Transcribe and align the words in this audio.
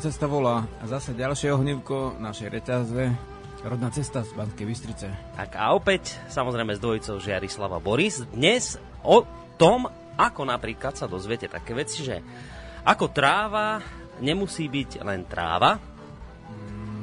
Cesta 0.00 0.24
volá. 0.24 0.64
A 0.80 0.88
zase 0.88 1.12
ďalšie 1.12 1.52
ohnívko 1.52 2.16
našej 2.16 2.48
reťazve. 2.48 3.12
Rodná 3.60 3.92
cesta 3.92 4.24
z 4.24 4.32
Banskej 4.32 4.64
Bystrice. 4.64 5.12
Tak 5.36 5.60
a 5.60 5.76
opäť, 5.76 6.16
samozrejme 6.32 6.72
s 6.72 6.80
dvojicou 6.80 7.20
Žiarislava 7.20 7.76
Boris. 7.84 8.24
Dnes 8.32 8.80
o 9.04 9.28
tom, 9.60 9.92
ako 10.16 10.48
napríklad 10.48 10.96
sa 10.96 11.04
dozviete 11.04 11.52
také 11.52 11.76
veci, 11.76 12.00
že 12.00 12.16
ako 12.80 13.12
tráva 13.12 13.84
nemusí 14.24 14.72
byť 14.72 15.04
len 15.04 15.28
tráva, 15.28 15.76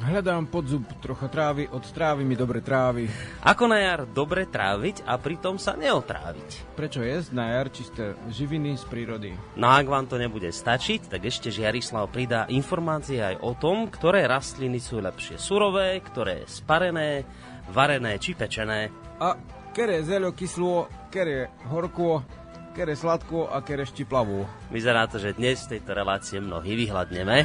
Hľadám 0.08 0.48
podzub 0.48 0.88
trocha 1.04 1.28
trávy, 1.28 1.68
od 1.68 1.84
trávy 1.84 2.24
mi 2.24 2.40
dobre 2.40 2.64
trávy. 2.64 3.12
Ako 3.44 3.68
na 3.68 3.84
jar 3.84 4.08
dobre 4.08 4.48
tráviť 4.48 5.04
a 5.04 5.20
pritom 5.20 5.60
sa 5.60 5.76
neotráviť. 5.76 6.80
Prečo 6.80 7.04
jesť 7.04 7.36
na 7.36 7.52
jar 7.52 7.68
čisté 7.68 8.16
živiny 8.32 8.80
z 8.80 8.88
prírody? 8.88 9.36
No 9.60 9.68
ak 9.68 9.84
vám 9.84 10.08
to 10.08 10.16
nebude 10.16 10.48
stačiť, 10.48 11.12
tak 11.12 11.28
ešte 11.28 11.52
Žiarislav 11.52 12.08
pridá 12.08 12.48
informácie 12.48 13.20
aj 13.20 13.44
o 13.44 13.52
tom, 13.60 13.92
ktoré 13.92 14.24
rastliny 14.32 14.80
sú 14.80 15.04
lepšie 15.04 15.36
surové, 15.36 16.00
ktoré 16.00 16.48
sparené, 16.48 17.28
varené 17.76 18.16
či 18.16 18.32
pečené. 18.32 18.88
A 19.20 19.36
kere 19.76 20.08
zeľo 20.08 20.32
kyslú, 20.32 20.88
kere 21.12 21.52
horko, 21.68 22.24
kere 22.72 22.96
sladko 22.96 23.52
a 23.52 23.60
kere 23.60 23.84
štiplavú. 23.84 24.72
Vyzerá 24.72 25.04
to, 25.12 25.20
že 25.20 25.36
dnes 25.36 25.68
v 25.68 25.76
tejto 25.76 25.92
relácie 25.92 26.40
mnohí 26.40 26.80
vyhľadneme. 26.80 27.44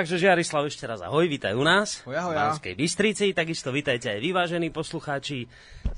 Takže 0.00 0.16
Žiarislav 0.16 0.64
ešte 0.64 0.88
raz 0.88 1.04
ahoj, 1.04 1.28
vítaj 1.28 1.52
u 1.52 1.60
nás 1.60 2.00
Hoja, 2.08 2.24
hoja. 2.24 2.32
v 2.32 2.36
Banskej 2.40 2.72
Bystrici, 2.72 3.36
takisto 3.36 3.68
vítajte 3.68 4.08
aj 4.08 4.24
vyvážení 4.24 4.72
poslucháči. 4.72 5.44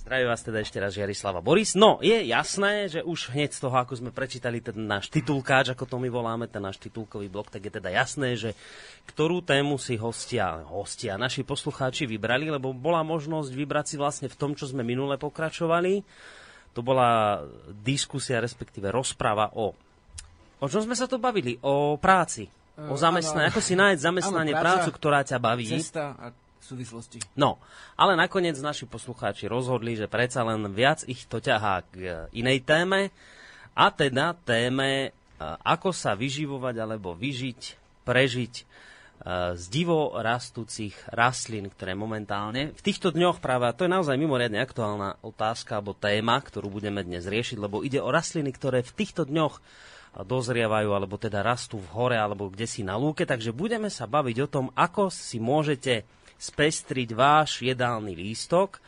Zdraví 0.03 0.27
vás 0.27 0.43
teda 0.43 0.59
ešte 0.59 0.83
raz 0.83 0.91
Žiarislava 0.99 1.39
Boris. 1.39 1.79
No, 1.79 2.03
je 2.03 2.19
jasné, 2.27 2.91
že 2.91 3.07
už 3.07 3.31
hneď 3.31 3.55
z 3.55 3.63
toho, 3.63 3.79
ako 3.79 4.03
sme 4.03 4.11
prečítali 4.11 4.59
ten 4.59 4.91
náš 4.91 5.07
titulkáč, 5.07 5.71
ako 5.71 5.87
to 5.87 6.03
my 6.03 6.11
voláme, 6.11 6.51
ten 6.51 6.67
náš 6.67 6.83
titulkový 6.83 7.31
blok, 7.31 7.55
tak 7.55 7.63
je 7.63 7.79
teda 7.79 7.95
jasné, 7.95 8.35
že 8.35 8.59
ktorú 9.07 9.39
tému 9.39 9.79
si 9.79 9.95
hostia, 9.95 10.67
hostia, 10.67 11.15
naši 11.15 11.47
poslucháči 11.47 12.03
vybrali, 12.03 12.51
lebo 12.51 12.75
bola 12.75 13.07
možnosť 13.07 13.55
vybrať 13.55 13.87
si 13.87 13.97
vlastne 14.03 14.27
v 14.27 14.35
tom, 14.35 14.59
čo 14.59 14.67
sme 14.67 14.83
minule 14.83 15.15
pokračovali. 15.15 16.03
To 16.75 16.83
bola 16.83 17.39
diskusia, 17.71 18.43
respektíve 18.43 18.91
rozpráva 18.91 19.55
o... 19.55 19.71
O 20.59 20.67
čom 20.67 20.83
sme 20.83 20.99
sa 20.99 21.07
to 21.07 21.23
bavili? 21.23 21.55
O 21.63 21.95
práci. 22.03 22.62
O 22.73 22.97
zamestnaní. 22.97 23.53
Ako 23.53 23.61
si 23.61 23.77
nájsť 23.77 24.01
zamestnanie, 24.01 24.57
Áno, 24.57 24.65
prácu, 24.65 24.89
ktorá 24.97 25.21
ťa 25.21 25.37
baví. 25.37 25.69
Cesta 25.69 26.17
a 26.17 26.33
súvislosti. 26.63 27.19
No, 27.35 27.59
ale 27.99 28.15
nakoniec 28.15 28.55
naši 28.63 28.87
poslucháči 28.87 29.51
rozhodli, 29.51 29.99
že 29.99 30.07
predsa 30.07 30.47
len 30.47 30.63
viac 30.71 31.03
ich 31.11 31.27
to 31.27 31.43
ťahá 31.43 31.83
k 31.91 31.93
e, 31.99 32.09
inej 32.39 32.63
téme, 32.63 33.11
a 33.75 33.91
teda 33.91 34.39
téme, 34.47 34.91
e, 35.03 35.09
ako 35.43 35.91
sa 35.91 36.15
vyživovať 36.15 36.75
alebo 36.79 37.19
vyžiť, 37.19 37.61
prežiť 38.07 38.55
e, 38.57 38.65
z 39.59 39.65
divo 39.69 40.15
rastúcich 40.15 40.95
rastlín, 41.11 41.69
ktoré 41.69 41.99
momentálne 41.99 42.71
v 42.73 42.81
týchto 42.81 43.11
dňoch 43.11 43.43
práve, 43.43 43.67
a 43.69 43.77
to 43.77 43.85
je 43.85 43.93
naozaj 43.93 44.15
mimoriadne 44.17 44.63
aktuálna 44.63 45.19
otázka 45.21 45.83
alebo 45.83 45.99
téma, 45.99 46.39
ktorú 46.39 46.73
budeme 46.73 47.03
dnes 47.03 47.27
riešiť, 47.27 47.59
lebo 47.59 47.83
ide 47.83 47.99
o 47.99 48.09
rastliny, 48.09 48.55
ktoré 48.55 48.87
v 48.87 48.97
týchto 48.97 49.27
dňoch 49.27 49.59
dozrievajú, 50.13 50.93
alebo 50.93 51.17
teda 51.17 51.41
rastú 51.41 51.81
v 51.81 51.89
hore, 51.97 52.17
alebo 52.21 52.53
kde 52.53 52.69
si 52.69 52.85
na 52.85 53.01
lúke. 53.01 53.25
Takže 53.25 53.57
budeme 53.57 53.89
sa 53.89 54.05
baviť 54.05 54.37
o 54.45 54.51
tom, 54.51 54.67
ako 54.77 55.09
si 55.09 55.41
môžete 55.41 56.05
spestriť 56.37 57.09
váš 57.17 57.65
jedálny 57.65 58.13
lístok 58.13 58.83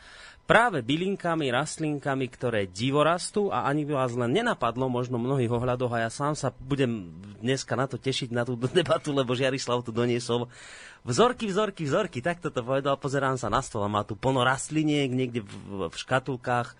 práve 0.45 0.85
bylinkami, 0.85 1.49
rastlinkami, 1.49 2.29
ktoré 2.29 2.69
divo 2.69 3.01
rastú. 3.01 3.49
A 3.49 3.65
ani 3.65 3.83
by 3.89 3.93
vás 3.97 4.13
len 4.13 4.29
nenapadlo, 4.29 4.85
možno 4.85 5.17
mnohých 5.17 5.49
ohľadoch 5.49 5.89
a 5.97 6.05
ja 6.05 6.11
sám 6.13 6.37
sa 6.37 6.53
budem 6.53 7.09
dneska 7.41 7.73
na 7.73 7.89
to 7.89 7.97
tešiť, 7.97 8.29
na 8.29 8.45
tú 8.45 8.53
debatu, 8.77 9.09
lebo 9.09 9.33
Žiarislav 9.33 9.81
tu 9.81 9.89
doniesol 9.89 10.45
vzorky, 11.01 11.49
vzorky, 11.49 11.89
vzorky, 11.89 12.21
tak 12.21 12.41
toto 12.41 12.61
povedal, 12.61 12.97
pozerám 13.01 13.37
sa 13.37 13.49
na 13.49 13.65
stôl 13.65 13.81
a 13.85 13.89
má 13.89 14.05
tu 14.05 14.13
plno 14.13 14.45
rastliniek 14.45 15.09
niekde 15.09 15.41
v, 15.41 15.89
v 15.89 15.95
škatulkách 15.97 16.77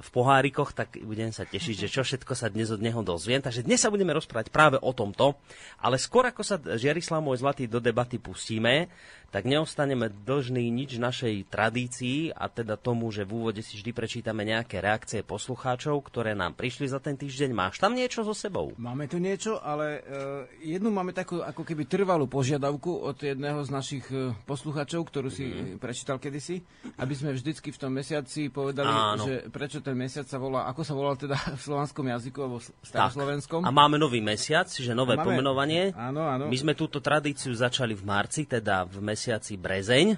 v 0.00 0.10
pohárikoch, 0.10 0.72
tak 0.72 0.96
budem 1.04 1.28
sa 1.30 1.44
tešiť, 1.44 1.86
že 1.86 1.92
čo 1.92 2.02
všetko 2.02 2.32
sa 2.32 2.48
dnes 2.48 2.72
od 2.72 2.80
neho 2.80 3.04
dozviem. 3.04 3.44
Takže 3.44 3.64
dnes 3.64 3.80
sa 3.84 3.92
budeme 3.92 4.16
rozprávať 4.16 4.48
práve 4.48 4.76
o 4.80 4.90
tomto, 4.96 5.36
ale 5.84 6.00
skôr 6.00 6.24
ako 6.24 6.40
sa 6.40 6.56
Žiarislav 6.56 7.20
môj 7.20 7.44
zlatý 7.44 7.68
do 7.68 7.78
debaty 7.78 8.16
pustíme, 8.16 8.88
tak 9.30 9.46
neostaneme 9.46 10.10
dlžní 10.10 10.66
nič 10.74 10.98
našej 10.98 11.46
tradícii 11.46 12.34
a 12.34 12.50
teda 12.50 12.74
tomu, 12.74 13.14
že 13.14 13.22
v 13.22 13.38
úvode 13.38 13.62
si 13.62 13.78
vždy 13.78 13.94
prečítame 13.94 14.42
nejaké 14.42 14.82
reakcie 14.82 15.22
poslucháčov, 15.22 16.02
ktoré 16.02 16.34
nám 16.34 16.58
prišli 16.58 16.90
za 16.90 16.98
ten 16.98 17.14
týždeň. 17.14 17.54
Máš 17.54 17.78
tam 17.78 17.94
niečo 17.94 18.26
so 18.26 18.34
sebou? 18.34 18.74
Máme 18.74 19.06
tu 19.06 19.22
niečo, 19.22 19.62
ale 19.62 20.02
uh, 20.02 20.50
jednu 20.58 20.90
máme 20.90 21.14
takú 21.14 21.46
ako 21.46 21.62
keby 21.62 21.86
trvalú 21.86 22.26
požiadavku 22.26 23.06
od 23.06 23.14
jedného 23.22 23.62
z 23.62 23.70
našich 23.70 24.04
uh, 24.10 24.34
poslucháčov, 24.50 25.06
ktorú 25.06 25.30
si 25.30 25.46
mm. 25.46 25.78
prečítal 25.78 26.18
kedysi, 26.18 26.58
aby 26.98 27.14
sme 27.14 27.30
vždycky 27.30 27.70
v 27.70 27.78
tom 27.78 27.94
mesiaci 27.94 28.50
povedali, 28.50 28.90
Áno. 28.90 29.22
že 29.22 29.46
prečo 29.46 29.78
ten 29.78 29.94
mesiac 29.94 30.26
sa 30.26 30.42
volá, 30.42 30.66
ako 30.66 30.82
sa 30.82 30.94
volal 30.98 31.14
teda 31.14 31.38
v 31.54 31.60
slovanskom 31.62 32.10
jazyku 32.10 32.38
alebo 32.42 32.58
staroslovenskom. 32.82 33.62
A 33.62 33.70
máme 33.70 33.94
nový 33.94 34.18
mesiac, 34.18 34.66
čiže 34.66 34.90
nové 34.90 35.14
Máme- 35.14 35.38
pomenovanie. 35.38 35.94
Áno, 35.94 36.26
áno. 36.26 36.50
My 36.50 36.56
sme 36.58 36.74
túto 36.74 36.98
tradíciu 36.98 37.54
začali 37.54 37.94
v 37.94 38.02
marci, 38.02 38.42
teda 38.50 38.82
v 38.90 38.98
mesiaci 38.98 39.19
Brezeň. 39.60 40.16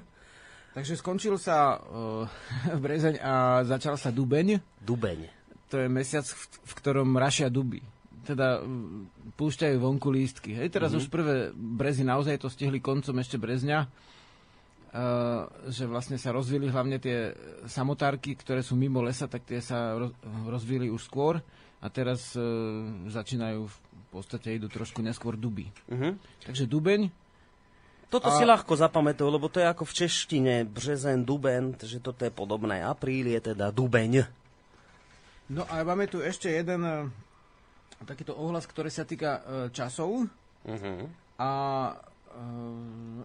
Takže 0.73 0.97
skončil 0.97 1.37
sa 1.37 1.77
uh, 1.77 2.25
brezeň 2.85 3.21
a 3.21 3.61
začal 3.69 4.01
sa 4.01 4.09
dubeň. 4.09 4.61
Dubeň. 4.81 5.29
To 5.69 5.81
je 5.81 5.89
mesiac, 5.89 6.25
v, 6.25 6.43
v 6.49 6.73
ktorom 6.81 7.17
rašia 7.17 7.53
duby. 7.53 7.81
Teda 8.25 8.61
mm, 8.61 9.35
púšťajú 9.37 9.77
vonku 9.77 10.09
lístky. 10.09 10.57
Hej, 10.57 10.73
teraz 10.73 10.93
mm-hmm. 10.93 11.09
už 11.09 11.13
prvé 11.13 11.35
brezy 11.53 12.05
naozaj 12.05 12.41
to 12.41 12.49
stihli 12.49 12.81
koncom 12.81 13.17
ešte 13.21 13.37
brezňa. 13.37 13.89
Uh, 14.93 15.49
že 15.73 15.89
vlastne 15.89 16.21
sa 16.21 16.37
rozvili 16.37 16.69
hlavne 16.69 17.01
tie 17.01 17.33
samotárky, 17.65 18.37
ktoré 18.37 18.61
sú 18.61 18.77
mimo 18.77 19.01
lesa, 19.01 19.25
tak 19.25 19.49
tie 19.49 19.57
sa 19.65 19.97
roz, 19.97 20.13
rozvili 20.45 20.93
už 20.93 21.09
skôr 21.09 21.41
a 21.81 21.87
teraz 21.89 22.37
uh, 22.37 22.45
začínajú 23.09 23.73
v 23.73 23.77
podstate 24.13 24.53
idú 24.61 24.69
trošku 24.69 25.01
neskôr 25.01 25.41
duby. 25.41 25.73
Mhm. 25.89 26.21
Takže 26.45 26.69
dubeň, 26.69 27.09
Toto 28.13 28.29
A- 28.29 28.37
si 28.37 28.45
ľahko 28.45 28.77
zapamätujú, 28.77 29.29
lebo 29.33 29.49
to 29.49 29.57
je 29.57 29.73
ako 29.73 29.89
v 29.89 29.97
češtine, 30.05 30.55
březen, 30.69 31.25
duben, 31.25 31.73
že 31.81 31.97
toto 31.97 32.29
je 32.29 32.33
podobné. 32.33 32.85
Apríl 32.85 33.25
je 33.33 33.41
teda 33.41 33.73
dubeň. 33.73 34.29
No 35.49 35.65
a 35.65 35.81
máme 35.81 36.05
tu 36.13 36.21
ešte 36.21 36.53
jeden 36.53 36.85
e, 36.85 37.09
takýto 38.05 38.37
ohlas, 38.37 38.69
ktorý 38.69 38.93
sa 38.93 39.09
týka 39.09 39.41
e, 39.41 39.41
časov. 39.73 40.29
Uh-huh. 40.69 41.09
A 41.41 41.51
e, 41.89 41.93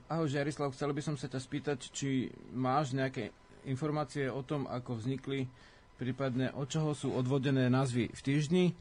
ahoj 0.07 0.27
Žiarislav, 0.31 0.71
chcel 0.71 0.95
by 0.95 1.01
som 1.03 1.19
sa 1.19 1.27
ťa 1.27 1.39
spýtať, 1.43 1.79
či 1.91 2.31
máš 2.55 2.95
nejaké 2.95 3.35
informácie 3.67 4.31
o 4.31 4.39
tom, 4.39 4.71
ako 4.71 5.03
vznikli, 5.03 5.51
prípadne 5.99 6.55
od 6.55 6.71
čoho 6.71 6.95
sú 6.95 7.11
odvodené 7.11 7.67
názvy 7.67 8.07
v 8.07 8.21
týždni. 8.23 8.65
E, 8.71 8.73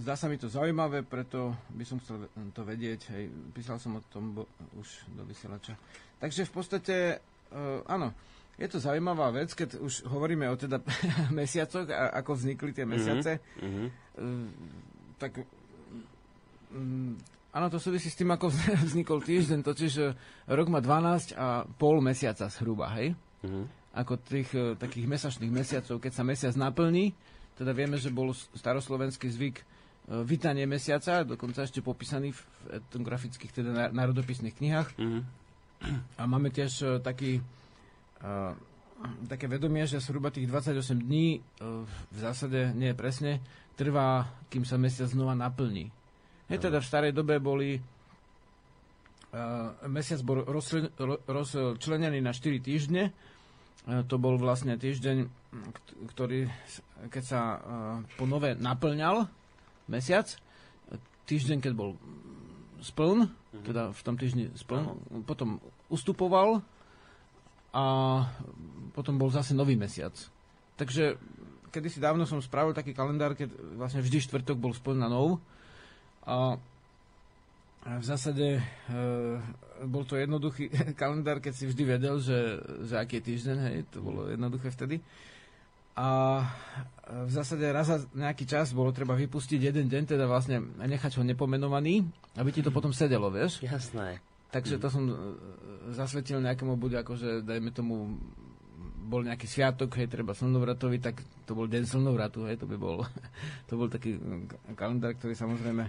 zdá 0.00 0.16
sa 0.16 0.30
mi 0.30 0.40
to 0.40 0.48
zaujímavé, 0.48 1.04
preto 1.04 1.52
by 1.76 1.84
som 1.84 2.00
chcel 2.00 2.24
to 2.56 2.62
vedieť. 2.64 3.12
Hej, 3.12 3.28
písal 3.52 3.76
som 3.76 4.00
o 4.00 4.02
tom 4.08 4.32
bo, 4.32 4.48
už 4.80 4.88
do 5.12 5.26
vysielača. 5.28 5.76
Takže 6.16 6.48
v 6.48 6.52
podstate, 6.52 6.94
e, 7.52 7.56
áno, 7.84 8.16
je 8.56 8.68
to 8.68 8.78
zaujímavá 8.80 9.32
vec, 9.32 9.52
keď 9.52 9.80
už 9.80 10.08
hovoríme 10.08 10.48
o 10.48 10.56
teda 10.56 10.80
mesiacoch 11.34 11.88
a 11.92 12.14
ako 12.20 12.36
vznikli 12.36 12.70
tie 12.72 12.88
mesiace. 12.88 13.40
Uh-huh. 13.60 13.88
Mm, 14.16 14.48
tak 15.20 15.40
mm, 16.72 17.12
áno, 17.52 17.66
to 17.68 17.76
súvisí 17.80 18.08
s 18.08 18.16
tým, 18.16 18.32
ako 18.32 18.48
vznikol 18.88 19.20
týždeň, 19.20 19.60
totiž 19.60 19.92
e, 20.00 20.04
rok 20.48 20.68
má 20.72 20.80
12 20.80 21.36
a 21.36 21.68
pol 21.68 22.00
mesiaca 22.00 22.48
zhruba, 22.48 22.92
hej? 22.96 23.12
Uh-huh. 23.44 23.68
Ako 23.92 24.16
tých 24.16 24.48
e, 24.56 24.72
takých 24.76 25.04
mesačných 25.04 25.52
mesiacov, 25.52 26.00
keď 26.00 26.12
sa 26.16 26.24
mesiac 26.24 26.54
naplní, 26.56 27.12
teda 27.52 27.76
vieme, 27.76 28.00
že 28.00 28.08
bol 28.08 28.32
staroslovenský 28.32 29.28
zvyk 29.28 29.71
vítanie 30.10 30.66
mesiaca, 30.66 31.22
dokonca 31.22 31.62
ešte 31.62 31.78
popísaný 31.78 32.34
v 32.34 32.42
etnografických, 32.82 33.52
teda 33.54 33.94
národopisných 33.94 34.56
knihách. 34.58 34.88
Uh-huh. 34.98 35.22
A 36.18 36.22
máme 36.26 36.50
tiež 36.50 36.72
e, 36.82 36.86
taký, 36.98 37.38
e, 37.38 37.42
také 39.30 39.46
vedomie, 39.46 39.86
že 39.86 40.02
zhruba 40.02 40.34
tých 40.34 40.50
28 40.50 40.98
dní, 41.06 41.38
e, 41.38 41.40
v 41.86 42.16
zásade 42.18 42.74
nie 42.74 42.90
presne, 42.98 43.38
trvá, 43.78 44.26
kým 44.50 44.66
sa 44.66 44.74
mesiac 44.74 45.06
znova 45.10 45.38
naplní. 45.38 45.90
Hej, 46.50 46.68
teda 46.68 46.82
v 46.82 46.86
starej 46.86 47.12
dobe 47.14 47.38
boli 47.38 47.78
e, 47.78 47.80
mesiac 49.86 50.18
bol 50.26 50.42
rozčlen- 50.42 50.90
ro- 50.98 51.22
rozčlenený 51.30 52.18
na 52.18 52.34
4 52.34 52.58
týždne 52.58 53.14
to 53.82 54.14
bol 54.14 54.38
vlastne 54.38 54.78
týždeň, 54.78 55.26
ktorý, 56.14 56.46
keď 57.10 57.24
sa 57.26 57.58
po 58.14 58.30
nové 58.30 58.54
naplňal 58.54 59.26
mesiac, 59.92 60.32
týždeň, 61.28 61.60
keď 61.60 61.72
bol 61.76 62.00
spln, 62.80 63.28
mhm. 63.28 63.64
teda 63.68 63.82
v 63.92 64.00
tom 64.02 64.16
týždni 64.16 64.50
spln, 64.56 64.96
potom 65.28 65.60
ustupoval 65.92 66.64
a 67.72 67.84
potom 68.96 69.20
bol 69.20 69.28
zase 69.28 69.52
nový 69.52 69.76
mesiac. 69.76 70.12
Takže 70.76 71.20
kedysi 71.72 72.00
dávno 72.00 72.28
som 72.28 72.40
spravil 72.40 72.76
taký 72.76 72.92
kalendár, 72.92 73.32
keď 73.32 73.52
vlastne 73.80 74.04
vždy 74.04 74.18
štvrtok 74.28 74.60
bol 74.60 74.76
spln 74.76 75.00
na 75.00 75.08
nov. 75.08 75.40
A 76.28 76.60
v 77.82 78.04
zásade 78.04 78.60
e, 78.60 78.62
bol 79.88 80.04
to 80.04 80.20
jednoduchý 80.20 80.68
kalendár, 81.00 81.40
keď 81.40 81.52
si 81.56 81.64
vždy 81.66 81.82
vedel, 81.86 82.20
že, 82.20 82.60
že 82.86 82.94
aký 83.00 83.18
je 83.18 83.26
týždeň, 83.32 83.56
hej, 83.72 83.76
to 83.90 84.04
bolo 84.04 84.28
jednoduché 84.28 84.70
vtedy. 84.70 85.00
A 85.92 86.40
v 87.12 87.30
zásade 87.30 87.68
raz 87.68 87.92
za 87.92 88.00
nejaký 88.16 88.48
čas 88.48 88.72
bolo 88.72 88.88
treba 88.94 89.12
vypustiť 89.12 89.60
jeden 89.60 89.86
deň, 89.92 90.16
teda 90.16 90.24
vlastne 90.24 90.64
nechať 90.80 91.20
ho 91.20 91.22
nepomenovaný, 91.26 92.08
aby 92.40 92.50
ti 92.54 92.64
to 92.64 92.72
potom 92.72 92.96
sedelo, 92.96 93.28
vieš? 93.28 93.60
Jasné. 93.60 94.24
Takže 94.52 94.80
to 94.80 94.88
som 94.88 95.08
e, 95.08 95.14
zasvetil 95.96 96.40
nejakému 96.40 96.76
buď 96.76 97.04
akože, 97.04 97.44
dajme 97.44 97.72
tomu, 97.72 98.20
bol 99.02 99.24
nejaký 99.24 99.44
sviatok, 99.48 99.96
hej, 100.00 100.08
treba 100.08 100.32
slnovratovi, 100.32 101.00
tak 101.00 101.20
to 101.44 101.52
bol 101.52 101.68
deň 101.68 101.84
slnovratu, 101.84 102.48
hej, 102.48 102.60
to 102.60 102.68
by 102.68 102.76
bol, 102.76 103.04
to 103.68 103.72
bol 103.76 103.88
taký 103.88 104.16
kalendár, 104.76 105.16
ktorý 105.16 105.36
samozrejme 105.36 105.84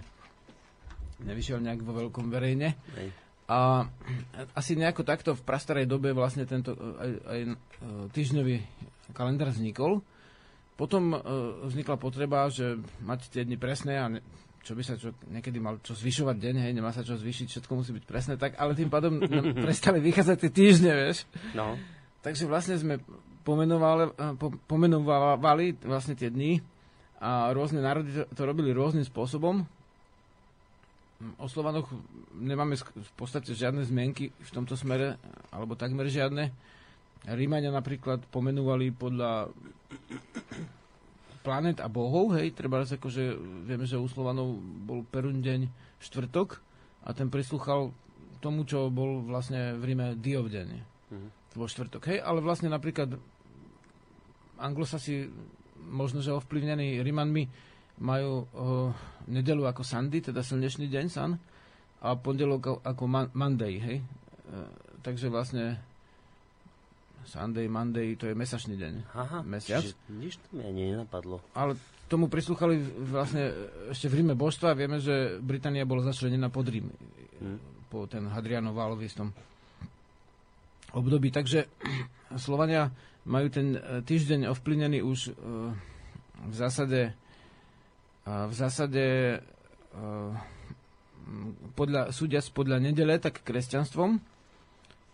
nevyšiel 1.24 1.60
nejak 1.60 1.80
vo 1.84 1.92
veľkom 1.96 2.28
verejne. 2.28 2.76
Hej. 3.00 3.08
A 3.44 3.84
asi 4.56 4.72
nejako 4.72 5.04
takto 5.04 5.36
v 5.36 5.44
prastarej 5.44 5.84
dobe 5.84 6.16
vlastne 6.16 6.48
tento 6.48 6.72
e, 6.72 6.80
aj, 6.80 7.10
aj 7.28 7.40
e, 7.44 7.48
týždňový 8.12 8.56
kalendár 9.12 9.52
vznikol. 9.52 10.00
Potom 10.74 11.14
uh, 11.14 11.20
vznikla 11.68 12.00
potreba, 12.00 12.50
že 12.50 12.80
mať 13.04 13.30
tie 13.30 13.42
dni 13.46 13.54
presné 13.60 13.94
a 14.00 14.10
ne, 14.10 14.18
čo 14.64 14.72
by 14.72 14.82
sa 14.82 14.96
čo, 14.96 15.12
niekedy 15.28 15.60
mal 15.60 15.76
čo 15.84 15.92
zvyšovať 15.92 16.36
deň, 16.40 16.54
hej, 16.64 16.72
nemá 16.72 16.90
sa 16.90 17.04
čo 17.04 17.20
zvyšiť, 17.20 17.46
všetko 17.52 17.72
musí 17.76 17.92
byť 17.92 18.04
presné, 18.08 18.34
tak 18.40 18.56
ale 18.56 18.72
tým 18.72 18.88
pádom 18.88 19.20
prestali 19.64 20.00
vychádzať 20.00 20.36
tie 20.40 20.50
týždne, 20.50 20.90
vieš. 20.96 21.28
No. 21.52 21.76
Takže 22.24 22.48
vlastne 22.48 22.80
sme 22.80 22.98
pomenovali, 23.44 24.16
eh, 24.16 24.32
po, 24.40 24.56
pomenovali 24.64 25.76
vlastne 25.84 26.16
tie 26.16 26.32
dni 26.32 26.64
a 27.20 27.52
rôzne 27.52 27.84
národy 27.84 28.10
to, 28.10 28.24
to 28.32 28.42
robili 28.48 28.72
rôznym 28.72 29.04
spôsobom. 29.04 29.68
O 31.38 31.46
Slovanoch 31.46 31.88
nemáme 32.36 32.74
v 32.80 33.12
podstate 33.14 33.54
žiadne 33.54 33.84
zmienky 33.84 34.32
v 34.32 34.50
tomto 34.50 34.74
smere, 34.74 35.20
alebo 35.54 35.78
takmer 35.78 36.10
žiadne. 36.10 36.50
Rímania 37.24 37.72
napríklad 37.72 38.28
pomenovali 38.28 38.92
podľa 38.92 39.48
planet 41.44 41.80
a 41.80 41.88
bohov, 41.88 42.36
hej, 42.36 42.56
treba 42.56 42.80
raz 42.80 42.92
akože, 42.92 43.36
vieme, 43.68 43.84
že 43.84 44.00
u 44.00 44.08
Slovanov 44.08 44.56
bol 44.60 45.04
Perun 45.04 45.44
deň 45.44 45.68
štvrtok 46.00 46.60
a 47.04 47.12
ten 47.12 47.28
prislúchal 47.28 47.92
tomu, 48.40 48.64
čo 48.64 48.88
bol 48.88 49.24
vlastne 49.24 49.76
v 49.76 49.92
Ríme 49.92 50.06
Diov 50.16 50.48
deň. 50.48 50.68
Mm-hmm. 50.72 51.30
To 51.52 51.54
bol 51.56 51.68
štvrtok, 51.68 52.02
hej, 52.12 52.18
ale 52.20 52.40
vlastne 52.40 52.72
napríklad 52.72 53.16
anglosasi, 54.56 55.28
možno, 55.84 56.24
že 56.24 56.32
ovplyvnení 56.32 57.04
Rimanmi, 57.04 57.44
majú 57.94 58.42
uh, 58.42 58.90
nedelu 59.30 59.70
ako 59.70 59.86
Sunday, 59.86 60.18
teda 60.18 60.42
slnečný 60.42 60.90
deň, 60.90 61.06
Sun, 61.12 61.38
a 62.02 62.08
pondelok 62.18 62.82
ako 62.82 63.04
man- 63.06 63.32
Monday, 63.36 63.78
hej. 63.78 63.98
Uh, 64.50 64.66
takže 65.04 65.30
vlastne 65.30 65.78
Sunday, 67.24 67.66
Monday, 67.66 68.14
to 68.14 68.28
je 68.28 68.34
mesačný 68.36 68.76
deň. 68.76 68.92
Aha, 69.16 69.38
Mesiac. 69.44 69.80
čiže 69.80 69.96
nič 70.12 70.36
to 70.38 70.48
mi 70.56 70.62
ani 70.64 70.92
nenapadlo. 70.92 71.40
Ale 71.56 71.76
tomu 72.06 72.28
prislúchali 72.28 72.78
vlastne 73.08 73.52
ešte 73.90 74.12
v 74.12 74.22
Ríme 74.22 74.34
božstva. 74.36 74.76
Vieme, 74.76 75.00
že 75.00 75.40
Británia 75.40 75.88
bola 75.88 76.04
začlenená 76.04 76.52
pod 76.52 76.68
Rím. 76.68 76.92
Hmm. 77.40 77.58
Po 77.88 78.04
ten 78.04 78.28
Hadrianov 78.28 78.76
Válový 78.76 79.08
tom 79.12 79.32
období. 80.92 81.32
Takže 81.32 81.66
Slovania 82.44 82.92
majú 83.24 83.48
ten 83.48 83.74
e, 83.74 84.04
týždeň 84.04 84.52
ovplyvnený 84.52 85.00
už 85.00 85.32
uh, 85.32 85.72
v 86.44 86.54
zásade 86.54 87.16
uh, 88.28 88.44
v 88.52 88.54
zásade 88.54 89.04
podľa, 91.74 92.10
súdiac 92.10 92.46
podľa 92.52 92.82
nedele, 92.82 93.16
tak 93.22 93.42
kresťanstvom 93.42 94.33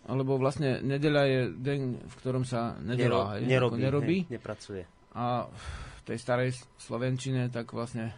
alebo 0.09 0.41
vlastne 0.41 0.81
nedeľa 0.81 1.23
je 1.29 1.39
deň, 1.61 1.79
v 2.09 2.15
ktorom 2.17 2.43
sa 2.43 2.73
nedelá, 2.81 3.37
Nero, 3.37 3.69
nerobí, 3.69 3.77
nerobí. 3.77 4.17
Hej, 4.25 4.33
nepracuje. 4.41 4.83
A 5.13 5.45
v 5.45 6.01
tej 6.07 6.17
starej 6.17 6.49
Slovenčine 6.81 7.53
tak 7.53 7.69
vlastne 7.69 8.15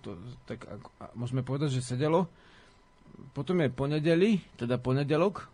to, 0.00 0.16
tak 0.48 0.64
ako, 0.64 0.88
môžeme 1.14 1.44
povedať, 1.44 1.78
že 1.78 1.84
sedelo. 1.84 2.26
Potom 3.36 3.60
je 3.60 3.68
ponedeli, 3.68 4.40
teda 4.56 4.80
ponedelok, 4.80 5.46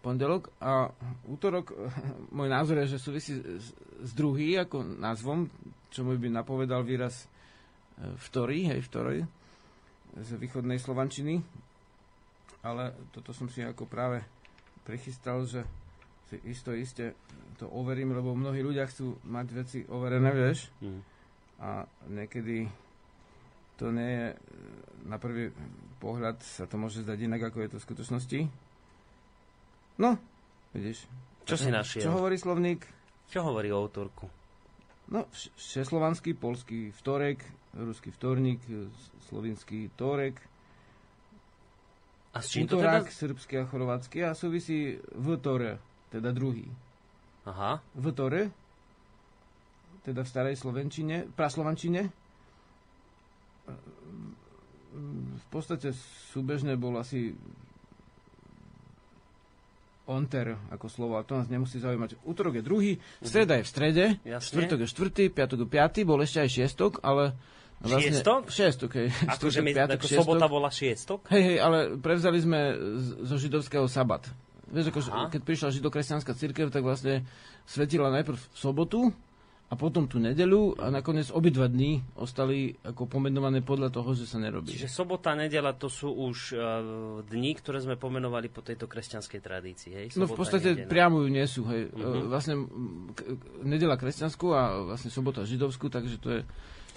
pondelok 0.00 0.48
a 0.64 0.88
útorok, 1.28 1.76
môj 2.36 2.48
názor 2.48 2.80
je, 2.82 2.96
že 2.96 3.02
súvisí 3.02 3.36
s, 3.36 3.76
s 4.00 4.10
druhý 4.16 4.56
ako 4.56 4.96
názvom, 4.96 5.46
čo 5.92 6.02
mi 6.02 6.16
by 6.16 6.32
napovedal 6.32 6.82
výraz 6.82 7.28
vtorý, 8.28 8.68
hej, 8.72 8.80
vtorý, 8.84 9.24
z 10.16 10.30
východnej 10.36 10.80
Slovančiny, 10.80 11.40
ale 12.66 12.90
toto 13.14 13.30
som 13.30 13.46
si 13.46 13.62
ako 13.62 13.86
práve 13.86 14.26
prichystal, 14.82 15.46
že 15.46 15.62
si 16.26 16.42
isto 16.50 16.74
iste 16.74 17.14
to 17.56 17.70
overím, 17.70 18.12
lebo 18.12 18.34
mnohí 18.34 18.60
ľudia 18.60 18.90
chcú 18.90 19.22
mať 19.22 19.46
veci 19.54 19.78
overené, 19.86 20.34
vieš. 20.34 20.68
Mm. 20.82 21.00
A 21.62 21.86
niekedy 22.10 22.66
to 23.78 23.94
nie 23.94 24.10
je, 24.10 24.26
na 25.06 25.16
prvý 25.16 25.54
pohľad 26.02 26.42
sa 26.42 26.66
to 26.68 26.76
môže 26.76 27.06
zdať 27.06 27.18
inak, 27.24 27.48
ako 27.48 27.58
je 27.64 27.70
to 27.72 27.78
v 27.78 27.86
skutočnosti. 27.86 28.40
No, 29.96 30.20
vidíš. 30.76 31.08
Čo 31.48 31.56
si 31.56 31.70
našiel? 31.72 32.04
Čo 32.04 32.16
hovorí 32.18 32.36
slovník? 32.36 32.84
Čo 33.32 33.46
hovorí 33.46 33.72
o 33.72 33.80
autorku? 33.80 34.28
No, 35.06 35.30
všeslovanský, 35.56 36.34
polský 36.34 36.90
vtorek, 36.90 37.40
ruský 37.78 38.10
vtorník, 38.10 38.58
slovinský 39.30 39.94
torek, 39.94 40.36
a 42.36 42.44
s 42.44 42.52
čím 42.52 42.68
to 42.68 42.76
teda... 42.76 43.00
srbský 43.08 43.64
a 43.64 43.64
chorvátsky 43.64 44.20
a 44.20 44.36
súvisí 44.36 45.00
vtore, 45.16 45.80
teda 46.12 46.36
druhý. 46.36 46.68
Aha. 47.48 47.80
Vtore, 47.96 48.52
teda 50.04 50.20
v 50.20 50.28
starej 50.28 50.54
slovenčine, 50.60 51.24
praslovančine. 51.32 52.12
V 55.36 55.46
podstate 55.48 55.96
súbežne 56.30 56.76
bol 56.76 56.94
asi 57.00 57.32
onter 60.06 60.54
ako 60.70 60.86
slovo, 60.86 61.18
a 61.18 61.26
to 61.26 61.34
nás 61.34 61.50
nemusí 61.50 61.82
zaujímať. 61.82 62.22
Útorok 62.22 62.58
je 62.58 62.62
druhý, 62.62 62.92
streda 63.18 63.58
je 63.58 63.66
v 63.66 63.70
strede, 63.70 64.04
Jasne. 64.22 64.46
štvrtok 64.46 64.78
je 64.86 64.88
štvrtý, 64.88 65.24
piatok 65.34 65.66
je 65.66 65.68
piatý, 65.68 66.00
bol 66.06 66.22
ešte 66.22 66.46
aj 66.46 66.50
šiestok, 66.54 67.02
ale 67.02 67.34
Vlastne, 67.76 68.08
šiestok? 68.08 68.42
Šiestok, 68.48 68.90
hej. 68.96 69.08
Akože 69.28 69.60
ako 69.60 70.08
sobota 70.08 70.46
bola 70.48 70.72
šiestok? 70.72 71.28
Hej, 71.28 71.42
hej, 71.44 71.58
ale 71.60 71.78
prevzali 72.00 72.40
sme 72.40 72.72
zo 73.22 73.36
židovského 73.36 73.84
sabat. 73.84 74.24
Vieš, 74.66 74.90
ako, 74.90 75.30
keď 75.30 75.40
prišla 75.46 75.76
židokresťanská 75.78 76.32
církev, 76.34 76.72
tak 76.74 76.82
vlastne 76.82 77.22
svetila 77.68 78.10
najprv 78.10 78.34
v 78.34 78.46
sobotu 78.56 79.14
a 79.66 79.74
potom 79.74 80.06
tú 80.06 80.22
nedelu 80.22 80.78
a 80.78 80.94
nakoniec 80.94 81.26
obidva 81.34 81.66
dní 81.66 81.98
ostali 82.14 82.78
ako 82.86 83.10
pomenované 83.10 83.66
podľa 83.66 83.90
toho, 83.90 84.14
že 84.14 84.22
sa 84.30 84.38
nerobí. 84.38 84.70
Čiže 84.70 84.86
sobota 84.86 85.34
a 85.34 85.38
nedela 85.38 85.74
to 85.74 85.90
sú 85.90 86.06
už 86.06 86.54
uh, 86.54 86.62
dní, 87.26 87.58
ktoré 87.58 87.82
sme 87.82 87.98
pomenovali 87.98 88.46
po 88.46 88.62
tejto 88.62 88.86
kresťanskej 88.86 89.40
tradícii, 89.42 89.90
hej? 89.90 90.06
Sobota, 90.14 90.22
no 90.22 90.26
v 90.30 90.38
podstate 90.38 90.70
nedela. 90.70 90.90
priamo 90.90 91.16
ju 91.26 91.28
nie 91.34 91.46
sú, 91.50 91.66
hej. 91.66 91.90
Uh-huh. 91.90 92.30
Vlastne 92.30 92.62
nedela 93.66 93.98
kresťanskú 93.98 94.46
a 94.54 94.62
vlastne 94.86 95.10
sobota 95.10 95.42
židovskú, 95.42 95.90
takže 95.90 96.22
to 96.22 96.28
je 96.30 96.40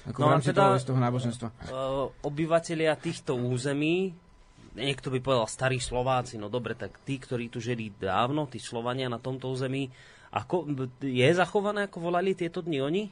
ako 0.08 0.20
no, 0.22 0.26
v 0.26 0.32
rámci 0.32 0.50
teda, 0.54 0.62
toho, 0.80 0.96
toho 0.96 1.02
náboženstva. 1.02 1.48
Uh, 1.68 2.08
obyvatelia 2.24 2.96
týchto 2.96 3.36
území, 3.36 4.16
niekto 4.78 5.12
by 5.12 5.20
povedal 5.20 5.48
starí 5.50 5.82
Slováci, 5.82 6.40
no 6.40 6.48
dobre, 6.48 6.78
tak 6.78 6.96
tí, 7.04 7.20
ktorí 7.20 7.52
tu 7.52 7.60
žili 7.60 7.92
dávno, 7.92 8.48
tí 8.48 8.62
Slovania 8.62 9.12
na 9.12 9.20
tomto 9.20 9.52
území, 9.52 9.92
ako, 10.30 10.70
je 11.02 11.30
zachované, 11.34 11.90
ako 11.90 11.98
volali 12.06 12.38
tieto 12.38 12.62
dni 12.62 12.80
oni? 12.86 13.04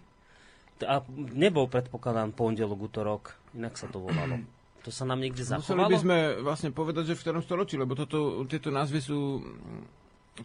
A 0.85 1.01
nebol 1.33 1.65
predpokladám 1.65 2.37
pondelok, 2.37 2.77
útorok, 2.77 3.23
inak 3.57 3.73
sa 3.75 3.89
to 3.89 3.99
volalo. 3.99 4.37
To 4.85 4.95
sa 4.95 5.03
nám 5.03 5.19
niekde 5.19 5.43
zachovalo? 5.43 5.91
Museli 5.91 5.91
by 5.91 5.99
sme 5.99 6.17
vlastne 6.47 6.71
povedať, 6.71 7.11
že 7.11 7.19
v 7.19 7.23
ktorom 7.27 7.43
storočí, 7.43 7.75
lebo 7.75 7.91
toto, 7.91 8.47
tieto 8.47 8.71
názvy 8.71 9.03
sú... 9.03 9.43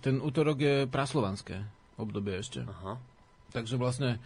Ten 0.02 0.18
útorok 0.18 0.58
je 0.58 0.76
praslovanské 0.90 1.62
obdobie 1.94 2.42
ešte. 2.42 2.66
Aha. 2.66 2.98
Takže 3.54 3.78
vlastne 3.78 4.18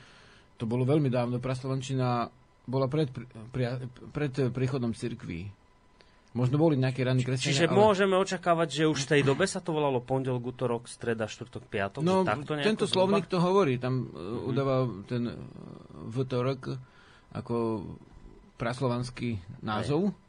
to 0.57 0.65
bolo 0.65 0.89
veľmi 0.89 1.13
dávno, 1.13 1.41
praslovančina 1.41 2.29
bola 2.67 2.91
pred, 2.91 3.09
pri, 3.55 3.87
pred 4.11 4.33
príchodom 4.51 4.91
cirkví. 4.97 5.49
Možno 6.37 6.61
boli 6.61 6.77
nejaké 6.77 7.01
rany 7.01 7.25
kresťania. 7.25 7.49
Čiže 7.49 7.67
ale... 7.73 7.77
môžeme 7.81 8.15
očakávať, 8.21 8.69
že 8.69 8.85
už 8.85 9.09
v 9.09 9.11
tej 9.17 9.23
dobe 9.25 9.49
sa 9.49 9.65
to 9.65 9.73
volalo 9.73 10.05
pondelok, 10.05 10.53
útorok, 10.53 10.85
streda, 10.85 11.25
štvrtok, 11.25 11.65
piatok? 11.65 12.05
No, 12.05 12.29
takto 12.29 12.61
tento 12.61 12.85
slovník 12.85 13.25
to 13.25 13.41
hovorí. 13.41 13.81
Tam 13.81 14.05
uh-huh. 14.05 14.53
udáva 14.53 14.85
ten 15.09 15.33
vtorok 16.13 16.77
ako 17.33 17.89
praslovanský 18.61 19.41
názov. 19.65 20.13
Aj. 20.13 20.26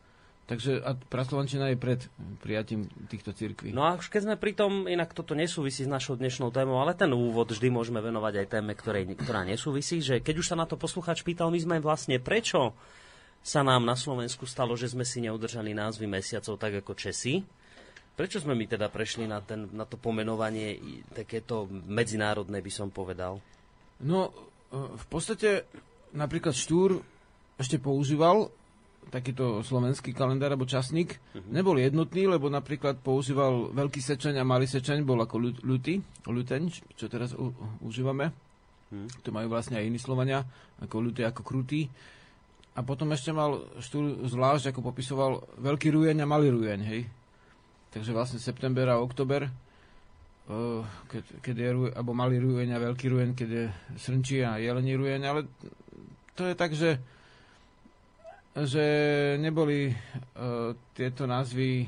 Takže 0.47 0.79
a 0.79 0.95
praslovančina 0.95 1.75
je 1.75 1.75
pred 1.75 1.99
prijatím 2.39 2.87
týchto 3.11 3.35
cirkví. 3.35 3.75
No 3.75 3.83
a 3.83 3.99
už 3.99 4.07
keď 4.07 4.31
sme 4.31 4.35
pri 4.39 4.55
tom, 4.55 4.87
inak 4.87 5.11
toto 5.11 5.35
nesúvisí 5.35 5.83
s 5.83 5.91
našou 5.91 6.15
dnešnou 6.15 6.55
témou, 6.55 6.79
ale 6.79 6.95
ten 6.95 7.11
úvod 7.11 7.51
vždy 7.51 7.67
môžeme 7.67 7.99
venovať 7.99 8.33
aj 8.39 8.47
téme, 8.55 8.71
ktorej, 8.71 9.11
ktorá 9.19 9.43
nesúvisí, 9.43 9.99
že 9.99 10.23
keď 10.23 10.39
už 10.39 10.47
sa 10.47 10.55
na 10.55 10.63
to 10.63 10.79
poslucháč 10.79 11.27
pýtal, 11.27 11.51
my 11.51 11.59
sme 11.59 11.75
vlastne 11.83 12.15
prečo 12.23 12.71
sa 13.43 13.59
nám 13.59 13.83
na 13.83 13.99
Slovensku 13.99 14.47
stalo, 14.47 14.79
že 14.79 14.87
sme 14.87 15.03
si 15.03 15.19
neudržali 15.19 15.75
názvy 15.75 16.07
mesiacov 16.07 16.55
tak 16.55 16.79
ako 16.79 16.95
Česi. 16.95 17.43
Prečo 18.15 18.39
sme 18.39 18.55
my 18.55 18.65
teda 18.71 18.87
prešli 18.87 19.27
na, 19.27 19.43
ten, 19.43 19.67
na 19.75 19.83
to 19.83 19.99
pomenovanie 19.99 20.79
takéto 21.11 21.67
medzinárodné, 21.69 22.63
by 22.63 22.71
som 22.71 22.87
povedal? 22.87 23.43
No, 24.01 24.31
e, 24.71 24.95
v 24.95 25.05
podstate 25.11 25.67
napríklad 26.15 26.55
Štúr 26.55 27.03
ešte 27.61 27.77
používal 27.77 28.49
takýto 29.07 29.63
slovenský 29.63 30.11
kalendár 30.11 30.51
alebo 30.51 30.67
časník 30.67 31.15
uh-huh. 31.15 31.47
nebol 31.47 31.79
jednotný, 31.79 32.27
lebo 32.27 32.51
napríklad 32.51 32.99
používal 32.99 33.71
veľký 33.71 34.03
sečeň 34.03 34.39
a 34.39 34.47
malý 34.47 34.67
sečeň 34.67 35.07
bol 35.07 35.19
ako 35.23 35.63
ľutý, 35.63 36.03
ľuteň, 36.27 36.61
čo 36.95 37.05
teraz 37.07 37.31
u, 37.33 37.51
užívame. 37.81 38.31
Uh-huh. 38.91 39.07
To 39.23 39.29
majú 39.31 39.47
vlastne 39.51 39.79
aj 39.79 39.87
iní 39.87 39.99
Slovania, 39.99 40.43
ako 40.83 41.11
ľutý, 41.11 41.23
ako 41.23 41.41
krutý. 41.43 41.87
A 42.77 42.85
potom 42.85 43.09
ešte 43.09 43.33
mal 43.33 43.65
štúr 43.81 44.29
zvlášť, 44.29 44.69
ako 44.69 44.85
popisoval 44.85 45.31
veľký 45.57 45.89
rujeň 45.89 46.21
a 46.21 46.29
malý 46.29 46.53
rujeň, 46.53 46.79
hej. 46.85 47.09
Takže 47.89 48.13
vlastne 48.13 48.37
september 48.37 48.85
a 48.93 49.01
oktober, 49.01 49.49
uh, 49.49 50.85
keď, 51.09 51.23
keď 51.41 51.55
je 51.57 51.69
alebo 51.97 52.13
malý 52.13 52.37
rujeň 52.37 52.77
a 52.77 52.83
veľký 52.91 53.07
rujeň, 53.09 53.29
keď 53.33 53.49
je 53.49 53.65
srnčí 53.97 54.45
a 54.45 54.61
jelení 54.61 54.93
rujeň, 54.93 55.21
ale 55.25 55.49
to 56.37 56.45
je 56.45 56.53
tak, 56.53 56.77
že 56.77 57.01
že 58.65 58.85
neboli 59.37 59.93
uh, 59.93 60.73
tieto 60.97 61.29
názvy 61.29 61.85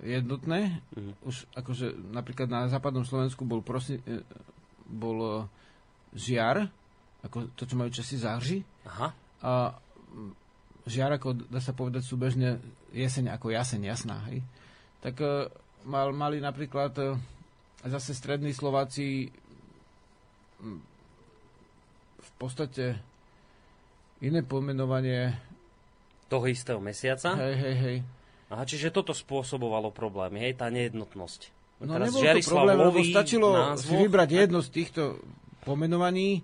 jednotné. 0.00 0.80
Mm. 0.96 1.12
Už 1.28 1.44
akože 1.52 1.92
napríklad 2.14 2.48
na 2.48 2.70
západnom 2.72 3.04
Slovensku 3.04 3.44
bol, 3.44 3.60
prosi, 3.60 4.00
uh, 4.00 4.24
bol 4.88 5.18
uh, 5.20 5.34
žiar, 6.16 6.72
ako 7.20 7.52
to, 7.52 7.68
čo 7.68 7.74
majú 7.76 7.90
Česi 7.92 8.16
záři. 8.16 8.64
Aha. 8.88 9.08
A 9.44 9.52
žiar, 10.88 11.12
ako 11.20 11.36
dá 11.52 11.60
sa 11.60 11.76
povedať 11.76 12.08
súbežne, 12.08 12.62
jeseň 12.96 13.36
ako 13.36 13.52
jaseň, 13.52 13.80
jasná. 13.84 14.24
Hej? 14.32 14.40
Tak 15.04 15.14
uh, 15.20 15.52
mal, 15.84 16.16
mali 16.16 16.40
napríklad 16.40 16.96
uh, 17.02 17.18
zase 17.84 18.16
strední 18.16 18.56
Slováci 18.56 19.28
v 22.16 22.30
podstate 22.40 22.96
iné 24.24 24.40
pomenovanie 24.40 25.36
toho 26.26 26.44
istého 26.50 26.80
mesiaca. 26.82 27.34
Hej, 27.38 27.54
hej, 27.54 27.76
hej. 27.78 27.98
Aha, 28.46 28.62
čiže 28.62 28.94
toto 28.94 29.10
spôsobovalo 29.10 29.90
problémy, 29.90 30.38
hej, 30.38 30.54
tá 30.54 30.70
nejednotnosť. 30.70 31.40
No 31.82 31.98
Teraz 31.98 32.14
nebol 32.14 32.22
to 32.24 32.48
problém, 32.48 32.78
lebo 32.78 33.00
stačilo 33.04 33.48
názvo, 33.52 33.90
si 33.90 33.94
vybrať 34.00 34.28
jedno 34.32 34.58
z 34.64 34.68
týchto 34.72 35.02
pomenovaní 35.66 36.40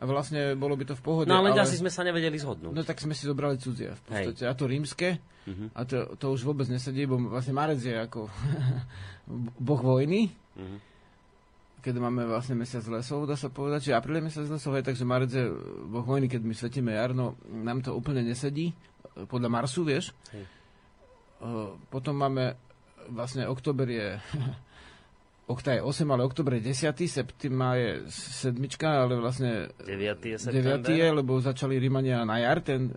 a 0.00 0.02
vlastne 0.04 0.52
bolo 0.58 0.76
by 0.76 0.84
to 0.90 0.94
v 0.98 1.02
pohode. 1.04 1.28
No 1.30 1.40
ale, 1.40 1.56
ale 1.56 1.64
asi 1.64 1.80
sme 1.80 1.88
sa 1.88 2.04
nevedeli 2.04 2.36
zhodnúť. 2.36 2.72
No 2.72 2.82
tak 2.84 3.00
sme 3.00 3.16
si 3.16 3.24
zobrali 3.24 3.56
cudzie 3.56 3.96
v 3.96 4.02
podstate. 4.04 4.42
Hej. 4.44 4.50
A 4.50 4.52
to 4.52 4.64
rímske, 4.68 5.08
uh-huh. 5.20 5.68
a 5.72 5.80
to, 5.88 6.12
to 6.20 6.26
už 6.34 6.44
vôbec 6.44 6.68
nesedí, 6.68 7.08
bo 7.08 7.16
vlastne 7.30 7.56
Marec 7.56 7.80
je 7.80 7.94
ako 7.94 8.28
boh 9.70 9.80
vojny. 9.80 10.28
Uh-huh. 10.58 10.78
Keď 11.80 11.96
máme 11.96 12.28
vlastne 12.28 12.52
mesiac 12.52 12.84
lesov, 12.92 13.24
dá 13.24 13.40
sa 13.40 13.48
povedať, 13.48 13.88
že 13.88 13.96
apríl 13.96 14.20
je 14.20 14.28
mesiac 14.28 14.44
lesov, 14.44 14.76
hej, 14.76 14.84
takže 14.84 15.08
Marec 15.08 15.32
je 15.32 15.48
boh 15.88 16.04
vojny, 16.04 16.28
keď 16.28 16.44
my 16.44 16.52
svetíme 16.52 16.92
jarno, 16.92 17.40
nám 17.48 17.80
to 17.80 17.96
úplne 17.96 18.20
nesedí 18.20 18.76
podľa 19.26 19.48
Marsu, 19.50 19.82
vieš. 19.82 20.14
Hej. 20.32 20.44
Potom 21.88 22.14
máme, 22.20 22.56
vlastne 23.08 23.48
oktober 23.48 23.88
je, 23.88 24.08
okta 25.52 25.76
je 25.76 25.80
8, 25.82 26.04
ale 26.12 26.22
oktober 26.22 26.60
je 26.60 26.70
10, 26.70 26.94
septima 27.08 27.74
je 27.80 28.04
sedmička, 28.12 29.08
ale 29.08 29.16
vlastne 29.16 29.72
9 29.82 30.20
je 30.24 30.36
9 30.36 30.84
je, 30.84 31.06
lebo 31.10 31.40
začali 31.40 31.80
Rímania 31.80 32.22
na 32.28 32.38
jar, 32.38 32.60
ten, 32.60 32.92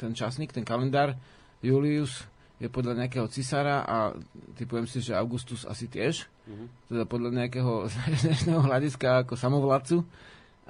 ten 0.00 0.10
časník, 0.16 0.50
ten 0.50 0.64
kalendár. 0.64 1.12
Julius 1.60 2.24
je 2.56 2.72
podľa 2.72 3.04
nejakého 3.04 3.28
cisára 3.28 3.84
a 3.84 4.16
typujem 4.56 4.88
si, 4.88 5.04
že 5.04 5.12
Augustus 5.12 5.68
asi 5.68 5.92
tiež. 5.92 6.24
Mm-hmm. 6.48 6.68
Teda 6.88 7.04
podľa 7.04 7.30
nejakého 7.44 7.84
dnešného 8.24 8.60
hľadiska 8.64 9.28
ako 9.28 9.36
samovládcu. 9.36 10.00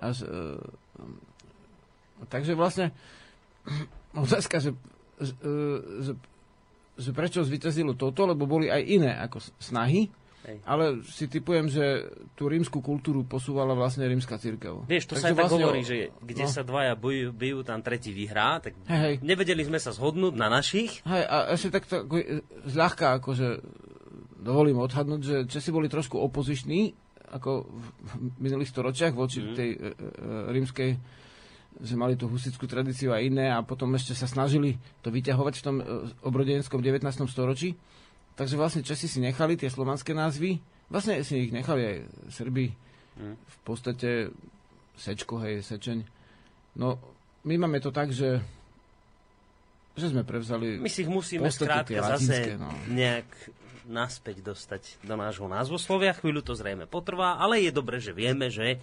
Až, 0.03 0.27
e, 0.27 0.59
takže 2.27 2.59
vlastne 2.59 2.91
otázka, 4.17 4.57
že, 4.59 4.71
že, 5.21 5.33
že, 6.01 6.13
že 6.97 7.11
prečo 7.13 7.45
zvyťazilo 7.45 7.93
toto, 7.95 8.25
lebo 8.25 8.49
boli 8.49 8.73
aj 8.73 8.83
iné 8.83 9.13
ako 9.21 9.45
snahy, 9.61 10.09
Hej. 10.47 10.63
ale 10.63 10.85
si 11.11 11.27
typujem, 11.27 11.67
že 11.67 12.07
tú 12.39 12.47
rímsku 12.47 12.79
kultúru 12.79 13.27
posúvala 13.27 13.75
vlastne 13.75 14.07
rímska 14.07 14.39
církev. 14.39 14.87
Vieš, 14.87 15.11
to 15.11 15.15
Takže 15.19 15.23
sa 15.23 15.29
aj 15.29 15.37
vlastne, 15.37 15.59
tak 15.59 15.67
hovorí, 15.67 15.83
že 15.83 15.97
kde 16.23 16.45
no. 16.47 16.53
sa 16.55 16.63
dvaja 16.63 16.95
bojujú, 16.95 17.31
bijú, 17.35 17.59
tam 17.67 17.83
tretí 17.83 18.15
vyhrá, 18.15 18.63
tak 18.63 18.79
hej, 18.87 19.01
hej. 19.03 19.15
nevedeli 19.27 19.67
sme 19.67 19.83
sa 19.83 19.91
zhodnúť 19.91 20.35
na 20.39 20.47
našich. 20.47 21.03
Hej, 21.03 21.25
a 21.27 21.37
ešte 21.51 21.75
takto 21.75 22.07
zľahka, 22.63 23.19
akože 23.19 23.59
dovolím 24.39 24.79
odhadnúť, 24.79 25.21
že 25.21 25.37
Česi 25.51 25.75
boli 25.75 25.91
trošku 25.91 26.15
opoziční, 26.15 26.95
ako 27.27 27.67
v 27.67 28.15
minulých 28.39 28.71
storočiach 28.71 29.11
voči 29.11 29.43
mm. 29.43 29.55
tej 29.59 29.71
e, 29.75 29.79
e, 29.83 29.85
rímskej 30.55 30.91
že 31.81 31.95
mali 31.95 32.17
tú 32.17 32.29
husickú 32.29 32.65
tradíciu 32.65 33.13
a 33.13 33.21
iné 33.21 33.53
a 33.53 33.61
potom 33.61 33.93
ešte 33.97 34.17
sa 34.17 34.25
snažili 34.25 34.81
to 35.05 35.13
vyťahovať 35.13 35.55
v 35.61 35.65
tom 35.65 35.77
e, 35.81 35.85
obrodenskom 36.25 36.81
19. 36.81 37.05
storočí. 37.29 37.77
Takže 38.37 38.57
vlastne 38.57 38.85
Česi 38.85 39.09
si 39.09 39.21
nechali 39.21 39.57
tie 39.57 39.69
slovanské 39.69 40.13
názvy, 40.13 40.61
vlastne 40.93 41.21
si 41.25 41.49
ich 41.49 41.53
nechali 41.53 41.83
aj 41.85 41.97
Srby, 42.33 42.67
mm. 43.17 43.35
v 43.37 43.57
podstate 43.65 44.11
Sečko, 44.97 45.41
hej, 45.45 45.65
Sečeň. 45.65 46.05
No, 46.77 47.01
my 47.45 47.55
máme 47.61 47.81
to 47.81 47.93
tak, 47.93 48.13
že 48.13 48.41
že 49.97 50.13
sme 50.13 50.29
prevzali... 50.29 50.77
My 50.77 50.93
si 50.93 51.09
ich 51.09 51.11
musíme 51.11 51.49
skrátka 51.49 52.05
zase 52.05 52.61
no. 52.61 52.69
nejak 52.93 53.25
naspäť 53.89 54.45
dostať 54.45 55.01
do 55.01 55.17
nášho 55.17 55.49
názvoslovia. 55.49 56.13
Chvíľu 56.13 56.45
to 56.45 56.53
zrejme 56.53 56.85
potrvá, 56.85 57.41
ale 57.41 57.65
je 57.65 57.73
dobre, 57.73 57.97
že 57.97 58.13
vieme, 58.13 58.53
že 58.53 58.77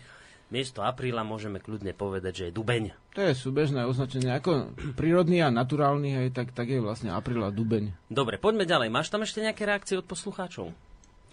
miesto 0.54 0.86
apríla 0.86 1.26
môžeme 1.26 1.58
kľudne 1.58 1.98
povedať, 1.98 2.34
že 2.38 2.44
je 2.48 2.54
dubeň. 2.54 2.84
To 3.18 3.26
je 3.26 3.34
súbežné 3.34 3.90
označenie. 3.90 4.30
Ako 4.30 4.70
prírodný 4.94 5.42
a 5.42 5.50
naturálny, 5.50 6.14
hej, 6.14 6.28
tak, 6.30 6.54
tak 6.54 6.70
je 6.70 6.78
vlastne 6.78 7.10
apríl 7.10 7.42
a 7.42 7.50
dubeň. 7.50 7.90
Dobre, 8.06 8.38
poďme 8.38 8.70
ďalej. 8.70 8.94
Máš 8.94 9.10
tam 9.10 9.26
ešte 9.26 9.42
nejaké 9.42 9.66
reakcie 9.66 9.98
od 9.98 10.06
poslucháčov? 10.06 10.70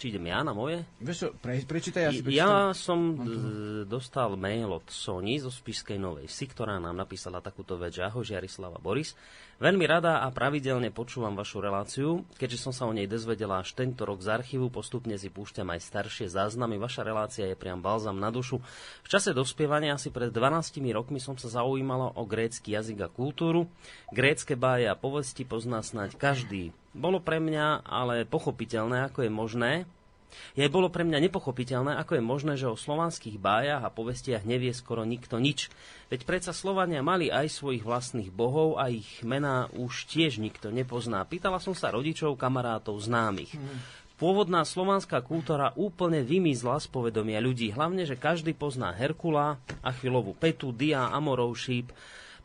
Či 0.00 0.16
idem 0.16 0.32
ja 0.32 0.40
na 0.40 0.56
moje? 0.56 0.80
Vieš 0.96 1.16
čo, 1.20 1.28
pre, 1.36 1.60
prečítaj, 1.60 2.02
ja 2.08 2.10
si 2.16 2.24
prečítam. 2.24 2.72
Ja 2.72 2.72
som 2.72 3.20
d- 3.20 3.84
dostal 3.84 4.32
mail 4.32 4.72
od 4.72 4.88
Sony 4.88 5.36
zo 5.36 5.52
Spišskej 5.52 6.00
Novej 6.00 6.24
Vsi, 6.24 6.48
ktorá 6.48 6.80
nám 6.80 6.96
napísala 6.96 7.44
takúto 7.44 7.76
vec, 7.76 8.00
že 8.00 8.08
ahoj 8.08 8.24
Žiarislava 8.24 8.80
Boris. 8.80 9.12
Veľmi 9.60 9.84
rada 9.84 10.24
a 10.24 10.32
pravidelne 10.32 10.88
počúvam 10.88 11.36
vašu 11.36 11.60
reláciu. 11.60 12.24
Keďže 12.40 12.64
som 12.64 12.72
sa 12.72 12.88
o 12.88 12.96
nej 12.96 13.04
dozvedela 13.04 13.60
až 13.60 13.76
tento 13.76 14.08
rok 14.08 14.24
z 14.24 14.32
archívu, 14.32 14.72
postupne 14.72 15.12
si 15.20 15.28
púšťam 15.28 15.68
aj 15.76 15.84
staršie 15.84 16.32
záznamy. 16.32 16.80
Vaša 16.80 17.04
relácia 17.04 17.44
je 17.44 17.60
priam 17.60 17.76
balzam 17.76 18.16
na 18.16 18.32
dušu. 18.32 18.56
V 19.04 19.08
čase 19.12 19.36
dospievania 19.36 20.00
asi 20.00 20.08
pred 20.08 20.32
12 20.32 20.80
rokmi 20.96 21.20
som 21.20 21.36
sa 21.36 21.60
zaujímala 21.60 22.16
o 22.16 22.24
grécky 22.24 22.72
jazyk 22.72 23.04
a 23.04 23.12
kultúru. 23.12 23.68
Grécké 24.08 24.56
báje 24.56 24.88
a 24.88 24.96
povesti 24.96 25.44
pozná 25.44 25.84
snáď 25.84 26.16
každý. 26.16 26.72
Bolo 26.96 27.20
pre 27.20 27.36
mňa 27.36 27.84
ale 27.84 28.24
pochopiteľné, 28.24 29.12
ako 29.12 29.28
je 29.28 29.30
možné, 29.30 29.72
je 30.58 30.66
bolo 30.70 30.88
pre 30.90 31.06
mňa 31.06 31.30
nepochopiteľné, 31.30 31.98
ako 32.00 32.18
je 32.18 32.22
možné, 32.22 32.54
že 32.58 32.70
o 32.70 32.78
slovanských 32.78 33.36
bájach 33.38 33.82
a 33.86 33.94
povestiach 33.94 34.46
nevie 34.46 34.74
skoro 34.74 35.06
nikto 35.06 35.38
nič. 35.38 35.70
Veď 36.10 36.26
predsa 36.26 36.52
Slovania 36.56 37.04
mali 37.06 37.30
aj 37.30 37.50
svojich 37.50 37.86
vlastných 37.86 38.34
bohov 38.34 38.80
a 38.80 38.90
ich 38.90 39.22
mená 39.22 39.70
už 39.76 40.10
tiež 40.10 40.42
nikto 40.42 40.74
nepozná. 40.74 41.22
Pýtala 41.22 41.62
som 41.62 41.74
sa 41.76 41.94
rodičov, 41.94 42.34
kamarátov, 42.34 42.98
známych. 42.98 43.54
Pôvodná 44.20 44.68
slovanská 44.68 45.24
kultúra 45.24 45.72
úplne 45.80 46.20
vymizla 46.20 46.76
z 46.76 46.92
povedomia 46.92 47.40
ľudí, 47.40 47.72
hlavne, 47.72 48.04
že 48.04 48.20
každý 48.20 48.52
pozná 48.52 48.92
Herkula, 48.92 49.56
Achillovu 49.80 50.36
petu, 50.36 50.76
Dia, 50.76 51.08
Amorov 51.08 51.56
šíp, 51.56 51.88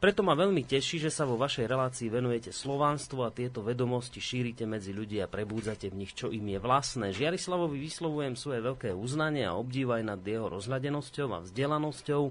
preto 0.05 0.21
ma 0.21 0.37
veľmi 0.37 0.61
teší, 0.69 1.01
že 1.01 1.09
sa 1.09 1.25
vo 1.25 1.33
vašej 1.33 1.65
relácii 1.65 2.13
venujete 2.13 2.53
slovanstvu 2.53 3.25
a 3.25 3.33
tieto 3.33 3.65
vedomosti 3.65 4.21
šírite 4.21 4.61
medzi 4.69 4.93
ľudí 4.93 5.17
a 5.17 5.25
prebúdzate 5.25 5.89
v 5.89 6.05
nich, 6.05 6.13
čo 6.13 6.29
im 6.29 6.45
je 6.45 6.61
vlastné. 6.61 7.09
Žiarislavovi 7.09 7.81
vyslovujem 7.81 8.37
svoje 8.37 8.61
veľké 8.61 8.93
uznanie 8.93 9.49
a 9.49 9.57
obdiv 9.57 9.97
aj 9.97 10.05
nad 10.05 10.21
jeho 10.21 10.45
rozhľadenosťou 10.45 11.27
a 11.33 11.41
vzdelanosťou, 11.41 12.23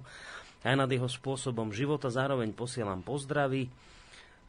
aj 0.71 0.75
nad 0.79 0.87
jeho 0.87 1.11
spôsobom 1.11 1.75
života. 1.75 2.15
Zároveň 2.15 2.55
posielam 2.55 3.03
pozdravy 3.03 3.67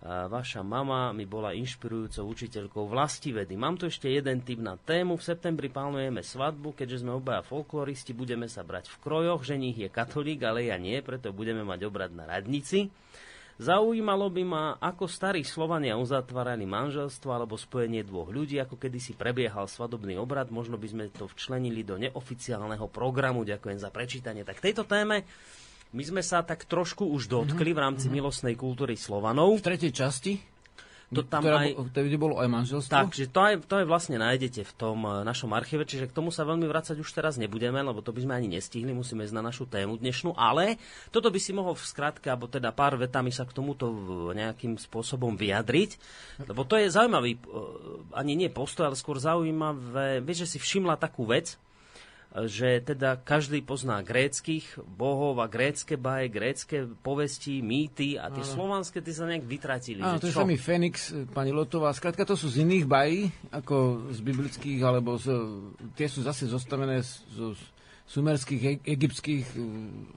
Vaša 0.05 0.61
mama 0.61 1.09
mi 1.17 1.25
bola 1.25 1.57
inšpirujúcou 1.57 2.29
učiteľkou 2.29 2.85
vlasti-vedy. 2.93 3.57
Mám 3.57 3.81
tu 3.81 3.89
ešte 3.89 4.05
jeden 4.05 4.45
tip 4.45 4.61
na 4.61 4.77
tému. 4.77 5.17
V 5.17 5.25
septembri 5.25 5.65
plánujeme 5.65 6.21
svadbu, 6.21 6.77
keďže 6.77 7.01
sme 7.01 7.17
obaja 7.17 7.41
folkloristi, 7.41 8.13
budeme 8.13 8.45
sa 8.45 8.61
brať 8.61 8.85
v 8.93 9.01
krojoch. 9.01 9.41
Ženích 9.41 9.81
je 9.81 9.89
katolík, 9.89 10.45
ale 10.45 10.69
ja 10.69 10.77
nie, 10.77 11.01
preto 11.01 11.33
budeme 11.33 11.65
mať 11.65 11.89
obrad 11.89 12.13
na 12.13 12.29
radnici. 12.29 12.93
Zaujímalo 13.57 14.29
by 14.29 14.43
ma, 14.45 14.63
ako 14.77 15.09
starí 15.09 15.41
Slovania 15.41 15.97
uzatvárali 15.97 16.67
manželstvo 16.69 17.31
alebo 17.33 17.57
spojenie 17.57 18.05
dvoch 18.05 18.29
ľudí, 18.29 18.61
ako 18.61 18.77
kedysi 18.77 19.17
prebiehal 19.17 19.65
svadobný 19.65 20.21
obrad. 20.21 20.53
Možno 20.53 20.77
by 20.77 20.85
sme 20.85 21.05
to 21.09 21.25
včlenili 21.25 21.81
do 21.81 21.97
neoficiálneho 21.97 22.85
programu. 22.93 23.41
Ďakujem 23.41 23.79
za 23.81 23.89
prečítanie. 23.89 24.45
Tak 24.45 24.61
tejto 24.61 24.85
téme 24.85 25.25
my 25.91 26.03
sme 26.03 26.21
sa 26.25 26.41
tak 26.41 26.65
trošku 26.65 27.05
už 27.11 27.29
dotkli 27.29 27.75
v 27.75 27.79
rámci 27.83 28.07
mhm. 28.09 28.13
milostnej 28.17 28.55
kultúry 28.57 28.97
Slovanov. 28.97 29.59
V 29.59 29.65
tretej 29.65 29.91
časti? 29.93 30.55
To 31.13 31.21
tam 31.21 31.45
ktorá, 31.45 31.69
aj, 31.69 31.93
to 31.93 32.01
bolo 32.17 32.41
aj 32.41 32.49
manželstvo? 32.49 32.89
Takže 32.89 33.29
to 33.29 33.39
aj, 33.39 33.53
to 33.69 33.73
aj 33.77 33.85
vlastne 33.85 34.17
nájdete 34.17 34.65
v 34.65 34.73
tom 34.73 35.05
eh, 35.05 35.21
našom 35.21 35.53
archíve, 35.53 35.85
čiže 35.85 36.09
k 36.09 36.15
tomu 36.17 36.33
sa 36.33 36.49
veľmi 36.49 36.65
vrácať 36.65 36.97
už 36.97 37.09
teraz 37.13 37.37
nebudeme, 37.37 37.77
lebo 37.77 38.01
to 38.01 38.09
by 38.09 38.25
sme 38.25 38.33
ani 38.33 38.57
nestihli, 38.57 38.89
musíme 38.89 39.21
ísť 39.21 39.35
na 39.37 39.45
našu 39.45 39.69
tému 39.69 40.01
dnešnú, 40.01 40.33
ale 40.33 40.81
toto 41.13 41.29
by 41.29 41.37
si 41.37 41.53
mohol 41.53 41.77
v 41.77 41.85
skratke, 41.85 42.25
alebo 42.25 42.49
teda 42.49 42.73
pár 42.73 42.97
vetami 42.97 43.29
sa 43.29 43.45
k 43.45 43.53
tomuto 43.53 43.85
nejakým 44.33 44.81
spôsobom 44.81 45.37
vyjadriť, 45.37 46.01
lebo 46.49 46.65
to 46.65 46.81
je 46.81 46.89
zaujímavý, 46.89 47.37
eh, 47.37 47.39
ani 48.17 48.33
nie 48.33 48.49
postoj, 48.49 48.89
ale 48.89 48.97
skôr 48.97 49.21
zaujímavé, 49.21 50.25
vieš, 50.25 50.49
že 50.49 50.57
si 50.57 50.59
všimla 50.59 50.97
takú 50.97 51.29
vec, 51.29 51.61
že 52.43 52.83
teda 52.83 53.15
každý 53.23 53.63
pozná 53.63 54.03
gréckých 54.03 54.83
bohov 54.83 55.39
a 55.39 55.47
grécké 55.47 55.95
baje, 55.95 56.27
grécké 56.27 56.83
povesti, 56.83 57.63
mýty 57.63 58.19
a 58.19 58.27
tie 58.27 58.43
ano. 58.43 58.53
slovanské 58.59 58.99
tie 58.99 59.15
sa 59.15 59.23
nejak 59.23 59.47
vytratili. 59.47 60.03
Áno, 60.03 60.19
to 60.19 60.27
je 60.27 60.35
samý 60.35 60.59
Fénix, 60.59 61.15
pani 61.31 61.55
Lotová. 61.55 61.95
Skrátka 61.95 62.27
to 62.27 62.35
sú 62.35 62.51
z 62.51 62.67
iných 62.67 62.85
bají, 62.91 63.31
ako 63.55 64.07
z 64.11 64.19
biblických, 64.19 64.83
alebo 64.83 65.15
z, 65.15 65.31
tie 65.95 66.11
sú 66.11 66.27
zase 66.27 66.51
zostavené 66.51 66.99
z, 66.99 67.23
z 67.31 67.55
sumerských, 68.05 68.61
e, 68.61 68.71
egyptských, 68.83 69.45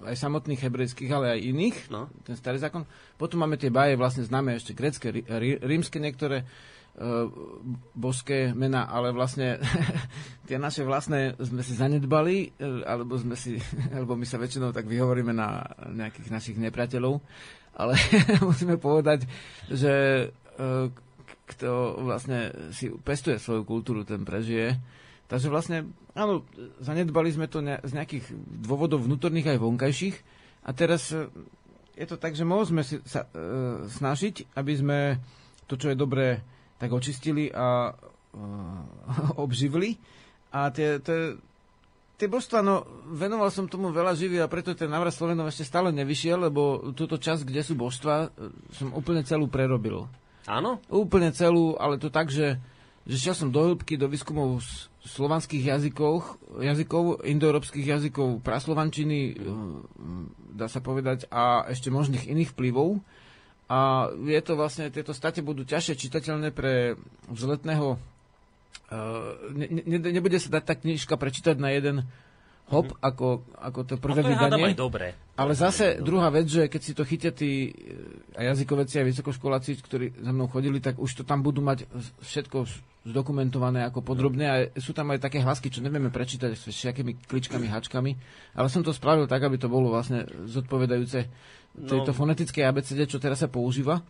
aj 0.05 0.17
samotných 0.19 0.61
hebrejských, 0.61 1.11
ale 1.15 1.39
aj 1.39 1.41
iných, 1.41 1.77
no. 1.89 2.11
ten 2.27 2.35
starý 2.35 2.59
zákon. 2.59 2.83
Potom 3.15 3.41
máme 3.47 3.57
tie 3.57 3.71
baje 3.71 3.95
vlastne 3.95 4.27
známe 4.27 4.59
ešte 4.59 4.75
grécké, 4.75 5.15
rímske 5.63 6.03
niektoré, 6.03 6.43
božské 7.95 8.51
mená, 8.51 8.91
ale 8.91 9.15
vlastne 9.15 9.63
tie 10.51 10.59
naše 10.59 10.83
vlastné 10.83 11.39
sme 11.39 11.63
si 11.63 11.79
zanedbali, 11.79 12.59
e, 12.59 12.83
alebo, 12.83 13.15
sme 13.15 13.39
si, 13.39 13.63
alebo 13.95 14.19
my 14.19 14.27
sa 14.27 14.43
väčšinou 14.43 14.75
tak 14.75 14.91
vyhovoríme 14.91 15.31
na 15.31 15.63
nejakých 15.95 16.29
našich 16.35 16.57
nepriateľov, 16.59 17.23
ale 17.79 17.95
musíme 18.49 18.83
povedať, 18.83 19.31
že 19.71 19.95
e, 20.59 20.67
kto 21.49 22.03
vlastne 22.03 22.53
si 22.75 22.91
pestuje 22.91 23.39
svoju 23.39 23.63
kultúru, 23.65 24.05
ten 24.05 24.27
prežije. 24.27 24.77
Takže 25.29 25.49
vlastne, 25.49 25.89
áno, 26.13 26.45
zanedbali 26.81 27.33
sme 27.33 27.49
to 27.49 27.61
z 27.63 27.93
nejakých 27.93 28.33
dôvodov 28.65 29.05
vnútorných 29.05 29.57
aj 29.57 29.59
vonkajších 29.61 30.17
a 30.65 30.71
teraz 30.73 31.13
je 31.99 32.07
to 32.07 32.17
tak, 32.17 32.35
že 32.35 32.49
môžeme 32.49 32.83
sa 32.85 33.27
e, 33.27 33.29
snažiť, 33.87 34.51
aby 34.59 34.73
sme 34.75 34.99
to, 35.69 35.77
čo 35.77 35.93
je 35.93 35.97
dobré, 35.99 36.41
tak 36.79 36.95
očistili 36.95 37.51
a 37.51 37.93
uh, 37.93 39.39
obživili. 39.45 39.99
A 40.49 40.73
tie, 40.73 41.03
tie, 41.05 41.37
tie 42.17 42.29
božstva, 42.31 42.65
no, 42.65 42.89
venoval 43.13 43.53
som 43.53 43.69
tomu 43.69 43.93
veľa 43.93 44.17
živý 44.17 44.41
a 44.41 44.49
preto 44.49 44.73
ten 44.73 44.89
návrat 44.89 45.13
Slovenov 45.13 45.53
ešte 45.53 45.69
stále 45.69 45.93
nevyšiel, 45.93 46.49
lebo 46.49 46.95
túto 46.97 47.21
časť, 47.21 47.45
kde 47.45 47.61
sú 47.61 47.77
božstva, 47.77 48.33
som 48.73 48.97
úplne 48.97 49.21
celú 49.29 49.51
prerobil. 49.51 50.09
Áno? 50.49 50.81
Úplne 50.89 51.37
celú, 51.37 51.77
ale 51.77 52.01
to 52.01 52.09
tak, 52.09 52.33
že, 52.33 52.57
že 53.05 53.17
šiel 53.21 53.37
som 53.37 53.53
do 53.53 53.61
hĺbky, 53.61 54.01
do 54.01 54.09
výskumov 54.09 54.65
slovanských 55.05 55.77
jazykov, 55.77 56.41
jazykov, 56.61 57.25
indoeurópskych 57.25 57.85
jazykov, 57.85 58.41
praslovančiny, 58.41 59.37
dá 60.53 60.69
sa 60.69 60.81
povedať, 60.81 61.29
a 61.29 61.69
ešte 61.69 61.93
možných 61.93 62.29
iných 62.29 62.53
vplyvov 62.57 63.05
a 63.69 64.09
je 64.13 64.41
to 64.41 64.57
vlastne, 64.57 64.89
tieto 64.89 65.13
state 65.13 65.45
budú 65.45 65.63
ťažšie 65.69 65.95
čitateľné 66.09 66.51
pre 66.51 66.97
vzletného 67.29 68.01
Uh, 68.89 69.53
ne, 69.53 69.85
ne, 69.85 70.01
nebude 70.01 70.41
sa 70.41 70.49
dať 70.49 70.65
tá 70.65 70.73
knižka 70.73 71.21
prečítať 71.21 71.61
na 71.61 71.77
jeden 71.77 72.09
hop, 72.73 72.89
mm. 72.89 73.05
ako, 73.05 73.45
ako 73.61 73.81
to 73.85 73.95
prvé 74.01 74.25
no 74.25 74.25
to 74.25 74.33
vydanie. 74.33 74.65
Aj 74.73 74.81
dobre. 74.81 75.07
Ale 75.37 75.53
zase 75.53 76.01
druhá 76.01 76.33
vec, 76.33 76.49
že 76.49 76.73
keď 76.73 76.81
si 76.81 76.93
to 76.97 77.05
chytia 77.05 77.29
tí 77.29 77.69
aj 78.33 78.57
jazykoveci 78.57 78.97
a 79.01 79.09
vysokoškoláci, 79.09 79.77
ktorí 79.85 80.25
za 80.25 80.33
mnou 80.33 80.49
chodili, 80.49 80.81
tak 80.81 80.97
už 80.97 81.21
to 81.21 81.23
tam 81.29 81.45
budú 81.45 81.61
mať 81.61 81.85
všetko 82.25 82.65
zdokumentované 83.13 83.85
ako 83.89 84.01
podrobné 84.01 84.45
a 84.49 84.57
sú 84.81 84.97
tam 84.97 85.13
aj 85.13 85.21
také 85.21 85.45
hlasky, 85.45 85.69
čo 85.69 85.85
nevieme 85.85 86.09
prečítať 86.09 86.57
s 86.57 86.69
všetkými 86.69 87.29
kličkami, 87.29 87.69
hačkami, 87.69 88.13
ale 88.57 88.69
som 88.73 88.81
to 88.81 88.97
spravil 88.97 89.29
tak, 89.29 89.45
aby 89.45 89.61
to 89.61 89.69
bolo 89.69 89.93
vlastne 89.93 90.25
zodpovedajúce 90.49 91.29
tejto 91.77 92.11
no. 92.13 92.17
fonetickej 92.17 92.65
ABCD, 92.65 93.01
čo 93.07 93.19
teraz 93.21 93.45
sa 93.45 93.49
používa. 93.51 94.01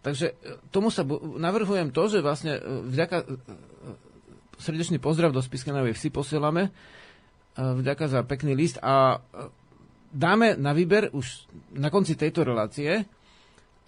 Takže 0.00 0.32
e, 0.32 0.34
tomu 0.72 0.88
sa 0.88 1.04
navrhujem 1.36 1.92
to, 1.92 2.08
že 2.08 2.24
vlastne 2.24 2.56
e, 2.56 2.60
vďaka 2.88 3.16
e, 3.20 3.26
srdečný 4.60 4.96
pozdrav 5.00 5.32
do 5.32 5.40
Spiskenovej 5.40 5.96
vsi 5.96 6.12
posielame, 6.12 6.68
vďaka 7.56 8.12
za 8.12 8.20
pekný 8.28 8.52
list 8.52 8.76
a 8.84 9.24
dáme 10.12 10.52
na 10.60 10.76
výber 10.76 11.08
už 11.16 11.48
na 11.80 11.88
konci 11.88 12.12
tejto 12.12 12.44
relácie 12.44 13.08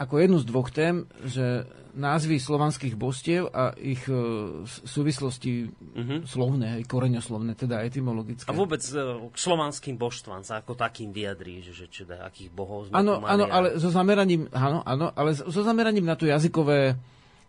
ako 0.01 0.15
jednu 0.19 0.37
z 0.41 0.49
dvoch 0.49 0.73
tém, 0.73 1.05
že 1.29 1.69
názvy 1.93 2.41
slovanských 2.41 2.97
bostiev 2.97 3.53
a 3.53 3.77
ich 3.77 4.01
uh, 4.09 4.65
súvislosti 4.67 5.69
uh-huh. 5.69 6.21
slovné, 6.25 6.81
aj 6.81 6.89
koreňoslovné, 6.89 7.53
teda 7.55 7.85
etymologické. 7.85 8.49
A 8.49 8.57
vôbec 8.57 8.81
uh, 8.97 9.29
k 9.29 9.37
slovanským 9.37 10.01
božstvám 10.01 10.43
sa 10.43 10.65
ako 10.65 10.77
takým 10.77 11.13
vyjadrí, 11.13 11.61
že, 11.61 11.73
že 11.77 11.87
či 11.93 12.03
da, 12.09 12.25
akých 12.25 12.51
bohov 12.53 12.89
sme 12.89 12.97
Áno, 12.97 13.21
áno, 13.25 13.45
ale 13.49 13.77
so 13.77 13.93
zameraním, 13.93 14.49
áno, 14.53 14.81
áno, 14.83 15.13
ale 15.13 15.37
so 15.37 15.63
zameraním 15.63 16.09
na 16.09 16.17
tú 16.17 16.25
jazykové 16.25 16.97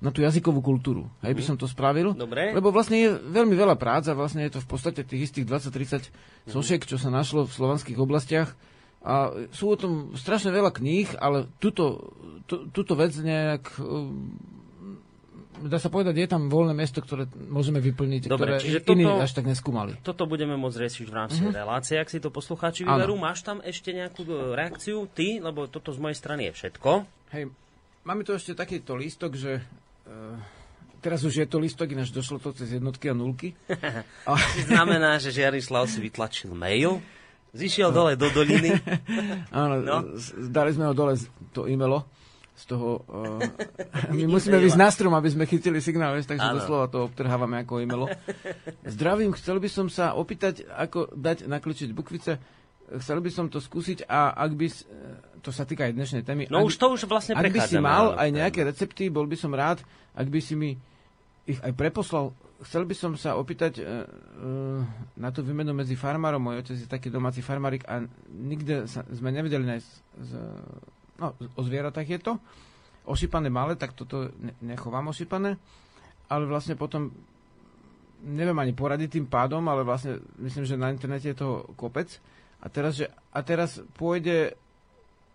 na 0.04 0.12
tú 0.12 0.20
jazykovú 0.20 0.60
kultúru. 0.60 1.08
Hej, 1.24 1.32
by 1.32 1.42
mhm. 1.42 1.48
som 1.48 1.56
to 1.56 1.64
spravil. 1.64 2.12
Dobre. 2.12 2.52
Lebo 2.52 2.76
vlastne 2.76 3.00
je 3.00 3.10
veľmi 3.16 3.56
veľa 3.56 3.80
práca, 3.80 4.12
vlastne 4.12 4.44
je 4.44 4.60
to 4.60 4.60
v 4.60 4.68
podstate 4.68 5.08
tých 5.08 5.32
istých 5.32 5.48
20-30 5.48 5.72
mhm. 5.72 6.52
sošiek, 6.52 6.82
čo 6.84 7.00
sa 7.00 7.08
našlo 7.08 7.48
v 7.48 7.56
slovanských 7.56 7.96
oblastiach 7.96 8.52
a 9.04 9.36
sú 9.52 9.76
o 9.76 9.78
tom 9.78 10.16
strašne 10.16 10.56
veľa 10.56 10.72
kníh, 10.72 11.20
ale 11.20 11.52
túto, 11.60 12.16
tú, 12.48 12.72
túto 12.72 12.96
vec 12.96 13.12
nejak 13.20 13.76
um, 13.84 14.32
dá 15.62 15.78
sa 15.80 15.92
povedať, 15.92 16.16
je 16.18 16.28
tam 16.28 16.52
voľné 16.52 16.74
miesto, 16.76 17.00
ktoré 17.00 17.30
môžeme 17.48 17.80
vyplniť, 17.80 18.28
Dobre, 18.28 18.58
ktoré 18.58 18.63
čiže 18.63 18.80
iní 18.89 19.06
toto, 19.06 19.24
až 19.24 19.32
tak 19.32 19.46
neskúmali. 19.48 19.92
Toto 20.02 20.24
budeme 20.26 20.58
môcť 20.60 20.78
riešiť 20.82 21.06
v 21.08 21.13
rámci 21.13 21.39
uh-huh. 21.44 21.56
relácie, 21.56 21.96
ak 22.00 22.10
si 22.10 22.20
to 22.20 22.34
poslucháči 22.34 22.84
vyberú. 22.84 23.16
Máš 23.16 23.46
tam 23.46 23.62
ešte 23.63 23.94
nejakú 23.96 24.26
e, 24.26 24.58
reakciu 24.58 25.08
ty, 25.12 25.39
lebo 25.39 25.70
toto 25.70 25.94
z 25.94 26.00
mojej 26.02 26.18
strany 26.18 26.50
je 26.50 26.52
všetko. 26.63 26.89
Hej, 27.36 27.44
máme 28.04 28.22
tu 28.28 28.34
ešte 28.36 28.58
takýto 28.58 28.98
lístok, 28.98 29.38
že 29.38 29.62
uh, 29.62 30.38
teraz 31.00 31.24
už 31.24 31.44
je 31.44 31.48
to 31.48 31.58
lístok, 31.62 31.94
ináč 31.94 32.12
došlo 32.12 32.42
to 32.42 32.52
cez 32.54 32.74
jednotky 32.76 33.10
a 33.10 33.16
nulky. 33.16 33.56
a... 34.30 34.34
znamená, 34.68 35.18
že 35.22 35.34
Žiarislav 35.34 35.88
si 35.88 36.00
vytlačil 36.04 36.52
mail. 36.54 37.00
Zišiel 37.54 37.94
dole 37.94 38.18
do 38.18 38.34
doliny. 38.34 38.74
Áno, 39.54 39.86
no. 39.86 39.98
dali 40.50 40.74
sme 40.74 40.89
ho 40.89 40.94
dole 40.98 41.13
to 41.54 41.70
e-mailo 41.70 42.02
z 42.58 42.63
toho... 42.66 43.06
Uh, 43.06 43.38
my 44.18 44.26
musíme 44.26 44.58
ísť 44.58 44.78
na 44.78 44.89
strom, 44.89 45.13
aby 45.13 45.30
sme 45.30 45.46
chytili 45.46 45.78
signál, 45.78 46.18
vieš, 46.18 46.34
takže 46.34 46.50
ano. 46.50 46.58
doslova 46.58 46.86
to 46.89 47.06
obtrhávame 47.06 47.62
ako 47.62 47.86
e-mailo. 47.86 48.10
Zdravím, 48.82 49.38
chcel 49.38 49.62
by 49.62 49.70
som 49.70 49.86
sa 49.86 50.18
opýtať, 50.18 50.66
ako 50.66 51.13
dať 51.13 51.46
nakličiť 51.46 51.94
bukvice. 51.94 52.42
Chcel 52.98 53.22
by 53.22 53.30
som 53.30 53.46
to 53.54 53.62
skúsiť 53.62 54.10
a 54.10 54.34
ak 54.34 54.52
by... 54.58 54.68
To 55.46 55.54
sa 55.54 55.70
týka 55.70 55.86
aj 55.86 55.94
dnešnej 55.94 56.24
témy. 56.26 56.50
No 56.50 56.66
ak, 56.66 56.74
už 56.74 56.76
to 56.82 56.88
už 56.89 57.06
vlastne 57.06 57.38
Ak 57.38 57.54
by 57.54 57.62
si 57.70 57.78
mal 57.78 58.18
aj 58.18 58.34
nejaké 58.34 58.66
recepty, 58.66 59.13
bol 59.13 59.30
by 59.30 59.38
som 59.38 59.54
rád, 59.54 59.84
ak 60.18 60.26
by 60.26 60.39
si 60.42 60.58
mi 60.58 60.74
ich 61.44 61.60
aj 61.60 61.76
preposlal 61.76 62.32
chcel 62.63 62.84
by 62.88 62.95
som 62.95 63.12
sa 63.19 63.36
opýtať 63.36 63.80
uh, 63.80 63.86
uh, 63.86 64.82
na 65.19 65.30
tú 65.30 65.43
výmenu 65.43 65.71
medzi 65.71 65.93
farmárom. 65.93 66.41
Môj 66.41 66.63
otec 66.63 66.78
je 66.80 66.88
taký 66.89 67.08
domáci 67.12 67.43
farmárik 67.43 67.84
a 67.86 68.04
nikde 68.32 68.88
sa, 68.89 69.04
sme 69.12 69.32
nevedeli 69.32 69.63
nájsť 69.63 69.89
z, 70.19 70.32
no, 71.19 71.36
o 71.36 71.62
zvieratách 71.62 72.08
je 72.08 72.19
to. 72.19 72.34
Ošípané 73.04 73.52
malé, 73.52 73.76
tak 73.76 73.91
toto 73.93 74.32
ne, 74.39 74.56
nechovám 74.63 75.12
ošípané. 75.12 75.60
Ale 76.32 76.43
vlastne 76.47 76.80
potom 76.80 77.12
neviem 78.23 78.56
ani 78.56 78.71
poradiť 78.71 79.19
tým 79.19 79.28
pádom, 79.28 79.62
ale 79.67 79.84
vlastne 79.84 80.23
myslím, 80.39 80.63
že 80.63 80.80
na 80.80 80.89
internete 80.89 81.36
je 81.36 81.41
toho 81.43 81.67
kopec. 81.76 82.08
A 82.63 82.71
teraz, 82.71 82.95
že, 82.95 83.12
a 83.36 83.39
teraz 83.43 83.84
pôjde 83.99 84.56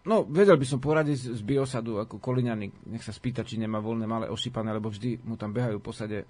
No, 0.06 0.22
vedel 0.24 0.54
by 0.54 0.66
som 0.68 0.78
poradiť 0.78 1.34
z 1.34 1.42
biosadu 1.42 1.98
ako 1.98 2.22
Koliňany. 2.22 2.90
Nech 2.94 3.02
sa 3.02 3.10
spýta, 3.10 3.42
či 3.42 3.58
nemá 3.58 3.82
voľné 3.82 4.06
malé 4.06 4.26
ošípané, 4.30 4.70
lebo 4.70 4.88
vždy 4.88 5.26
mu 5.26 5.34
tam 5.34 5.50
behajú 5.50 5.82
po 5.82 5.90
sade 5.90 6.22
e, 6.22 6.26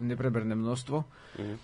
nepreberné 0.00 0.56
množstvo. 0.56 0.98
Mm. 1.38 1.56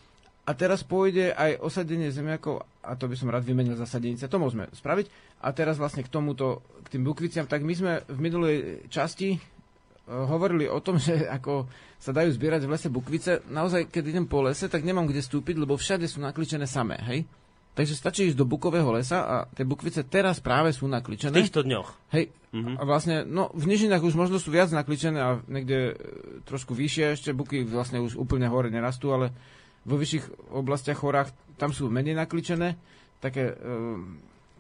A 0.47 0.51
teraz 0.53 0.83
pôjde 0.83 1.31
aj 1.33 1.63
osadenie 1.63 2.11
zemiakov, 2.11 2.67
a 2.83 2.93
to 2.99 3.07
by 3.07 3.15
som 3.15 3.31
rád 3.31 3.47
vymenil 3.47 3.79
za 3.79 3.87
sadenice, 3.87 4.27
to 4.27 4.41
môžeme 4.41 4.67
spraviť. 4.73 5.07
A 5.47 5.55
teraz 5.55 5.79
vlastne 5.79 6.03
k 6.03 6.13
tomuto, 6.13 6.65
k 6.83 6.99
tým 6.99 7.07
bukviciam, 7.07 7.47
tak 7.47 7.63
my 7.63 7.75
sme 7.77 7.93
v 8.09 8.19
minulej 8.19 8.57
časti 8.91 9.39
hovorili 10.11 10.67
o 10.67 10.83
tom, 10.83 10.99
že 11.03 11.29
ako 11.31 11.71
sa 12.01 12.11
dajú 12.11 12.33
zbierať 12.35 12.67
v 12.67 12.73
lese 12.73 12.89
bukvice, 12.89 13.33
naozaj, 13.47 13.93
keď 13.93 14.05
idem 14.11 14.27
po 14.27 14.43
lese, 14.43 14.67
tak 14.67 14.83
nemám 14.83 15.07
kde 15.07 15.23
stúpiť, 15.23 15.61
lebo 15.61 15.77
všade 15.77 16.09
sú 16.09 16.19
nakličené 16.25 16.65
samé, 16.65 16.97
hej? 17.05 17.29
Takže 17.81 17.97
stačí 17.97 18.29
ísť 18.29 18.37
do 18.37 18.45
bukového 18.45 18.93
lesa 18.93 19.25
a 19.25 19.37
tie 19.57 19.65
bukvice 19.65 20.05
teraz 20.05 20.37
práve 20.37 20.69
sú 20.69 20.85
nakličené. 20.85 21.33
V 21.33 21.49
týchto 21.49 21.65
dňoch. 21.65 22.13
Hej, 22.13 22.29
uh-huh. 22.53 22.77
a 22.77 22.83
vlastne, 22.85 23.25
no 23.25 23.49
v 23.57 23.73
nižinách 23.73 24.05
už 24.05 24.21
možno 24.21 24.37
sú 24.37 24.53
viac 24.53 24.69
nakličené 24.69 25.17
a 25.17 25.41
niekde 25.49 25.79
e, 25.81 25.93
trošku 26.45 26.77
vyššie 26.77 27.17
ešte, 27.17 27.33
buky 27.33 27.65
vlastne 27.65 28.05
už 28.05 28.21
úplne 28.21 28.53
hore 28.53 28.69
nerastú, 28.69 29.17
ale 29.17 29.33
vo 29.89 29.97
vyšších 29.97 30.53
oblastiach 30.53 31.01
horách 31.01 31.33
tam 31.57 31.73
sú 31.73 31.89
menej 31.89 32.21
nakličené, 32.21 32.77
také 33.17 33.49
e, 33.49 33.55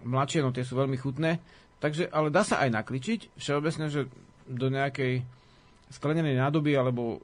mladšie, 0.09 0.41
no 0.41 0.49
tie 0.49 0.65
sú 0.65 0.81
veľmi 0.81 0.97
chutné. 0.97 1.45
Takže, 1.77 2.09
ale 2.09 2.33
dá 2.33 2.41
sa 2.41 2.65
aj 2.65 2.73
nakličiť, 2.73 3.37
všeobecne, 3.37 3.93
že 3.93 4.09
do 4.49 4.73
nejakej 4.73 5.29
sklenenej 5.93 6.41
nádoby 6.41 6.73
alebo 6.73 7.21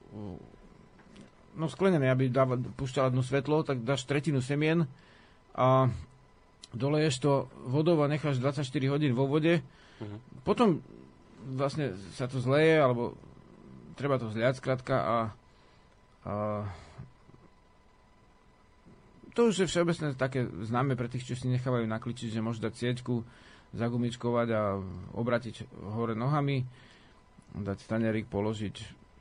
no 1.56 1.72
sklenenej, 1.72 2.12
aby 2.12 2.28
dáva, 2.28 2.60
púšťala 2.60 3.16
dnu 3.16 3.24
svetlo, 3.24 3.64
tak 3.64 3.80
dáš 3.80 4.04
tretinu 4.04 4.44
semien 4.44 4.84
a 5.56 5.88
doleješ 6.76 7.16
to 7.24 7.32
vodou 7.64 7.96
a 8.04 8.10
necháš 8.12 8.36
24 8.38 8.68
hodín 8.92 9.16
vo 9.16 9.24
vode. 9.24 9.64
Uh-huh. 9.96 10.18
Potom 10.44 10.84
vlastne 11.56 11.96
sa 12.12 12.28
to 12.28 12.38
zleje, 12.38 12.76
alebo 12.76 13.16
treba 13.96 14.20
to 14.20 14.28
zliať 14.28 14.60
skrátka 14.60 14.94
a, 15.00 15.16
a 16.28 16.34
to 19.32 19.52
už 19.52 19.64
je 19.64 19.68
všeobecne 19.68 20.16
také 20.16 20.48
známe 20.48 20.96
pre 20.96 21.08
tých, 21.08 21.28
čo 21.28 21.34
si 21.36 21.48
nechávajú 21.48 21.84
nakličiť, 21.88 22.32
že 22.32 22.44
môžu 22.44 22.64
dať 22.64 22.72
sieťku, 22.76 23.24
zagumičkovať 23.76 24.48
a 24.52 24.80
obratiť 25.12 25.68
hore 25.92 26.16
nohami 26.16 26.64
dať 27.56 27.88
tanerík, 27.88 28.28
položiť. 28.28 28.76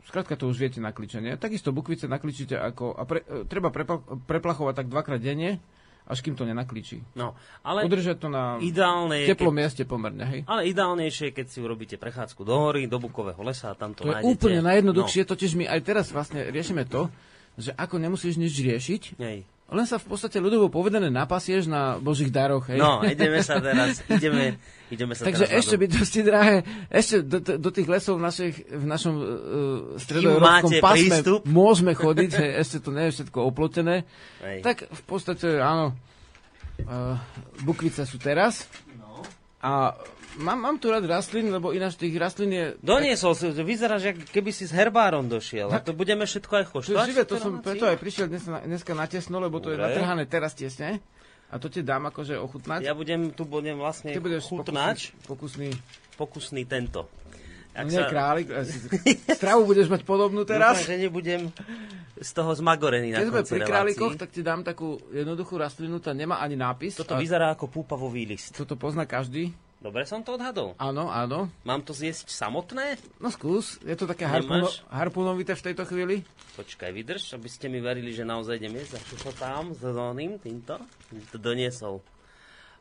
Skrátka 0.05 0.37
to 0.37 0.51
už 0.51 0.59
viete 0.59 0.79
na 0.83 0.91
kličenie. 0.91 1.39
Takisto 1.39 1.73
bukvice 1.73 2.05
nakličíte 2.05 2.53
ako... 2.53 2.93
A 2.93 3.03
pre, 3.07 3.25
e, 3.25 3.47
treba 3.47 3.73
prepla, 3.73 4.03
preplachovať 4.27 4.73
tak 4.75 4.87
dvakrát 4.91 5.17
denne, 5.17 5.57
až 6.05 6.21
kým 6.21 6.37
to 6.37 6.45
nenakličí. 6.45 7.01
No, 7.17 7.33
ale 7.65 7.89
Udržať 7.89 8.21
to 8.21 8.29
na 8.29 8.61
ideálne 8.61 9.25
teplom 9.25 9.49
keď, 9.53 9.57
mieste 9.57 9.83
pomerne, 9.89 10.25
hej? 10.29 10.41
Ale 10.45 10.69
ideálnejšie, 10.69 11.33
keď 11.33 11.45
si 11.49 11.57
urobíte 11.61 11.97
prechádzku 11.97 12.45
do 12.45 12.53
hory, 12.53 12.85
do 12.85 13.01
bukového 13.01 13.41
lesa 13.41 13.73
a 13.73 13.75
tam 13.75 13.97
to, 13.97 14.05
to 14.05 14.13
nájdete. 14.13 14.21
je 14.21 14.29
úplne 14.29 14.59
najjednoduchšie, 14.61 15.21
no. 15.25 15.29
totiž 15.33 15.51
my 15.57 15.65
aj 15.65 15.79
teraz 15.81 16.05
vlastne 16.13 16.45
riešime 16.53 16.85
to, 16.85 17.09
že 17.57 17.73
ako 17.73 17.97
nemusíš 17.97 18.37
nič 18.37 18.53
riešiť, 18.53 19.03
Hej. 19.17 19.39
Len 19.65 19.85
sa 19.89 19.97
v 19.97 20.05
podstate 20.05 20.37
ľudovo 20.37 20.69
povedané 20.69 21.09
napasieš 21.09 21.65
na 21.65 21.97
božích 21.97 22.29
daroch. 22.29 22.69
Hej? 22.69 22.77
No, 22.77 23.01
ideme 23.01 23.41
sa 23.41 23.57
teraz, 23.57 23.97
ideme, 24.05 24.61
ideme 24.93 25.17
sa 25.17 25.25
Takže 25.25 25.49
teraz 25.49 25.57
ešte 25.57 25.75
by 25.81 25.85
dosť 25.89 26.13
drahé, 26.21 26.55
ešte 26.93 27.15
do, 27.25 27.37
do 27.41 27.69
tých 27.73 27.87
lesov 27.89 28.21
v, 28.21 28.23
našich, 28.29 28.55
v 28.61 28.85
našom 28.85 29.13
uh, 29.17 29.25
stredoeurópskom 29.97 30.71
pásme 30.77 31.17
prístup. 31.17 31.39
môžeme 31.49 31.97
chodiť, 31.97 32.31
hej, 32.37 32.51
ešte 32.61 32.77
to 32.85 32.93
nie 32.93 33.09
je 33.09 33.13
všetko 33.17 33.39
oplotené. 33.41 34.05
Hej. 34.45 34.61
Tak 34.61 34.85
v 34.85 35.01
podstate, 35.09 35.57
áno, 35.57 35.97
uh, 36.85 37.17
bukvice 37.65 38.05
sú 38.05 38.21
teraz. 38.21 38.69
No. 39.01 39.25
A 39.65 39.97
Mám, 40.35 40.59
mám 40.59 40.75
tu 40.75 40.91
rád 40.91 41.07
rastlín, 41.07 41.47
lebo 41.47 41.71
ináč 41.71 41.95
tých 41.95 42.11
rastlín 42.19 42.51
je... 42.51 42.65
Doniesol 42.83 43.33
si, 43.39 43.47
vyzeráš, 43.55 44.01
že 44.03 44.11
keby 44.19 44.51
si 44.51 44.67
s 44.67 44.75
herbárom 44.75 45.31
došiel. 45.31 45.71
A 45.71 45.79
to 45.79 45.95
budeme 45.95 46.27
všetko 46.27 46.53
aj 46.59 46.65
choštovať. 46.75 47.07
Živé, 47.07 47.23
to 47.23 47.35
som 47.39 47.63
preto 47.63 47.87
aj 47.87 47.95
prišiel 47.95 48.27
dnes, 48.27 48.43
dneska 48.43 48.91
na 48.91 49.07
tesno, 49.07 49.39
lebo 49.39 49.63
to 49.63 49.71
Dobre. 49.71 49.79
je 49.79 49.85
natrhané 49.87 50.23
teraz 50.27 50.51
tesne. 50.51 50.99
A 51.47 51.55
to 51.55 51.71
ti 51.71 51.85
dám 51.85 52.11
akože 52.11 52.35
ochutnať. 52.35 52.83
Ja 52.83 52.91
budem, 52.91 53.31
tu 53.31 53.47
budem 53.47 53.79
vlastne 53.79 54.11
Ty 54.11 54.19
budeš 54.19 54.51
chutnať. 54.51 55.15
Pokusný, 55.23 55.71
pokusný. 55.71 56.17
Pokusný 56.19 56.61
tento. 56.67 57.07
Ak 57.75 57.91
Nie 57.91 58.07
sa... 58.07 58.11
králik, 58.11 58.47
stravu 59.39 59.67
budeš 59.67 59.91
mať 59.91 60.07
podobnú 60.07 60.47
teraz. 60.47 60.79
Dúfam, 60.79 60.95
že 60.95 60.95
nebudem 60.95 61.41
z 62.15 62.29
toho 62.31 62.55
zmagorený 62.55 63.11
na 63.11 63.19
Keď 63.19 63.27
sme 63.27 63.43
pri 63.43 63.61
králikoch, 63.67 64.13
tak 64.15 64.31
ti 64.31 64.39
dám 64.39 64.63
takú 64.63 64.95
jednoduchú 65.11 65.59
rastlinu, 65.59 65.99
tá 65.99 66.15
nemá 66.15 66.39
ani 66.39 66.55
nápis. 66.55 66.95
Toto 66.95 67.19
vyzerá 67.19 67.51
ako 67.51 67.67
púpavový 67.67 68.23
list. 68.23 68.55
Toto 68.55 68.79
pozná 68.79 69.03
každý. 69.03 69.51
Dobre 69.85 70.01
som 70.09 70.25
to 70.25 70.33
odhadol? 70.33 70.73
Áno, 70.81 71.13
áno. 71.13 71.45
Mám 71.61 71.85
to 71.85 71.93
zjesť 71.93 72.33
samotné? 72.33 72.97
No 73.21 73.29
skús, 73.29 73.77
je 73.85 73.93
to 73.93 74.09
také 74.09 74.25
harpuno, 74.25 74.65
harpunovité 74.89 75.53
v 75.53 75.61
tejto 75.61 75.85
chvíli. 75.85 76.25
Počkaj, 76.57 76.89
vydrž, 76.89 77.37
aby 77.37 77.45
ste 77.45 77.69
mi 77.69 77.77
verili, 77.77 78.09
že 78.09 78.25
naozaj 78.25 78.57
idem 78.57 78.81
jesť. 78.81 78.97
Začo 78.97 79.37
tam 79.37 79.77
s 79.77 79.85
oným, 79.85 80.41
týmto. 80.41 80.81
To 81.29 81.37
doniesol. 81.37 82.01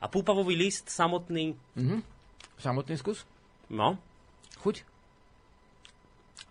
A 0.00 0.08
púpavový 0.08 0.56
list 0.56 0.88
samotný? 0.88 1.52
Mhm. 1.76 2.00
Samotný 2.56 2.96
skús? 2.96 3.28
No. 3.68 4.00
Chuť? 4.64 4.88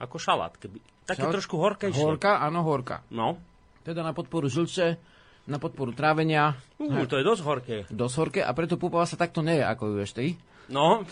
Ako 0.06 0.22
šalát, 0.22 0.54
keby. 0.62 0.78
Také 1.10 1.26
šalát? 1.26 1.34
trošku 1.34 1.58
horkejšie. 1.58 1.98
Horka, 1.98 2.38
áno, 2.46 2.62
horka. 2.62 3.02
No. 3.10 3.42
Teda 3.82 4.06
na 4.06 4.14
podporu 4.14 4.54
žlče, 4.54 5.02
na 5.44 5.60
podporu 5.60 5.92
trávenia. 5.92 6.56
Uh, 6.80 7.04
to 7.04 7.20
je 7.20 7.28
dosť 7.28 7.42
horké. 7.44 7.78
Dosť 7.92 8.16
horké 8.20 8.42
a 8.44 8.52
preto 8.56 8.80
púpava 8.80 9.04
sa 9.04 9.20
takto 9.20 9.44
neje, 9.44 9.64
ako 9.64 9.92
ju 9.92 9.96
ješ 10.04 10.14
ty. 10.16 10.28
No. 10.72 11.04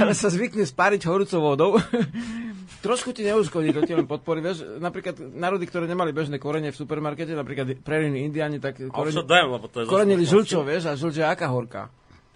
Ale 0.00 0.12
sa 0.12 0.28
zvykne 0.28 0.68
spáriť 0.68 1.08
horúcou 1.08 1.40
vodou. 1.40 1.80
Trošku 2.84 3.16
ti 3.16 3.24
neuškodí, 3.24 3.72
to 3.72 3.88
ti 3.88 3.96
len 3.96 4.04
podporí. 4.04 4.44
Vieš, 4.44 4.76
napríklad 4.76 5.16
národy, 5.16 5.64
ktoré 5.64 5.88
nemali 5.88 6.12
bežné 6.12 6.36
korene 6.36 6.68
v 6.68 6.76
supermarkete, 6.76 7.32
napríklad 7.32 7.80
preriny 7.80 8.28
indiani, 8.28 8.60
tak 8.60 8.76
korenili 9.88 10.28
žlčo, 10.28 10.60
vieš, 10.60 10.92
a 10.92 10.94
žlč 10.96 11.16
je 11.16 11.24
aká 11.24 11.48
horká. 11.48 11.88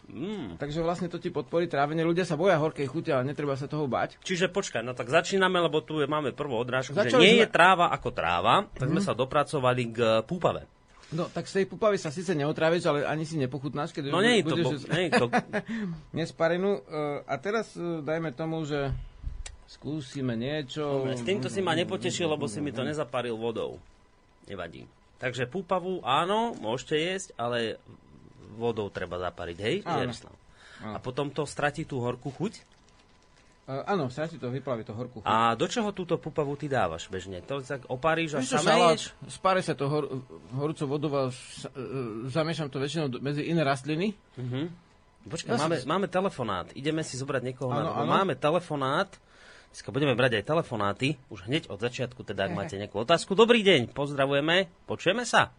Mm. 0.09 0.57
Takže 0.57 0.81
vlastne 0.81 1.13
to 1.13 1.21
ti 1.21 1.29
podporí 1.29 1.69
trávenie. 1.69 2.01
Ľudia 2.01 2.25
sa 2.25 2.41
boja 2.41 2.57
horkej 2.57 2.89
chute, 2.89 3.13
ale 3.13 3.29
netreba 3.29 3.53
sa 3.61 3.69
toho 3.69 3.85
bať. 3.85 4.17
Čiže 4.25 4.49
počkaj, 4.49 4.81
no 4.81 4.97
tak 4.97 5.13
začíname, 5.13 5.61
lebo 5.61 5.85
tu 5.85 6.01
je, 6.01 6.09
máme 6.09 6.33
prvú 6.33 6.57
odrážku, 6.57 6.97
Začali 6.97 7.13
že 7.13 7.21
nie 7.21 7.35
sme... 7.37 7.43
je 7.45 7.49
tráva 7.53 7.93
ako 7.93 8.09
tráva, 8.17 8.65
tak 8.73 8.89
mm. 8.89 8.93
sme 8.97 9.01
mhm. 9.05 9.07
sa 9.07 9.13
dopracovali 9.13 9.83
k 9.93 9.99
púpave. 10.25 10.65
No, 11.09 11.25
tak 11.25 11.49
z 11.49 11.65
tej 11.65 11.67
pupavy 11.73 11.97
sa 11.97 12.13
síce 12.13 12.37
neotráviš, 12.37 12.85
ale 12.85 13.09
ani 13.09 13.25
si 13.25 13.41
nepochutnáš, 13.41 13.97
keď 13.97 14.13
no, 14.13 14.21
nie 14.21 14.45
je 14.45 14.45
to, 14.45 14.57
bo, 14.61 14.71
nie 14.77 15.03
je 15.09 15.13
to... 15.17 15.27
nesparenú. 16.21 16.85
Uh, 16.85 17.25
a 17.25 17.41
teraz 17.41 17.73
uh, 17.81 18.05
dajme 18.05 18.37
tomu, 18.37 18.69
že 18.69 18.93
skúsime 19.65 20.37
niečo... 20.37 21.09
Dobre, 21.09 21.17
s 21.17 21.25
týmto 21.25 21.49
si 21.49 21.65
ma 21.65 21.73
nepotešil, 21.73 22.29
lebo 22.29 22.45
si 22.45 22.61
mi 22.61 22.77
to 22.77 22.85
nezaparil 22.85 23.41
vodou. 23.41 23.81
Nevadí. 24.53 24.85
Takže 25.17 25.49
púpavu 25.49 26.05
áno, 26.05 26.53
môžete 26.61 27.01
jesť, 27.01 27.29
ale 27.41 27.81
vodou 28.59 28.91
treba 28.91 29.23
zapariť, 29.23 29.59
hej? 29.63 29.77
Áno. 29.87 30.13
A 30.95 30.99
potom 30.99 31.31
to 31.31 31.47
stratí 31.47 31.87
tú 31.87 32.03
horkú 32.03 32.35
chuť? 32.35 32.79
Uh, 33.69 33.85
áno, 33.85 34.09
stratí 34.09 34.41
to, 34.41 34.49
vyplaví 34.49 34.81
to 34.81 34.97
horkú 34.97 35.21
chuť. 35.21 35.29
A 35.29 35.53
do 35.53 35.69
čoho 35.69 35.93
túto 35.93 36.17
pupavu 36.17 36.57
ty 36.57 36.73
dávaš 36.73 37.05
bežne? 37.13 37.45
To 37.45 37.61
tak 37.61 37.85
opáriš 37.93 38.39
a 38.39 38.41
samé 38.41 38.97
Spári 39.29 39.61
sa 39.61 39.77
to 39.77 39.93
hor, 39.93 40.09
horúcou 40.57 40.89
vodou 40.89 41.13
a 41.13 41.29
zamiešam 42.33 42.73
to 42.73 42.81
väčšinou 42.81 43.13
medzi 43.21 43.45
iné 43.45 43.61
rastliny. 43.61 44.17
Uh-huh. 44.41 44.73
Počkaj, 45.29 45.53
ja 45.53 45.61
máme, 45.61 45.77
som... 45.85 45.89
máme 45.93 46.09
telefonát. 46.09 46.67
Ideme 46.73 47.05
si 47.05 47.21
zobrať 47.21 47.43
niekoho 47.45 47.69
ano, 47.69 47.93
na... 47.93 48.09
Ano. 48.09 48.09
Máme 48.09 48.35
telefonát. 48.41 49.13
Dneska 49.69 49.93
budeme 49.93 50.17
brať 50.17 50.41
aj 50.41 50.45
telefonáty. 50.49 51.21
Už 51.29 51.45
hneď 51.45 51.69
od 51.69 51.77
začiatku, 51.77 52.25
teda 52.25 52.49
ak 52.49 52.57
máte 52.65 52.81
nejakú 52.81 53.05
otázku. 53.05 53.37
Dobrý 53.37 53.61
deň, 53.61 53.93
pozdravujeme. 53.93 54.65
Počujeme 54.89 55.29
sa? 55.29 55.53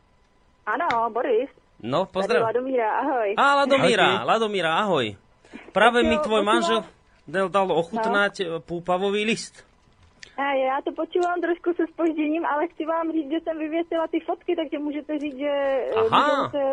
Áno, 0.65 1.13
Boris. 1.13 1.68
No, 1.79 2.05
pozdrav. 2.05 2.51
Ladomíra, 2.51 2.87
ahoj. 2.99 3.29
Á, 3.39 3.45
Ladomíra, 3.63 4.23
Ladomíra, 4.27 4.71
ahoj. 4.83 5.15
Práve 5.71 6.03
mi 6.03 6.19
tvoj 6.19 6.43
manžel 6.43 6.83
dal 7.29 7.69
ochutnať 7.71 8.33
no. 8.45 8.59
púpavový 8.59 9.23
list. 9.23 9.65
A 10.39 10.53
já 10.55 10.81
to 10.81 10.91
počúvam 10.95 11.41
trošku 11.41 11.73
se 11.75 11.83
spožděním, 11.87 12.45
ale 12.45 12.67
chci 12.67 12.85
vám 12.85 13.11
říct, 13.11 13.31
že 13.31 13.39
jsem 13.43 13.57
vyvěsila 13.57 14.07
ty 14.07 14.19
fotky, 14.19 14.55
takže 14.55 14.79
můžete 14.79 15.19
říct, 15.19 15.37
že 15.37 15.53
můžou 16.09 16.49
se, 16.51 16.63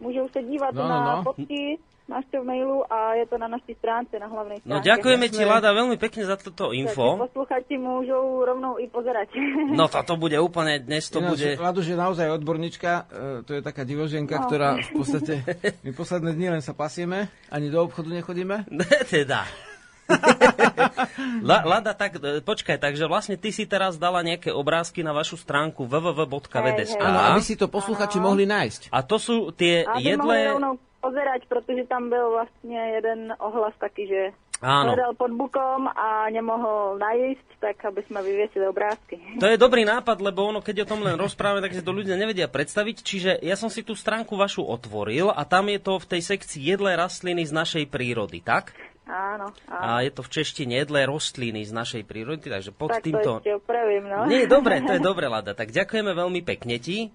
můžou 0.00 0.28
se 0.28 0.42
dívat 0.42 0.74
no, 0.74 0.88
na 0.88 1.16
no. 1.16 1.22
fotky 1.22 1.78
máš 2.04 2.28
to 2.28 2.44
v 2.44 2.46
mailu 2.46 2.84
a 2.84 3.16
je 3.16 3.24
to 3.28 3.36
na 3.40 3.48
našej 3.48 3.74
stránce, 3.80 4.12
na 4.20 4.28
hlavnej 4.28 4.60
no, 4.60 4.64
stránke. 4.64 4.76
No 4.76 4.84
ďakujeme 4.84 5.26
ti, 5.32 5.42
Lada, 5.42 5.72
veľmi 5.72 5.96
pekne 5.96 6.22
za 6.28 6.36
toto 6.36 6.76
info. 6.76 7.16
Posluchači 7.16 7.80
môžu 7.80 8.44
rovnou 8.44 8.76
i 8.76 8.86
pozerať. 8.88 9.32
No 9.74 9.90
toto 9.90 10.14
bude 10.20 10.38
úplne, 10.38 10.78
dnes 10.78 11.08
to 11.10 11.18
Ináč, 11.18 11.30
bude... 11.34 11.48
Ladu, 11.58 11.80
že 11.82 11.98
naozaj 11.98 12.30
odborníčka, 12.36 12.90
e, 12.90 13.02
to 13.42 13.58
je 13.58 13.62
taká 13.64 13.82
divoženka, 13.82 14.36
no. 14.38 14.44
ktorá 14.46 14.78
v 14.78 14.90
podstate, 14.92 15.34
my 15.82 15.90
posledné 15.96 16.30
dni 16.36 16.48
len 16.58 16.62
sa 16.62 16.76
pasieme, 16.76 17.26
ani 17.50 17.72
do 17.72 17.80
obchodu 17.82 18.12
nechodíme. 18.12 18.66
Ne, 18.74 18.90
teda. 19.06 19.46
Lada, 21.44 21.96
tak 21.96 22.20
e, 22.20 22.44
počkaj, 22.44 22.76
takže 22.76 23.08
vlastne 23.08 23.40
ty 23.40 23.54
si 23.54 23.64
teraz 23.64 23.96
dala 23.96 24.20
nejaké 24.20 24.52
obrázky 24.52 25.00
na 25.00 25.16
vašu 25.16 25.40
stránku 25.40 25.88
www.vds. 25.88 27.00
Áno, 27.00 27.18
aby 27.32 27.40
si 27.40 27.56
to 27.56 27.70
posluchači 27.70 28.20
mohli 28.20 28.44
nájsť. 28.44 28.92
A 28.92 29.00
to 29.00 29.16
sú 29.16 29.36
tie 29.54 29.88
jedlé... 29.98 30.52
Rovnou 30.52 30.76
pozerať, 31.04 31.40
protože 31.48 31.84
tam 31.84 32.08
byl 32.08 32.30
vlastně 32.30 32.80
jeden 32.96 33.36
ohlas 33.38 33.74
taky, 33.76 34.06
že 34.08 34.22
Áno. 34.64 34.96
hľadal 34.96 35.12
pod 35.18 35.32
bukom 35.36 35.92
a 35.92 36.32
nemohol 36.32 36.96
najísť, 36.96 37.48
tak 37.60 37.76
aby 37.84 38.00
sme 38.08 38.24
vyviesili 38.24 38.64
obrázky. 38.64 39.20
To 39.42 39.50
je 39.50 39.60
dobrý 39.60 39.84
nápad, 39.84 40.24
lebo 40.24 40.48
ono, 40.48 40.64
keď 40.64 40.88
o 40.88 40.90
tom 40.96 41.04
len 41.04 41.20
rozprávame, 41.20 41.60
tak 41.60 41.76
si 41.76 41.84
to 41.84 41.92
ľudia 41.92 42.16
nevedia 42.16 42.48
predstaviť. 42.48 42.96
Čiže 43.04 43.30
ja 43.44 43.60
som 43.60 43.68
si 43.68 43.84
tú 43.84 43.92
stránku 43.92 44.32
vašu 44.40 44.64
otvoril 44.64 45.28
a 45.28 45.44
tam 45.44 45.68
je 45.68 45.76
to 45.82 46.00
v 46.00 46.08
tej 46.16 46.22
sekcii 46.24 46.72
jedlé 46.72 46.96
rastliny 46.96 47.44
z 47.44 47.52
našej 47.52 47.84
prírody, 47.92 48.40
tak? 48.40 48.72
Áno, 49.04 49.52
áno. 49.68 49.84
A 49.84 50.00
je 50.00 50.08
to 50.08 50.24
v 50.24 50.32
češtine 50.32 50.80
jedlé 50.80 51.04
rastliny 51.04 51.60
z 51.60 51.72
našej 51.76 52.02
prírody, 52.08 52.48
takže 52.48 52.72
pod 52.72 52.88
tak 52.88 53.04
týmto... 53.04 53.36
to 53.36 53.44
ešte 53.44 53.60
opravím, 53.60 54.08
no. 54.08 54.24
Nie, 54.24 54.48
dobre, 54.48 54.80
to 54.80 54.96
je 54.96 55.02
dobre, 55.12 55.28
Lada. 55.28 55.52
Tak 55.52 55.76
ďakujeme 55.76 56.16
veľmi 56.16 56.40
pekne 56.40 56.80
ti. 56.80 57.12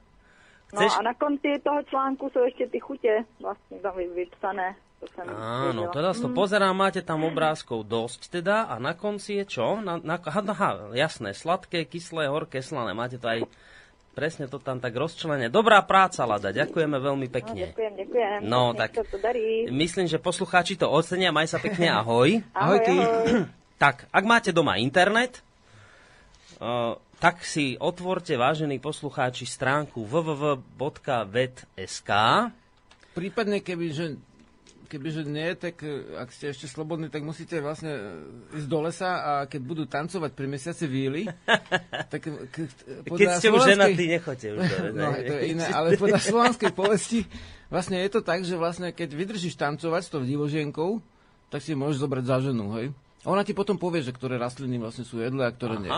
No 0.70 0.78
Chceš... 0.78 0.92
No 0.96 1.00
a 1.02 1.08
na 1.10 1.16
konci 1.18 1.50
toho 1.62 1.82
článku 1.90 2.30
sú 2.30 2.40
ešte 2.46 2.70
tie 2.70 2.82
chute 2.82 3.14
vlastne 3.42 3.78
tam 3.82 3.96
vypsané. 3.98 4.78
Áno, 5.40 5.88
teraz 5.96 6.20
to 6.20 6.28
mm. 6.28 6.36
pozerám, 6.36 6.76
máte 6.76 7.00
tam 7.00 7.24
obrázkov 7.24 7.88
dosť 7.88 8.36
teda 8.36 8.68
a 8.68 8.84
na 8.84 8.92
konci 8.92 9.40
je 9.40 9.46
čo? 9.48 9.80
Na, 9.80 9.96
na, 9.96 10.20
aha, 10.20 10.92
jasné, 10.92 11.32
sladké, 11.32 11.88
kyslé, 11.88 12.28
horké, 12.28 12.60
slané. 12.60 12.92
Máte 12.92 13.16
to 13.16 13.32
aj 13.32 13.48
presne 14.12 14.52
to 14.52 14.60
tam 14.60 14.84
tak 14.84 14.92
rozčlenie. 14.92 15.48
Dobrá 15.48 15.80
práca, 15.88 16.28
Lada, 16.28 16.52
ďakujeme 16.52 17.00
veľmi 17.00 17.28
pekne. 17.32 17.64
No, 17.64 17.72
ďakujem, 17.72 17.94
ďakujem. 17.96 18.40
No, 18.44 18.62
tak 18.76 18.92
to 19.00 19.18
darí. 19.24 19.72
myslím, 19.72 20.12
že 20.12 20.20
poslucháči 20.20 20.76
to 20.76 20.92
ocenia. 20.92 21.32
Maj 21.32 21.56
sa 21.56 21.64
pekne, 21.64 21.88
ahoj. 21.88 22.44
ahoj, 22.52 22.60
ahoj 22.60 22.80
ty. 22.84 22.96
Ahoj. 23.00 23.48
tak, 23.80 24.04
ak 24.12 24.24
máte 24.28 24.52
doma 24.52 24.76
internet, 24.76 25.40
uh, 26.60 27.00
tak 27.20 27.44
si 27.44 27.76
otvorte, 27.76 28.40
vážení 28.40 28.80
poslucháči, 28.80 29.44
stránku 29.44 30.08
www.vet.sk. 30.08 32.12
Prípadne, 33.12 33.60
keby, 33.60 33.92
že 33.92 34.16
kebyže 34.90 35.30
nie, 35.30 35.54
tak 35.54 35.86
e, 35.86 36.18
ak 36.18 36.34
ste 36.34 36.50
ešte 36.50 36.66
slobodní, 36.66 37.14
tak 37.14 37.22
musíte 37.22 37.62
vlastne 37.62 37.94
e, 37.94 38.02
ísť 38.58 38.68
do 38.72 38.80
lesa 38.82 39.12
a 39.22 39.46
keď 39.46 39.62
budú 39.62 39.86
tancovať 39.86 40.34
pri 40.34 40.48
mesiaci 40.50 40.90
víly, 40.90 41.30
tak 42.12 42.26
k, 42.26 42.56
keď 43.06 43.28
ste 43.38 43.54
už 43.54 43.70
ženatí, 43.70 44.10
nechoďte 44.10 44.48
už 44.56 44.62
do 44.66 44.78
no, 44.98 45.14
to 45.14 45.34
je 45.38 45.44
iné, 45.54 45.70
ale 45.70 45.94
podľa 46.00 46.24
slovanskej 46.24 46.72
povesti 46.74 47.30
vlastne 47.70 48.02
je 48.02 48.10
to 48.10 48.26
tak, 48.26 48.42
že 48.42 48.58
vlastne 48.58 48.90
keď 48.90 49.14
vydržíš 49.14 49.54
tancovať 49.60 50.02
s 50.08 50.10
tou 50.10 50.26
divožienkou, 50.26 50.98
tak 51.54 51.62
si 51.62 51.78
môžeš 51.78 52.02
zobrať 52.02 52.26
za 52.26 52.50
ženu, 52.50 52.66
hej? 52.82 52.90
A 53.28 53.36
ona 53.36 53.44
ti 53.44 53.52
potom 53.52 53.76
povie, 53.76 54.00
že 54.00 54.16
ktoré 54.16 54.40
rastliny 54.40 54.80
vlastne 54.80 55.04
sú 55.04 55.20
jedlé 55.20 55.44
a 55.46 55.52
ktoré 55.52 55.76
nie. 55.78 55.92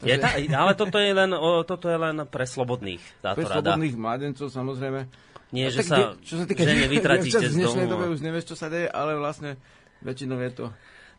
Je 0.00 0.16
tá, 0.16 0.32
ale 0.36 0.72
toto 0.72 0.96
je, 0.96 1.12
len, 1.12 1.30
o, 1.36 1.60
toto 1.60 1.86
je 1.92 1.98
len 2.00 2.24
pre 2.24 2.48
slobodných 2.48 3.02
táto 3.20 3.44
Pre 3.44 3.44
rada. 3.44 3.76
slobodných 3.76 3.96
mladencov 4.00 4.48
samozrejme. 4.48 5.00
Nie, 5.52 5.68
že 5.68 5.82
sa, 5.84 6.14
čo 6.24 6.40
sa 6.40 6.44
týka, 6.46 6.62
že 6.64 6.88
nevytratíte 6.88 7.46
z 7.52 7.58
domu. 7.58 7.84
V 7.84 7.90
dobe 7.90 8.06
už 8.08 8.24
nevieš, 8.24 8.54
čo 8.54 8.56
sa 8.56 8.72
deje, 8.72 8.88
ale 8.88 9.18
vlastne 9.18 9.60
väčšinou 10.00 10.40
je 10.40 10.52
to... 10.56 10.66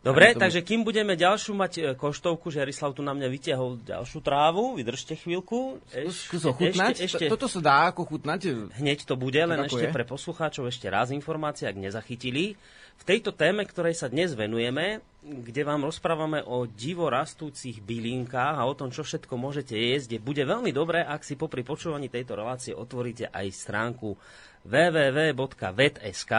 Dobre, 0.02 0.34
takže 0.34 0.65
kým 0.65 0.82
budeme 0.82 1.13
ďalšiu 1.13 1.54
mať 1.54 1.74
e, 1.78 1.82
koštovku, 1.94 2.50
že 2.50 2.65
Jarislav 2.65 2.98
tu 2.98 3.06
na 3.06 3.13
mňa 3.13 3.28
vytiahol 3.30 3.78
ďalšiu 3.86 4.26
trávu, 4.26 4.74
vydržte 4.74 5.13
chvíľku. 5.13 5.78
Skús 6.10 6.41
ochutnať, 6.41 7.06
ešte, 7.06 7.22
ešte, 7.22 7.24
toto 7.30 7.46
sa 7.46 7.62
dá 7.62 7.94
ako 7.94 8.10
chutnať. 8.10 8.74
Hneď 8.82 9.06
to 9.06 9.13
bude, 9.13 9.38
len 9.38 9.62
ešte 9.62 9.86
je? 9.86 9.94
pre 9.94 10.02
poslucháčov 10.02 10.74
ešte 10.74 10.89
raz 10.89 11.13
informácia, 11.13 11.70
ak 11.70 11.78
nezachytili. 11.78 12.58
V 13.02 13.10
tejto 13.10 13.34
téme, 13.34 13.66
ktorej 13.66 13.98
sa 13.98 14.14
dnes 14.14 14.38
venujeme, 14.38 15.02
kde 15.26 15.66
vám 15.66 15.90
rozprávame 15.90 16.46
o 16.46 16.70
divo 16.70 17.10
rastúcich 17.10 17.82
bylinkách 17.82 18.62
a 18.62 18.70
o 18.70 18.78
tom, 18.78 18.94
čo 18.94 19.02
všetko 19.02 19.42
môžete 19.42 19.74
jesť, 19.74 20.22
bude 20.22 20.46
veľmi 20.46 20.70
dobré, 20.70 21.02
ak 21.02 21.26
si 21.26 21.34
popri 21.34 21.66
počúvaní 21.66 22.14
tejto 22.14 22.38
relácie 22.38 22.78
otvoríte 22.78 23.26
aj 23.34 23.58
stránku 23.58 24.22
www.vet.sk 24.70 26.34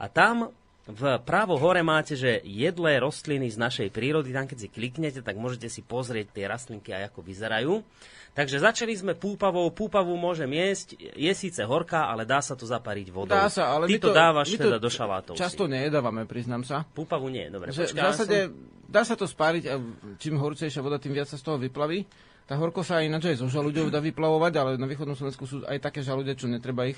a 0.00 0.06
tam 0.08 0.48
v 0.88 1.20
právo 1.28 1.60
hore 1.60 1.84
máte, 1.84 2.16
že 2.16 2.40
jedlé 2.40 3.04
rostliny 3.04 3.52
z 3.52 3.60
našej 3.60 3.88
prírody, 3.92 4.32
tam 4.32 4.48
keď 4.48 4.64
si 4.64 4.68
kliknete, 4.72 5.20
tak 5.20 5.36
môžete 5.36 5.68
si 5.68 5.84
pozrieť 5.84 6.32
tie 6.32 6.48
rastlinky 6.48 6.96
aj 6.96 7.12
ako 7.12 7.20
vyzerajú. 7.20 7.84
Takže 8.34 8.62
začali 8.62 8.94
sme 8.94 9.12
púpavou, 9.18 9.66
púpavu 9.74 10.14
môžem 10.14 10.46
jesť, 10.54 10.94
je 10.98 11.32
síce 11.34 11.58
horká, 11.64 12.06
ale 12.06 12.22
dá 12.22 12.38
sa 12.38 12.54
to 12.54 12.64
zapariť 12.64 13.10
vodou. 13.10 13.34
Dá 13.34 13.50
sa, 13.50 13.74
ale 13.74 13.90
Ty 13.90 13.98
to, 13.98 14.08
to 14.08 14.10
dávaš 14.14 14.48
to 14.54 14.62
teda 14.62 14.78
do 14.78 14.90
šalátov. 14.90 15.34
Často 15.34 15.66
si. 15.66 15.72
nejedávame, 15.74 16.22
priznám 16.24 16.62
sa. 16.62 16.86
Púpavu 16.86 17.26
nie, 17.28 17.50
dobre. 17.50 17.74
Že, 17.74 17.90
počká, 17.90 17.98
v 17.98 18.06
zásade 18.12 18.36
som... 18.46 18.54
dá 18.86 19.02
sa 19.02 19.14
to 19.18 19.26
spáriť 19.26 19.64
a 19.68 19.74
čím 20.22 20.38
horúcejšia 20.38 20.80
voda, 20.80 21.02
tým 21.02 21.18
viac 21.18 21.26
sa 21.26 21.34
z 21.34 21.44
toho 21.44 21.58
vyplaví. 21.58 22.06
Tá 22.48 22.56
horko 22.56 22.80
sa 22.80 23.04
ináč 23.04 23.28
aj 23.28 23.44
zo 23.44 23.52
žalúďov 23.52 23.92
dá 23.92 24.00
vyplavovať, 24.00 24.52
ale 24.56 24.70
na 24.80 24.88
východnom 24.88 25.12
Slovensku 25.12 25.44
sú 25.44 25.56
aj 25.68 25.84
také 25.84 26.00
žalúde, 26.00 26.32
čo 26.32 26.48
netreba 26.48 26.88
ich 26.88 26.96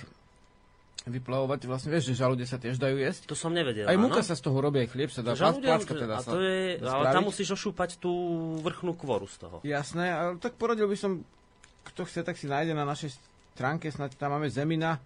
vyplavovať. 1.08 1.64
Vlastne 1.64 1.88
vieš, 1.88 2.12
že 2.12 2.20
žalude 2.20 2.44
sa 2.44 2.60
tiež 2.60 2.76
dajú 2.76 3.00
jesť. 3.00 3.30
To 3.30 3.36
som 3.38 3.54
nevedel. 3.56 3.88
Aj 3.88 3.96
múka 3.96 4.20
sa 4.20 4.36
z 4.36 4.42
toho 4.44 4.60
robí, 4.60 4.84
aj 4.84 4.92
chlieb 4.92 5.08
sa 5.08 5.24
dá. 5.24 5.32
Žalude, 5.32 5.64
placka 5.64 5.94
teda 5.96 6.14
a 6.18 6.22
to 6.26 6.38
je, 6.40 6.76
ale 6.84 7.04
tam 7.14 7.24
musíš 7.32 7.56
ošúpať 7.56 7.96
tú 7.96 8.12
vrchnú 8.60 8.92
kvoru 8.98 9.24
z 9.24 9.36
toho. 9.40 9.56
Jasné, 9.64 10.06
ale 10.12 10.30
tak 10.36 10.60
poradil 10.60 10.84
by 10.84 10.98
som 10.98 11.24
kto 11.88 12.04
chce, 12.04 12.20
tak 12.20 12.36
si 12.36 12.44
nájde 12.44 12.76
na 12.76 12.84
našej 12.84 13.16
stránke, 13.56 13.88
snad 13.88 14.12
tam 14.20 14.36
máme 14.36 14.52
zemina, 14.52 15.00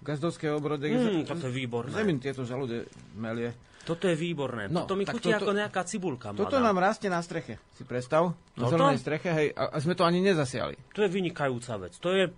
gazdovské 0.00 0.48
obrode. 0.54 0.86
Mm, 0.86 1.26
toto 1.26 1.50
je 1.50 1.54
výborné. 1.54 1.92
Zemin 1.92 2.22
tieto 2.22 2.46
žalude 2.46 2.86
melie. 3.18 3.52
Toto 3.80 4.06
je 4.06 4.14
výborné. 4.14 4.68
No, 4.68 4.84
to 4.84 4.94
mi 4.94 5.08
chutí 5.08 5.32
toto, 5.32 5.50
ako 5.50 5.52
nejaká 5.56 5.82
cibulka 5.88 6.30
mladá. 6.30 6.46
Toto 6.46 6.60
nám 6.60 6.76
rastie 6.78 7.08
na 7.08 7.24
streche, 7.24 7.56
si 7.74 7.82
predstav. 7.88 8.36
Na 8.54 8.68
zelenej 8.68 9.00
streche, 9.00 9.30
hej, 9.32 9.48
a, 9.56 9.72
a 9.72 9.76
sme 9.80 9.96
to 9.96 10.04
ani 10.04 10.20
nezasiali. 10.20 10.76
To 10.92 11.00
je 11.00 11.08
vynikajúca 11.08 11.80
vec. 11.80 11.96
To 12.04 12.12
je, 12.12 12.28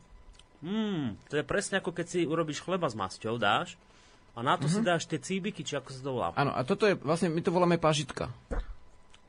mm, 0.62 1.28
to 1.28 1.34
je 1.38 1.44
presne 1.44 1.78
ako 1.82 1.90
keď 1.90 2.06
si 2.08 2.20
urobíš 2.24 2.62
chleba 2.62 2.86
s 2.86 2.96
masťou, 2.96 3.36
dáš, 3.36 3.76
a 4.32 4.40
na 4.40 4.56
to 4.56 4.64
mm-hmm. 4.64 4.72
si 4.72 4.80
mhm. 4.80 4.88
dáš 4.88 5.02
tie 5.04 5.20
cíbiky, 5.20 5.60
či 5.60 5.76
ako 5.76 5.88
sa 5.92 6.00
to 6.00 6.10
volá. 6.16 6.28
Áno, 6.38 6.56
a 6.56 6.60
toto 6.64 6.88
je, 6.88 6.96
vlastne, 6.96 7.28
my 7.28 7.42
to 7.44 7.52
voláme 7.52 7.76
pažitka. 7.76 8.32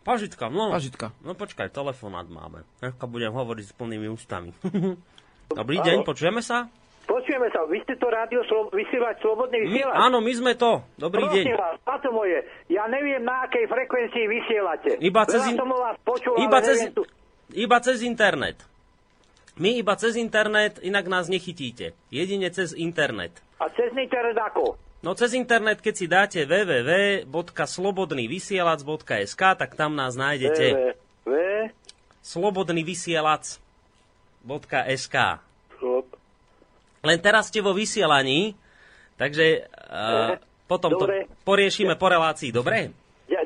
Pažitka, 0.03 0.51
no. 0.51 0.71
Pažitka. 0.71 1.15
No 1.23 1.31
počkaj, 1.31 1.71
telefonát 1.71 2.27
máme. 2.27 2.67
Dneska 2.83 3.07
budem 3.07 3.31
hovoriť 3.31 3.65
s 3.71 3.73
plnými 3.75 4.07
ústami. 4.11 4.51
Dobrý 5.59 5.79
deň, 5.79 6.03
počujeme 6.03 6.43
sa? 6.43 6.67
Počujeme 7.03 7.51
sa, 7.51 7.67
vy 7.67 7.83
ste 7.83 7.99
to 7.99 8.07
rádio 8.07 8.47
slo- 8.47 8.71
vysielať 8.71 9.19
slobodný 9.19 9.67
vysielať? 9.67 9.91
áno, 9.91 10.23
my 10.23 10.33
sme 10.33 10.55
to. 10.55 10.87
Dobrý 10.95 11.27
Prosím 11.27 11.51
deň. 11.51 11.59
vás, 11.59 11.99
to 11.99 12.09
moje, 12.15 12.47
ja 12.71 12.87
neviem, 12.87 13.19
na 13.19 13.43
akej 13.43 13.67
frekvencii 13.67 14.23
vysielate. 14.23 14.91
Iba 15.03 15.27
cez, 15.27 15.43
in... 15.51 15.59
vás 15.59 15.99
počul, 16.07 16.39
iba, 16.39 16.63
cez, 16.63 16.79
tu... 16.95 17.03
iba 17.51 17.77
cez 17.83 18.07
internet. 18.07 18.63
My 19.53 19.77
iba 19.77 19.93
cez 19.93 20.17
internet, 20.17 20.81
inak 20.81 21.05
nás 21.05 21.29
nechytíte. 21.29 21.93
Jedine 22.09 22.49
cez 22.49 22.73
internet. 22.73 23.37
A 23.61 23.69
cez 23.69 23.93
internet 23.93 24.33
ako? 24.41 24.73
No 25.03 25.11
cez 25.13 25.35
internet, 25.37 25.77
keď 25.83 25.93
si 25.93 26.07
dáte 26.09 26.41
www.slobodnyvysielac.sk, 26.47 29.41
tak 29.53 29.77
tam 29.77 29.93
nás 29.93 30.17
nájdete. 30.17 30.97
www. 31.27 31.69
Slobodnyvysielac.sk 32.23 35.15
Len 37.03 37.19
teraz 37.19 37.51
ste 37.51 37.59
vo 37.59 37.75
vysielaní, 37.75 38.55
takže 39.19 39.67
uh, 39.91 40.39
potom 40.71 40.95
dobre. 40.95 41.27
to 41.27 41.35
poriešime 41.43 41.99
po 41.99 42.07
relácii, 42.07 42.55
dobre? 42.55 42.95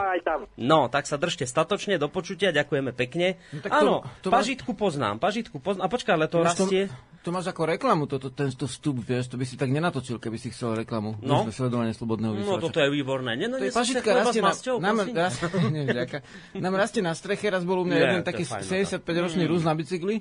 No, 0.55 0.87
tak 0.87 1.11
sa 1.11 1.19
držte 1.19 1.43
statočne, 1.43 1.99
do 1.99 2.07
počutia, 2.07 2.55
ďakujeme 2.55 2.95
pekne. 2.95 3.35
No, 3.51 3.67
Áno, 3.67 4.07
to, 4.23 4.31
to 4.31 4.33
pažitku 4.33 4.79
poznám, 4.79 5.19
pažitku 5.19 5.59
poznám. 5.59 5.83
A 5.85 5.91
počkaj, 5.91 6.15
ale 6.15 6.31
to 6.31 6.39
rastie... 6.39 6.87
To 7.23 7.31
máš 7.31 7.47
ako 7.55 7.71
reklamu, 7.71 8.03
toto, 8.03 8.27
tento 8.27 8.67
vstup, 8.67 8.99
vieš, 8.99 9.31
to 9.31 9.39
by 9.39 9.47
si 9.47 9.55
tak 9.55 9.71
nenatočil, 9.71 10.19
keby 10.19 10.35
si 10.35 10.51
chcel 10.51 10.75
reklamu. 10.75 11.15
No. 11.23 11.47
Sledovanie 11.47 11.95
slobodného 11.95 12.35
vysielača. 12.35 12.59
No, 12.59 12.67
toto 12.67 12.83
je 12.83 12.89
výborné. 12.91 13.39
Nie, 13.39 13.47
no, 13.47 13.63
to 13.63 13.67
je 13.67 13.71
pažitka 13.71 14.11
rastie 14.11 14.43
na, 14.43 14.51
nám, 14.91 15.07
rast, 15.07 15.39
nie, 15.71 15.87
nám 16.67 16.75
rastie 16.75 16.99
na 16.99 17.15
streche, 17.15 17.47
raz 17.47 17.63
bol 17.63 17.79
u 17.79 17.87
mňa 17.87 17.95
jeden 17.95 18.21
taký 18.27 18.43
75-ročný 18.43 19.47
mm. 19.47 19.51
Rus 19.55 19.63
na 19.63 19.71
bicykli, 19.71 20.19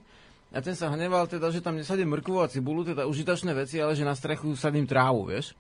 a 0.53 0.61
ten 0.61 0.77
sa 0.77 0.93
hneval 0.93 1.25
teda, 1.33 1.49
že 1.49 1.65
tam 1.65 1.81
nesadím 1.81 2.13
mrkvu 2.13 2.37
a 2.45 2.47
cibulu, 2.47 2.85
teda 2.85 3.09
užitočné 3.09 3.57
veci, 3.57 3.81
ale 3.81 3.97
že 3.97 4.05
na 4.05 4.13
strechu 4.13 4.53
sadím 4.53 4.85
trávu, 4.85 5.33
vieš. 5.33 5.57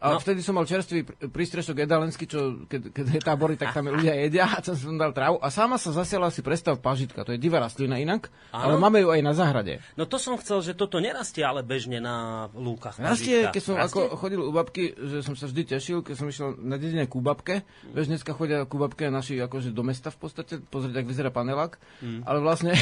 A 0.00 0.16
no. 0.16 0.18
vtedy 0.18 0.40
som 0.40 0.56
mal 0.56 0.64
čerstvý 0.64 1.04
prístrešok 1.28 1.84
jedalensky, 1.84 2.24
čo 2.24 2.64
keď, 2.64 2.88
keď 2.88 3.04
je 3.04 3.20
tábory, 3.20 3.60
tak 3.60 3.76
tam 3.76 3.92
ľudia 3.92 4.16
jedia 4.16 4.48
a 4.48 4.64
som 4.64 4.96
dal 4.96 5.12
trávu. 5.12 5.36
A 5.44 5.52
sama 5.52 5.76
sa 5.76 5.92
zasiala 5.92 6.32
si 6.32 6.40
predstav 6.40 6.80
pažitka. 6.80 7.20
To 7.20 7.36
je 7.36 7.40
divá 7.40 7.60
rastlina 7.60 8.00
inak, 8.00 8.32
Áno. 8.48 8.64
ale 8.64 8.74
máme 8.80 9.04
ju 9.04 9.12
aj 9.12 9.20
na 9.20 9.36
zahrade. 9.36 9.84
No 10.00 10.08
to 10.08 10.16
som 10.16 10.40
chcel, 10.40 10.64
že 10.64 10.72
toto 10.72 11.04
nerastie 11.04 11.44
ale 11.44 11.60
bežne 11.60 12.00
na 12.00 12.48
lúkach. 12.56 12.96
Rastie, 12.96 13.52
keď 13.52 13.60
som 13.60 13.76
rastie? 13.76 14.00
ako 14.08 14.16
chodil 14.16 14.40
u 14.40 14.48
babky, 14.56 14.96
že 14.96 15.20
som 15.20 15.36
sa 15.36 15.44
vždy 15.52 15.76
tešil, 15.76 16.00
keď 16.00 16.14
som 16.16 16.26
išiel 16.32 16.56
na 16.56 16.80
dedine 16.80 17.04
ku 17.04 17.20
babke. 17.20 17.60
Mm. 17.60 17.92
Vieš, 17.92 18.06
dneska 18.08 18.32
chodia 18.32 18.64
ku 18.64 18.80
babke 18.80 19.12
naši 19.12 19.36
akože 19.36 19.68
do 19.68 19.84
mesta 19.84 20.08
v 20.08 20.16
podstate, 20.16 20.64
pozrieť, 20.64 20.96
ak 20.96 21.06
vyzerá 21.12 21.28
panelák. 21.28 21.76
Mm. 22.00 22.24
Ale 22.24 22.40
vlastne, 22.40 22.72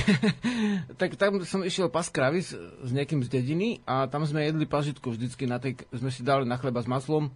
tak 1.03 1.19
tam 1.19 1.43
som 1.43 1.67
išiel 1.67 1.91
pas 1.91 2.07
kravy 2.07 2.47
s, 2.47 2.55
s 2.55 2.91
niekým 2.95 3.27
z 3.27 3.43
dediny 3.43 3.83
a 3.91 4.07
tam 4.07 4.23
sme 4.23 4.47
jedli 4.47 4.71
pažitku 4.71 5.11
vždycky 5.11 5.51
na 5.51 5.59
tej, 5.59 5.83
sme 5.91 6.15
si 6.15 6.23
dali 6.23 6.47
na 6.47 6.55
chleba 6.55 6.79
s 6.79 6.87
maslom 6.87 7.08
maslom 7.09 7.33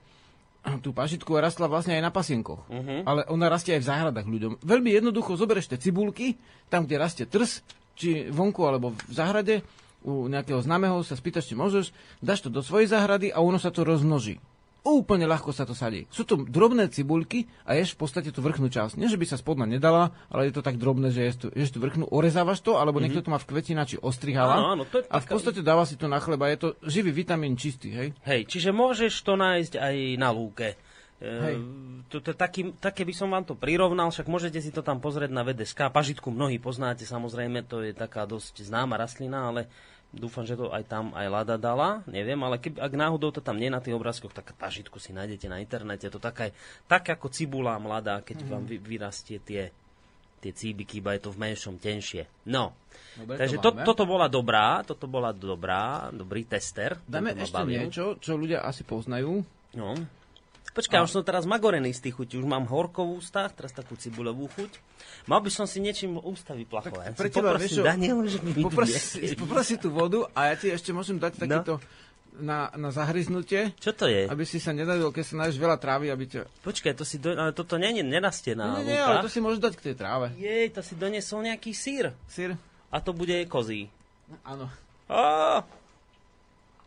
tú 0.84 0.92
pažitku 0.92 1.32
a 1.34 1.48
rastla 1.48 1.66
vlastne 1.66 1.96
aj 1.96 2.04
na 2.04 2.12
pasienkoch. 2.12 2.68
Uh-huh. 2.68 3.00
Ale 3.08 3.24
ona 3.32 3.48
rastie 3.48 3.72
aj 3.72 3.82
v 3.82 3.88
záhradách 3.88 4.28
ľuďom. 4.28 4.52
Veľmi 4.60 4.92
jednoducho 4.92 5.40
zoberieš 5.40 5.72
tie 5.72 5.80
cibulky, 5.80 6.36
tam, 6.68 6.84
kde 6.84 7.00
rastie 7.00 7.24
trs, 7.24 7.64
či 7.96 8.28
vonku 8.28 8.60
alebo 8.68 8.92
v 8.92 9.12
záhrade, 9.12 9.64
u 10.02 10.26
nejakého 10.26 10.58
známeho 10.58 11.06
sa 11.06 11.14
spýtaš, 11.14 11.46
či 11.46 11.54
môžeš, 11.54 11.94
dáš 12.18 12.42
to 12.42 12.50
do 12.50 12.58
svojej 12.58 12.90
záhrady 12.90 13.30
a 13.30 13.38
ono 13.38 13.56
sa 13.62 13.70
to 13.70 13.86
rozmnoží. 13.86 14.42
Úplne 14.82 15.30
ľahko 15.30 15.54
sa 15.54 15.62
to 15.62 15.72
sadí. 15.72 16.10
Sú 16.10 16.26
to 16.26 16.42
drobné 16.42 16.90
cibulky 16.90 17.46
a 17.62 17.78
ješ 17.78 17.94
v 17.94 18.02
podstate 18.02 18.34
tú 18.34 18.42
vrchnú 18.42 18.66
časť. 18.66 18.98
Nie, 18.98 19.06
že 19.06 19.18
by 19.18 19.26
sa 19.30 19.38
spodná 19.38 19.66
nedala, 19.66 20.10
ale 20.26 20.50
je 20.50 20.54
to 20.58 20.62
tak 20.62 20.78
drobné, 20.78 21.14
že 21.14 21.22
ješ 21.22 21.36
tú, 21.38 21.46
ješ 21.54 21.70
tú 21.70 21.78
vrchnú, 21.78 22.10
orezávaš 22.10 22.60
to, 22.60 22.76
alebo 22.76 22.98
mm-hmm. 22.98 23.14
niekto 23.14 23.22
to 23.22 23.32
má 23.32 23.38
v 23.38 23.48
kvetina, 23.48 23.86
či 23.86 23.96
ostrihala. 24.02 24.58
Áno, 24.58 24.68
áno, 24.78 24.84
to 24.86 25.00
je 25.00 25.06
a 25.06 25.16
v 25.22 25.26
podstate 25.26 25.62
dáva 25.62 25.86
si 25.86 25.94
to 25.94 26.10
na 26.10 26.18
chleba. 26.18 26.50
Je 26.50 26.58
to 26.58 26.68
živý 26.82 27.14
vitamín 27.14 27.54
čistý, 27.54 27.94
hej? 27.94 28.08
Hej, 28.26 28.50
čiže 28.50 28.74
môžeš 28.74 29.14
to 29.22 29.38
nájsť 29.38 29.78
aj 29.78 29.96
na 30.18 30.28
lúke. 30.34 30.74
Hej. 31.22 31.56
To, 32.10 32.18
to, 32.18 32.34
taký, 32.34 32.74
také 32.82 33.06
by 33.06 33.14
som 33.14 33.30
vám 33.30 33.46
to 33.46 33.54
prirovnal, 33.54 34.10
však 34.10 34.26
môžete 34.26 34.58
si 34.58 34.74
to 34.74 34.82
tam 34.82 34.98
pozrieť 34.98 35.30
na 35.30 35.46
VDSK. 35.46 35.94
Pažitku 35.94 36.34
mnohí 36.34 36.58
poznáte, 36.58 37.06
samozrejme, 37.06 37.62
to 37.70 37.86
je 37.86 37.94
taká 37.94 38.26
dosť 38.26 38.66
známa 38.66 38.98
rastlina, 38.98 39.54
ale 39.54 39.70
dúfam, 40.12 40.44
že 40.44 40.54
to 40.54 40.68
aj 40.68 40.84
tam 40.84 41.10
aj 41.16 41.26
Lada 41.32 41.56
dala, 41.56 42.04
neviem, 42.04 42.36
ale 42.44 42.60
keby, 42.60 42.78
ak 42.78 42.92
náhodou 42.92 43.32
to 43.32 43.40
tam 43.40 43.56
nie 43.56 43.72
na 43.72 43.80
tých 43.80 43.96
obrázkoch, 43.96 44.36
tak 44.36 44.52
pažitku 44.60 45.00
si 45.00 45.16
nájdete 45.16 45.48
na 45.48 45.58
internete. 45.58 46.12
To 46.12 46.20
taká, 46.20 46.52
tak 46.84 47.08
ako 47.08 47.32
cibula 47.32 47.80
mladá, 47.80 48.20
keď 48.20 48.44
mm. 48.44 48.48
vám 48.52 48.64
vy, 48.68 48.76
vyrastie 48.76 49.40
tie, 49.40 49.72
tie 50.44 50.52
cíbiky, 50.52 51.00
iba 51.00 51.16
je 51.16 51.24
to 51.24 51.32
v 51.32 51.48
menšom, 51.48 51.80
tenšie. 51.80 52.28
No, 52.44 52.76
Dobre, 53.16 53.40
takže 53.40 53.56
to 53.56 53.72
to, 53.72 53.88
toto 53.88 54.04
bola 54.04 54.28
dobrá, 54.28 54.84
toto 54.84 55.08
bola 55.08 55.32
dobrá, 55.32 56.12
dobrý 56.12 56.44
tester. 56.44 57.00
Dáme 57.08 57.32
ešte 57.32 57.64
bavil. 57.64 57.88
niečo, 57.88 58.20
čo 58.20 58.36
ľudia 58.36 58.60
asi 58.60 58.84
poznajú. 58.84 59.40
No. 59.72 59.96
Počkaj, 60.72 60.98
a... 60.98 61.04
už 61.04 61.20
som 61.20 61.22
teraz 61.24 61.44
magorený 61.44 61.92
z 61.92 62.08
tých 62.08 62.16
chutí. 62.16 62.40
Už 62.40 62.48
mám 62.48 62.64
horkovú 62.64 63.20
ústa, 63.20 63.44
teraz 63.52 63.76
takú 63.76 63.92
cibulovú 63.96 64.48
chuť. 64.56 64.80
Mal 65.28 65.44
by 65.44 65.50
som 65.52 65.68
si 65.68 65.84
niečím 65.84 66.16
ústa 66.16 66.56
vyplachovať. 66.56 67.12
Pre 67.12 67.28
teba, 67.28 67.52
vieš, 67.60 67.84
Daniel, 67.84 68.24
že 68.24 68.40
mi 68.40 68.56
poprosi, 68.56 69.36
poprosi 69.36 69.76
tú 69.76 69.92
vodu 69.92 70.24
a 70.32 70.52
ja 70.52 70.54
ti 70.56 70.72
ešte 70.72 70.96
môžem 70.96 71.20
dať 71.20 71.36
no. 71.36 71.40
takýto 71.44 71.74
na, 72.40 72.72
na 72.72 72.88
zahryznutie. 72.88 73.76
Čo 73.76 73.92
to 73.92 74.08
je? 74.08 74.24
Aby 74.24 74.48
si 74.48 74.56
sa 74.56 74.72
nedadil, 74.72 75.12
keď 75.12 75.24
sa 75.28 75.34
nájdeš 75.44 75.60
veľa 75.60 75.76
trávy, 75.76 76.08
aby 76.08 76.24
ťa... 76.24 76.48
Počkaj, 76.64 76.92
to 76.96 77.04
si 77.04 77.20
do... 77.20 77.36
ale 77.36 77.52
toto 77.52 77.76
nie, 77.76 78.00
nerastie 78.00 78.56
na 78.56 78.80
Nie, 78.80 78.96
nie, 78.96 79.00
ale 79.00 79.20
to 79.20 79.28
si 79.28 79.44
môžeš 79.44 79.60
dať 79.60 79.74
k 79.76 79.84
tej 79.92 79.94
tráve. 80.00 80.32
Jej, 80.40 80.72
to 80.72 80.80
si 80.80 80.96
donesol 80.96 81.44
nejaký 81.44 81.76
sír. 81.76 82.16
Sír? 82.24 82.56
A 82.88 82.96
to 83.04 83.12
bude 83.12 83.36
kozí. 83.52 83.92
Áno. 84.48 84.72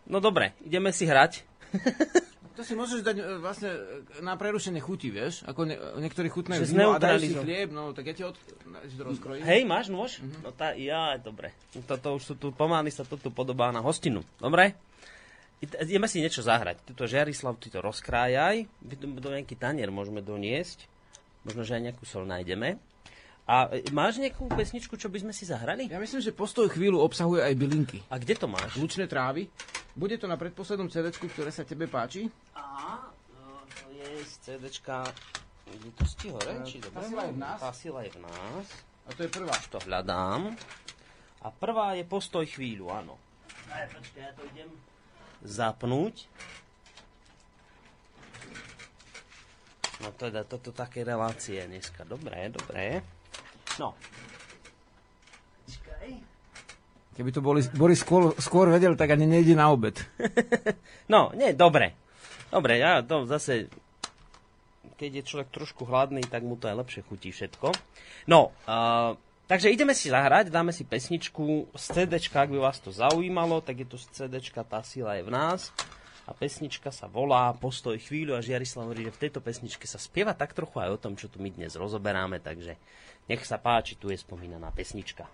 No 0.10 0.18
dobre, 0.18 0.58
ideme 0.66 0.90
si 0.90 1.06
hrať. 1.06 1.46
To 2.56 2.64
si 2.64 2.72
môžeš 2.72 3.04
dať 3.04 3.18
e, 3.20 3.24
vlastne 3.44 3.70
e, 3.76 4.24
na 4.24 4.40
prerušenie 4.40 4.80
chuti, 4.80 5.12
vieš? 5.12 5.44
Ako 5.44 5.68
ne, 5.68 5.76
niektorí 6.00 6.32
chutnajú 6.32 6.64
víno 6.64 6.96
a 6.96 7.04
dajú 7.04 7.20
si 7.20 7.36
chlieb, 7.36 7.70
no 7.76 7.92
tak 7.92 8.08
ja 8.08 8.14
ti 8.16 8.24
od... 8.24 8.36
rozkrojím. 8.96 9.44
Hej, 9.44 9.68
máš 9.68 9.92
nôž? 9.92 10.24
Mm-hmm. 10.24 10.42
No 10.42 10.50
tá, 10.56 10.72
ja, 10.80 11.20
dobre. 11.20 11.52
Toto 11.84 12.16
už 12.16 12.24
sú 12.24 12.34
tu, 12.40 12.56
pomaly 12.56 12.96
sa 12.96 13.04
to 13.04 13.20
tu 13.20 13.28
podobá 13.28 13.76
na 13.76 13.84
hostinu. 13.84 14.24
Dobre? 14.40 14.80
Ideme 15.60 16.08
si 16.08 16.24
niečo 16.24 16.44
zahrať. 16.44 16.84
Tuto 16.84 17.08
Žiarislav, 17.08 17.60
ty 17.60 17.72
to 17.72 17.84
rozkrájaj. 17.84 18.68
Do 19.04 19.30
nejaký 19.32 19.56
tanier 19.56 19.92
môžeme 19.92 20.24
doniesť. 20.24 20.88
Možno, 21.48 21.64
že 21.64 21.80
aj 21.80 21.84
nejakú 21.92 22.04
sol 22.08 22.24
nájdeme. 22.28 22.80
A 23.46 23.70
e, 23.70 23.86
máš 23.94 24.18
nejakú 24.18 24.50
pesničku, 24.50 24.98
čo 24.98 25.06
by 25.06 25.22
sme 25.22 25.34
si 25.34 25.46
zahrali? 25.46 25.86
Ja 25.86 26.02
myslím, 26.02 26.18
že 26.18 26.34
postoj 26.34 26.66
chvíľu 26.66 26.98
obsahuje 27.06 27.46
aj 27.46 27.54
bylinky. 27.54 28.02
A 28.10 28.18
kde 28.18 28.34
to 28.34 28.50
máš? 28.50 28.74
Lučné 28.74 29.06
trávy. 29.06 29.46
Bude 29.94 30.18
to 30.18 30.26
na 30.26 30.34
predposlednom 30.34 30.90
CD, 30.90 31.14
ktoré 31.14 31.54
sa 31.54 31.62
tebe 31.62 31.86
páči? 31.86 32.26
Aha, 32.58 33.06
no, 33.38 33.62
to 33.70 33.86
je 33.94 34.26
z 34.26 34.34
CD 34.44 34.66
Litosti 35.66 36.30
hore? 36.30 36.62
Uh, 36.62 36.66
či 36.66 36.78
tá 36.78 37.02
sila 37.02 37.26
je 37.26 37.34
v 37.34 37.40
nás. 37.42 37.58
Tá 37.58 37.72
sila 37.74 38.00
je 38.06 38.12
v 38.14 38.20
nás. 38.22 38.66
A 39.06 39.10
to 39.14 39.20
je 39.26 39.30
prvá. 39.30 39.54
Už 39.54 39.68
to 39.70 39.80
hľadám. 39.86 40.42
A 41.42 41.48
prvá 41.54 41.94
je 41.98 42.04
postoj 42.06 42.46
chvíľu, 42.46 42.90
áno. 42.90 43.18
Aj, 43.70 43.86
počkaj, 43.90 44.22
ja 44.22 44.32
to 44.34 44.42
idem 44.54 44.70
zapnúť. 45.46 46.30
No 50.02 50.10
teda, 50.14 50.46
toto 50.46 50.70
také 50.70 51.02
relácie 51.02 51.62
dneska. 51.66 52.06
Dobré, 52.06 52.50
dobré. 52.50 53.02
No. 53.82 53.96
Keby 57.16 57.32
to 57.32 57.40
boli, 57.40 57.64
boli 57.72 57.96
skôr, 57.96 58.36
skôr 58.44 58.68
vedel, 58.68 59.00
tak 59.00 59.16
ani 59.16 59.24
nejde 59.24 59.56
na 59.56 59.72
obed. 59.72 59.96
no, 61.14 61.32
nie, 61.32 61.56
dobre. 61.56 61.96
Dobre, 62.52 62.76
ja 62.76 63.00
to 63.08 63.24
zase, 63.24 63.72
keď 65.00 65.24
je 65.24 65.28
človek 65.28 65.50
trošku 65.52 65.88
hladný, 65.88 66.28
tak 66.28 66.44
mu 66.44 66.60
to 66.60 66.68
aj 66.68 66.76
lepšie 66.76 67.02
chutí 67.08 67.32
všetko. 67.32 67.72
No, 68.28 68.52
uh, 68.68 69.16
takže 69.48 69.72
ideme 69.72 69.96
si 69.96 70.12
zahrať, 70.12 70.52
dáme 70.52 70.76
si 70.76 70.84
pesničku 70.84 71.72
z 71.72 71.84
CD, 71.96 72.20
ak 72.20 72.52
by 72.52 72.60
vás 72.60 72.84
to 72.84 72.92
zaujímalo, 72.92 73.64
tak 73.64 73.80
je 73.80 73.88
to 73.88 73.96
z 73.96 74.06
CD, 74.12 74.44
tá 74.52 74.84
sila 74.84 75.16
je 75.16 75.24
v 75.24 75.32
nás. 75.32 75.72
A 76.26 76.34
pesnička 76.34 76.90
sa 76.90 77.06
volá 77.06 77.54
Postoj 77.54 78.02
chvíľu 78.02 78.34
a 78.34 78.42
Žiarislav 78.42 78.90
hovorí, 78.90 79.06
že 79.06 79.14
v 79.14 79.22
tejto 79.30 79.46
pesničke 79.46 79.86
sa 79.86 80.02
spieva 80.02 80.34
tak 80.34 80.58
trochu 80.58 80.82
aj 80.82 80.90
o 80.90 81.02
tom, 81.02 81.14
čo 81.14 81.30
tu 81.30 81.38
my 81.38 81.54
dnes 81.54 81.78
rozoberáme, 81.78 82.42
takže 82.42 82.82
nech 83.26 83.42
sa 83.42 83.58
páči, 83.58 83.98
tu 83.98 84.14
je 84.14 84.18
spomínaná 84.18 84.70
pesnička. 84.70 85.26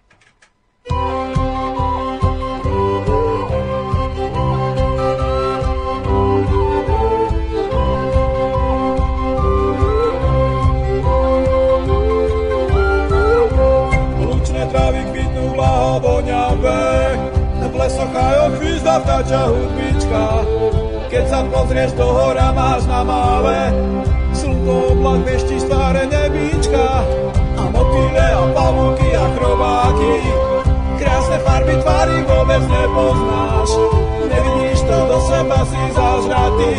Lučné 14.24 14.64
trávy 14.72 15.02
kvitnú 15.12 15.46
voňavé, 16.00 16.86
v 17.62 17.74
lesoch 17.76 18.16
aj 18.16 18.36
ochvízda 18.48 18.96
vtáča 19.04 19.42
hudbička. 19.52 20.24
Keď 21.12 21.24
sa 21.28 21.44
pozrieš 21.44 21.92
do 22.00 22.08
hora, 22.08 22.56
máš 22.56 22.88
na 22.88 23.04
mále, 23.04 23.76
slnko 24.32 24.96
oblak 24.96 25.28
vešti 25.28 25.60
tváre 25.68 26.08
nebíčka 26.08 27.21
pavúky 28.50 29.10
a 29.14 29.26
chrobáky. 29.38 30.16
Krásne 30.98 31.38
farby 31.46 31.76
tvary 31.78 32.18
vôbec 32.26 32.64
nepoznáš. 32.66 33.70
Nevidíš 34.26 34.80
to, 34.90 34.98
do 35.06 35.18
seba 35.30 35.60
si 35.70 35.82
zažratý. 35.94 36.76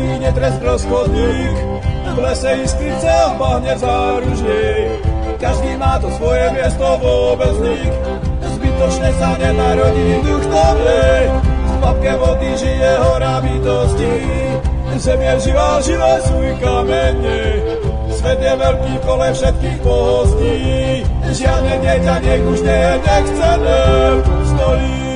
Si 0.00 0.06
sedí 0.08 0.18
netresklo 0.18 0.78
schodník, 0.78 1.56
v 2.10 2.18
lese 2.18 2.50
iskrice 2.64 3.12
ohne 3.36 3.76
záružník. 3.76 4.88
Každý 5.40 5.76
má 5.76 6.00
to 6.00 6.08
svoje 6.16 6.52
miesto 6.52 6.84
vôbec 7.00 7.54
nik, 7.60 7.92
zbytočne 8.44 9.10
sa 9.16 9.36
nenarodí 9.40 10.20
duch 10.24 10.44
dobrej. 10.48 11.24
V 11.40 11.74
papke 11.80 12.12
vody 12.16 12.50
žije 12.60 12.92
hora 13.00 13.40
bytosti, 13.40 14.14
zem 15.00 15.20
je 15.20 15.34
živá, 15.48 15.80
živé 15.80 16.12
sú 16.28 16.36
i 16.44 16.52
kamene. 16.60 17.40
Svet 18.10 18.40
je 18.40 18.52
veľký 18.52 18.94
kole 19.00 19.28
všetkých 19.32 19.78
pohostí, 19.80 20.56
žiadne 21.24 21.74
dieťa 21.80 22.14
nech 22.20 22.44
už 22.44 22.60
nie 22.60 22.80
je 22.84 22.94
nechcené. 23.00 23.80
Stojí 24.44 25.09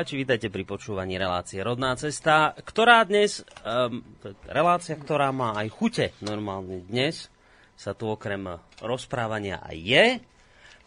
poslucháči, 0.00 0.24
vítajte 0.24 0.48
pri 0.48 0.64
počúvaní 0.64 1.20
relácie 1.20 1.60
Rodná 1.60 1.92
cesta, 1.92 2.56
ktorá 2.56 3.04
dnes, 3.04 3.44
um, 3.68 4.00
relácia, 4.48 4.96
ktorá 4.96 5.28
má 5.28 5.52
aj 5.60 5.68
chute 5.76 6.16
normálne 6.24 6.80
dnes, 6.88 7.28
sa 7.76 7.92
tu 7.92 8.08
okrem 8.08 8.48
rozprávania 8.80 9.60
aj 9.60 9.76
je. 9.76 10.04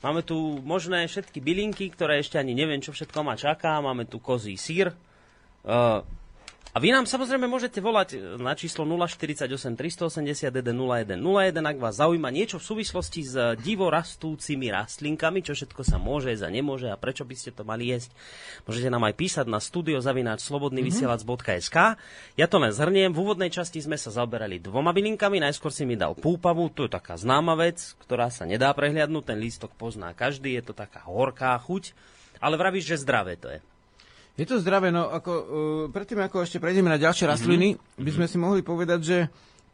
Máme 0.02 0.26
tu 0.26 0.58
možné 0.66 1.06
všetky 1.06 1.46
bylinky, 1.46 1.94
ktoré 1.94 2.26
ešte 2.26 2.42
ani 2.42 2.58
neviem, 2.58 2.82
čo 2.82 2.90
všetko 2.90 3.22
ma 3.22 3.38
čaká. 3.38 3.78
Máme 3.86 4.10
tu 4.10 4.18
kozí 4.18 4.58
sír, 4.58 4.90
uh, 4.90 6.02
a 6.74 6.82
vy 6.82 6.90
nám 6.90 7.06
samozrejme 7.06 7.46
môžete 7.46 7.78
volať 7.78 8.42
na 8.42 8.58
číslo 8.58 8.82
048 8.82 9.46
381 9.78 10.50
0101, 10.50 11.22
ak 11.54 11.78
vás 11.78 12.02
zaujíma 12.02 12.34
niečo 12.34 12.58
v 12.58 12.66
súvislosti 12.66 13.22
s 13.22 13.38
divo 13.62 13.94
rastúcimi 13.94 14.74
rastlinkami, 14.74 15.46
čo 15.46 15.54
všetko 15.54 15.86
sa 15.86 16.02
môže 16.02 16.34
jesť 16.34 16.50
a 16.50 16.52
nemôže 16.52 16.90
a 16.90 16.98
prečo 16.98 17.30
by 17.30 17.38
ste 17.38 17.54
to 17.54 17.62
mali 17.62 17.94
jesť. 17.94 18.10
Môžete 18.66 18.90
nám 18.90 19.06
aj 19.06 19.14
písať 19.14 19.46
na 19.46 19.62
studiozavináčslobodnyvysielac.sk 19.62 21.78
Ja 22.42 22.50
to 22.50 22.58
len 22.58 22.74
zhrniem. 22.74 23.14
V 23.14 23.22
úvodnej 23.22 23.54
časti 23.54 23.78
sme 23.78 24.02
sa 24.02 24.10
zaoberali 24.10 24.58
dvoma 24.58 24.98
bylinkami. 24.98 25.46
Najskôr 25.46 25.70
si 25.70 25.86
mi 25.86 25.94
dal 25.94 26.18
púpavu, 26.18 26.74
to 26.74 26.90
je 26.90 26.98
taká 26.98 27.22
známa 27.22 27.54
vec, 27.54 27.94
ktorá 28.02 28.34
sa 28.34 28.50
nedá 28.50 28.74
prehliadnúť. 28.74 29.30
Ten 29.30 29.38
lístok 29.38 29.78
pozná 29.78 30.10
každý, 30.18 30.58
je 30.58 30.66
to 30.66 30.74
taká 30.74 31.06
horká 31.06 31.54
chuť. 31.62 31.94
Ale 32.42 32.58
vravíš, 32.58 32.98
že 32.98 33.06
zdravé 33.06 33.38
to 33.38 33.54
je. 33.54 33.62
Je 34.34 34.50
to 34.50 34.58
zdravé, 34.58 34.90
no 34.90 35.14
ako, 35.14 35.32
uh, 35.32 35.46
predtým 35.94 36.18
ako 36.26 36.42
ešte 36.42 36.58
prejdeme 36.58 36.90
na 36.90 36.98
ďalšie 36.98 37.30
rastliny, 37.30 37.78
mm-hmm. 37.78 38.02
by 38.02 38.12
sme 38.18 38.26
si 38.26 38.38
mohli 38.42 38.62
povedať, 38.66 39.00
že 39.06 39.18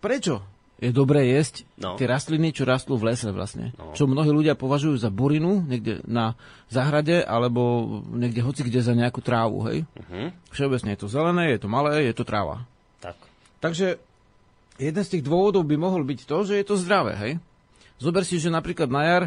prečo 0.03 0.43
je 0.79 0.95
dobré 0.95 1.27
jesť 1.35 1.67
no. 1.75 1.99
tie 1.99 2.07
rastliny, 2.07 2.55
čo 2.55 2.63
rastú 2.63 2.95
v 2.95 3.11
lese 3.11 3.27
vlastne. 3.35 3.75
No. 3.75 3.91
Čo 3.91 4.07
mnohí 4.07 4.31
ľudia 4.31 4.55
považujú 4.55 4.95
za 4.95 5.11
burinu, 5.11 5.59
niekde 5.67 5.99
na 6.07 6.39
zahrade, 6.71 7.19
alebo 7.19 7.83
niekde 8.07 8.39
hoci 8.39 8.63
kde 8.63 8.79
za 8.79 8.95
nejakú 8.95 9.19
trávu, 9.19 9.67
hej? 9.67 9.83
Uh-huh. 9.83 10.31
Všeobecne 10.55 10.95
je 10.95 10.99
to 11.03 11.11
zelené, 11.11 11.51
je 11.51 11.59
to 11.59 11.67
malé, 11.67 12.07
je 12.07 12.15
to 12.15 12.23
tráva. 12.23 12.63
Tak. 13.03 13.19
Takže 13.59 13.99
jeden 14.79 15.03
z 15.03 15.11
tých 15.11 15.27
dôvodov 15.27 15.67
by 15.67 15.75
mohol 15.75 16.07
byť 16.07 16.23
to, 16.23 16.47
že 16.47 16.55
je 16.55 16.65
to 16.67 16.79
zdravé, 16.79 17.13
hej? 17.19 17.33
Zober 17.99 18.23
si, 18.23 18.39
že 18.39 18.47
napríklad 18.47 18.87
na 18.87 19.03
jar 19.03 19.23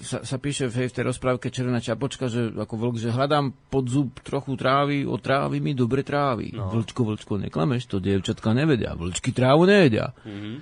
sa, 0.00 0.24
sa 0.24 0.36
píše 0.40 0.64
v, 0.72 0.88
v 0.88 0.94
tej 0.96 1.04
rozprávke 1.04 1.52
Červená 1.52 1.76
čapočka, 1.76 2.32
že 2.32 2.56
ako 2.56 2.74
vlk, 2.80 2.96
že 2.96 3.12
hľadám 3.12 3.52
pod 3.68 3.84
zub 3.84 4.08
trochu 4.24 4.56
trávy, 4.56 5.04
o 5.04 5.20
trávy 5.20 5.60
mi 5.60 5.76
dobre 5.76 6.00
trávy. 6.00 6.56
No. 6.56 6.72
Vlčko, 6.72 7.04
vlčko, 7.04 7.36
neklameš, 7.44 7.84
to 7.84 8.00
dievčatka 8.00 8.56
nevedia. 8.56 8.96
Vlčky 8.96 9.36
trávu 9.36 9.68
nejedia. 9.68 10.16
Mm-hmm. 10.24 10.56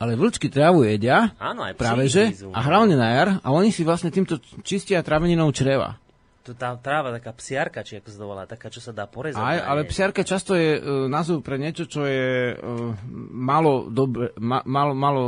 Ale 0.00 0.16
vlčky 0.16 0.48
trávu 0.48 0.88
jedia, 0.88 1.36
Áno, 1.36 1.68
aj 1.68 1.76
práve 1.76 2.08
že, 2.08 2.32
a 2.52 2.60
hlavne 2.64 2.96
na 2.96 3.08
jar, 3.12 3.28
a 3.44 3.48
oni 3.52 3.70
si 3.70 3.84
vlastne 3.84 4.08
týmto 4.08 4.40
čistia 4.64 5.04
traveninou 5.04 5.52
čreva 5.52 6.00
to 6.44 6.52
tá 6.52 6.76
tráva, 6.76 7.08
taká 7.16 7.32
psiarka, 7.32 7.80
či 7.80 7.96
ako 7.96 8.08
sa 8.12 8.18
to 8.20 8.26
volá, 8.28 8.44
taká, 8.44 8.68
čo 8.68 8.84
sa 8.84 8.92
dá 8.92 9.08
porezať. 9.08 9.40
Aj, 9.40 9.64
ale 9.64 9.88
psiarka 9.88 10.20
často 10.20 10.52
je 10.52 10.76
uh, 10.76 11.08
názov 11.08 11.40
pre 11.40 11.56
niečo, 11.56 11.88
čo 11.88 12.04
je 12.04 12.52
uh, 12.52 12.92
malo, 13.32 13.88
dobre, 13.88 14.36
ma, 14.36 14.60
malo, 14.68 14.92
malo 14.92 15.22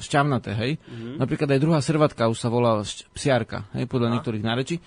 šťavnaté, 0.00 0.56
hej. 0.56 0.72
Mm-hmm. 0.80 1.20
Napríklad 1.20 1.48
aj 1.52 1.60
druhá 1.60 1.80
srvatka 1.84 2.32
už 2.32 2.40
sa 2.40 2.48
volá 2.48 2.80
psiarka, 3.12 3.68
hej, 3.76 3.84
podľa 3.84 4.08
A. 4.08 4.12
niektorých 4.16 4.40
nárečí. 4.40 4.80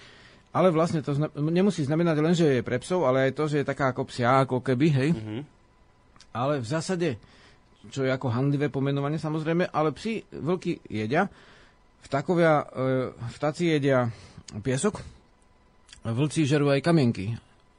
Ale 0.49 0.73
vlastne 0.73 1.05
to 1.05 1.13
zna- 1.13 1.29
nemusí 1.37 1.85
znamenať 1.85 2.17
len, 2.25 2.33
že 2.33 2.47
je 2.57 2.65
pre 2.65 2.81
psov, 2.81 3.05
ale 3.05 3.29
aj 3.29 3.37
to, 3.37 3.45
že 3.45 3.61
je 3.61 3.69
taká 3.69 3.93
ako 3.93 4.09
psia, 4.09 4.41
ako 4.41 4.65
keby, 4.65 4.87
hej. 4.89 5.09
Mm-hmm. 5.13 5.41
Ale 6.33 6.57
v 6.57 6.67
zásade, 6.67 7.09
čo 7.93 8.01
je 8.01 8.09
ako 8.09 8.33
handlivé 8.33 8.73
pomenovanie 8.73 9.21
samozrejme, 9.21 9.69
ale 9.69 9.93
psi, 9.93 10.25
vlky 10.33 10.81
jedia, 10.89 11.29
vtákovia, 12.01 12.65
uh, 12.65 13.13
vtáci 13.37 13.69
jedia 13.77 14.09
piesok, 14.65 15.16
vlci 16.11 16.47
žerú 16.47 16.71
aj 16.71 16.85
kamienky 16.85 17.35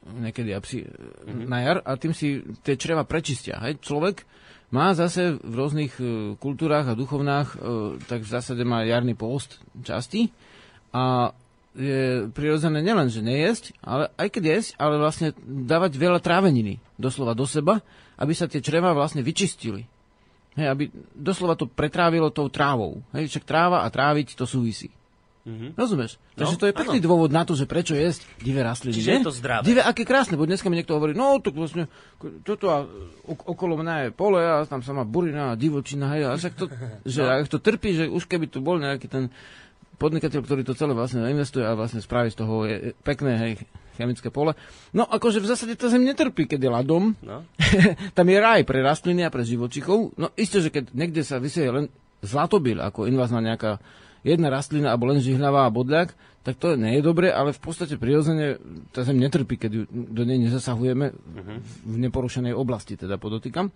niekedy 0.09 0.55
a 0.55 0.59
psi 0.63 0.85
mm-hmm. 0.85 1.45
na 1.45 1.57
jar 1.61 1.77
a 1.83 1.91
tým 1.99 2.15
si 2.15 2.41
tie 2.65 2.79
čreva 2.79 3.05
prečistia. 3.05 3.59
Hej? 3.61 3.83
Človek 3.83 4.25
má 4.73 4.93
zase 4.93 5.37
v 5.37 5.53
rôznych 5.53 5.93
uh, 5.97 6.33
kultúrách 6.37 6.93
a 6.93 6.97
duchovnách, 6.97 7.47
uh, 7.53 7.57
tak 8.05 8.25
v 8.25 8.31
zásade 8.31 8.63
má 8.65 8.85
jarný 8.85 9.13
post 9.17 9.61
časti 9.81 10.29
a 10.93 11.33
je 11.77 12.27
prirodzené 12.33 12.81
nielen, 12.81 13.07
že 13.13 13.21
nejesť, 13.21 13.77
ale 13.85 14.09
aj 14.17 14.27
keď 14.33 14.43
jesť, 14.57 14.69
ale 14.81 14.97
vlastne 14.97 15.31
dávať 15.45 16.01
veľa 16.01 16.19
tráveniny 16.19 16.81
doslova 16.97 17.37
do 17.37 17.45
seba, 17.45 17.85
aby 18.17 18.33
sa 18.33 18.49
tie 18.49 18.59
čreva 18.59 18.91
vlastne 18.91 19.21
vyčistili. 19.21 19.85
Hej, 20.57 20.65
aby 20.65 20.83
doslova 21.13 21.53
to 21.53 21.69
pretrávilo 21.69 22.33
tou 22.33 22.49
trávou. 22.49 23.05
Hej, 23.13 23.31
však 23.31 23.45
tráva 23.45 23.85
a 23.85 23.87
tráviť 23.93 24.33
to 24.33 24.49
súvisí. 24.49 24.89
Mm-hmm. 25.49 25.71
Rozumieš? 25.73 26.21
No, 26.37 26.45
Takže 26.45 26.55
to 26.61 26.65
je 26.69 26.73
pekný 26.77 26.97
áno. 27.01 27.05
dôvod 27.09 27.33
na 27.33 27.41
to, 27.41 27.57
že 27.57 27.65
prečo 27.65 27.97
jesť 27.97 28.21
divé 28.37 28.61
rastliny. 28.61 28.93
Čiže 28.93 29.09
je 29.09 29.25
to 29.25 29.33
zdravé. 29.33 29.65
Divé, 29.65 29.81
aké 29.81 30.05
krásne, 30.05 30.37
bo 30.37 30.45
dneska 30.45 30.69
mi 30.69 30.77
niekto 30.77 30.93
hovorí, 30.93 31.17
no 31.17 31.41
to 31.41 31.49
vlastne, 31.49 31.89
toto 32.45 32.69
a 32.69 32.85
okolo 33.25 33.81
mňa 33.81 33.95
je 34.05 34.09
pole 34.13 34.37
a 34.37 34.61
tam 34.69 34.85
sa 34.85 34.93
má 34.93 35.01
burina 35.01 35.53
a 35.53 35.57
divočina, 35.57 36.13
hej, 36.13 36.29
a 36.29 36.37
však 36.37 36.53
to, 36.53 36.65
že 37.17 37.21
no. 37.25 37.49
to 37.49 37.57
trpí, 37.57 37.89
že 37.97 38.05
už 38.05 38.29
keby 38.29 38.45
tu 38.45 38.61
bol 38.61 38.77
nejaký 38.77 39.09
ten 39.09 39.33
podnikateľ, 39.97 40.39
ktorý 40.45 40.61
to 40.63 40.77
celé 40.77 40.93
vlastne 40.95 41.25
investuje 41.27 41.65
a 41.65 41.75
vlastne 41.75 41.99
spraví 41.99 42.29
z 42.29 42.37
toho 42.37 42.69
je, 42.69 42.93
pekné, 43.01 43.31
hej, 43.35 43.51
chemické 43.99 44.31
pole. 44.31 44.55
No 44.95 45.03
akože 45.03 45.43
v 45.43 45.49
zásade 45.51 45.75
to 45.75 45.91
zem 45.91 46.07
netrpí, 46.07 46.47
keď 46.47 46.59
je 46.63 46.69
ľadom. 46.71 47.03
No. 47.19 47.43
tam 48.17 48.25
je 48.31 48.37
raj 48.39 48.63
pre 48.63 48.79
rastliny 48.79 49.27
a 49.27 49.33
pre 49.33 49.43
živočíkov. 49.43 50.15
No 50.15 50.31
isté, 50.39 50.63
že 50.63 50.71
keď 50.71 50.95
niekde 50.95 51.27
sa 51.27 51.43
vysieje 51.43 51.67
len 51.67 51.85
zlatobil 52.23 52.79
ako 52.79 53.11
invazná 53.11 53.43
nejaká 53.43 53.83
jedna 54.23 54.51
rastlina 54.51 54.91
alebo 54.91 55.09
len 55.09 55.23
žihľavá 55.23 55.67
a 55.67 55.73
bodľak, 55.73 56.15
tak 56.43 56.55
to 56.55 56.79
nie 56.79 56.99
je 56.99 57.03
dobre, 57.03 57.29
ale 57.29 57.51
v 57.51 57.61
podstate 57.61 57.99
prirodzene 57.99 58.57
tá 58.95 59.03
zem 59.03 59.19
netrpí, 59.19 59.59
keď 59.59 59.71
ju 59.75 59.83
do 59.91 60.23
nej 60.23 60.39
nezasahujeme 60.39 61.11
uh-huh. 61.11 61.57
v 61.83 61.95
neporušenej 62.07 62.55
oblasti, 62.55 62.95
teda 62.95 63.19
podotýkam. 63.19 63.69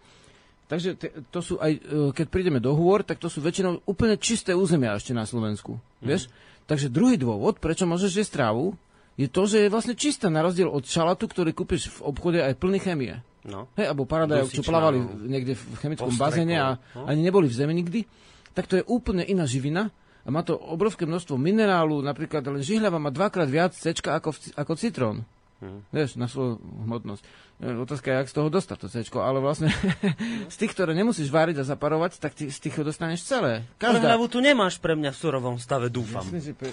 Takže 0.72 0.96
te, 0.96 1.12
to 1.28 1.44
sú 1.44 1.60
aj, 1.60 1.72
e, 1.76 1.80
keď 2.16 2.26
prídeme 2.32 2.64
do 2.64 2.72
hôr, 2.72 3.04
tak 3.04 3.20
to 3.20 3.28
sú 3.28 3.44
väčšinou 3.44 3.84
úplne 3.84 4.16
čisté 4.16 4.56
územia 4.56 4.96
ešte 4.96 5.12
na 5.12 5.28
Slovensku. 5.28 5.76
Uh-huh. 5.76 6.08
Vieš? 6.08 6.32
Takže 6.64 6.88
druhý 6.88 7.20
dôvod, 7.20 7.60
prečo 7.60 7.84
môžeš 7.84 8.24
jesť 8.24 8.42
trávu, 8.42 8.80
je 9.14 9.28
to, 9.30 9.46
že 9.46 9.68
je 9.68 9.70
vlastne 9.70 9.94
čistá, 9.94 10.32
na 10.32 10.42
rozdiel 10.42 10.72
od 10.72 10.88
šalatu, 10.88 11.30
ktorý 11.30 11.54
kúpiš 11.54 11.92
v 12.00 12.10
obchode 12.10 12.40
aj 12.42 12.58
plný 12.58 12.80
chemie. 12.82 13.22
No. 13.44 13.68
Hej, 13.76 13.92
alebo 13.92 14.08
paradajok, 14.08 14.50
čo 14.50 14.64
plávali 14.64 15.04
no. 15.04 15.20
niekde 15.28 15.54
v 15.60 15.64
chemickom 15.84 16.16
bazéne 16.16 16.56
a 16.58 16.70
no. 16.96 17.06
ani 17.06 17.22
neboli 17.22 17.52
v 17.52 17.54
zemi 17.60 17.76
nikdy. 17.76 18.08
Tak 18.56 18.72
to 18.72 18.80
je 18.80 18.84
úplne 18.88 19.22
iná 19.22 19.44
živina 19.44 19.92
a 20.24 20.28
má 20.32 20.42
to 20.42 20.56
obrovské 20.56 21.04
množstvo 21.04 21.36
minerálu, 21.36 22.00
napríklad 22.00 22.48
len 22.48 22.64
žihľava 22.64 22.96
má 22.96 23.12
dvakrát 23.12 23.48
viac 23.52 23.76
C 23.76 23.92
ako, 23.92 24.32
ako 24.56 24.74
citrón. 24.80 25.28
Hmm. 25.64 25.80
Vieš, 25.96 26.20
na 26.20 26.28
svoju 26.28 26.60
hmotnosť. 26.60 27.24
E, 27.64 27.72
otázka 27.80 28.12
je, 28.12 28.16
jak 28.20 28.30
z 28.32 28.36
toho 28.36 28.48
dostať 28.52 28.78
to 28.84 28.88
C, 28.92 28.96
ale 29.16 29.40
vlastne 29.40 29.72
z 30.54 30.56
tých, 30.60 30.72
ktoré 30.76 30.92
nemusíš 30.92 31.32
váriť 31.32 31.64
a 31.64 31.68
zaparovať, 31.68 32.20
tak 32.20 32.36
ty, 32.36 32.52
z 32.52 32.60
tých 32.60 32.76
ho 32.80 32.84
dostaneš 32.84 33.24
celé. 33.24 33.64
Každá... 33.80 34.12
hlavu 34.12 34.28
tu 34.28 34.44
nemáš 34.44 34.76
pre 34.80 35.00
mňa 35.00 35.16
v 35.16 35.18
surovom 35.20 35.56
stave, 35.56 35.88
dúfam. 35.88 36.28
Jasne, 36.28 36.52
pre... 36.52 36.72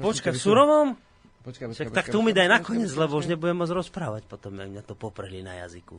Počkaj, 0.00 0.32
v 0.32 0.40
surovom? 0.40 0.88
Počkaj, 1.40 1.72
počkaj, 1.72 1.88
počkaj, 1.88 1.96
tak 1.96 2.12
tu 2.12 2.20
mi 2.20 2.32
daj 2.32 2.48
nakoniec, 2.48 2.92
lebo 2.92 3.16
už 3.16 3.28
nebudem 3.28 3.60
môcť 3.60 3.76
rozprávať 3.76 4.22
potom, 4.28 4.56
jak 4.56 4.68
mňa 4.72 4.82
to 4.84 4.92
popreli 4.96 5.40
na 5.40 5.60
jazyku. 5.64 5.96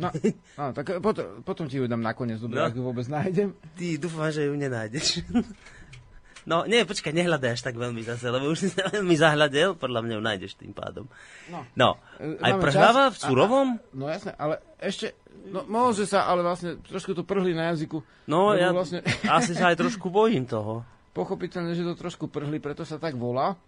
No, 0.00 0.08
áno, 0.56 0.72
tak 0.72 0.96
potom, 1.02 1.44
potom 1.44 1.66
ti 1.68 1.76
ju 1.76 1.84
dám 1.90 2.00
nakoniec, 2.00 2.40
dobre, 2.40 2.58
no. 2.58 2.66
ak 2.70 2.74
ju 2.74 2.82
vôbec 2.82 3.06
nájdem. 3.10 3.52
Ty 3.76 3.86
dúfam, 3.98 4.30
že 4.30 4.46
ju 4.46 4.54
nenájdeš. 4.54 5.22
No, 6.48 6.64
nie, 6.64 6.84
počkaj, 6.88 7.12
nehľadaj 7.12 7.56
až 7.56 7.62
tak 7.64 7.76
veľmi 7.76 8.00
zase, 8.00 8.32
lebo 8.32 8.48
už 8.48 8.58
si 8.64 8.68
sa 8.72 8.88
veľmi 8.88 9.12
zahľadel, 9.12 9.76
podľa 9.76 10.00
mňa 10.00 10.14
ju 10.16 10.22
nájdeš 10.22 10.52
tým 10.56 10.72
pádom. 10.72 11.04
No, 11.52 11.66
no 11.76 12.00
aj 12.40 12.52
prhľava 12.56 13.12
v 13.12 13.16
surovom? 13.20 13.68
A, 13.76 13.92
no 13.92 14.04
jasné, 14.08 14.32
ale 14.40 14.64
ešte, 14.80 15.12
no 15.52 15.68
môže 15.68 16.08
sa, 16.08 16.24
ale 16.24 16.40
vlastne 16.40 16.80
trošku 16.80 17.12
to 17.12 17.22
prhli 17.24 17.52
na 17.52 17.72
jazyku. 17.74 18.00
No, 18.24 18.56
ja 18.56 18.72
vlastne... 18.72 19.04
asi 19.28 19.52
sa 19.52 19.72
aj 19.72 19.80
trošku 19.80 20.08
bojím 20.08 20.48
toho. 20.48 20.80
Pochopiteľne, 21.12 21.76
že 21.76 21.84
to 21.84 21.98
trošku 21.98 22.30
prhli, 22.30 22.62
preto 22.62 22.86
sa 22.86 22.96
tak 22.96 23.18
volá. 23.18 23.58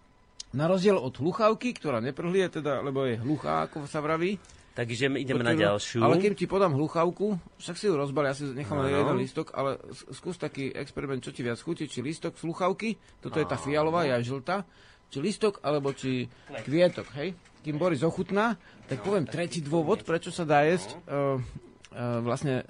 Na 0.53 0.69
rozdiel 0.69 1.01
od 1.01 1.17
hluchávky, 1.17 1.77
ktorá 1.77 2.01
neprhlie, 2.01 2.49
teda, 2.53 2.85
lebo 2.85 3.09
je 3.09 3.17
hluchá, 3.21 3.69
ako 3.69 3.89
sa 3.89 4.05
vraví. 4.05 4.37
Takže 4.73 5.13
ideme 5.21 5.45
na 5.45 5.53
ďalšiu. 5.53 6.01
Ale 6.01 6.17
keď 6.17 6.33
ti 6.33 6.47
podám 6.49 6.73
hluchávku, 6.73 7.37
však 7.61 7.77
si 7.77 7.93
ju 7.93 7.95
rozbal, 7.95 8.33
ja 8.33 8.35
si 8.37 8.49
nechám 8.57 8.81
no. 8.81 8.89
jeden 8.89 9.21
lístok, 9.21 9.53
ale 9.53 9.77
skús 10.17 10.41
taký 10.41 10.73
experiment, 10.73 11.21
čo 11.21 11.29
ti 11.29 11.45
viac 11.45 11.61
chutí, 11.61 11.85
či 11.85 12.01
lístok 12.01 12.41
z 12.41 12.49
hluchávky, 12.49 12.97
toto 13.21 13.37
no. 13.37 13.41
je 13.45 13.47
tá 13.53 13.61
fialová, 13.61 14.09
ja 14.09 14.17
žltá, 14.25 14.65
či 15.13 15.21
lístok, 15.21 15.61
alebo 15.61 15.93
či 15.93 16.25
kvietok, 16.65 17.05
hej? 17.21 17.37
Kým 17.61 17.77
Boris 17.77 18.01
ochutná, 18.01 18.57
tak 18.89 19.05
poviem 19.05 19.29
tretí 19.29 19.61
dôvod, 19.61 20.09
prečo 20.09 20.33
sa 20.33 20.49
dá 20.49 20.65
jesť 20.65 20.97
uh, 21.05 21.37
uh, 21.37 22.25
vlastne 22.25 22.65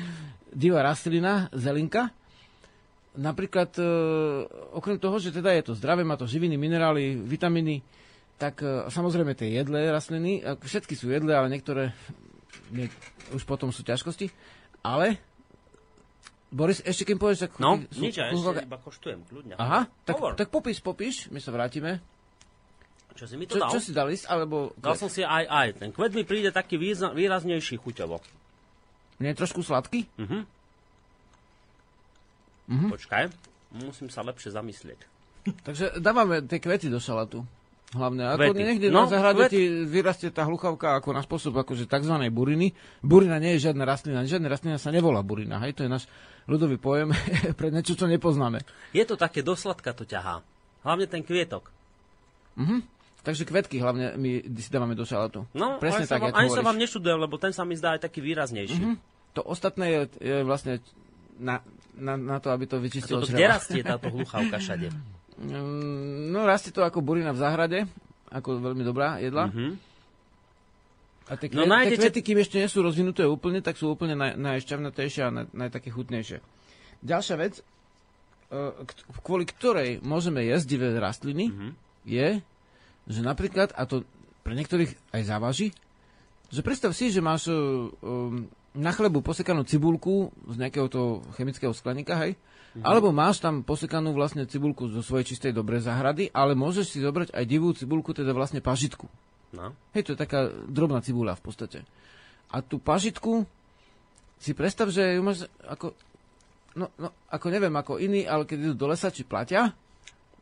divá 0.50 0.82
rastlina, 0.82 1.48
zelinka. 1.54 2.10
Napríklad, 3.14 3.70
uh, 3.78 4.42
okrem 4.74 4.98
toho, 4.98 5.22
že 5.22 5.30
teda 5.30 5.54
je 5.54 5.70
to 5.70 5.78
zdravé, 5.78 6.02
má 6.02 6.18
to 6.18 6.26
živiny, 6.26 6.58
minerály, 6.58 7.14
vitamíny, 7.14 7.78
tak 8.38 8.60
e, 8.60 8.90
samozrejme 8.90 9.32
tie 9.38 9.50
jedlé 9.54 9.90
rastliny, 9.90 10.42
všetky 10.42 10.94
sú 10.98 11.10
jedlé, 11.10 11.34
ale 11.38 11.52
niektoré 11.52 11.94
nie, 12.70 12.90
už 13.34 13.46
potom 13.46 13.70
sú 13.70 13.82
ťažkosti. 13.86 14.30
Ale 14.84 15.18
Boris, 16.54 16.78
ešte 16.86 17.02
keď 17.02 17.16
povieš, 17.18 17.38
tak... 17.48 17.52
No, 17.58 17.82
sú, 17.90 17.98
nič, 17.98 18.14
ja 18.14 18.30
ešte 18.30 18.62
iba 18.62 18.78
koštujem, 18.78 19.26
kľudne. 19.26 19.54
Aha, 19.58 19.90
tak, 20.06 20.22
tak 20.38 20.48
popíš, 20.54 20.78
popíš, 20.78 21.26
my 21.34 21.42
sa 21.42 21.50
vrátime. 21.50 21.98
Čo 23.14 23.26
si 23.26 23.34
mi 23.34 23.46
to 23.46 23.58
čo, 23.58 23.62
dal? 23.62 23.70
Čo 23.74 23.78
si 23.82 23.90
dal 23.90 24.08
ísť, 24.10 24.26
alebo... 24.30 24.70
Dal 24.78 24.94
som 24.94 25.10
si 25.10 25.26
aj, 25.26 25.46
aj. 25.46 25.68
Ten 25.82 25.90
kvet 25.90 26.14
mi 26.14 26.22
príde 26.22 26.54
taký 26.54 26.78
výraznejší 26.78 27.78
chuťovo. 27.78 28.22
Nie 29.18 29.34
je 29.34 29.38
trošku 29.42 29.66
sladký? 29.66 30.06
Mhm. 30.18 30.38
Mhm. 32.64 32.88
Počkaj, 32.90 33.24
musím 33.82 34.08
sa 34.08 34.22
lepšie 34.22 34.54
zamyslieť. 34.54 35.00
Takže 35.66 36.00
dávame 36.00 36.40
tie 36.46 36.62
kvety 36.62 36.88
do 36.88 37.02
šalatu. 37.02 37.44
Hlavne, 37.94 38.22
ako 38.26 38.50
Kvety. 38.50 38.62
niekde 38.66 38.86
no, 38.90 39.06
na 39.06 39.14
zahrade 39.14 39.46
ti 39.46 39.86
vyrastie 39.86 40.34
tá 40.34 40.42
hluchavka 40.42 40.98
ako 40.98 41.14
na 41.14 41.22
spôsob 41.22 41.54
akože 41.62 41.86
tzv. 41.86 42.14
buriny. 42.34 42.74
Burina 43.06 43.38
nie 43.38 43.54
je 43.54 43.70
žiadna 43.70 43.86
rastlina, 43.86 44.26
žiadna 44.26 44.50
rastlina 44.50 44.82
sa 44.82 44.90
nevolá 44.90 45.22
burina, 45.22 45.62
hej, 45.62 45.78
to 45.78 45.86
je 45.86 45.90
náš 45.90 46.10
ľudový 46.50 46.76
pojem 46.76 47.14
pre 47.58 47.70
niečo, 47.70 47.94
čo 47.94 48.10
nepoznáme. 48.10 48.66
Je 48.90 49.04
to 49.06 49.14
také 49.14 49.46
dosladka 49.46 49.94
to 49.94 50.02
ťahá. 50.02 50.42
Hlavne 50.82 51.06
ten 51.06 51.22
kvietok. 51.22 51.70
Mhm. 52.58 52.92
Takže 53.24 53.48
kvetky 53.48 53.80
hlavne 53.80 54.20
my 54.20 54.44
si 54.60 54.68
dávame 54.68 54.92
do 54.92 55.08
šalatu. 55.08 55.48
No, 55.56 55.80
Presne 55.80 56.04
tak, 56.04 56.20
vám, 56.20 56.36
ani 56.36 56.52
sa 56.52 56.60
vám 56.60 56.76
nešudujem, 56.76 57.16
lebo 57.16 57.40
ten 57.40 57.56
sa 57.56 57.64
mi 57.64 57.72
zdá 57.72 57.96
aj 57.96 58.04
taký 58.04 58.20
výraznejší. 58.20 58.76
Mm-hmm. 58.76 58.96
To 59.32 59.40
ostatné 59.48 59.86
je, 59.88 60.00
je 60.20 60.36
vlastne 60.44 60.84
na, 61.40 61.64
na, 61.96 62.20
na 62.20 62.36
to, 62.36 62.52
aby 62.52 62.68
to 62.68 62.76
vyčistilo. 62.76 63.24
A 63.24 63.24
toto 63.24 63.32
kde 63.32 63.48
rastie 63.48 63.80
táto 63.80 64.12
hluchavka 64.12 64.60
všade? 64.60 64.92
Mm, 65.34 66.30
no 66.30 66.46
rastie 66.46 66.70
to 66.70 66.86
ako 66.86 67.02
burina 67.02 67.34
v 67.34 67.42
záhrade, 67.42 67.78
ako 68.30 68.62
veľmi 68.62 68.82
dobrá 68.86 69.18
jedla. 69.18 69.50
Mm-hmm. 69.50 69.70
A 71.24 71.32
tie, 71.40 71.48
kve- 71.48 71.58
no, 71.58 71.66
nájdete... 71.66 71.90
tie 71.90 72.02
kvety, 72.06 72.20
kým 72.20 72.38
ešte 72.44 72.56
nie 72.60 72.68
sú 72.68 72.84
rozvinuté 72.84 73.24
úplne, 73.24 73.64
tak 73.64 73.80
sú 73.80 73.88
úplne 73.88 74.14
naj, 74.14 74.36
najšťavnatejšie 74.36 75.22
a 75.24 75.30
naj, 75.32 75.72
chutnejšie. 75.88 76.38
Ďalšia 77.00 77.36
vec, 77.40 77.54
e, 77.58 77.62
kvôli 79.24 79.48
ktorej 79.48 80.04
môžeme 80.04 80.44
jesť 80.44 80.66
divé 80.68 80.92
rastliny, 81.00 81.48
mm-hmm. 81.48 81.70
je, 82.04 82.28
že 83.08 83.20
napríklad, 83.24 83.72
a 83.72 83.88
to 83.88 84.04
pre 84.44 84.52
niektorých 84.52 84.92
aj 85.16 85.22
závaží, 85.24 85.72
že 86.52 86.60
predstav 86.60 86.92
si, 86.92 87.08
že 87.08 87.24
máš 87.24 87.48
um, 87.48 88.44
na 88.76 88.92
chlebu 88.92 89.24
posekanú 89.24 89.64
cibulku 89.64 90.28
z 90.44 90.60
nejakého 90.60 90.86
toho 90.92 91.24
chemického 91.34 91.72
skleníka, 91.72 92.20
hej, 92.20 92.36
Mm-hmm. 92.74 92.90
Alebo 92.90 93.14
máš 93.14 93.38
tam 93.38 93.62
posekanú 93.62 94.10
vlastne 94.10 94.50
cibulku 94.50 94.90
zo 94.90 94.98
svojej 94.98 95.30
čistej 95.30 95.54
dobrej 95.54 95.86
záhrady, 95.86 96.26
ale 96.34 96.58
môžeš 96.58 96.90
si 96.90 96.98
zobrať 96.98 97.30
aj 97.30 97.44
divú 97.46 97.70
cibulku, 97.70 98.10
teda 98.10 98.34
vlastne 98.34 98.58
pažitku. 98.58 99.06
No. 99.54 99.78
Hej, 99.94 100.10
to 100.10 100.18
je 100.18 100.22
taká 100.26 100.50
drobná 100.66 100.98
cibula 100.98 101.38
v 101.38 101.42
podstate. 101.46 101.86
A 102.50 102.66
tú 102.66 102.82
pažitku 102.82 103.46
si 104.42 104.58
predstav, 104.58 104.90
že 104.90 105.14
ju 105.14 105.22
máš 105.22 105.46
ako, 105.62 105.94
no, 106.74 106.90
no, 106.98 107.14
ako 107.30 107.46
neviem, 107.54 107.70
ako 107.78 108.02
iný, 108.02 108.26
ale 108.26 108.42
keď 108.42 108.58
idú 108.58 108.74
do 108.74 108.90
lesa, 108.90 109.14
či 109.14 109.22
platia, 109.22 109.70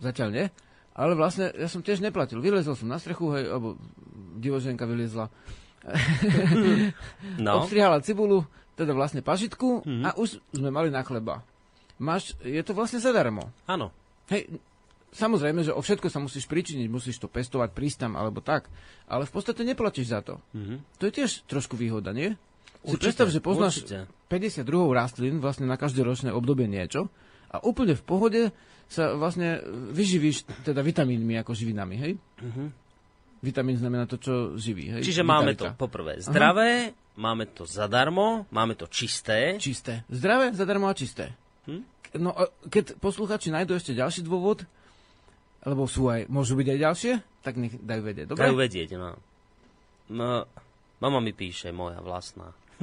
zatiaľ 0.00 0.28
nie, 0.32 0.46
ale 0.96 1.12
vlastne 1.12 1.52
ja 1.52 1.68
som 1.68 1.84
tiež 1.84 2.00
neplatil. 2.00 2.40
Vylezol 2.40 2.80
som 2.80 2.88
na 2.88 2.96
strechu, 2.96 3.28
hej, 3.36 3.52
alebo 3.52 3.76
divoženka 4.40 4.88
vyliezla. 4.88 5.28
no. 7.44 7.60
Obstrihala 7.60 8.00
cibulu, 8.00 8.48
teda 8.72 8.96
vlastne 8.96 9.20
pažitku 9.20 9.84
mm-hmm. 9.84 10.04
a 10.08 10.16
už 10.16 10.40
sme 10.56 10.72
mali 10.72 10.88
na 10.88 11.04
chleba 11.04 11.44
máš, 12.02 12.34
je 12.42 12.58
to 12.66 12.74
vlastne 12.74 12.98
zadarmo. 12.98 13.54
Áno. 13.70 13.94
Hej, 14.26 14.58
samozrejme, 15.14 15.62
že 15.62 15.72
o 15.72 15.80
všetko 15.80 16.08
sa 16.08 16.18
musíš 16.18 16.48
pričiniť, 16.48 16.88
musíš 16.90 17.20
to 17.22 17.28
pestovať, 17.30 17.70
prísť 17.70 18.08
tam 18.08 18.12
alebo 18.18 18.42
tak, 18.42 18.66
ale 19.06 19.28
v 19.28 19.32
podstate 19.32 19.62
neplatíš 19.62 20.10
za 20.10 20.20
to. 20.24 20.40
Mm-hmm. 20.56 20.78
To 20.98 21.02
je 21.06 21.12
tiež 21.12 21.30
trošku 21.46 21.78
výhoda, 21.78 22.10
nie? 22.10 22.34
Určite, 22.82 22.98
si 22.98 23.02
predstav, 23.06 23.28
že 23.30 23.40
poznáš 23.44 23.74
určite. 23.78 24.10
50 24.26 24.66
druhov 24.66 24.90
rastlín 24.90 25.38
vlastne 25.38 25.70
na 25.70 25.78
každé 25.78 26.02
ročné 26.02 26.34
obdobie 26.34 26.66
niečo 26.66 27.06
a 27.52 27.62
úplne 27.62 27.94
v 27.94 28.02
pohode 28.02 28.42
sa 28.90 29.14
vlastne 29.14 29.62
vyživíš 29.92 30.48
teda 30.66 30.82
vitamínmi 30.82 31.38
ako 31.38 31.54
živinami, 31.54 31.94
hej? 32.00 32.12
Mm-hmm. 32.42 32.68
Vitamín 33.42 33.74
znamená 33.74 34.06
to, 34.06 34.22
čo 34.22 34.34
živí. 34.54 34.86
Hej? 34.86 35.02
Čiže 35.02 35.26
Vitalika. 35.26 35.34
máme 35.34 35.52
to 35.58 35.66
poprvé 35.74 36.12
zdravé, 36.22 36.94
Aha. 36.94 37.18
máme 37.18 37.44
to 37.50 37.66
zadarmo, 37.66 38.46
máme 38.54 38.78
to 38.78 38.86
čisté. 38.86 39.58
Čisté. 39.58 40.06
Zdravé, 40.06 40.54
zadarmo 40.54 40.86
a 40.86 40.94
čisté. 40.94 41.34
Hm? 41.66 41.82
No, 42.20 42.36
keď 42.68 43.00
posluchači 43.00 43.48
nájdú 43.48 43.72
ešte 43.72 43.96
ďalší 43.96 44.20
dôvod, 44.26 44.68
lebo 45.64 45.88
sú 45.88 46.12
aj, 46.12 46.28
môžu 46.28 46.58
byť 46.58 46.68
aj 46.68 46.78
ďalšie, 46.78 47.12
tak 47.40 47.54
nech 47.56 47.74
dajú 47.80 48.02
vedieť. 48.02 48.26
Dobre? 48.28 48.42
Dajú 48.44 48.56
vedieť, 48.58 48.88
no. 48.98 49.16
no 50.12 50.44
mama 51.00 51.18
mi 51.24 51.32
píše, 51.32 51.72
moja 51.72 52.02
vlastná, 52.04 52.52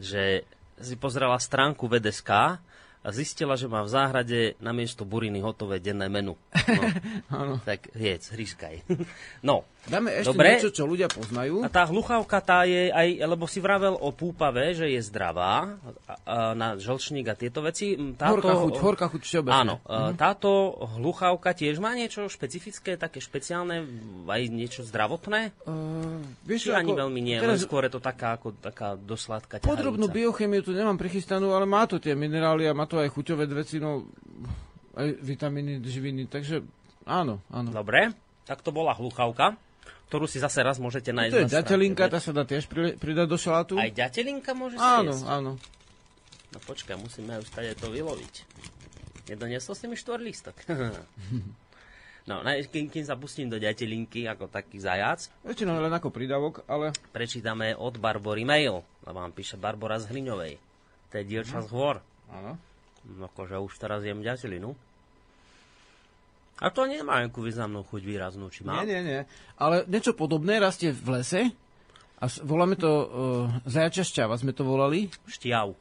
že 0.00 0.48
si 0.80 0.94
pozrela 0.98 1.38
stránku 1.38 1.86
VDSK 1.86 2.30
a 3.04 3.08
zistila, 3.12 3.54
že 3.54 3.68
má 3.68 3.84
v 3.84 3.92
záhrade 3.92 4.40
na 4.64 4.72
miesto 4.72 5.04
buriny 5.04 5.44
hotové 5.44 5.76
denné 5.76 6.08
menu. 6.08 6.40
No, 7.28 7.60
tak 7.68 7.92
jedz, 7.92 8.32
hryskaj. 8.32 8.80
no, 9.48 9.68
Dáme 9.84 10.16
ešte 10.16 10.32
Dobre. 10.32 10.48
niečo, 10.56 10.70
čo 10.72 10.88
ľudia 10.88 11.12
poznajú. 11.12 11.60
A 11.60 11.68
tá 11.68 11.84
hluchávka, 11.84 12.40
tá 12.40 12.64
je 12.64 12.88
aj, 12.88 13.20
lebo 13.20 13.44
si 13.44 13.60
vravel 13.60 13.92
o 14.00 14.08
púpave, 14.16 14.72
že 14.72 14.88
je 14.88 15.00
zdravá 15.04 15.76
a, 15.76 16.12
a, 16.24 16.36
na 16.56 16.80
žlčník 16.80 17.28
a 17.28 17.36
tieto 17.36 17.60
veci. 17.60 17.92
Táto, 18.16 18.40
horká 18.40 18.54
chuť, 18.56 18.74
horká 18.80 19.06
chuť 19.12 19.22
všeobecne. 19.28 19.60
Áno, 19.60 19.74
mhm. 19.84 20.16
táto 20.16 20.72
hluchávka 20.96 21.52
tiež 21.52 21.84
má 21.84 21.92
niečo 21.92 22.24
špecifické, 22.32 22.96
také 22.96 23.20
špeciálne, 23.20 23.84
aj 24.24 24.42
niečo 24.48 24.80
zdravotné? 24.88 25.52
Uh, 25.68 26.24
vieš, 26.48 26.72
Či 26.72 26.72
ako, 26.72 26.80
ani 26.80 26.92
veľmi 27.04 27.20
nie, 27.20 27.36
teraz, 27.36 27.60
skôr 27.60 27.84
je 27.84 27.92
to 27.92 28.00
taká, 28.00 28.40
ako, 28.40 28.56
taká 28.56 28.96
dosladká 28.96 29.60
ťahajúca. 29.60 29.68
Podrobnú 29.68 30.08
biochemiu 30.08 30.64
tu 30.64 30.72
nemám 30.72 30.96
prichystanú, 30.96 31.52
ale 31.52 31.68
má 31.68 31.84
to 31.84 32.00
tie 32.00 32.16
minerály 32.16 32.64
a 32.64 32.72
má 32.72 32.88
to 32.88 32.96
aj 32.96 33.12
chuťové 33.12 33.44
veci, 33.52 33.76
no 33.76 34.08
aj 34.96 35.12
vitamíny, 35.20 35.84
živiny, 35.84 36.30
takže 36.32 36.64
áno, 37.04 37.44
áno. 37.52 37.68
Dobre, 37.68 38.16
tak 38.48 38.64
to 38.64 38.72
bola 38.72 38.96
hluchávka 38.96 39.60
ktorú 40.14 40.30
si 40.30 40.38
zase 40.38 40.62
raz 40.62 40.78
môžete 40.78 41.10
nájsť. 41.10 41.34
To 41.34 41.42
je 41.42 41.50
ďatelinka, 41.58 42.06
tá 42.06 42.22
sa 42.22 42.30
dá 42.30 42.46
tiež 42.46 42.70
pridať 43.02 43.26
do 43.26 43.34
šalátu. 43.34 43.74
Aj 43.82 43.90
ďatelinka 43.90 44.54
môže 44.54 44.78
sa 44.78 45.02
Áno, 45.02 45.10
jesť. 45.10 45.26
áno. 45.26 45.52
No 46.54 46.58
počkaj, 46.70 46.94
musíme 46.94 47.34
už 47.42 47.50
tady 47.50 47.74
to 47.74 47.90
vyloviť. 47.90 48.46
Nedoniesol 49.34 49.74
si 49.74 49.90
mi 49.90 49.98
štvorlístok. 49.98 50.54
no, 52.30 52.46
kým, 52.46 52.94
kým 52.94 53.02
sa 53.02 53.18
pustím 53.18 53.50
do 53.50 53.58
ďatelinky 53.58 54.30
ako 54.30 54.46
taký 54.46 54.78
zajac. 54.78 55.26
Väčšinou 55.42 55.82
len 55.82 55.90
ako 55.90 56.14
prídavok, 56.14 56.62
ale... 56.70 56.94
Prečítame 57.10 57.74
od 57.74 57.98
Barbory 57.98 58.46
mail, 58.46 58.86
lebo 59.02 59.18
vám 59.18 59.34
píše 59.34 59.58
Barbara 59.58 59.98
z 59.98 60.14
Hliňovej. 60.14 60.54
To 61.10 61.14
je 61.18 61.24
dievča 61.26 61.58
z 61.58 61.74
hôr. 61.74 61.98
Áno. 62.30 62.54
No, 63.18 63.26
akože 63.34 63.58
už 63.58 63.74
teraz 63.82 64.06
jem 64.06 64.22
ďatelinu. 64.22 64.78
A 66.62 66.70
to 66.70 66.86
nemá 66.86 67.24
nejakú 67.26 67.42
významnú 67.42 67.82
chuť 67.82 68.02
výraznú, 68.06 68.46
či 68.46 68.62
má? 68.62 68.82
Nie, 68.82 68.94
nie, 68.94 69.00
nie. 69.02 69.20
Ale 69.58 69.82
niečo 69.90 70.14
podobné 70.14 70.62
rastie 70.62 70.94
v 70.94 71.18
lese 71.18 71.42
a 72.22 72.24
voláme 72.46 72.78
to 72.78 72.90
uh, 72.90 73.06
zajačia 73.66 74.06
šťava, 74.06 74.38
sme 74.38 74.54
to 74.54 74.62
volali. 74.62 75.10
Šťav. 75.26 75.74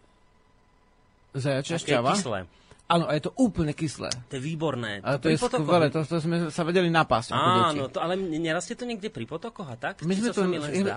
Zajačia 1.37 1.77
šťava. 1.77 2.17
kyslé. 2.17 2.39
Áno, 2.83 3.07
a 3.07 3.15
je 3.15 3.23
to 3.23 3.31
úplne 3.39 3.71
kyslé. 3.71 4.11
To 4.27 4.35
je 4.35 4.43
výborné. 4.43 4.99
A 5.01 5.15
to, 5.15 5.25
to 5.25 5.27
je 5.31 5.37
skvelé, 5.39 5.87
to, 5.87 6.03
to 6.03 6.19
sme 6.19 6.51
sa 6.51 6.67
vedeli 6.67 6.91
napásť. 6.91 7.31
Áno, 7.31 7.87
to, 7.87 8.03
ale 8.03 8.19
nerastie 8.19 8.75
to 8.75 8.83
niekde 8.83 9.07
pri 9.07 9.23
potokoch 9.23 9.71
a 9.71 9.79
tak? 9.79 10.03
My 10.03 10.11
sme, 10.11 10.35
to, 10.35 10.43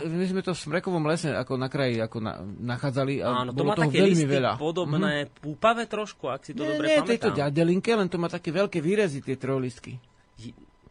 my 0.02 0.26
sme 0.26 0.42
to 0.42 0.50
v 0.50 0.60
Smrekovom 0.66 1.06
lese 1.06 1.30
ako 1.30 1.54
na 1.54 1.70
kraji 1.70 2.02
ako 2.02 2.18
na, 2.18 2.42
nachádzali 2.42 3.22
a 3.22 3.46
Áno, 3.46 3.54
to 3.54 3.62
má 3.62 3.78
toho 3.78 3.86
také 3.86 4.02
veľmi 4.02 4.18
listy 4.18 4.26
veľa. 4.26 4.52
podobné 4.58 5.14
mm-hmm. 5.30 5.38
púpave 5.38 5.86
trošku, 5.86 6.26
ak 6.26 6.42
si 6.42 6.52
to 6.58 6.66
nie, 6.66 6.74
dobre 6.74 6.86
nie, 6.90 6.96
pamätám. 6.98 7.06
Nie, 7.06 7.12
tejto 7.14 7.30
ďadelinke, 7.38 7.90
len 7.94 8.08
to 8.10 8.18
má 8.18 8.28
také 8.28 8.50
veľké 8.50 8.78
výrezy, 8.82 9.22
tie 9.22 9.38
trojlistky. 9.38 9.94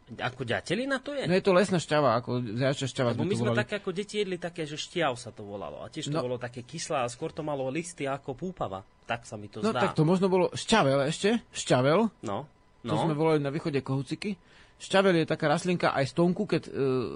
Ako 0.06 0.46
ďatelina 0.46 1.02
to 1.02 1.12
je? 1.12 1.26
No 1.26 1.34
je 1.34 1.42
to 1.42 1.50
lesná 1.50 1.82
šťava, 1.82 2.14
ako 2.22 2.40
zajačia 2.56 2.86
šťava. 2.88 3.08
Lebo 3.18 3.26
my 3.26 3.36
sme 3.36 3.58
také 3.58 3.82
ako 3.82 3.90
deti 3.90 4.22
jedli 4.22 4.38
také, 4.38 4.62
že 4.62 4.78
šťav 4.78 5.18
sa 5.18 5.34
to 5.34 5.42
volalo. 5.42 5.82
A 5.82 5.90
tiež 5.90 6.08
to 6.08 6.16
no. 6.16 6.22
bolo 6.22 6.38
také 6.38 6.62
kyslé 6.62 7.02
a 7.02 7.10
skôr 7.10 7.34
to 7.34 7.42
malo 7.42 7.66
listy 7.68 8.06
ako 8.06 8.38
púpava. 8.38 8.86
Tak 9.06 9.22
sa 9.22 9.38
mi 9.38 9.46
to 9.46 9.62
no, 9.62 9.70
zdá. 9.70 9.78
No 9.78 9.82
tak 9.86 9.94
to 9.94 10.02
možno 10.02 10.26
bolo 10.26 10.50
šťavel 10.50 11.06
ešte, 11.06 11.38
šťavel. 11.54 12.10
No. 12.26 12.50
no. 12.82 12.90
To 12.90 12.94
sme 13.06 13.14
volali 13.14 13.38
na 13.38 13.54
východe 13.54 13.78
kohuciky. 13.80 14.34
Šťavel 14.76 15.24
je 15.24 15.30
taká 15.30 15.48
rastlinka 15.48 15.96
aj 15.96 16.12
stonku, 16.12 16.44
keď 16.44 16.68
uh, 16.68 16.74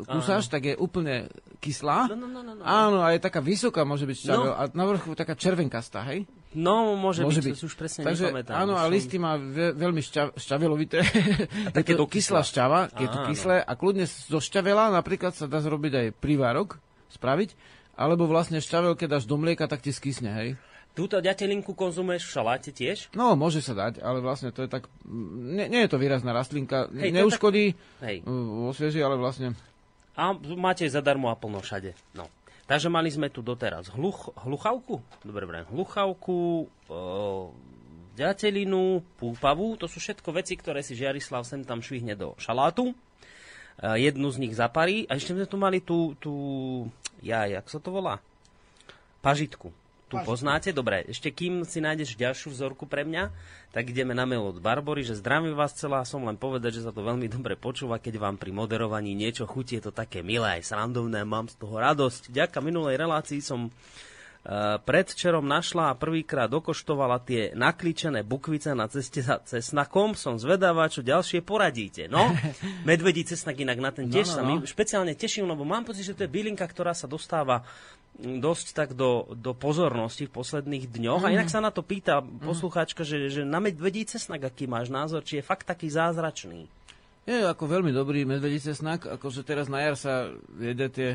kúsáš, 0.09 0.49
tak 0.49 0.65
je 0.65 0.75
úplne 0.81 1.29
kyslá. 1.61 2.09
No, 2.09 2.17
no, 2.17 2.25
no, 2.25 2.41
no, 2.41 2.57
no. 2.57 2.63
Áno, 2.65 3.05
a 3.05 3.13
je 3.13 3.21
taká 3.21 3.45
vysoká, 3.45 3.85
môže 3.85 4.09
byť 4.09 4.17
šťavel. 4.17 4.49
No. 4.49 4.57
A 4.57 4.63
na 4.73 4.85
vrchu 4.89 5.13
taká 5.13 5.37
červenkastá, 5.37 6.01
hej? 6.09 6.25
No, 6.57 6.97
môže, 6.97 7.21
môže 7.21 7.45
byť, 7.45 7.53
byť. 7.53 7.69
už 7.69 7.75
presne 7.77 8.03
Takže, 8.09 8.33
nepamätám. 8.33 8.55
Áno, 8.65 8.81
a 8.81 8.89
listy 8.89 9.21
má 9.21 9.37
ve, 9.37 9.77
veľmi 9.77 10.01
šťa, 10.01 10.41
šťavelovité. 10.41 10.99
je 11.85 11.95
to 12.01 12.07
kyslá 12.09 12.41
šťava, 12.49 12.97
je 12.97 13.09
to 13.13 13.19
kyslé 13.29 13.61
a 13.61 13.73
kľudne 13.77 14.09
zo 14.09 14.41
šťavela 14.41 14.89
napríklad 14.91 15.37
sa 15.37 15.45
dá 15.45 15.61
zrobiť 15.61 15.93
aj 15.93 16.07
privárok, 16.17 16.81
spraviť, 17.13 17.55
alebo 17.93 18.25
vlastne 18.25 18.57
šťavel, 18.57 18.97
keď 18.97 19.21
dáš 19.21 19.29
do 19.29 19.37
mlieka, 19.37 19.69
tak 19.69 19.85
ti 19.85 19.93
skysne, 19.93 20.33
hej? 20.33 20.49
Túto 20.91 21.23
ďatelinku 21.23 21.71
konzumuješ 21.79 22.27
v 22.27 22.35
šaláte 22.35 22.71
tiež? 22.75 23.15
No, 23.15 23.39
môže 23.39 23.63
sa 23.63 23.79
dať, 23.79 24.03
ale 24.03 24.19
vlastne 24.19 24.51
to 24.51 24.67
je 24.67 24.71
tak... 24.71 24.91
Nie, 25.07 25.71
nie 25.71 25.87
je 25.87 25.91
to 25.91 26.03
výrazná 26.03 26.35
rastlinka. 26.35 26.91
Hej, 26.91 27.15
Neuškodí 27.15 27.79
tak... 28.03 28.27
vo 28.27 28.75
sveži, 28.75 28.99
ale 28.99 29.15
vlastne... 29.15 29.55
A 30.19 30.35
máte 30.59 30.85
zadarmo 30.91 31.31
a 31.31 31.39
plno 31.39 31.63
všade. 31.63 31.95
No. 32.19 32.27
Takže 32.67 32.91
mali 32.91 33.11
sme 33.11 33.31
tu 33.31 33.43
doteraz 33.43 33.91
hluch, 33.95 34.35
hluchavku, 34.47 35.03
dobre, 35.27 35.43
dobre, 35.43 35.59
hluchavku, 35.75 36.71
o, 36.87 36.99
ďatelinu, 38.15 39.03
púpavu, 39.19 39.75
to 39.75 39.91
sú 39.91 39.99
všetko 39.99 40.31
veci, 40.39 40.55
ktoré 40.55 40.79
si 40.79 40.95
Žiarislav 40.95 41.43
sem 41.43 41.67
tam 41.67 41.83
švihne 41.83 42.15
do 42.15 42.39
šalátu. 42.39 42.95
E, 42.95 42.95
jednu 44.07 44.31
z 44.31 44.39
nich 44.39 44.55
zaparí 44.55 45.03
a 45.11 45.19
ešte 45.19 45.35
sme 45.35 45.51
tu 45.51 45.59
mali 45.59 45.83
tú, 45.83 46.15
tú 46.23 46.35
ja, 47.27 47.51
jak 47.51 47.67
sa 47.67 47.83
to 47.83 47.91
volá? 47.91 48.23
Pažitku 49.19 49.75
tu 50.11 50.19
poznáte. 50.27 50.75
Dobre, 50.75 51.07
ešte 51.07 51.31
kým 51.31 51.63
si 51.63 51.79
nájdeš 51.79 52.19
ďalšiu 52.19 52.51
vzorku 52.51 52.91
pre 52.91 53.07
mňa, 53.07 53.31
tak 53.71 53.95
ideme 53.95 54.11
na 54.11 54.27
mail 54.27 54.43
od 54.43 54.59
Barbory, 54.59 55.07
že 55.07 55.15
zdravím 55.23 55.55
vás 55.55 55.71
celá, 55.79 56.03
som 56.03 56.27
len 56.27 56.35
povedať, 56.35 56.83
že 56.83 56.85
sa 56.85 56.93
to 56.93 57.07
veľmi 57.07 57.31
dobre 57.31 57.55
počúva, 57.55 58.03
keď 58.03 58.19
vám 58.19 58.35
pri 58.35 58.51
moderovaní 58.51 59.15
niečo 59.15 59.47
chutí, 59.47 59.79
je 59.79 59.87
to 59.87 59.95
také 59.95 60.27
milé 60.27 60.59
aj 60.59 60.75
srandovné, 60.75 61.23
mám 61.23 61.47
z 61.47 61.55
toho 61.55 61.79
radosť. 61.79 62.35
Ďaká 62.35 62.59
minulej 62.59 62.99
relácii 62.99 63.39
som 63.39 63.71
Uh, 64.41 64.81
predčerom 64.81 65.45
našla 65.45 65.93
a 65.93 65.99
prvýkrát 66.01 66.49
dokoštovala 66.49 67.21
tie 67.29 67.53
naklíčené 67.53 68.25
bukvice 68.25 68.73
na 68.73 68.89
ceste 68.89 69.21
za 69.21 69.37
cesnakom. 69.45 70.17
Som 70.17 70.41
zvedavá, 70.41 70.89
čo 70.89 71.05
ďalšie 71.05 71.45
poradíte. 71.45 72.09
No, 72.09 72.25
medvedí 72.89 73.21
cesnak 73.21 73.61
inak 73.61 73.77
na 73.77 73.93
ten 73.93 74.09
no, 74.09 74.17
tiež 74.17 74.33
no, 74.33 74.33
no, 74.33 74.37
sa 74.41 74.43
mi 74.49 74.55
špeciálne 74.65 75.13
teším, 75.13 75.45
lebo 75.45 75.69
mám 75.69 75.85
pocit, 75.85 76.09
že 76.09 76.17
to 76.17 76.25
je 76.25 76.33
bylinka, 76.33 76.65
ktorá 76.65 76.97
sa 76.97 77.05
dostáva 77.05 77.69
dosť 78.19 78.67
tak 78.77 78.89
do, 78.93 79.31
do 79.33 79.57
pozornosti 79.57 80.29
v 80.29 80.35
posledných 80.35 80.91
dňoch. 80.91 81.23
Mm. 81.23 81.27
A 81.27 81.35
inak 81.35 81.49
mhm. 81.49 81.55
sa 81.55 81.61
na 81.63 81.73
to 81.73 81.81
pýta 81.81 82.21
mm. 82.21 82.45
poslucháčka, 82.45 83.07
že, 83.07 83.31
že 83.33 83.43
na 83.47 83.63
medvedí 83.63 84.05
cesnak, 84.05 84.45
aký 84.45 84.67
máš 84.67 84.93
názor, 84.93 85.25
či 85.25 85.41
je 85.41 85.47
fakt 85.47 85.65
taký 85.65 85.89
zázračný. 85.89 86.69
Je 87.29 87.47
ako 87.47 87.69
veľmi 87.69 87.93
dobrý 87.93 88.25
medvedí 88.25 88.59
cesnak, 88.59 89.07
akože 89.07 89.45
teraz 89.45 89.69
na 89.69 89.85
jar 89.85 89.95
sa 89.95 90.33
jede 90.57 90.89
tie 90.89 91.11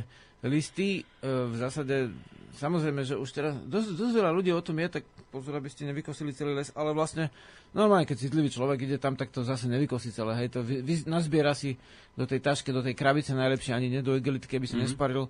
listy, 0.45 1.01
e, 1.01 1.23
v 1.25 1.55
zásade 1.57 2.13
samozrejme, 2.55 3.03
že 3.03 3.19
už 3.19 3.29
teraz 3.35 3.53
dosť, 3.67 3.99
dosť 3.99 4.13
veľa 4.15 4.31
ľudí 4.31 4.51
o 4.55 4.63
tom 4.63 4.79
je, 4.79 5.01
tak 5.01 5.03
pozor, 5.29 5.59
aby 5.59 5.67
ste 5.67 5.89
nevykosili 5.89 6.31
celý 6.31 6.55
les, 6.55 6.71
ale 6.71 6.95
vlastne 6.95 7.27
normálne, 7.75 8.07
keď 8.07 8.29
citlivý 8.29 8.47
človek 8.47 8.87
ide 8.87 8.97
tam, 9.01 9.19
tak 9.19 9.35
to 9.35 9.43
zase 9.43 9.67
nevykosí 9.67 10.15
celé. 10.15 10.31
Hej, 10.39 10.55
to 10.55 10.59
vy, 10.63 10.79
vy, 10.79 11.03
nazbiera 11.09 11.51
si 11.51 11.75
do 12.15 12.23
tej 12.23 12.39
tašky, 12.39 12.71
do 12.71 12.79
tej 12.79 12.95
krabice 12.95 13.35
najlepšie, 13.35 13.75
ani 13.75 13.91
nie 13.91 13.99
do 13.99 14.15
igelitky, 14.15 14.55
aby 14.55 14.65
sa 14.65 14.79
mm-hmm. 14.79 14.87
nesparil. 14.87 15.27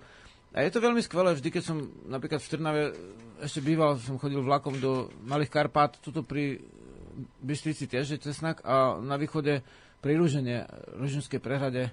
A 0.54 0.64
je 0.64 0.72
to 0.72 0.84
veľmi 0.84 1.02
skvelé, 1.04 1.36
vždy, 1.36 1.50
keď 1.52 1.64
som 1.64 1.78
napríklad 2.08 2.39
v 2.39 2.52
Trnave 2.52 2.84
ešte 3.41 3.60
býval, 3.60 4.00
som 4.00 4.22
chodil 4.22 4.39
vlakom 4.39 4.78
do 4.80 5.12
Malých 5.26 5.52
Karpát, 5.52 5.98
tuto 6.00 6.24
pri 6.24 6.62
Bystrici 7.39 7.88
tiež 7.88 8.16
je 8.16 8.20
cesnak 8.20 8.60
a 8.68 9.00
na 9.00 9.16
východe 9.16 9.64
pri 10.04 10.14
Ružene, 10.20 10.68
Ruženskej 11.00 11.39
prehrade, 11.39 11.91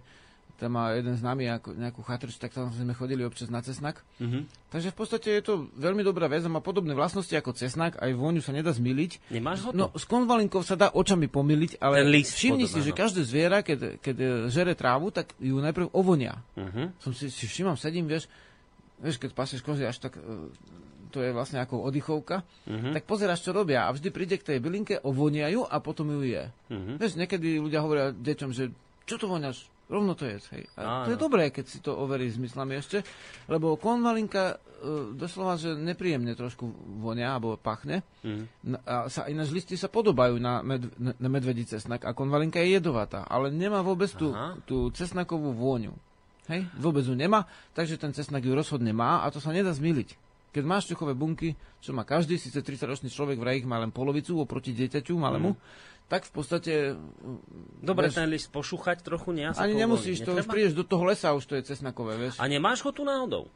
tam 0.61 0.79
má 0.79 0.95
jeden 0.95 1.19
známy 1.19 1.51
ako 1.59 1.75
nejakú 1.75 2.01
chatrč, 2.07 2.39
tak 2.39 2.55
tam 2.55 2.71
sme 2.71 2.95
chodili 2.95 3.27
občas 3.27 3.51
na 3.51 3.59
cesnak. 3.65 4.07
Mm-hmm. 4.23 4.71
Takže 4.71 4.89
v 4.95 4.97
podstate 4.97 5.29
je 5.35 5.43
to 5.43 5.55
veľmi 5.75 6.07
dobrá 6.07 6.31
vec 6.31 6.47
má 6.47 6.63
podobné 6.63 6.95
vlastnosti 6.95 7.33
ako 7.35 7.57
cesnak, 7.57 7.99
aj 7.99 8.15
vôňu 8.15 8.39
sa 8.39 8.55
nedá 8.55 8.71
zmiliť. 8.71 9.35
Nemáš 9.35 9.67
ho 9.67 9.71
to? 9.71 9.77
No, 9.77 9.87
s 9.91 10.07
konvalinkou 10.07 10.63
sa 10.63 10.79
dá 10.79 10.95
očami 10.95 11.27
pomiliť, 11.27 11.83
ale 11.83 12.07
všimni 12.23 12.71
si, 12.71 12.79
že 12.79 12.95
každé 12.95 13.27
zviera, 13.27 13.65
keď, 13.67 13.99
keď 13.99 14.17
žere 14.53 14.79
trávu, 14.79 15.11
tak 15.11 15.35
ju 15.43 15.59
najprv 15.59 15.91
ovonia. 15.91 16.39
Mm-hmm. 16.55 16.87
Som 17.03 17.11
si, 17.11 17.27
si 17.33 17.51
všimam, 17.51 17.75
sedím, 17.75 18.07
vieš, 18.07 18.31
vieš, 19.03 19.19
keď 19.19 19.35
pasieš 19.35 19.67
kozy 19.67 19.83
až 19.83 19.99
tak, 19.99 20.15
e, 20.15 20.23
to 21.11 21.21
je 21.21 21.35
vlastne 21.35 21.59
ako 21.59 21.83
oddychovka, 21.91 22.47
mm-hmm. 22.71 22.95
tak 22.95 23.03
pozeráš, 23.05 23.43
čo 23.43 23.51
robia 23.51 23.91
a 23.91 23.93
vždy 23.93 24.09
príde 24.15 24.39
k 24.39 24.47
tej 24.47 24.59
bylinke, 24.63 25.03
ovoniajú 25.03 25.67
a 25.67 25.77
potom 25.83 26.07
ju 26.15 26.23
je. 26.23 26.45
Mm-hmm. 26.71 26.97
Vieš, 27.03 27.19
niekedy 27.19 27.59
ľudia 27.59 27.83
hovoria 27.83 28.15
deťom, 28.15 28.51
že 28.55 28.71
čo 29.05 29.19
to 29.19 29.27
voňaš? 29.27 29.72
Rovno 29.93 30.17
to 30.17 30.25
je. 30.25 30.41
Hej. 30.57 30.65
A 30.81 31.05
to 31.05 31.13
je 31.13 31.21
dobré, 31.21 31.53
keď 31.53 31.65
si 31.69 31.85
to 31.85 31.93
overí 31.93 32.33
s 32.33 32.41
myslami 32.41 32.81
ešte, 32.81 33.05
lebo 33.45 33.77
konvalinka 33.77 34.57
e, 34.57 35.13
doslova, 35.13 35.61
že 35.61 35.77
nepríjemne 35.77 36.33
trošku 36.33 36.65
vonia 37.05 37.37
alebo 37.37 37.61
pachne. 37.61 38.01
Mm. 38.25 38.49
A 38.89 39.13
sa, 39.13 39.29
ináč 39.29 39.53
listy 39.53 39.77
sa 39.77 39.93
podobajú 39.93 40.41
na, 40.41 40.65
med, 40.65 40.89
na, 40.97 41.29
medvedí 41.29 41.69
cesnak 41.69 42.09
a 42.09 42.17
konvalinka 42.17 42.57
je 42.65 42.81
jedovatá, 42.81 43.29
ale 43.29 43.53
nemá 43.53 43.85
vôbec 43.85 44.09
tú, 44.17 44.33
tú 44.65 44.89
cesnakovú 44.97 45.53
vôňu. 45.53 45.93
Hej? 46.49 46.65
Vôbec 46.81 47.05
ju 47.05 47.13
nemá, 47.13 47.45
takže 47.77 48.01
ten 48.01 48.17
cesnak 48.17 48.41
ju 48.41 48.57
rozhodne 48.57 48.97
má 48.97 49.21
a 49.21 49.29
to 49.29 49.45
sa 49.45 49.53
nedá 49.53 49.77
zmiliť. 49.77 50.17
Keď 50.53 50.65
máš 50.69 50.89
čuchové 50.89 51.17
bunky, 51.17 51.57
čo 51.81 51.97
má 51.97 52.05
každý, 52.05 52.37
síce 52.37 52.61
30-ročný 52.61 53.09
človek 53.09 53.41
vraj 53.41 53.65
ich 53.65 53.69
má 53.69 53.81
len 53.81 53.89
polovicu 53.89 54.37
oproti 54.37 54.73
dieťaťu 54.73 55.17
malému, 55.17 55.53
mm 55.53 55.91
tak 56.09 56.29
v 56.29 56.33
podstate... 56.33 56.73
Dobre, 57.83 58.09
vieš, 58.09 58.17
ten 58.19 58.29
list 58.29 58.49
pošúchať 58.53 59.03
trochu, 59.03 59.33
nie? 59.33 59.49
Ani 59.49 59.75
nemusíš, 59.75 60.23
to 60.23 60.37
už 60.37 60.47
prídeš 60.47 60.75
do 60.77 60.85
toho 60.85 61.09
lesa, 61.09 61.33
už 61.33 61.45
to 61.49 61.55
je 61.57 61.63
cesnakové, 61.65 62.19
vieš. 62.21 62.37
A 62.39 62.47
nemáš 62.47 62.85
ho 62.85 62.91
tu 62.93 63.03
náhodou? 63.07 63.49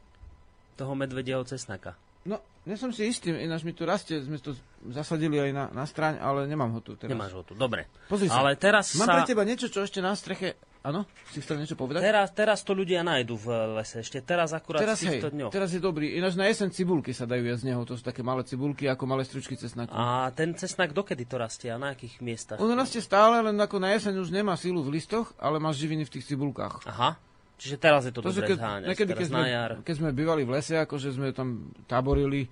Toho 0.77 0.93
medvedieho 0.97 1.41
cesnaka? 1.45 1.97
No, 2.27 2.43
nie 2.67 2.75
som 2.75 2.91
si 2.91 3.07
istý, 3.07 3.31
ináč 3.31 3.63
mi 3.63 3.71
tu 3.71 3.87
rastie, 3.87 4.19
sme 4.19 4.35
to 4.35 4.51
zasadili 4.91 5.39
aj 5.39 5.51
na, 5.55 5.65
na 5.71 5.87
straň, 5.87 6.19
ale 6.19 6.43
nemám 6.43 6.75
ho 6.75 6.83
tu 6.83 6.99
teraz. 6.99 7.07
Nemáš 7.07 7.39
ho 7.39 7.41
tu, 7.47 7.55
dobre. 7.55 7.87
Pozri 8.11 8.27
sa, 8.27 8.43
ale 8.43 8.59
teraz 8.59 8.99
mám 8.99 9.07
sa... 9.07 9.13
pre 9.15 9.23
teba 9.23 9.47
niečo, 9.47 9.71
čo 9.71 9.87
ešte 9.87 10.03
na 10.03 10.11
streche 10.11 10.59
Áno? 10.85 11.03
Si 11.33 11.41
chcel 11.41 11.61
niečo 11.61 11.73
povedať? 11.73 12.01
Teraz, 12.05 12.29
teraz 12.31 12.59
to 12.61 12.71
ľudia 12.71 13.01
nájdu 13.01 13.35
v 13.35 13.47
lese. 13.81 14.01
Ešte 14.01 14.21
teraz 14.21 14.53
akurát 14.53 14.81
teraz, 14.81 15.01
v 15.01 15.17
týchto 15.17 15.33
dňoch. 15.33 15.51
Teraz 15.51 15.73
je 15.73 15.81
dobrý. 15.81 16.15
Ináč 16.15 16.37
na 16.37 16.45
jesen 16.47 16.69
cibulky 16.69 17.11
sa 17.11 17.25
dajú 17.25 17.43
jesť 17.43 17.65
z 17.65 17.67
neho. 17.73 17.81
To 17.83 17.97
sú 17.97 18.03
také 18.05 18.21
malé 18.21 18.45
cibulky 18.47 18.87
ako 18.87 19.03
malé 19.09 19.25
stručky 19.25 19.57
cesnaku. 19.57 19.91
A 19.91 20.29
ten 20.31 20.53
cesnak 20.53 20.93
dokedy 20.93 21.25
to 21.25 21.35
rastie? 21.41 21.73
A 21.73 21.81
na 21.81 21.97
akých 21.97 22.21
miestach? 22.23 22.57
On 22.61 22.69
rastie 22.71 23.03
stále, 23.03 23.41
len 23.43 23.57
ako 23.57 23.81
na 23.81 23.97
jeseň 23.97 24.21
už 24.21 24.29
nemá 24.31 24.55
sílu 24.55 24.79
v 24.85 24.95
listoch, 24.95 25.33
ale 25.41 25.59
má 25.59 25.73
živiny 25.75 26.07
v 26.07 26.13
tých 26.13 26.29
cibulkách. 26.29 26.87
Aha. 26.87 27.19
Čiže 27.57 27.75
teraz 27.81 28.05
je 28.05 28.13
to, 28.13 28.21
to 28.21 28.29
dobre 28.29 28.53
keď, 28.53 28.57
zháňať. 28.61 28.87
Niekedy, 28.93 29.11
keď 29.17 29.27
sme, 29.33 29.41
keď 29.81 29.95
sme 29.97 30.09
bývali 30.13 30.45
v 30.45 30.61
lese, 30.61 30.77
akože 30.77 31.09
sme 31.17 31.33
tam 31.33 31.73
taborili 31.89 32.45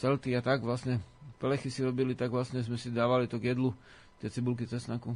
celty 0.00 0.32
a 0.32 0.40
tak 0.40 0.64
vlastne 0.64 1.04
pelechy 1.36 1.68
si 1.68 1.84
robili, 1.84 2.16
tak 2.16 2.32
vlastne 2.32 2.64
sme 2.64 2.80
si 2.80 2.88
dávali 2.88 3.28
to 3.28 3.36
k 3.36 3.52
jedlu, 3.52 3.76
tie 4.24 4.32
cibulky 4.32 4.64
cesnaku. 4.64 5.12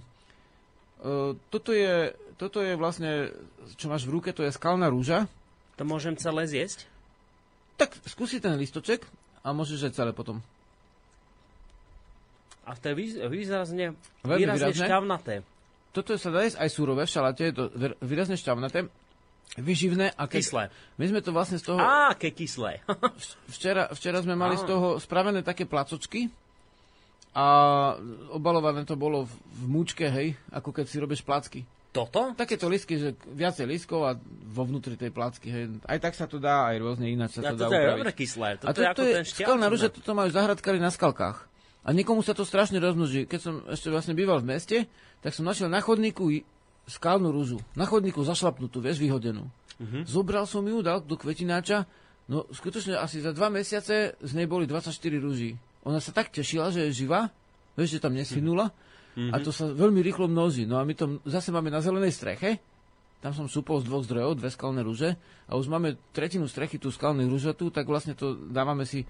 Uh, 1.01 1.33
toto, 1.49 1.73
je, 1.73 2.13
toto 2.37 2.61
je 2.61 2.77
vlastne, 2.77 3.33
čo 3.81 3.89
máš 3.89 4.05
v 4.05 4.21
ruke, 4.21 4.31
to 4.37 4.45
je 4.45 4.53
skalná 4.53 4.93
rúža. 4.93 5.25
To 5.81 5.89
môžem 5.89 6.13
celé 6.21 6.45
zjesť? 6.45 6.85
Tak 7.81 7.97
skúsi 8.05 8.37
ten 8.37 8.53
listoček 8.61 9.09
a 9.41 9.57
môžeš 9.57 9.89
aj 9.89 9.97
celé 9.97 10.13
potom. 10.13 10.45
A 12.69 12.77
to 12.77 12.93
je 12.93 12.95
výrazne, 13.27 13.97
výrazne 14.21 14.77
šťavnaté. 14.77 15.41
Toto 15.91 16.15
sa 16.21 16.31
dá 16.31 16.45
jesť 16.45 16.61
aj 16.61 16.71
súrové 16.71 17.03
v 17.09 17.13
šalate, 17.17 17.43
je 17.51 17.55
to 17.57 17.65
výrazne 18.05 18.37
šťavnaté, 18.39 18.87
vyživné. 19.59 20.15
A 20.15 20.31
keď, 20.31 20.41
kyslé. 20.45 20.65
My 21.01 21.05
sme 21.11 21.21
to 21.25 21.35
vlastne 21.35 21.59
z 21.59 21.67
toho... 21.67 21.83
Á, 21.83 22.15
aké 22.15 22.31
kyslé. 22.31 22.85
včera, 23.57 23.91
včera 23.91 24.23
sme 24.23 24.39
mali 24.39 24.55
Á. 24.55 24.63
z 24.63 24.65
toho 24.71 25.03
spravené 25.03 25.43
také 25.43 25.67
placočky, 25.67 26.31
a 27.31 27.47
obalované 28.35 28.83
to 28.83 28.99
bolo 28.99 29.23
v, 29.23 29.33
v 29.63 29.65
múčke, 29.71 30.07
hej, 30.11 30.35
ako 30.51 30.75
keď 30.75 30.85
si 30.91 30.97
robíš 30.99 31.23
placky. 31.23 31.63
Toto? 31.91 32.35
Takéto 32.39 32.71
lísky, 32.71 32.99
že 32.99 33.19
viacej 33.35 33.67
lískov 33.67 34.07
a 34.07 34.15
vo 34.51 34.63
vnútri 34.63 34.95
tej 34.95 35.11
placky, 35.11 35.49
hej. 35.51 35.65
Aj 35.87 35.99
tak 35.99 36.15
sa 36.15 36.31
to 36.31 36.39
dá, 36.39 36.71
aj 36.71 36.79
rôzne 36.79 37.11
ináč 37.11 37.39
sa 37.39 37.51
ja, 37.51 37.51
to 37.55 37.67
dá 37.67 37.67
upraviť. 37.67 38.15
Je 38.15 38.15
kyslé. 38.15 38.49
Toto 38.63 38.69
a 38.71 38.75
to, 38.75 38.81
je, 38.83 38.87
to 38.95 39.05
je 39.07 39.15
skalná 39.27 39.67
rúža, 39.67 39.91
toto 39.91 40.15
majú 40.15 40.31
zahradkári 40.31 40.79
na 40.79 40.91
skalkách. 40.95 41.51
A 41.83 41.89
niekomu 41.91 42.23
sa 42.23 42.37
to 42.37 42.47
strašne 42.47 42.79
rozmnoží. 42.79 43.27
Keď 43.27 43.41
som 43.41 43.55
ešte 43.67 43.89
vlastne 43.91 44.15
býval 44.15 44.39
v 44.39 44.55
meste, 44.55 44.77
tak 45.25 45.35
som 45.35 45.49
našiel 45.49 45.67
na 45.67 45.83
chodníku 45.83 46.31
skalnú 46.87 47.33
rúžu. 47.35 47.59
Na 47.75 47.89
chodníku 47.89 48.21
zašlapnutú, 48.23 48.83
vieš, 48.85 49.01
vyhodenú. 49.01 49.49
Uh-huh. 49.81 50.03
Zobral 50.05 50.45
som 50.45 50.63
ju, 50.63 50.85
dal 50.85 51.01
do 51.01 51.17
kvetináča, 51.17 51.89
no 52.29 52.45
skutočne 52.53 53.01
asi 53.01 53.25
za 53.25 53.33
dva 53.33 53.49
mesiace 53.49 54.15
z 54.19 54.33
nej 54.37 54.45
boli 54.45 54.69
24 54.69 54.93
rúží. 55.19 55.57
Ona 55.89 55.99
sa 55.99 56.13
tak 56.13 56.29
tešila, 56.29 56.73
že 56.73 56.89
je 56.89 57.05
živá, 57.05 57.33
vieš, 57.75 57.97
že 57.97 58.03
tam 58.05 58.13
nesvinula 58.13 58.69
uh-huh. 58.69 59.33
a 59.33 59.37
to 59.41 59.49
sa 59.49 59.71
veľmi 59.71 60.05
rýchlo 60.05 60.29
množí. 60.29 60.69
No 60.69 60.77
a 60.77 60.85
my 60.85 60.93
to 60.93 61.21
zase 61.25 61.49
máme 61.49 61.73
na 61.73 61.81
zelenej 61.81 62.13
streche, 62.13 62.61
tam 63.21 63.37
som 63.37 63.47
súpol 63.49 63.85
z 63.85 63.89
dvoch 63.89 64.05
zdrojov, 64.05 64.41
dve 64.41 64.49
skalné 64.49 64.81
rúže 64.81 65.13
a 65.45 65.53
už 65.57 65.69
máme 65.69 65.97
tretinu 66.17 66.49
strechy 66.49 66.81
tú 66.81 66.89
skalnú 66.89 67.29
rúžatú, 67.29 67.69
tak 67.69 67.85
vlastne 67.85 68.17
to 68.17 68.33
dávame 68.49 68.89
si 68.89 69.05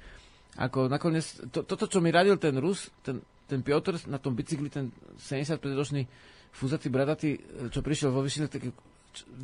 ako 0.58 0.90
nakoniec, 0.90 1.22
to, 1.54 1.62
toto, 1.62 1.86
čo 1.86 2.02
mi 2.02 2.10
radil 2.10 2.34
ten 2.34 2.58
Rus, 2.58 2.90
ten, 3.06 3.22
ten 3.46 3.62
Piotr 3.62 4.02
na 4.10 4.18
tom 4.18 4.34
bicykli, 4.34 4.66
ten 4.66 4.90
75-ročný 5.14 6.02
fúzatý, 6.50 6.90
bradatý, 6.90 7.38
čo 7.70 7.78
prišiel 7.86 8.10
vo 8.10 8.26
vyšitej, 8.26 8.74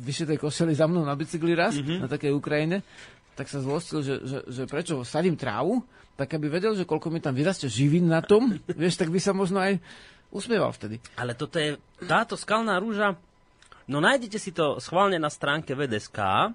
vyšitej 0.03 0.35
koseli 0.35 0.75
za 0.75 0.83
mnou 0.83 1.07
na 1.07 1.15
bicykli 1.15 1.55
raz, 1.55 1.79
mm-hmm. 1.79 2.03
na 2.03 2.07
takej 2.11 2.35
Ukrajine, 2.35 2.83
tak 3.37 3.47
sa 3.47 3.61
zlostil, 3.61 4.01
že, 4.01 4.15
že, 4.25 4.37
že 4.49 4.63
prečo 4.65 5.05
sadím 5.05 5.37
trávu, 5.37 5.85
tak 6.17 6.33
aby 6.33 6.49
vedel, 6.49 6.73
že 6.73 6.89
koľko 6.89 7.13
mi 7.13 7.21
tam 7.21 7.37
vyrastie 7.37 7.69
živín 7.69 8.09
na 8.09 8.25
tom, 8.25 8.57
vieš, 8.81 8.97
tak 8.97 9.13
by 9.13 9.21
sa 9.21 9.37
možno 9.37 9.61
aj 9.61 9.77
usmieval 10.33 10.73
vtedy. 10.73 10.97
Ale 11.15 11.37
toto 11.37 11.61
je, 11.61 11.77
táto 12.09 12.33
skalná 12.33 12.81
rúža, 12.81 13.13
no 13.85 14.01
nájdete 14.01 14.41
si 14.41 14.49
to 14.49 14.81
schválne 14.81 15.21
na 15.21 15.29
stránke 15.29 15.77
VDSK, 15.77 16.51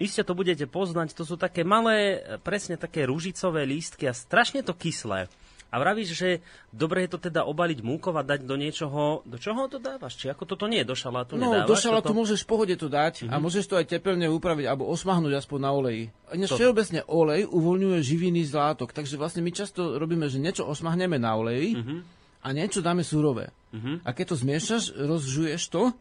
Iste 0.00 0.24
to 0.24 0.32
budete 0.32 0.64
poznať, 0.64 1.12
to 1.12 1.28
sú 1.28 1.36
také 1.36 1.60
malé, 1.60 2.24
presne 2.40 2.80
také 2.80 3.04
rúžicové 3.04 3.68
lístky 3.68 4.08
a 4.08 4.16
strašne 4.16 4.64
to 4.64 4.72
kyslé. 4.72 5.28
A 5.70 5.78
vravíš, 5.78 6.18
že 6.18 6.28
dobre 6.74 7.06
je 7.06 7.14
to 7.14 7.18
teda 7.30 7.46
obaliť 7.46 7.78
múkov 7.86 8.18
a 8.18 8.26
dať 8.26 8.42
do 8.42 8.58
niečoho, 8.58 9.22
do 9.22 9.38
čoho 9.38 9.70
to 9.70 9.78
dávaš? 9.78 10.18
Či 10.18 10.34
ako 10.34 10.42
toto 10.42 10.66
nie, 10.66 10.82
do 10.82 10.98
šalátu 10.98 11.38
no, 11.38 11.46
nedávaš? 11.46 11.70
do 11.70 11.76
šalátu 11.78 12.10
toto? 12.10 12.18
môžeš 12.18 12.40
v 12.42 12.48
pohode 12.50 12.74
to 12.74 12.90
dať 12.90 13.14
uh-huh. 13.24 13.32
a 13.32 13.34
mhm. 13.38 13.42
môžeš 13.46 13.64
to 13.70 13.78
aj 13.78 13.86
teplne 13.86 14.26
upraviť 14.26 14.66
alebo 14.66 14.90
osmahnúť 14.90 15.38
aspoň 15.38 15.58
na 15.62 15.70
oleji. 15.70 16.04
Než 16.34 16.50
všeobecne 16.58 17.06
olej 17.06 17.46
uvoľňuje 17.46 17.98
živiny 18.02 18.42
z 18.42 18.52
látok, 18.54 18.90
takže 18.90 19.14
vlastne 19.14 19.46
my 19.46 19.50
často 19.54 19.94
robíme, 19.94 20.26
že 20.26 20.42
niečo 20.42 20.66
osmahneme 20.66 21.22
na 21.22 21.38
oleji 21.38 21.78
uh-huh. 21.78 22.00
a 22.42 22.48
niečo 22.50 22.82
dáme 22.82 23.06
surové. 23.06 23.54
Uh-huh. 23.70 24.02
A 24.02 24.10
keď 24.10 24.34
to 24.34 24.36
zmiešaš, 24.42 24.98
rozžuješ 24.98 25.62
to, 25.70 25.94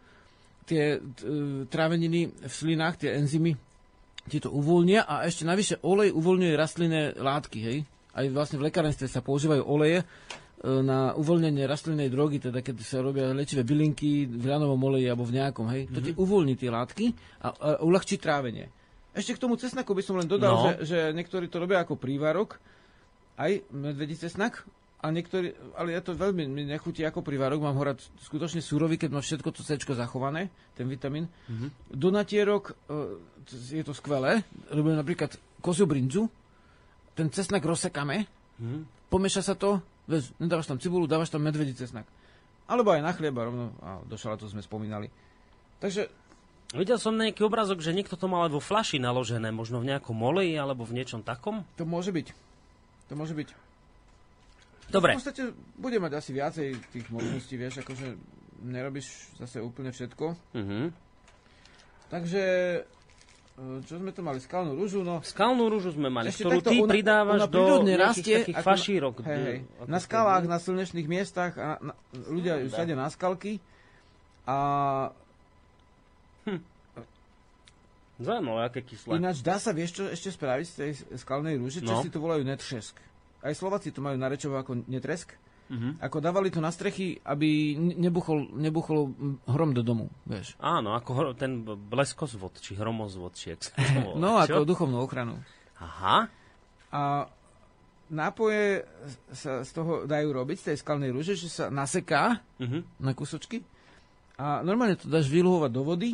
tie 0.70 1.02
t- 1.02 1.26
tráveniny 1.70 2.30
v 2.30 2.54
slinách, 2.54 3.02
tie 3.02 3.18
enzymy 3.18 3.58
ti 4.30 4.38
to 4.38 4.54
uvoľnia 4.54 5.10
a 5.10 5.26
ešte 5.26 5.42
navyše 5.42 5.82
olej 5.82 6.14
uvoľňuje 6.14 6.54
rastlinné 6.54 7.02
látky, 7.18 7.60
hej? 7.66 7.78
Aj 8.20 8.28
vlastne 8.28 8.60
v 8.60 8.68
lekárenstve 8.68 9.08
sa 9.08 9.24
používajú 9.24 9.64
oleje 9.64 10.04
e, 10.04 10.06
na 10.68 11.16
uvoľnenie 11.16 11.64
rastlinnej 11.64 12.12
drogy, 12.12 12.44
teda 12.44 12.60
keď 12.60 12.76
sa 12.84 13.00
robia 13.00 13.32
liečivé 13.32 13.64
bylinky 13.64 14.28
v 14.28 14.44
ľanovom 14.44 14.80
oleji 14.92 15.08
alebo 15.08 15.24
v 15.24 15.40
nejakom, 15.40 15.66
hej? 15.72 15.88
Mm-hmm. 15.88 15.96
To 15.96 16.00
ti 16.04 16.12
mhm. 16.12 16.20
uvoľní 16.20 16.54
tie 16.60 16.70
látky 16.70 17.06
a, 17.40 17.48
a 17.48 17.68
uľahčí 17.80 18.20
trávenie. 18.20 18.68
Ešte 19.16 19.40
k 19.40 19.42
tomu 19.42 19.56
cesnaku 19.56 19.96
by 19.96 20.04
som 20.04 20.20
len 20.20 20.28
dodal, 20.28 20.54
no. 20.54 20.64
že, 20.68 20.74
že 20.84 20.98
niektorí 21.16 21.48
to 21.48 21.64
robia 21.64 21.82
ako 21.82 21.96
prívarok, 21.96 22.60
aj 23.40 23.64
medvedí 23.72 24.20
cesnak, 24.20 24.68
a 25.00 25.16
niektorí, 25.16 25.56
ale 25.80 25.96
ja 25.96 26.04
to 26.04 26.12
veľmi 26.12 26.44
mi 26.52 26.68
nechutí 26.68 27.08
ako 27.08 27.24
privárok, 27.24 27.64
mám 27.64 27.80
ho 27.80 27.84
rád 27.88 28.04
skutočne 28.20 28.60
súrový, 28.60 29.00
keď 29.00 29.16
má 29.16 29.24
všetko 29.24 29.56
to 29.56 29.64
C 29.64 29.80
zachované, 29.80 30.52
ten 30.76 30.92
vitamín. 30.92 31.32
Mm-hmm. 31.48 31.96
Do 31.96 32.12
natierok 32.12 32.76
e, 32.76 33.80
je 33.80 33.84
to 33.88 33.96
skvelé, 33.96 34.44
robíme 34.68 35.00
napríklad 35.00 35.40
koziu 35.64 35.88
brinzu, 35.88 36.28
ten 37.20 37.28
cesnak 37.28 37.60
rozsekáme, 37.60 38.24
mm-hmm. 38.24 39.12
pomieša 39.12 39.44
sa 39.44 39.56
to, 39.60 39.84
vieš, 40.08 40.32
nedávaš 40.40 40.72
tam 40.72 40.80
cibulu, 40.80 41.04
dávaš 41.04 41.36
tam 41.36 41.44
medvedí 41.44 41.76
cesnak. 41.76 42.08
Alebo 42.72 42.96
aj 42.96 43.04
na 43.04 43.12
chlieba 43.12 43.44
rovno, 43.44 43.76
a 43.84 44.00
do 44.08 44.16
šalátu 44.16 44.48
sme 44.48 44.64
spomínali. 44.64 45.12
Takže 45.84 46.08
Videl 46.70 47.02
som 47.02 47.18
nejaký 47.18 47.42
obrázok, 47.42 47.82
že 47.82 47.98
niekto 47.98 48.14
to 48.14 48.30
mal 48.30 48.46
aj 48.46 48.54
vo 48.54 48.62
flaši 48.62 49.02
naložené, 49.02 49.50
možno 49.50 49.82
v 49.82 49.90
nejakom 49.90 50.14
oleji 50.22 50.54
alebo 50.54 50.86
v 50.86 51.02
niečom 51.02 51.26
takom? 51.26 51.66
To 51.82 51.84
môže 51.90 52.14
byť. 52.14 52.30
To 53.10 53.14
môže 53.18 53.34
byť. 53.34 53.50
Dobre. 54.94 55.18
V 55.18 55.22
podstate 55.22 55.50
bude 55.82 55.98
mať 55.98 56.22
asi 56.22 56.30
viacej 56.30 56.68
tých 56.94 57.10
možností, 57.10 57.58
vieš, 57.58 57.82
akože 57.82 58.14
nerobíš 58.70 59.34
zase 59.42 59.66
úplne 59.66 59.90
všetko. 59.90 60.26
Uh-huh. 60.38 60.94
Takže 62.14 62.44
čo 63.84 64.00
sme 64.00 64.16
to 64.16 64.22
mali? 64.24 64.40
Skalnú 64.40 64.76
rúžu? 64.76 65.04
No. 65.04 65.20
Skalnú 65.20 65.68
rúžu 65.68 65.92
sme 65.92 66.08
mali, 66.08 66.32
Ešte 66.32 66.48
ktorú 66.48 66.60
ty 66.64 66.78
ona, 66.80 66.92
pridávaš 66.92 67.42
ona 67.44 67.48
do 67.52 67.64
rastie, 68.00 68.36
takých 68.44 68.58
ako 68.60 68.68
fašírok. 68.68 69.16
Na, 69.20 69.28
hej, 69.28 69.42
hej. 69.44 69.58
na 69.88 70.00
skalách, 70.00 70.46
na 70.48 70.58
slnečných 70.58 71.08
miestach 71.08 71.54
a 71.60 71.68
na, 71.84 71.94
ľudia 72.28 72.64
ju 72.64 72.68
sadia 72.72 72.96
na 72.96 73.12
skalky 73.12 73.60
a 74.48 74.58
hm. 76.48 76.62
Zaujímavé, 78.20 78.62
aké 78.68 78.84
kyslé. 78.84 79.16
Ináč 79.16 79.40
dá 79.40 79.56
sa, 79.56 79.72
vieš 79.72 79.96
čo 79.96 80.04
ešte 80.12 80.36
spraviť 80.36 80.66
z 80.68 80.74
tej 80.76 80.92
skalnej 81.24 81.56
rúže? 81.56 81.80
Čo 81.80 82.00
no. 82.00 82.04
si 82.04 82.12
to 82.12 82.20
volajú 82.20 82.44
netršesk 82.44 83.10
aj 83.44 83.54
Slováci 83.56 83.96
to 83.96 84.04
majú 84.04 84.20
narečovo 84.20 84.60
ako 84.60 84.84
netresk, 84.88 85.32
uh-huh. 85.70 86.02
ako 86.02 86.18
dávali 86.20 86.50
to 86.50 86.60
na 86.60 86.74
strechy, 86.74 87.22
aby 87.22 87.78
nebuchol, 87.78 88.50
nebuchol 88.58 89.14
hrom 89.46 89.72
do 89.72 89.86
domu, 89.86 90.10
vieš. 90.26 90.58
Áno, 90.58 90.98
ako 90.98 91.10
hro, 91.14 91.30
ten 91.38 91.62
bleskozvod, 91.64 92.58
či 92.60 92.76
hromozvod, 92.76 93.38
či 93.38 93.54
jak 93.54 93.70
No, 94.20 94.42
Čo? 94.44 94.66
ako 94.66 94.68
duchovnú 94.68 94.98
ochranu. 95.00 95.38
Aha. 95.80 96.28
A 96.90 97.30
nápoje 98.10 98.84
sa 99.32 99.62
z 99.62 99.72
toho 99.72 100.10
dajú 100.10 100.34
robiť, 100.34 100.58
z 100.58 100.66
tej 100.74 100.78
skalnej 100.82 101.14
rúže, 101.14 101.38
že 101.38 101.48
sa 101.48 101.66
naseká 101.70 102.42
uh-huh. 102.58 102.82
na 102.98 103.14
kusočky 103.14 103.62
a 104.40 104.66
normálne 104.66 104.98
to 104.98 105.12
dáš 105.12 105.30
vyluhovať 105.30 105.72
do 105.72 105.84
vody 105.86 106.10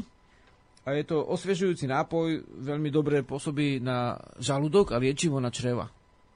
a 0.85 0.93
je 0.93 1.05
to 1.05 1.17
osviežujúci 1.21 1.89
nápoj, 1.89 2.45
veľmi 2.61 2.89
dobre 2.93 3.25
pôsobí 3.25 3.81
na 3.81 4.21
žalúdok 4.37 4.93
a 4.93 5.01
liečivo 5.01 5.41
na 5.41 5.49
čreva. 5.49 5.89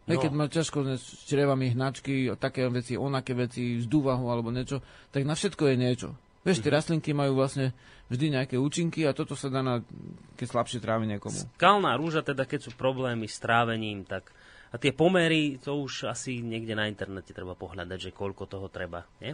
No. 0.10 0.22
Keď 0.22 0.32
má 0.34 0.46
ťažko 0.50 0.98
s 0.98 1.30
črevami, 1.30 1.78
hnačky, 1.78 2.34
také 2.42 2.66
veci, 2.66 2.98
onaké 2.98 3.38
veci, 3.38 3.78
z 3.78 3.86
dúvahu 3.86 4.26
alebo 4.26 4.50
niečo, 4.50 4.82
tak 5.14 5.22
na 5.22 5.38
všetko 5.38 5.70
je 5.70 5.76
niečo. 5.78 6.10
Vieš, 6.42 6.66
tie 6.66 6.72
mhm. 6.72 6.78
rastlinky 6.82 7.12
majú 7.14 7.38
vlastne 7.38 7.78
vždy 8.10 8.42
nejaké 8.42 8.56
účinky 8.58 9.06
a 9.06 9.14
toto 9.14 9.38
sa 9.38 9.54
dá 9.54 9.62
na 9.62 9.86
keď 10.34 10.48
slabšie 10.50 10.80
trávi 10.82 11.06
niekomu. 11.06 11.38
Skalná 11.60 11.94
rúža, 11.94 12.26
teda 12.26 12.50
keď 12.50 12.68
sú 12.68 12.72
problémy 12.74 13.30
s 13.30 13.38
trávením, 13.38 14.08
tak 14.08 14.34
a 14.70 14.78
tie 14.78 14.94
pomery, 14.94 15.58
to 15.58 15.82
už 15.82 16.14
asi 16.14 16.46
niekde 16.46 16.78
na 16.78 16.86
internete 16.86 17.34
treba 17.34 17.58
pohľadať, 17.58 18.10
že 18.10 18.12
koľko 18.14 18.46
toho 18.46 18.70
treba, 18.70 19.02
nie? 19.18 19.34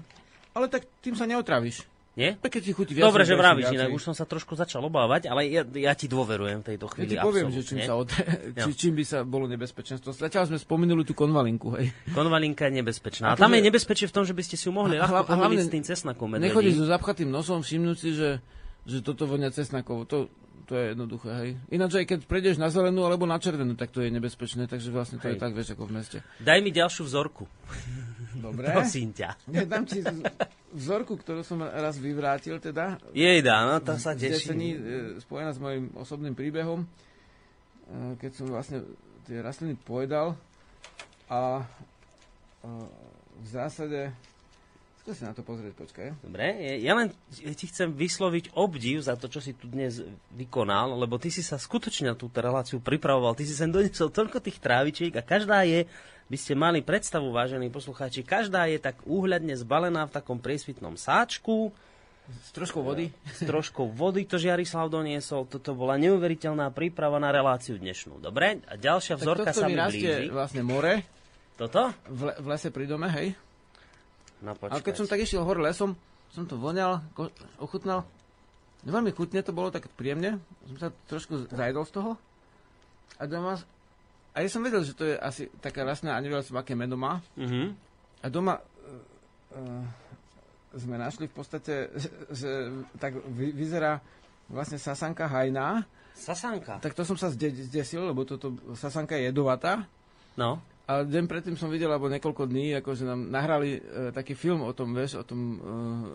Ale 0.56 0.72
tak 0.72 0.88
tým 1.04 1.20
sa 1.20 1.28
neotravíš. 1.28 1.84
Nie? 2.16 2.40
Keď 2.40 2.64
ti 2.64 2.72
chutí 2.72 2.96
viac, 2.96 3.12
Dobre, 3.12 3.28
že 3.28 3.36
vravíš, 3.36 3.76
inak 3.76 3.92
už 3.92 4.00
som 4.00 4.16
sa 4.16 4.24
trošku 4.24 4.56
začal 4.56 4.80
obávať, 4.88 5.28
ale 5.28 5.52
ja, 5.52 5.68
ja 5.68 5.92
ti 5.92 6.08
dôverujem 6.08 6.64
v 6.64 6.66
tejto 6.72 6.88
chvíli. 6.88 7.12
Ja 7.12 7.20
ti 7.20 7.28
poviem, 7.28 7.52
že 7.52 7.62
čím, 7.68 7.84
sa 7.84 8.00
od... 8.00 8.08
či, 8.64 8.72
čím 8.72 8.96
by 8.96 9.04
sa 9.04 9.28
bolo 9.28 9.52
nebezpečenstvo. 9.52 10.16
Zatiaľ 10.16 10.48
sme 10.48 10.56
spomenuli 10.56 11.04
tú 11.04 11.12
konvalinku. 11.12 11.76
Hej. 11.76 11.92
Konvalinka 12.16 12.72
je 12.72 12.80
nebezpečná. 12.80 13.36
A, 13.36 13.36
tam 13.36 13.52
je 13.52 13.68
nebezpečie 13.68 14.08
v 14.08 14.16
tom, 14.16 14.24
že 14.24 14.32
by 14.32 14.48
ste 14.48 14.56
si 14.56 14.64
ju 14.64 14.72
mohli 14.72 14.96
ľahko 14.96 15.28
pomýliť 15.28 15.68
s 15.68 15.72
tým 15.76 15.84
cesnakom. 15.84 16.40
Nechodí 16.40 16.72
so 16.72 16.88
zapchatým 16.88 17.28
nosom, 17.28 17.60
všimnúť 17.60 17.98
si, 18.00 18.16
že, 18.16 18.40
že 18.88 19.04
toto 19.04 19.28
vonia 19.28 19.52
cesnakov. 19.52 20.08
To, 20.08 20.32
to 20.66 20.74
je 20.74 20.84
jednoduché, 20.96 21.30
hej. 21.44 21.50
Ináč 21.70 21.92
aj 22.02 22.06
keď 22.10 22.20
prejdeš 22.26 22.56
na 22.58 22.72
zelenú 22.72 23.04
alebo 23.04 23.28
na 23.28 23.38
červenú, 23.38 23.76
tak 23.78 23.92
to 23.92 24.02
je 24.02 24.10
nebezpečné, 24.10 24.66
takže 24.66 24.90
vlastne 24.90 25.20
to 25.20 25.28
hej. 25.28 25.36
je 25.36 25.44
tak, 25.44 25.52
vieš, 25.52 25.76
ako 25.76 25.92
v 25.92 25.94
meste. 26.00 26.18
Daj 26.42 26.60
mi 26.64 26.72
ďalšiu 26.74 27.04
vzorku. 27.06 27.44
Dobre. 28.40 28.72
Prosím 28.80 29.14
ťa. 29.14 29.30
Ja 29.52 29.64
dám 29.68 29.84
ti 29.86 30.02
vzorku, 30.76 31.16
ktorú 31.20 31.42
som 31.44 31.64
raz 31.64 31.96
vyvrátil 32.00 32.60
teda. 32.60 33.00
Jej 33.16 33.40
dá, 33.46 33.68
no 33.68 33.80
to 33.80 33.96
sa 33.96 34.18
teší. 34.18 34.52
Desení, 34.52 34.70
e, 34.76 34.80
spojená 35.24 35.52
s 35.56 35.60
mojim 35.60 35.92
osobným 35.96 36.36
príbehom, 36.36 36.84
e, 36.84 36.88
keď 38.20 38.32
som 38.36 38.46
vlastne 38.52 38.84
tie 39.26 39.40
rastliny 39.40 39.80
pojedal 39.80 40.36
a 41.32 41.62
e, 41.62 41.66
v 43.36 43.48
zásade 43.48 44.12
Skús 45.06 45.22
si 45.22 45.26
na 45.30 45.38
to 45.38 45.46
pozrieť, 45.46 45.78
počkaj. 45.78 46.18
Dobre, 46.26 46.82
ja 46.82 46.98
len 46.98 47.14
ti 47.30 47.70
chcem 47.70 47.94
vysloviť 47.94 48.58
obdiv 48.58 49.06
za 49.06 49.14
to, 49.14 49.30
čo 49.30 49.38
si 49.38 49.54
tu 49.54 49.70
dnes 49.70 50.02
vykonal, 50.34 50.98
lebo 50.98 51.22
ty 51.22 51.30
si 51.30 51.46
sa 51.46 51.62
skutočne 51.62 52.10
na 52.10 52.16
túto 52.18 52.42
reláciu 52.42 52.82
pripravoval. 52.82 53.38
Ty 53.38 53.46
si 53.46 53.54
sem 53.54 53.70
donesol 53.70 54.10
toľko 54.10 54.42
tých 54.42 54.58
trávičiek 54.58 55.14
a 55.14 55.22
každá 55.22 55.62
je 55.62 55.86
by 56.26 56.38
ste 56.42 56.58
mali 56.58 56.82
predstavu, 56.82 57.30
vážení 57.30 57.70
poslucháči, 57.70 58.26
každá 58.26 58.66
je 58.66 58.82
tak 58.82 58.98
úhľadne 59.06 59.54
zbalená 59.54 60.10
v 60.10 60.16
takom 60.18 60.42
priesvitnom 60.42 60.98
sáčku. 60.98 61.70
S 62.26 62.50
troškou 62.58 62.82
vody? 62.82 63.14
S 63.30 63.46
troškou 63.46 63.94
vody 63.94 64.26
to 64.26 64.42
Žiarislav 64.42 64.90
doniesol. 64.90 65.46
Toto 65.46 65.78
bola 65.78 66.02
neuveriteľná 66.02 66.74
príprava 66.74 67.22
na 67.22 67.30
reláciu 67.30 67.78
dnešnú. 67.78 68.18
Dobre? 68.18 68.66
A 68.66 68.74
ďalšia 68.74 69.22
vzorka 69.22 69.54
sa 69.54 69.70
mi 69.70 69.78
blíži. 69.78 70.34
vlastne 70.34 70.66
more. 70.66 71.06
Toto? 71.62 71.94
V, 72.10 72.34
le- 72.34 72.38
v 72.42 72.46
lese 72.50 72.74
pri 72.74 72.90
dome, 72.90 73.06
hej? 73.14 73.38
No, 74.46 74.54
Ale 74.54 74.86
keď 74.86 74.94
som 74.94 75.10
tak 75.10 75.26
išiel 75.26 75.42
hore 75.42 75.58
lesom, 75.66 75.98
som 76.30 76.46
to 76.46 76.62
voňal, 76.62 77.02
ko- 77.18 77.34
ochutnal. 77.58 78.06
Veľmi 78.86 79.10
chutne 79.10 79.42
to 79.42 79.50
bolo, 79.50 79.74
tak 79.74 79.90
príjemne. 79.98 80.38
Som 80.70 80.78
sa 80.78 80.90
trošku 81.10 81.50
zajedol 81.50 81.90
z 81.90 81.94
toho. 81.98 82.12
A 83.18 83.26
doma 83.26 83.58
a 84.36 84.44
ja 84.44 84.52
som 84.52 84.60
vedel, 84.60 84.84
že 84.84 84.92
to 84.92 85.08
je 85.08 85.16
asi 85.16 85.48
taká 85.64 85.88
rastlina 85.88 86.20
a 86.20 86.20
nevedel 86.20 86.44
som, 86.44 86.60
aké 86.60 86.76
meno 86.76 87.00
má. 87.00 87.24
Mm-hmm. 87.40 87.68
A 88.20 88.28
doma 88.28 88.60
uh, 88.60 89.84
sme 90.76 91.00
našli 91.00 91.32
v 91.32 91.34
podstate, 91.40 91.88
že, 91.96 92.10
že 92.44 92.52
tak 93.00 93.16
vy, 93.32 93.56
vyzerá 93.56 94.04
vlastne 94.52 94.76
sasanka 94.76 95.32
hajná. 95.32 95.88
Sasanka? 96.12 96.84
Tak 96.84 96.92
to 96.92 97.08
som 97.08 97.16
sa 97.16 97.32
zdesil, 97.32 98.12
lebo 98.12 98.28
toto 98.28 98.60
sasanka 98.76 99.16
je 99.16 99.32
jedovatá. 99.32 99.88
No. 100.36 100.60
A 100.86 101.02
deň 101.02 101.26
predtým 101.26 101.58
som 101.58 101.74
videl, 101.74 101.90
alebo 101.90 102.06
niekoľko 102.14 102.46
dní, 102.46 102.78
akože 102.78 103.10
nám 103.10 103.26
nahrali 103.34 103.82
uh, 103.82 104.14
taký 104.14 104.38
film 104.38 104.62
o 104.62 104.70
tom, 104.70 104.94
vieš, 104.94 105.18
o 105.18 105.26
tom... 105.26 105.40
Uh, 105.58 106.14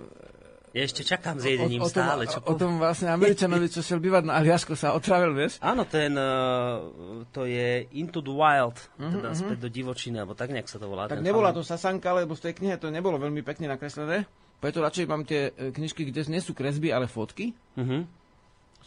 ja 0.70 0.86
ešte 0.86 1.02
čakám 1.02 1.42
s 1.42 1.50
jedením 1.50 1.82
o, 1.82 1.86
o 1.86 1.90
tom, 1.90 2.06
stále. 2.06 2.30
Čo 2.30 2.38
o, 2.46 2.54
o 2.54 2.54
tom 2.54 2.78
vlastne 2.78 3.10
Američanovi, 3.10 3.66
čo 3.66 3.82
šiel 3.82 3.98
bývať 3.98 4.30
na 4.30 4.38
Aliasku, 4.38 4.78
sa 4.78 4.94
otravil, 4.94 5.34
vieš? 5.34 5.58
Áno, 5.58 5.82
ten, 5.90 6.14
uh, 6.14 7.26
to 7.34 7.50
je 7.50 7.90
Into 7.98 8.22
the 8.22 8.30
Wild, 8.30 8.78
uh-huh, 8.78 9.10
teda 9.10 9.34
späť 9.34 9.58
do 9.58 9.66
divočiny, 9.66 10.22
alebo 10.22 10.38
tak 10.38 10.54
nejak 10.54 10.70
sa 10.70 10.78
to 10.78 10.86
volá. 10.86 11.10
Tak 11.10 11.18
nebola 11.18 11.50
to 11.50 11.66
Sasanka, 11.66 12.14
lebo 12.14 12.38
z 12.38 12.46
tej 12.46 12.62
knihe 12.62 12.78
to 12.78 12.94
nebolo 12.94 13.18
veľmi 13.18 13.42
pekne 13.42 13.66
nakreslené. 13.66 14.30
Preto 14.62 14.78
radšej 14.78 15.10
mám 15.10 15.26
tie 15.26 15.50
knižky, 15.50 16.06
kde 16.06 16.30
nie 16.30 16.38
sú 16.38 16.54
kresby, 16.54 16.94
ale 16.94 17.10
fotky. 17.10 17.50
Uh-huh. 17.74 18.06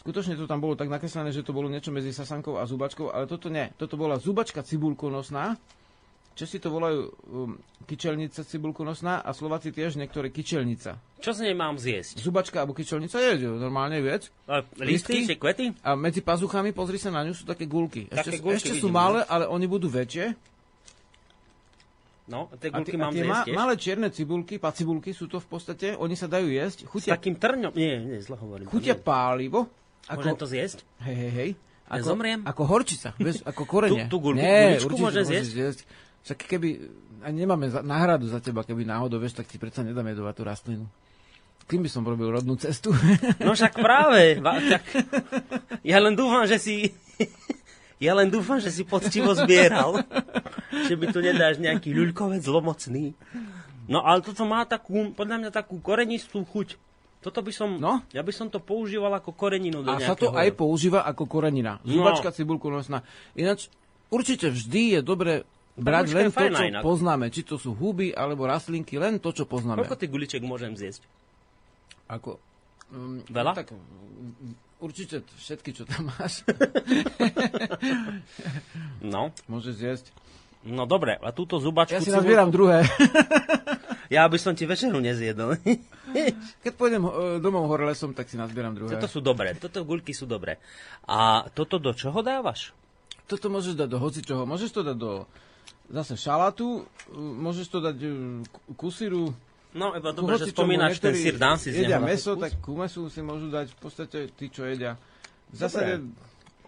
Skutočne 0.00 0.34
to 0.36 0.44
tam 0.44 0.60
bolo 0.60 0.74
tak 0.74 0.90
nakreslené, 0.90 1.30
že 1.30 1.46
to 1.46 1.54
bolo 1.56 1.70
niečo 1.70 1.94
medzi 1.94 2.10
sasankou 2.10 2.60
a 2.60 2.66
zubačkou, 2.68 3.14
ale 3.14 3.24
toto 3.24 3.48
nie. 3.48 3.70
Toto 3.78 3.94
bola 3.96 4.20
zubačka 4.20 4.60
cibulkonosná, 4.60 5.56
Česi 6.34 6.58
to 6.58 6.66
volajú 6.66 7.14
um, 7.30 7.54
kyčelnica 7.86 8.42
cibulkonosná 8.42 9.22
a 9.22 9.30
Slováci 9.30 9.70
tiež 9.70 9.94
niektoré 9.94 10.34
kyčelnica. 10.34 10.98
Čo 11.22 11.30
z 11.30 11.46
nej 11.46 11.54
mám 11.54 11.78
zjesť? 11.78 12.18
Zubačka 12.18 12.58
alebo 12.58 12.74
kyčelnica 12.74 13.22
je 13.22 13.46
normálne 13.46 14.02
vec. 14.02 14.34
Listky, 14.82 15.30
či 15.30 15.38
kvety? 15.38 15.86
A 15.86 15.94
medzi 15.94 16.26
pazuchami, 16.26 16.74
pozri 16.74 16.98
sa 16.98 17.14
na 17.14 17.22
ňu, 17.22 17.38
sú 17.38 17.46
také 17.46 17.70
gulky. 17.70 18.10
Také 18.10 18.34
ešte, 18.34 18.42
gulky 18.42 18.66
ešte 18.66 18.82
sú 18.82 18.90
malé, 18.90 19.22
ale 19.30 19.46
oni 19.46 19.70
budú 19.70 19.86
väčšie. 19.86 20.34
No, 22.34 22.50
tie 22.58 22.74
gulky 22.74 22.98
a 22.98 22.98
tie, 22.98 22.98
mám 22.98 23.12
a 23.14 23.14
tie 23.14 23.24
ma, 23.30 23.40
malé 23.54 23.78
čierne 23.78 24.10
cibulky, 24.10 24.58
pacibulky 24.58 25.14
sú 25.14 25.30
to 25.30 25.38
v 25.38 25.46
podstate, 25.46 25.94
oni 25.94 26.18
sa 26.18 26.26
dajú 26.26 26.50
jesť. 26.50 26.90
Chutia, 26.90 27.14
S 27.14 27.22
takým 27.22 27.38
trňom? 27.38 27.78
Nie, 27.78 28.02
nie, 28.02 28.18
zle 28.18 28.34
hovorím. 28.42 28.66
Chutia 28.66 28.98
pálivo. 28.98 29.70
Ako, 30.06 30.20
Môžem 30.20 30.36
to 30.36 30.46
zjesť? 30.46 30.78
Hej, 31.00 31.16
hej, 31.16 31.32
hej. 31.32 31.50
Ako, 31.84 31.96
ja 31.96 32.02
zomriem? 32.04 32.40
Ako 32.48 32.62
horčica, 32.64 33.12
vieš, 33.16 33.44
ako 33.44 33.62
korene. 33.68 34.08
Tú, 34.08 34.16
tú 34.20 34.32
gulku, 34.32 34.40
Nie, 34.40 34.80
guličku 34.80 34.96
môžem 34.96 35.24
zjesť? 35.24 35.50
zjesť. 35.52 35.80
Však 36.24 36.38
keby, 36.48 36.68
a 37.20 37.28
nemáme 37.28 37.68
za, 37.68 37.84
náhradu 37.84 38.24
za 38.24 38.40
teba, 38.40 38.64
keby 38.64 38.88
náhodou, 38.88 39.20
vieš, 39.20 39.36
tak 39.36 39.44
ti 39.48 39.60
predsa 39.60 39.84
nedám 39.84 40.08
jedovať 40.08 40.34
tú 40.36 40.42
rastlinu. 40.44 40.84
Kým 41.64 41.80
by 41.84 41.88
som 41.88 42.04
robil 42.04 42.28
rodnú 42.28 42.56
cestu? 42.60 42.92
No 43.40 43.56
však 43.56 43.80
práve. 43.80 44.36
Tak, 44.40 44.84
ja 45.80 45.96
len 46.00 46.12
dúfam, 46.12 46.44
že 46.44 46.60
si... 46.60 46.92
Ja 48.02 48.12
len 48.12 48.28
dúfam, 48.28 48.60
že 48.60 48.68
si 48.68 48.84
poctivo 48.84 49.32
zbieral. 49.32 50.04
že 50.88 50.92
by 50.98 51.06
tu 51.08 51.24
nedáš 51.24 51.56
nejaký 51.56 51.94
ľuľkovec 51.94 52.42
zlomocný. 52.44 53.16
No 53.88 54.04
ale 54.04 54.20
toto 54.20 54.44
má 54.44 54.64
takú, 54.68 55.12
podľa 55.12 55.40
mňa 55.40 55.50
takú 55.52 55.80
korenistú 55.80 56.44
chuť. 56.44 56.76
Toto 57.24 57.40
by 57.40 57.52
som, 57.56 57.80
no? 57.80 58.04
ja 58.12 58.20
by 58.20 58.32
som 58.36 58.52
to 58.52 58.60
používal 58.60 59.08
ako 59.16 59.32
koreninu 59.32 59.80
do 59.80 59.88
A 59.88 59.96
sa 59.96 60.12
to 60.12 60.36
aj 60.36 60.52
používa 60.52 61.08
ako 61.08 61.24
korenina. 61.24 61.80
Zubačka 61.80 62.28
no. 62.28 62.36
cibulkonosná. 62.36 63.00
Ináč, 63.32 63.72
určite 64.12 64.52
vždy 64.52 64.82
je 64.92 65.00
dobre 65.00 65.48
brať 65.80 66.12
len 66.12 66.28
to, 66.28 66.44
čo 66.52 66.68
inak. 66.68 66.84
poznáme. 66.84 67.32
Či 67.32 67.48
to 67.48 67.56
sú 67.56 67.72
huby 67.72 68.12
alebo 68.12 68.44
rastlinky, 68.44 69.00
len 69.00 69.16
to, 69.24 69.32
čo 69.32 69.48
poznáme. 69.48 69.80
Koľko 69.80 69.96
tých 69.96 70.12
guliček 70.12 70.44
môžem 70.44 70.76
zjesť? 70.76 71.08
Ako? 72.12 72.36
Um, 72.92 73.24
Veľa? 73.32 73.56
Tak, 73.56 73.72
určite 74.84 75.24
všetky, 75.40 75.72
čo 75.72 75.88
tam 75.88 76.12
máš. 76.12 76.44
no. 79.00 79.32
Môže 79.48 79.72
zjesť. 79.72 80.12
No 80.64 80.84
dobre, 80.84 81.16
a 81.16 81.28
túto 81.32 81.56
zubačku... 81.56 81.96
Ja 81.96 82.04
si 82.04 82.12
nazbieram 82.12 82.52
druhé. 82.52 82.84
ja 84.14 84.24
by 84.30 84.38
som 84.38 84.54
ti 84.54 84.64
večeru 84.64 85.02
nezjedol. 85.02 85.58
Keď 86.62 86.72
pôjdem 86.78 87.02
uh, 87.02 87.42
domov 87.42 87.66
hore 87.66 87.90
lesom, 87.90 88.14
tak 88.14 88.30
si 88.30 88.38
nazbieram 88.38 88.70
druhé. 88.70 88.94
Toto 88.94 89.10
sú 89.10 89.18
dobré, 89.18 89.58
toto 89.58 89.82
guľky 89.82 90.14
sú 90.14 90.30
dobré. 90.30 90.62
A 91.10 91.50
toto 91.50 91.82
do 91.82 91.90
čoho 91.90 92.22
dávaš? 92.22 92.70
Toto 93.26 93.50
môžeš 93.50 93.74
dať 93.74 93.88
do 93.90 93.98
hocičoho. 93.98 94.46
Môžeš 94.46 94.70
to 94.70 94.80
dať 94.86 94.96
do 94.96 95.26
zase 95.90 96.14
šalatu, 96.14 96.86
môžeš 97.18 97.66
to 97.68 97.78
dať 97.82 97.96
kusíru, 98.78 99.34
No, 99.74 99.90
iba 99.90 100.14
dobre, 100.14 100.38
že 100.38 100.54
spomínaš 100.54 101.02
ten 101.02 101.18
sír, 101.18 101.34
dám 101.34 101.58
si 101.58 101.74
z 101.74 101.82
jedia 101.82 101.98
meso, 101.98 102.38
tak 102.38 102.62
ku 102.62 102.78
mesu 102.78 103.10
si 103.10 103.18
môžu 103.26 103.50
dať 103.50 103.74
v 103.74 103.78
podstate 103.82 104.18
tí, 104.30 104.46
čo 104.46 104.62
jedia. 104.70 104.94
V 105.50 105.56
zásade 105.58 105.98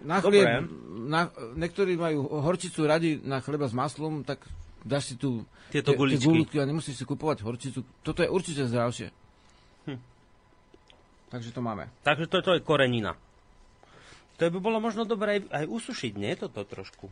na 0.03 0.18
chlieb, 0.18 0.66
na, 1.07 1.30
niektorí 1.55 1.94
majú 1.94 2.26
horčicu 2.26 2.82
radi 2.82 3.22
na 3.22 3.38
chleba 3.38 3.70
s 3.70 3.74
maslom, 3.78 4.26
tak 4.26 4.42
dáš 4.87 5.12
si 5.12 5.14
tu 5.18 5.43
tieto 5.74 5.93
tie, 5.93 5.99
guličky. 5.99 6.22
Tie 6.22 6.30
guličky 6.30 6.57
a 6.62 6.64
nemusíš 6.64 7.03
si 7.03 7.05
kupovať 7.05 7.43
horčicu. 7.43 7.82
Toto 8.07 8.22
je 8.22 8.30
určite 8.30 8.70
zdravšie. 8.70 9.11
Hm. 9.91 10.01
Takže 11.34 11.51
to 11.51 11.61
máme. 11.61 11.91
Takže 12.07 12.30
to, 12.30 12.39
to 12.39 12.51
je 12.57 12.61
korenina. 12.62 13.18
To 14.39 14.47
by 14.47 14.59
bolo 14.62 14.78
možno 14.78 15.03
dobré 15.03 15.41
aj, 15.41 15.41
aj 15.51 15.64
usušiť, 15.66 16.12
nie? 16.14 16.32
Toto 16.39 16.62
trošku. 16.62 17.11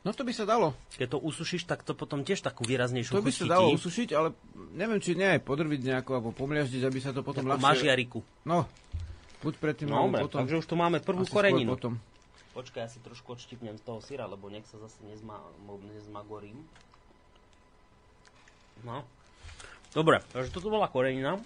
No 0.00 0.16
to 0.16 0.24
by 0.24 0.32
sa 0.32 0.48
dalo. 0.48 0.72
Keď 0.96 1.16
to 1.16 1.18
usušíš, 1.20 1.68
tak 1.68 1.84
to 1.84 1.92
potom 1.92 2.24
tiež 2.24 2.40
takú 2.40 2.64
výraznejšiu 2.64 3.20
To 3.20 3.24
by 3.24 3.32
sa 3.32 3.44
dalo 3.44 3.68
usušiť, 3.76 4.08
ale 4.16 4.32
neviem, 4.72 4.96
či 4.96 5.12
nie 5.12 5.28
aj 5.28 5.44
podrviť 5.44 5.80
nejako, 5.92 6.10
alebo 6.16 6.30
pomliaždiť, 6.32 6.82
aby 6.88 6.98
sa 7.04 7.12
to 7.12 7.20
potom 7.20 7.44
ľahšie... 7.44 7.60
Mažiariku. 7.60 8.24
No, 8.48 8.64
buď 9.44 9.54
predtým, 9.60 9.92
no, 9.92 10.08
alebo 10.08 10.24
potom. 10.24 10.40
Takže 10.40 10.56
už 10.64 10.66
tu 10.66 10.74
máme 10.80 11.04
prvú 11.04 11.28
koreninu. 11.28 11.76
Potom. 11.76 12.00
Počkaj, 12.56 12.80
ja 12.80 12.88
si 12.88 12.98
trošku 13.04 13.36
odštipnem 13.36 13.76
z 13.76 13.82
toho 13.84 14.00
syra, 14.00 14.24
lebo 14.24 14.48
nech 14.48 14.64
sa 14.66 14.80
zase 14.80 15.04
nezma, 15.04 15.36
nezmagorím. 15.68 16.64
No. 18.84 19.04
Dobre, 19.90 20.22
takže 20.30 20.54
toto 20.54 20.70
bola 20.70 20.86
korenina. 20.86 21.36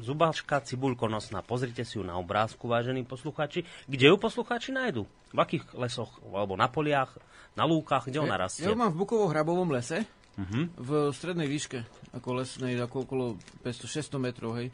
Zubačka 0.00 0.64
cibulkonosná. 0.64 1.44
Pozrite 1.44 1.84
si 1.84 2.00
ju 2.00 2.04
na 2.06 2.16
obrázku, 2.16 2.64
vážení 2.64 3.04
poslucháči. 3.04 3.68
Kde 3.84 4.08
ju 4.08 4.16
poslucháči 4.16 4.72
nájdu? 4.72 5.04
V 5.30 5.38
akých 5.38 5.68
lesoch? 5.76 6.16
Alebo 6.32 6.56
na 6.56 6.72
poliach, 6.72 7.20
na 7.52 7.68
lúkach? 7.68 8.08
Kde 8.08 8.24
ona 8.24 8.40
rastie? 8.40 8.64
Ja 8.64 8.72
ju 8.72 8.80
mám 8.80 8.96
v 8.96 9.04
Bukovo-Hrabovom 9.04 9.68
lese. 9.68 10.08
Uh-huh. 10.40 10.72
V 10.80 10.90
strednej 11.12 11.44
výške, 11.44 11.84
ako 12.16 12.40
lesnej, 12.40 12.80
ako 12.80 13.04
okolo 13.04 13.24
500-600 13.60 14.16
metrov, 14.16 14.56
hej. 14.56 14.72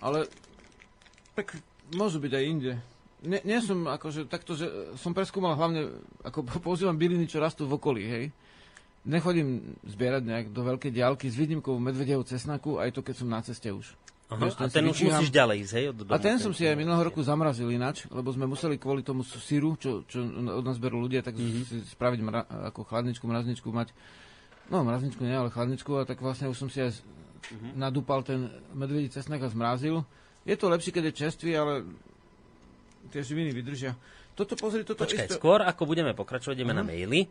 Ale 0.00 0.24
tak 1.36 1.52
môžu 1.92 2.16
byť 2.16 2.32
aj 2.32 2.44
inde. 2.48 2.72
Nie, 3.22 3.44
nie 3.44 3.58
som 3.60 3.86
akože 3.86 4.26
takto, 4.26 4.56
že 4.58 4.96
som 4.98 5.12
preskúmal 5.12 5.54
hlavne, 5.54 5.92
ako 6.24 6.48
používam 6.66 6.96
byliny, 6.96 7.28
čo 7.28 7.44
rastú 7.44 7.68
v 7.68 7.76
okolí, 7.76 8.02
hej. 8.08 8.24
Nechodím 9.02 9.74
zbierať 9.82 10.22
nejak 10.22 10.46
do 10.54 10.62
veľkej 10.62 10.94
diálky 10.94 11.26
s 11.26 11.34
výnimkou 11.34 11.74
medvedieho 11.82 12.22
cesnaku, 12.22 12.78
aj 12.78 12.94
to 12.94 13.00
keď 13.02 13.14
som 13.18 13.28
na 13.28 13.42
ceste 13.42 13.66
už. 13.66 13.98
Aha, 14.32 14.48
a 14.48 14.70
ten 14.70 14.88
už 14.88 14.96
musíš 15.12 15.28
ďalej 15.28 15.56
ísť, 15.68 15.72
hej? 15.76 15.84
Od 15.92 15.96
domu, 16.00 16.08
a 16.08 16.16
ten, 16.16 16.38
ten 16.38 16.38
som 16.40 16.56
si 16.56 16.64
aj 16.64 16.72
minulého 16.72 17.04
roku 17.04 17.20
zamrazil 17.20 17.68
ináč, 17.68 18.08
lebo 18.08 18.32
sme 18.32 18.48
museli 18.48 18.80
kvôli 18.80 19.04
tomu 19.04 19.20
síru, 19.28 19.76
čo, 19.76 20.08
čo 20.08 20.24
od 20.24 20.64
nás 20.64 20.80
berú 20.80 21.04
ľudia, 21.04 21.20
tak 21.20 21.36
mm-hmm. 21.36 21.68
si 21.68 21.76
spraviť 21.92 22.20
mra, 22.24 22.40
ako 22.72 22.88
chladničku, 22.88 23.24
mrazničku 23.28 23.68
mať. 23.68 23.92
No, 24.72 24.80
mrazničku 24.88 25.20
nie, 25.20 25.36
ale 25.36 25.52
chladničku, 25.52 25.90
a 26.00 26.08
tak 26.08 26.24
vlastne 26.24 26.48
už 26.48 26.56
som 26.56 26.72
si 26.72 26.80
aj 26.80 26.96
mm-hmm. 26.96 27.72
nadúpal 27.76 28.24
ten 28.24 28.48
medvedí 28.72 29.12
cesnak 29.12 29.44
a 29.44 29.52
zmrazil. 29.52 30.00
Je 30.48 30.56
to 30.56 30.72
lepšie, 30.72 30.96
keď 30.96 31.12
je 31.12 31.18
čerstvý, 31.26 31.50
ale 31.52 31.84
tie 33.12 33.20
živiny 33.20 33.52
vydržia. 33.52 33.92
Toto 34.32 34.56
pozri, 34.56 34.80
toto 34.80 35.04
Počkaj, 35.04 35.28
isto... 35.28 35.36
skôr 35.36 35.60
ako 35.60 35.84
budeme 35.84 36.16
pokračovať, 36.16 36.56
ideme 36.56 36.72
uh-huh. 36.72 36.80
na 36.80 36.88
maily. 36.88 37.28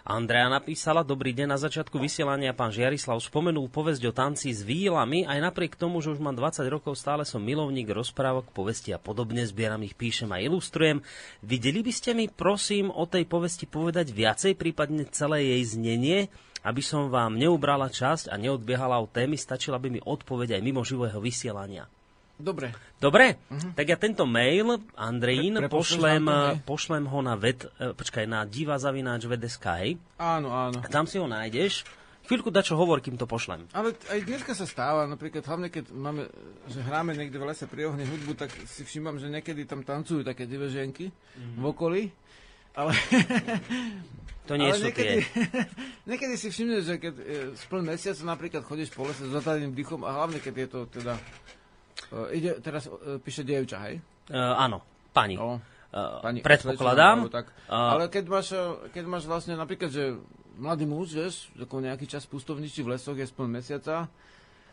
Andrea 0.00 0.48
napísala, 0.48 1.04
dobrý 1.04 1.36
deň, 1.36 1.52
na 1.52 1.58
začiatku 1.60 2.00
vysielania 2.00 2.56
pán 2.56 2.72
Žiarislav 2.72 3.20
spomenul 3.20 3.68
povesť 3.68 4.02
o 4.08 4.12
tanci 4.16 4.48
s 4.48 4.64
výlami, 4.64 5.28
aj 5.28 5.38
napriek 5.44 5.76
tomu, 5.76 6.00
že 6.00 6.16
už 6.16 6.24
mám 6.24 6.32
20 6.32 6.64
rokov, 6.72 6.96
stále 6.96 7.28
som 7.28 7.44
milovník 7.44 7.92
rozprávok, 7.92 8.48
povesti 8.56 8.96
a 8.96 8.98
podobne, 8.98 9.44
zbieram 9.44 9.84
ich, 9.84 9.92
píšem 9.92 10.32
a 10.32 10.40
ilustrujem. 10.40 11.04
Videli 11.44 11.84
by 11.84 11.92
ste 11.92 12.16
mi, 12.16 12.32
prosím, 12.32 12.88
o 12.88 13.04
tej 13.04 13.28
povesti 13.28 13.68
povedať 13.68 14.16
viacej, 14.16 14.56
prípadne 14.56 15.04
celé 15.12 15.44
jej 15.44 15.76
znenie, 15.76 16.18
aby 16.64 16.80
som 16.80 17.12
vám 17.12 17.36
neubrala 17.36 17.92
časť 17.92 18.32
a 18.32 18.40
neodbiehala 18.40 18.96
od 19.04 19.12
témy, 19.12 19.36
stačila 19.36 19.76
by 19.76 19.88
mi 19.92 20.00
odpoveď 20.00 20.56
aj 20.56 20.64
mimo 20.64 20.80
živého 20.80 21.20
vysielania. 21.20 21.88
Dobre. 22.40 22.72
Dobre? 22.96 23.36
Uh-huh. 23.48 23.72
Tak 23.76 23.86
ja 23.86 23.96
tento 24.00 24.24
mail, 24.24 24.80
Andrejín, 24.96 25.60
Pre, 25.60 25.68
pošlem, 25.68 26.24
pošlem 26.64 27.04
ho 27.06 27.20
na 27.20 27.36
ved, 27.36 27.68
eh, 27.76 27.92
počkaj, 27.92 28.24
na 28.24 28.48
divazavináč 28.48 29.28
vedeskaj. 29.28 29.96
Áno, 30.16 30.48
áno. 30.50 30.80
A 30.80 30.86
tam 30.88 31.04
si 31.04 31.20
ho 31.20 31.28
nájdeš. 31.28 31.84
Chvíľku 32.30 32.54
dačo 32.54 32.78
hovor, 32.78 33.02
kým 33.02 33.18
to 33.18 33.26
pošlem. 33.26 33.66
Ale 33.74 33.90
aj 34.06 34.22
dneska 34.22 34.54
sa 34.54 34.62
stáva, 34.62 35.02
napríklad 35.08 35.42
hlavne 35.42 35.66
keď 35.66 35.90
máme, 35.90 36.30
že 36.70 36.78
hráme 36.78 37.16
niekde 37.16 37.42
v 37.42 37.48
lese 37.50 37.66
pri 37.66 37.90
ohni 37.90 38.06
hudbu, 38.06 38.38
tak 38.38 38.54
si 38.70 38.86
všímam, 38.86 39.18
že 39.18 39.26
niekedy 39.26 39.66
tam 39.66 39.82
tancujú 39.82 40.22
také 40.22 40.46
divé 40.46 40.70
ženky 40.70 41.10
mm-hmm. 41.10 41.58
v 41.58 41.64
okolí. 41.66 42.02
Ale... 42.78 42.94
To 44.48 44.58
nie 44.58 44.66
ale 44.66 44.82
sú 44.82 44.90
niekedy, 44.90 45.22
tie. 45.22 45.62
niekedy 46.10 46.34
si 46.34 46.50
všimneš, 46.50 46.82
že 46.82 46.94
keď 46.98 47.14
e, 47.14 47.24
spln 47.54 47.86
mesiac 47.86 48.18
napríklad 48.26 48.66
chodíš 48.66 48.90
po 48.90 49.06
lese 49.06 49.22
s 49.22 49.30
zatadeným 49.30 49.78
dýchom 49.78 50.02
a 50.02 50.10
hlavne 50.10 50.42
keď 50.42 50.54
je 50.66 50.68
to 50.74 50.80
teda 50.90 51.14
Uh, 52.10 52.28
ide, 52.34 52.58
teraz 52.58 52.90
uh, 52.90 53.18
píše 53.22 53.46
dievča, 53.46 53.78
hej? 53.86 54.02
Uh, 54.28 54.54
áno, 54.58 54.82
pani. 55.14 55.38
No, 55.38 55.58
uh, 55.58 56.22
pani 56.22 56.42
predpokladám. 56.42 57.30
tak. 57.30 57.54
Uh, 57.70 57.98
Ale 57.98 58.10
keď 58.10 58.24
máš, 58.26 58.48
keď 58.90 59.04
máš 59.06 59.24
vlastne 59.30 59.54
napríklad, 59.54 59.90
že 59.94 60.18
mladý 60.58 60.84
muž, 60.84 61.14
vieš, 61.14 61.48
ako 61.56 61.80
nejaký 61.80 62.04
čas 62.10 62.26
pustovničí 62.26 62.82
v 62.82 62.98
lesoch 62.98 63.16
je 63.16 63.24
spol 63.24 63.48
mesiaca. 63.48 64.10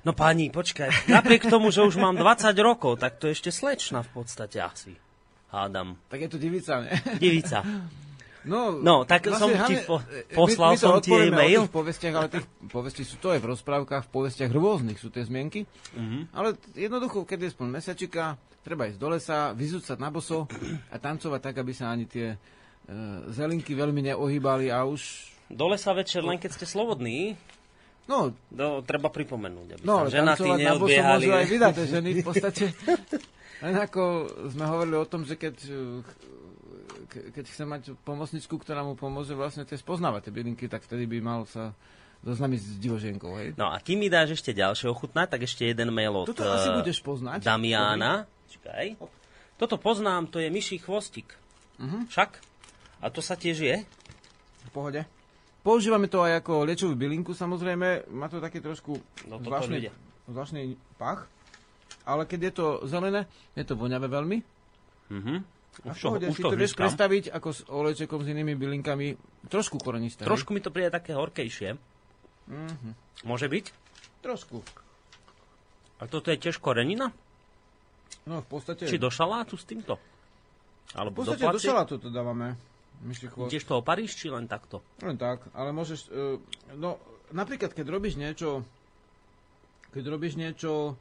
No 0.06 0.14
pani, 0.14 0.50
počkaj, 0.50 1.10
napriek 1.10 1.50
tomu, 1.50 1.70
že 1.74 1.84
už 1.84 2.00
mám 2.00 2.16
20 2.16 2.54
rokov, 2.60 3.02
tak 3.02 3.20
to 3.22 3.28
je 3.30 3.36
ešte 3.38 3.52
slečna 3.52 4.02
v 4.02 4.10
podstate 4.14 4.62
asi. 4.62 4.94
Hádam. 5.52 5.96
Tak 6.12 6.20
je 6.28 6.30
to 6.30 6.38
divica, 6.38 6.84
ne? 6.84 6.92
Divica. 7.24 7.64
No, 8.48 8.80
no 8.80 9.04
tak 9.04 9.28
vlastne, 9.28 9.60
som 9.60 9.68
ti 9.68 9.76
po, 9.84 10.00
poslal 10.32 10.74
my, 10.74 10.76
my 10.76 10.82
som 10.82 10.94
ti 11.04 11.12
e-mail. 11.12 11.68
Povestiach, 11.68 12.16
ale 12.16 12.28
tých 12.32 12.48
povesti 12.72 13.04
sú 13.04 13.20
to 13.20 13.36
aj 13.36 13.44
v 13.44 13.52
rozprávkach, 13.52 14.08
v 14.08 14.12
povestiach 14.12 14.50
rôznych 14.50 14.98
sú 14.98 15.12
tie 15.12 15.28
zmienky. 15.28 15.68
Mm-hmm. 15.68 16.22
Ale 16.32 16.56
jednoducho, 16.74 17.28
keď 17.28 17.48
je 17.48 17.50
spol 17.52 17.68
mesiačika, 17.68 18.40
treba 18.64 18.88
ísť 18.88 19.00
do 19.00 19.08
lesa, 19.12 19.52
vyzúcať 19.52 19.98
na 20.00 20.10
boso 20.10 20.48
a 20.92 20.96
tancovať 20.96 21.40
tak, 21.44 21.56
aby 21.60 21.72
sa 21.76 21.92
ani 21.92 22.08
tie 22.08 22.34
uh, 22.36 23.28
zelinky 23.36 23.76
veľmi 23.76 24.12
neohýbali 24.12 24.72
a 24.72 24.88
už... 24.88 25.36
Do 25.52 25.68
lesa 25.72 25.92
večer, 25.96 26.24
len 26.24 26.40
keď 26.40 26.60
ste 26.60 26.66
slobodní. 26.68 27.36
No, 28.08 28.32
no, 28.56 28.80
treba 28.88 29.12
pripomenúť, 29.12 29.68
aby 29.80 29.84
no, 29.84 30.08
sa 30.08 30.24
ženatí 30.24 30.48
neodbiehali. 30.48 31.28
No, 31.28 31.36
aj 31.44 31.48
vydať 31.52 31.74
ženy 31.92 32.10
v 32.16 32.24
podstate. 32.24 32.72
Len 33.58 33.74
ako 33.74 34.30
sme 34.54 34.70
hovorili 34.70 35.02
o 35.02 35.10
tom, 35.10 35.26
že 35.26 35.34
keď 35.34 35.56
keď 37.08 37.46
chce 37.48 37.64
mať 37.64 37.82
pomocničku, 38.04 38.56
ktorá 38.60 38.84
mu 38.84 39.00
pomôže 39.00 39.34
vlastne 39.34 39.64
tie 39.64 39.80
spoznávať 39.80 40.30
tie 40.30 40.34
bylinky, 40.36 40.66
tak 40.68 40.84
vtedy 40.84 41.08
by 41.08 41.18
mal 41.24 41.42
sa 41.48 41.72
zoznámiť 42.26 42.60
s 42.60 42.70
divoženkou. 42.82 43.32
Hej? 43.40 43.48
No 43.56 43.70
a 43.70 43.80
kým 43.80 44.02
mi 44.02 44.10
dáš 44.12 44.38
ešte 44.38 44.52
ďalšie 44.54 44.90
ochutnať, 44.90 45.38
tak 45.38 45.42
ešte 45.46 45.70
jeden 45.70 45.94
mail 45.94 46.14
od 46.14 46.28
Toto 46.28 46.48
asi 46.50 46.70
budeš 46.74 47.00
poznať. 47.06 47.46
Damiana. 47.46 48.26
Čakaj. 48.50 48.98
Toto 49.58 49.76
poznám, 49.82 50.30
to 50.30 50.38
je 50.38 50.50
myší 50.54 50.78
chvostik. 50.78 51.34
Uh-huh. 51.82 52.06
Však? 52.10 52.42
A 53.02 53.10
to 53.10 53.22
sa 53.22 53.38
tiež 53.38 53.58
je? 53.58 53.76
V 54.68 54.70
pohode. 54.74 55.02
Používame 55.62 56.08
to 56.08 56.24
aj 56.24 56.42
ako 56.46 56.64
liečovú 56.64 56.94
bylinku, 56.96 57.34
samozrejme. 57.34 58.08
Má 58.14 58.30
to 58.30 58.40
taký 58.40 58.62
trošku 58.62 58.98
no, 59.28 59.42
zvláštny, 59.42 59.90
zvláštny 60.30 60.62
pach. 60.96 61.28
Ale 62.08 62.24
keď 62.24 62.40
je 62.50 62.54
to 62.56 62.66
zelené, 62.88 63.28
je 63.52 63.68
to 63.68 63.76
voňavé 63.76 64.08
veľmi. 64.08 64.38
Uh-huh. 65.12 65.44
Už, 65.86 65.94
to, 66.02 66.10
už 66.18 66.34
si 66.34 66.42
to, 66.42 66.50
to 66.50 66.58
vieš 66.58 66.74
predstaviť 66.74 67.30
ako 67.30 67.50
s 67.54 67.62
olejčekom 67.70 68.26
s 68.26 68.28
inými 68.34 68.58
bylinkami, 68.58 69.14
trošku 69.46 69.78
korenisté. 69.78 70.26
Trošku 70.26 70.50
mi 70.50 70.58
to 70.58 70.74
príde 70.74 70.90
také 70.90 71.14
horkejšie. 71.14 71.78
Mm-hmm. 72.50 72.94
Môže 73.30 73.46
byť? 73.46 73.66
Trošku. 74.26 74.66
A 76.02 76.04
toto 76.10 76.34
je 76.34 76.38
tiež 76.42 76.58
korenina? 76.58 77.14
No 78.26 78.42
v 78.42 78.48
podstate... 78.50 78.90
Či 78.90 78.98
do 78.98 79.14
šalátu 79.14 79.54
s 79.54 79.70
týmto? 79.70 80.02
Alebo 80.98 81.22
v 81.22 81.30
podstate 81.30 81.46
do, 81.46 81.54
do 81.54 81.62
šalátu 81.62 81.94
to 82.02 82.10
dávame. 82.10 82.58
Ideš 83.46 83.70
to 83.70 83.78
oparíš, 83.78 84.18
či 84.18 84.34
len 84.34 84.50
takto? 84.50 84.82
Len 85.06 85.14
tak, 85.14 85.46
ale 85.54 85.70
môžeš... 85.70 86.10
Uh, 86.10 86.42
no, 86.74 86.98
napríklad, 87.30 87.78
keď 87.78 87.86
robíš 87.94 88.18
niečo... 88.18 88.66
Keď 89.94 90.04
robíš 90.10 90.42
niečo 90.42 90.98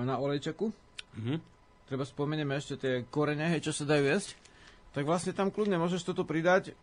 na 0.00 0.16
olejčeku, 0.16 0.72
mm-hmm 1.12 1.57
treba 1.88 2.04
spomenieme 2.04 2.52
ešte 2.60 2.76
tie 2.76 2.92
korene, 3.08 3.48
hej, 3.56 3.64
čo 3.64 3.72
sa 3.72 3.88
dajú 3.88 4.04
jesť, 4.04 4.36
tak 4.92 5.08
vlastne 5.08 5.32
tam 5.32 5.48
kľudne 5.48 5.80
môžeš 5.80 6.04
toto 6.04 6.28
pridať, 6.28 6.76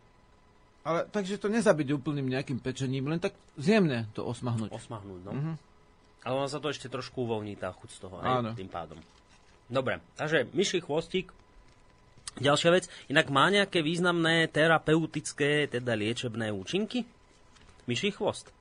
ale 0.82 1.06
takže 1.06 1.38
to 1.38 1.46
nezabiť 1.46 1.94
úplným 1.94 2.26
nejakým 2.26 2.58
pečením, 2.58 3.06
len 3.06 3.22
tak 3.22 3.38
zjemne 3.54 4.10
to 4.18 4.26
osmahnúť. 4.26 4.74
Osmahnúť, 4.74 5.20
no. 5.22 5.32
Uh-huh. 5.34 5.54
Ale 6.26 6.34
ono 6.42 6.50
sa 6.50 6.58
to 6.58 6.70
ešte 6.70 6.90
trošku 6.90 7.22
uvoľní, 7.22 7.54
tá 7.54 7.70
chuť 7.70 7.90
z 7.90 7.98
toho, 8.02 8.18
Áno. 8.18 8.50
tým 8.58 8.66
pádom. 8.66 8.98
Dobre, 9.70 10.02
takže 10.18 10.50
myší 10.54 10.82
chvostík, 10.82 11.30
ďalšia 12.38 12.70
vec, 12.74 12.84
inak 13.10 13.30
má 13.30 13.46
nejaké 13.50 13.82
významné 13.82 14.50
terapeutické, 14.50 15.70
teda 15.70 15.94
liečebné 15.94 16.50
účinky? 16.50 17.06
Myší 17.86 18.10
chvost. 18.14 18.55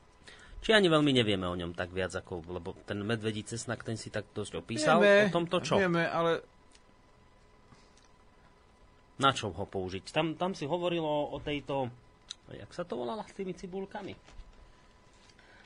Či 0.66 0.74
ani 0.74 0.89
veľmi 0.89 1.13
nevieme 1.13 1.45
o 1.45 1.53
ňom 1.53 1.78
tak 1.78 1.93
viac, 1.93 2.09
ako, 2.18 2.41
lebo 2.49 2.74
ten 2.89 2.97
medvedí 3.05 3.45
cesnak, 3.45 3.86
ten 3.86 4.01
si 4.01 4.09
tak 4.09 4.26
dosť 4.34 4.66
opísal. 4.66 4.97
Vieme, 4.97 5.30
o 5.30 5.36
tomto 5.38 5.61
čo? 5.61 5.78
Vieme, 5.78 6.09
ale... 6.09 6.41
Na 9.22 9.30
čo 9.30 9.53
ho 9.53 9.66
použiť? 9.70 10.09
Tam, 10.09 10.34
tam 10.34 10.57
si 10.57 10.66
hovorilo 10.66 11.05
o 11.05 11.38
tejto... 11.38 11.86
Jak 12.49 12.74
sa 12.74 12.82
to 12.82 12.97
volala 12.97 13.22
s 13.30 13.38
tými 13.38 13.53
cibulkami? 13.53 14.18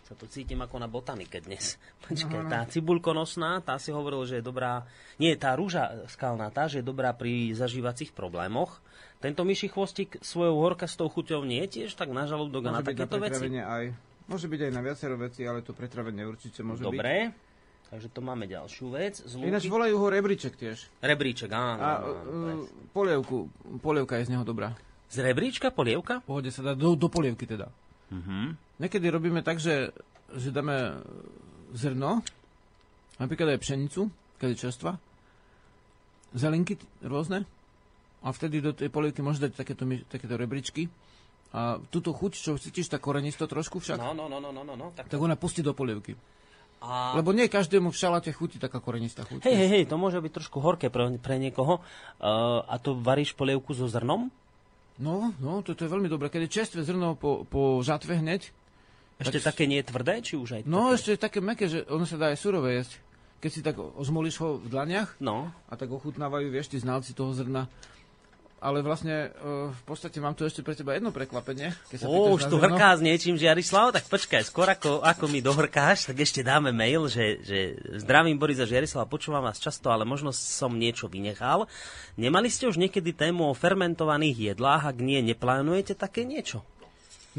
Sa 0.04 0.20
to 0.20 0.28
cítim 0.28 0.60
ako 0.60 0.84
na 0.84 0.92
botanike 0.92 1.40
dnes. 1.48 1.80
Počkaj, 2.04 2.52
tá 2.52 2.68
cibulkonosná, 2.68 3.64
tá 3.64 3.80
si 3.80 3.96
hovoril, 3.96 4.28
že 4.28 4.44
je 4.44 4.52
dobrá... 4.52 4.84
Nie, 5.16 5.40
tá 5.40 5.56
rúža 5.56 6.12
skalná, 6.12 6.52
tá, 6.52 6.68
že 6.68 6.84
je 6.84 6.90
dobrá 6.92 7.16
pri 7.16 7.56
zažívacích 7.56 8.12
problémoch. 8.12 8.84
Tento 9.24 9.48
myší 9.48 9.72
chvostík 9.72 10.20
svojou 10.20 10.60
horkastou 10.60 11.08
chuťou 11.08 11.48
nie 11.48 11.64
je 11.72 11.88
tiež 11.88 11.96
tak 11.96 12.12
na 12.12 12.28
žalúdok 12.28 12.68
a 12.68 12.76
na 12.76 12.84
takéto 12.84 13.16
veci? 13.16 13.48
aj. 13.64 14.09
Môže 14.30 14.46
byť 14.46 14.70
aj 14.70 14.72
na 14.72 14.82
viacero 14.86 15.18
veci, 15.18 15.42
ale 15.44 15.66
to 15.66 15.74
pretravenie 15.74 16.22
určite 16.22 16.62
môže 16.62 16.86
Dobre. 16.86 17.02
byť. 17.02 17.06
Dobre. 17.34 17.48
Takže 17.90 18.08
to 18.14 18.22
máme 18.22 18.46
ďalšiu 18.46 18.86
vec. 18.94 19.18
Zlúky. 19.26 19.50
Ináč 19.50 19.66
volajú 19.66 19.98
ho 19.98 20.08
rebríček 20.14 20.54
tiež. 20.54 20.94
Rebríček, 21.02 21.50
áno. 21.50 21.82
A 21.82 21.92
uh, 21.98 22.62
polievku, 22.94 23.50
polievka 23.82 24.22
je 24.22 24.30
z 24.30 24.38
neho 24.38 24.46
dobrá. 24.46 24.78
Z 25.10 25.26
rebríčka 25.26 25.74
polievka? 25.74 26.22
Pohode 26.22 26.54
sa 26.54 26.62
dá 26.62 26.78
do, 26.78 26.94
do 26.94 27.10
polievky 27.10 27.50
teda. 27.50 27.74
Uh-huh. 28.14 28.54
Niekedy 28.78 29.10
robíme 29.10 29.42
tak, 29.42 29.58
že, 29.58 29.90
že 30.38 30.54
dáme 30.54 31.02
zrno, 31.74 32.22
napríklad 33.18 33.58
aj 33.58 33.62
pšenicu, 33.66 34.14
keď 34.38 34.48
je 34.54 34.62
čerstva, 34.70 34.92
zelinky 36.38 36.78
rôzne, 37.02 37.50
a 38.22 38.30
vtedy 38.30 38.62
do 38.62 38.76
tej 38.76 38.94
polievky 38.94 39.26
môžeš 39.26 39.50
dať 39.50 39.52
takéto, 39.56 39.84
takéto 40.12 40.36
rebríčky 40.38 40.92
a 41.50 41.82
túto 41.90 42.14
chuť, 42.14 42.32
čo 42.38 42.52
cítiš, 42.62 42.94
tá 42.94 43.02
korenisto 43.02 43.50
trošku 43.50 43.82
však, 43.82 43.98
no, 43.98 44.14
no, 44.14 44.30
no, 44.30 44.38
no, 44.38 44.54
no, 44.54 44.74
no, 44.78 44.88
tak, 44.94 45.10
tak 45.10 45.18
ona 45.18 45.34
pustí 45.34 45.66
do 45.66 45.74
polievky. 45.74 46.14
A... 46.80 47.18
Lebo 47.20 47.36
nie 47.36 47.52
každému 47.52 47.92
v 47.92 48.00
šalate 48.00 48.32
chutí 48.32 48.56
taká 48.56 48.80
korenistá 48.80 49.28
chuť. 49.28 49.44
Hej, 49.44 49.56
hej, 49.56 49.70
hej, 49.70 49.84
to 49.90 50.00
môže 50.00 50.16
byť 50.24 50.32
trošku 50.32 50.64
horké 50.64 50.88
pre, 50.88 51.20
pre 51.20 51.36
niekoho. 51.36 51.84
Uh, 52.24 52.64
a 52.64 52.80
to 52.80 52.96
varíš 52.96 53.36
polievku 53.36 53.76
so 53.76 53.92
zrnom? 53.92 54.32
No, 54.96 55.36
no, 55.44 55.60
to, 55.60 55.76
to 55.76 55.88
je 55.88 55.92
veľmi 55.92 56.08
dobré. 56.08 56.32
Keď 56.32 56.48
je 56.48 56.56
čerstvé 56.56 56.82
zrno 56.88 57.20
po, 57.20 57.44
po 57.48 57.84
žatve 57.84 58.16
hneď. 58.16 58.52
Ešte 59.20 59.44
tak... 59.44 59.56
také 59.56 59.64
nie 59.68 59.84
je 59.84 59.92
tvrdé, 59.92 60.24
či 60.24 60.40
už 60.40 60.50
aj 60.56 60.62
No, 60.64 60.92
také? 60.92 60.96
ešte 60.96 61.10
je 61.12 61.20
také 61.20 61.40
meké, 61.44 61.66
že 61.68 61.84
ono 61.92 62.08
sa 62.08 62.16
dá 62.16 62.32
aj 62.32 62.40
surové 62.40 62.80
jesť. 62.80 63.04
Keď 63.40 63.52
si 63.52 63.62
tak 63.64 63.76
ozmolíš 63.80 64.40
ho 64.40 64.60
v 64.60 64.68
dlaniach 64.72 65.20
no. 65.20 65.52
a 65.68 65.74
tak 65.76 65.92
ochutnávajú, 65.92 66.48
vieš, 66.52 66.72
tí 66.72 66.80
znalci 66.80 67.12
toho 67.12 67.36
zrna 67.36 67.68
ale 68.60 68.84
vlastne 68.84 69.32
uh, 69.40 69.72
v 69.72 69.84
podstate 69.88 70.20
mám 70.20 70.36
tu 70.36 70.44
ešte 70.44 70.60
pre 70.60 70.76
teba 70.76 70.92
jedno 70.92 71.16
prekvapenie. 71.16 71.72
Keď 71.88 71.98
sa 72.04 72.06
Ó, 72.12 72.36
už 72.36 72.52
tu 72.52 72.60
hrká 72.60 72.92
s 72.96 73.02
niečím, 73.02 73.40
Žiarislav, 73.40 73.96
tak 73.96 74.06
počkaj, 74.12 74.44
skôr 74.44 74.68
ako, 74.68 75.00
ako 75.00 75.26
mi 75.32 75.40
dohrkáš, 75.40 76.12
tak 76.12 76.20
ešte 76.20 76.44
dáme 76.44 76.76
mail, 76.76 77.08
že, 77.08 77.40
že 77.40 77.60
zdravím 78.04 78.36
Borisa 78.36 78.68
Žiarislava, 78.68 79.08
počúvam 79.08 79.48
vás 79.48 79.64
často, 79.64 79.88
ale 79.88 80.04
možno 80.04 80.36
som 80.36 80.76
niečo 80.76 81.08
vynechal. 81.08 81.72
Nemali 82.20 82.52
ste 82.52 82.68
už 82.68 82.76
niekedy 82.76 83.16
tému 83.16 83.48
o 83.48 83.56
fermentovaných 83.56 84.54
jedlách, 84.54 84.92
ak 84.92 84.98
nie, 85.00 85.24
neplánujete 85.24 85.96
také 85.96 86.28
niečo? 86.28 86.60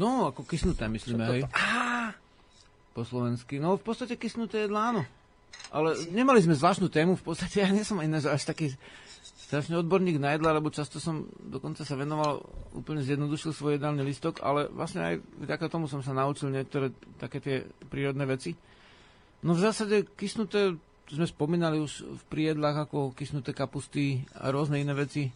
No, 0.01 0.33
ako 0.33 0.41
kysnuté, 0.41 0.89
myslíme, 0.89 1.23
hej. 1.37 1.41
Po 2.97 3.05
slovensky. 3.05 3.61
No, 3.61 3.77
v 3.77 3.83
podstate 3.85 4.17
kysnuté 4.17 4.65
jedlá, 4.65 4.91
áno. 4.91 5.03
Ale 5.71 5.95
nemali 6.11 6.43
sme 6.43 6.57
zvláštnu 6.57 6.91
tému, 6.91 7.15
v 7.15 7.23
podstate 7.23 7.63
ja 7.63 7.69
nie 7.71 7.85
som 7.87 8.01
ináč 8.03 8.27
až 8.27 8.43
taký 8.43 8.75
strašne 9.51 9.83
odborník 9.83 10.15
na 10.15 10.31
jedla, 10.31 10.55
lebo 10.55 10.71
často 10.71 11.03
som 11.03 11.27
dokonca 11.43 11.83
sa 11.83 11.99
venoval, 11.99 12.39
úplne 12.71 13.03
zjednodušil 13.03 13.51
svoj 13.51 13.75
jedálny 13.75 13.99
listok, 13.99 14.39
ale 14.39 14.71
vlastne 14.71 15.03
aj 15.03 15.15
vďaka 15.43 15.67
tomu 15.67 15.91
som 15.91 15.99
sa 15.99 16.15
naučil 16.15 16.55
niektoré 16.55 16.95
také 17.19 17.43
tie 17.43 17.67
prírodné 17.91 18.23
veci. 18.23 18.55
No 19.43 19.51
v 19.51 19.59
zásade 19.59 20.07
kysnuté 20.15 20.79
sme 21.11 21.27
spomínali 21.27 21.83
už 21.83 22.07
v 22.07 22.23
prijedlách 22.31 22.87
ako 22.87 23.11
kysnuté 23.11 23.51
kapusty 23.51 24.23
a 24.39 24.55
rôzne 24.55 24.79
iné 24.79 24.95
veci. 24.95 25.27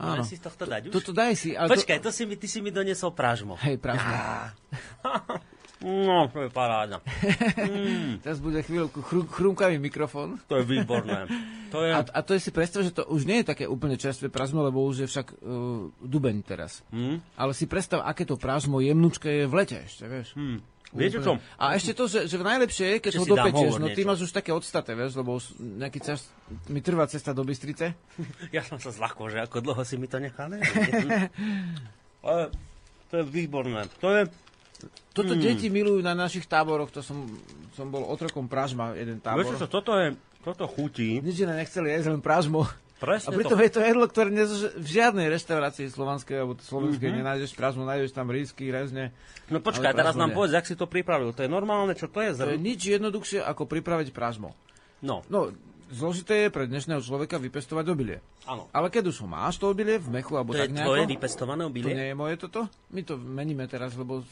Áno. 0.00 0.24
si 0.24 0.40
tohto 0.40 0.64
dať 0.64 0.88
už? 0.88 0.92
Toto 0.96 1.12
daj 1.12 1.36
si. 1.36 1.52
Ale 1.52 1.68
Počkaj, 1.68 2.00
to... 2.00 2.08
to 2.08 2.16
si 2.16 2.24
mi, 2.24 2.40
ty 2.40 2.48
si 2.48 2.64
mi 2.64 2.72
doniesol 2.72 3.12
prážmo. 3.12 3.60
Hej, 3.60 3.76
prážmo. 3.76 4.08
No, 5.82 6.30
to 6.30 6.46
je 6.46 6.50
paráda. 6.50 7.02
Mm. 7.62 8.18
Teraz 8.20 8.38
bude 8.42 8.60
chvíľku 8.62 9.00
chrú, 9.02 9.22
chrúmkavý 9.24 9.78
mikrofón. 9.78 10.40
To 10.50 10.60
je 10.60 10.64
výborné. 10.66 11.26
To 11.70 11.84
je... 11.84 11.90
A, 11.94 12.02
a 12.02 12.20
to 12.20 12.34
je 12.34 12.40
si 12.42 12.50
predstav, 12.50 12.82
že 12.82 12.92
to 12.92 13.06
už 13.06 13.24
nie 13.24 13.40
je 13.40 13.50
také 13.54 13.64
úplne 13.64 13.96
čerstvé 13.96 14.28
prážmo, 14.28 14.60
lebo 14.66 14.82
už 14.84 15.06
je 15.06 15.08
však 15.08 15.40
uh, 15.40 15.88
dubeň 16.02 16.42
teraz. 16.44 16.82
Mm. 16.90 17.22
Ale 17.38 17.52
si 17.54 17.64
predstav, 17.70 18.04
aké 18.04 18.26
to 18.26 18.36
prážmo 18.36 18.82
jemnúčke 18.82 19.30
je 19.30 19.44
v 19.46 19.54
lete 19.54 19.78
ešte, 19.84 20.04
vieš. 20.10 20.34
Mm. 20.34 20.58
Viete 20.92 21.24
čo? 21.24 21.40
A 21.56 21.72
ešte 21.72 21.96
to, 21.96 22.04
že, 22.04 22.28
že 22.28 22.36
najlepšie 22.36 22.86
je, 22.92 22.96
keď 23.00 23.12
ho 23.16 23.24
dopečieš, 23.24 23.80
no 23.80 23.88
ty 23.88 24.04
máš 24.04 24.28
už 24.28 24.32
také 24.36 24.52
odstaté, 24.52 24.92
vieš, 24.92 25.16
lebo 25.16 25.40
nejaký 25.56 26.04
čas 26.04 26.28
mi 26.68 26.84
trvá 26.84 27.08
cesta 27.08 27.32
do 27.32 27.42
Bystrice. 27.48 27.96
Ja 28.56 28.60
som 28.60 28.76
sa 28.76 28.92
zľahol, 28.92 29.32
že 29.32 29.40
ako 29.40 29.64
dlho 29.64 29.82
si 29.88 29.96
mi 29.96 30.04
to 30.04 30.20
nechal, 30.20 30.52
Ale 32.26 32.52
to 33.08 33.14
je 33.18 33.24
výborné. 33.24 33.88
To 34.04 34.12
je, 34.12 34.28
toto 35.12 35.32
hmm. 35.36 35.42
deti 35.42 35.66
milujú 35.68 36.00
na 36.00 36.16
našich 36.16 36.48
táboroch, 36.48 36.88
to 36.88 37.04
som, 37.04 37.28
som 37.76 37.88
bol 37.92 38.06
otrokom 38.08 38.48
pražma, 38.48 38.96
jeden 38.96 39.20
tábor. 39.20 39.44
Vieš 39.44 39.66
čo, 39.66 39.68
toto 39.68 39.92
je, 39.98 40.16
toto 40.42 40.64
chutí. 40.66 41.20
Nič 41.20 41.44
iné 41.44 41.58
nechceli 41.60 41.92
jesť, 41.92 42.16
len 42.16 42.22
pražmo. 42.24 42.66
Presne 43.02 43.34
a 43.34 43.38
pritom 43.38 43.58
to. 43.58 43.66
je 43.66 43.72
to 43.74 43.82
jedlo, 43.82 44.06
ktoré 44.06 44.30
dnes 44.30 44.46
v 44.78 44.86
žiadnej 44.86 45.26
reštaurácii 45.26 45.90
slovanskej 45.90 46.38
alebo 46.38 46.54
slovenskej 46.54 47.10
mm-hmm. 47.10 47.26
nenájdeš 47.26 47.50
pražmu, 47.58 47.82
nájdeš 47.82 48.14
tam 48.14 48.30
rýsky, 48.30 48.70
rezne. 48.70 49.10
No 49.50 49.58
počkaj, 49.58 49.90
teraz 49.90 50.14
nám 50.14 50.30
povedz, 50.30 50.54
jak 50.54 50.70
si 50.70 50.78
to 50.78 50.86
pripravil. 50.86 51.34
To 51.34 51.42
je 51.42 51.50
normálne, 51.50 51.98
čo 51.98 52.06
to 52.06 52.22
je? 52.22 52.30
To 52.38 52.54
je 52.54 52.62
nič 52.62 52.86
jednoduchšie, 52.86 53.42
ako 53.42 53.66
pripraviť 53.66 54.14
pražmo. 54.14 54.54
No. 55.02 55.26
No, 55.26 55.50
zložité 55.90 56.46
je 56.46 56.54
pre 56.54 56.70
dnešného 56.70 57.02
človeka 57.02 57.42
vypestovať 57.42 57.90
obilie. 57.90 58.22
Áno. 58.46 58.70
Ale 58.70 58.86
keď 58.86 59.10
už 59.10 59.26
ho 59.26 59.28
máš, 59.28 59.58
to 59.58 59.66
obilie 59.66 59.98
v 59.98 60.22
mechu, 60.22 60.38
alebo 60.38 60.54
to 60.54 60.62
tak 60.62 60.70
je 60.70 60.78
nejako... 60.78 60.88
tvoje 60.94 61.02
vypestované 61.10 61.62
obilie? 61.66 61.90
To 61.90 61.98
nie 61.98 62.08
je 62.14 62.16
moje 62.16 62.34
toto. 62.38 62.70
My 62.94 63.02
to 63.02 63.18
meníme 63.18 63.66
teraz, 63.66 63.98
lebo 63.98 64.22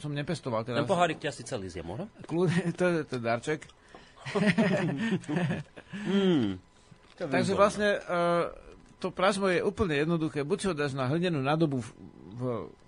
som 0.00 0.12
nepestoval 0.12 0.62
teraz. 0.62 0.82
Ten 0.82 0.88
pohárik 0.88 1.18
ti 1.20 1.26
asi 1.28 1.42
celý 1.42 1.72
zje, 1.72 1.82
možno? 1.84 2.08
Kľudne, 2.24 2.72
to 2.76 2.84
je, 2.88 2.98
to 3.04 3.12
je 3.18 3.22
darček. 3.22 3.60
mm. 6.10 6.58
Takže 7.16 7.52
vlastne 7.56 7.96
uh, 8.04 8.50
to 9.00 9.08
pražmo 9.08 9.48
je 9.48 9.64
úplne 9.64 9.96
jednoduché. 9.96 10.44
Buď 10.44 10.72
ho 10.72 10.74
dáš 10.76 10.92
na 10.92 11.08
hlnenú 11.08 11.40
nádobu 11.40 11.80
v, 11.80 11.88
v, 12.36 12.42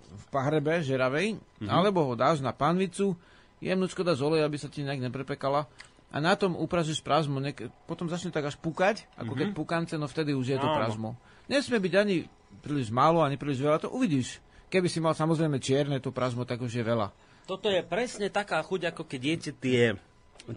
v 0.09 0.23
pahrebe 0.29 0.81
žeravej, 0.85 1.37
mm-hmm. 1.37 1.69
alebo 1.69 2.05
ho 2.05 2.13
dáš 2.13 2.41
na 2.41 2.53
panvicu, 2.53 3.17
jemnúčko 3.63 4.05
dáš 4.05 4.21
olej, 4.21 4.45
aby 4.45 4.57
sa 4.57 4.69
ti 4.69 4.85
nejak 4.85 5.09
neprepekala 5.09 5.65
a 6.09 6.17
na 6.17 6.33
tom 6.33 6.57
upražíš 6.57 7.05
pražmo. 7.05 7.37
Nek- 7.37 7.69
potom 7.85 8.09
začne 8.09 8.33
tak 8.33 8.49
až 8.49 8.57
pukať, 8.57 9.05
ako 9.13 9.33
mm-hmm. 9.33 9.39
keď 9.39 9.47
pukance, 9.53 9.93
no 9.97 10.09
vtedy 10.09 10.33
už 10.33 10.47
je 10.53 10.57
to 10.57 10.69
pražmo. 10.69 11.13
Nesmie 11.45 11.77
byť 11.77 11.93
ani 11.97 12.15
príliš 12.61 12.89
málo, 12.89 13.21
ani 13.21 13.37
príliš 13.37 13.61
veľa, 13.61 13.85
to 13.85 13.93
uvidíš. 13.93 14.41
Keby 14.69 14.87
si 14.87 15.01
mal 15.01 15.17
samozrejme 15.17 15.57
čierne 15.57 15.97
to 15.97 16.13
pražmo, 16.13 16.45
tak 16.45 16.61
už 16.61 16.69
je 16.69 16.85
veľa. 16.85 17.09
Toto 17.49 17.65
je 17.73 17.81
presne 17.81 18.29
taká 18.29 18.61
chuť, 18.61 18.93
ako 18.93 19.01
keď 19.09 19.21
jete 19.25 19.51
tie, 19.57 19.97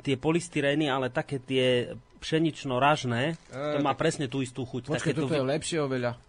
tie 0.04 0.16
polystyrény, 0.20 0.92
ale 0.92 1.08
také 1.08 1.40
tie 1.40 1.96
pšenično-ražné, 2.20 3.34
e, 3.34 3.34
to 3.48 3.78
má 3.80 3.96
presne 3.96 4.28
tú 4.28 4.44
istú 4.44 4.68
chuť. 4.68 4.92
Počkej, 4.92 5.16
toto 5.16 5.32
to... 5.32 5.40
je 5.40 5.44
lepšie 5.48 5.78
oveľa. 5.80 6.20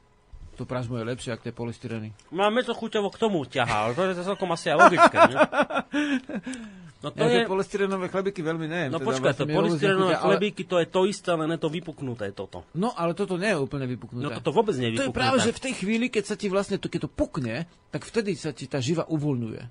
To 0.53 0.69
pražmo 0.69 1.01
je 1.01 1.05
lepšie, 1.09 1.33
ako 1.33 1.43
tie 1.49 1.55
polystyrény. 1.55 2.07
Máme 2.29 2.61
to 2.61 2.77
chuťovo 2.77 3.09
k 3.09 3.17
tomu 3.17 3.41
ťahá, 3.45 3.89
ale 3.89 3.97
to 3.97 4.05
je 4.05 4.21
celkom 4.21 4.49
asi 4.53 4.69
aj 4.69 4.77
logické. 4.77 5.17
Ne? 5.29 5.37
No 7.03 7.11
to 7.11 7.27
ja, 7.27 7.43
je... 7.43 7.51
polystyrenové 7.51 8.07
chlebíky 8.07 8.39
veľmi 8.39 8.63
neviem. 8.63 8.87
No 8.87 9.03
teda 9.03 9.07
počkaj, 9.11 9.35
vlastne 9.35 9.43
to 9.43 9.59
polystyrenové 9.59 10.15
chlebíky, 10.23 10.63
to 10.63 10.79
je 10.79 10.87
to 10.87 11.03
isté, 11.03 11.35
ale 11.35 11.51
ne 11.51 11.59
to 11.59 11.67
vypuknuté 11.67 12.31
toto. 12.31 12.63
No 12.79 12.95
ale 12.95 13.11
toto 13.11 13.35
nie 13.35 13.51
je 13.51 13.59
úplne 13.59 13.83
vypuknuté. 13.91 14.23
No 14.23 14.31
toto 14.31 14.55
vôbec 14.55 14.71
nie 14.79 14.87
je 14.87 14.91
vypuknuté. 14.95 15.11
To 15.11 15.11
je 15.11 15.19
práve, 15.19 15.37
že 15.43 15.51
v 15.51 15.61
tej 15.67 15.73
chvíli, 15.83 16.07
keď 16.07 16.23
sa 16.31 16.35
ti 16.39 16.47
vlastne, 16.47 16.79
to, 16.79 16.87
keď 16.87 17.03
to 17.03 17.11
pukne, 17.11 17.67
tak 17.91 18.07
vtedy 18.07 18.39
sa 18.39 18.55
ti 18.55 18.71
tá 18.71 18.79
živa 18.79 19.03
uvoľňuje. 19.11 19.61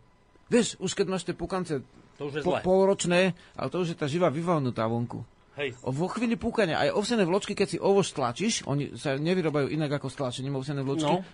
Vieš, 0.52 0.76
už 0.76 0.92
keď 0.92 1.06
máš 1.08 1.24
tie 1.24 1.32
pukance 1.32 1.80
to 2.20 2.28
už 2.28 2.34
je 2.38 2.42
po, 2.44 2.60
polročné, 2.60 3.32
ale 3.56 3.68
to 3.72 3.80
už 3.80 3.96
je 3.96 3.98
tá 3.98 4.04
živa 4.04 4.28
vyvalnutá 4.28 4.84
vonku. 4.84 5.24
Hej. 5.52 5.76
Vo 5.84 6.08
chvíli 6.08 6.40
púkania, 6.40 6.80
aj 6.80 6.96
ovsené 6.96 7.28
vločky, 7.28 7.52
keď 7.52 7.68
si 7.68 7.78
ovož 7.78 8.08
stlačíš, 8.08 8.64
oni 8.64 8.96
sa 8.96 9.20
nevyrobajú 9.20 9.68
inak 9.68 10.00
ako 10.00 10.08
stlačením 10.08 10.56
ovsené 10.56 10.80
vločky, 10.80 11.12
no. 11.12 11.24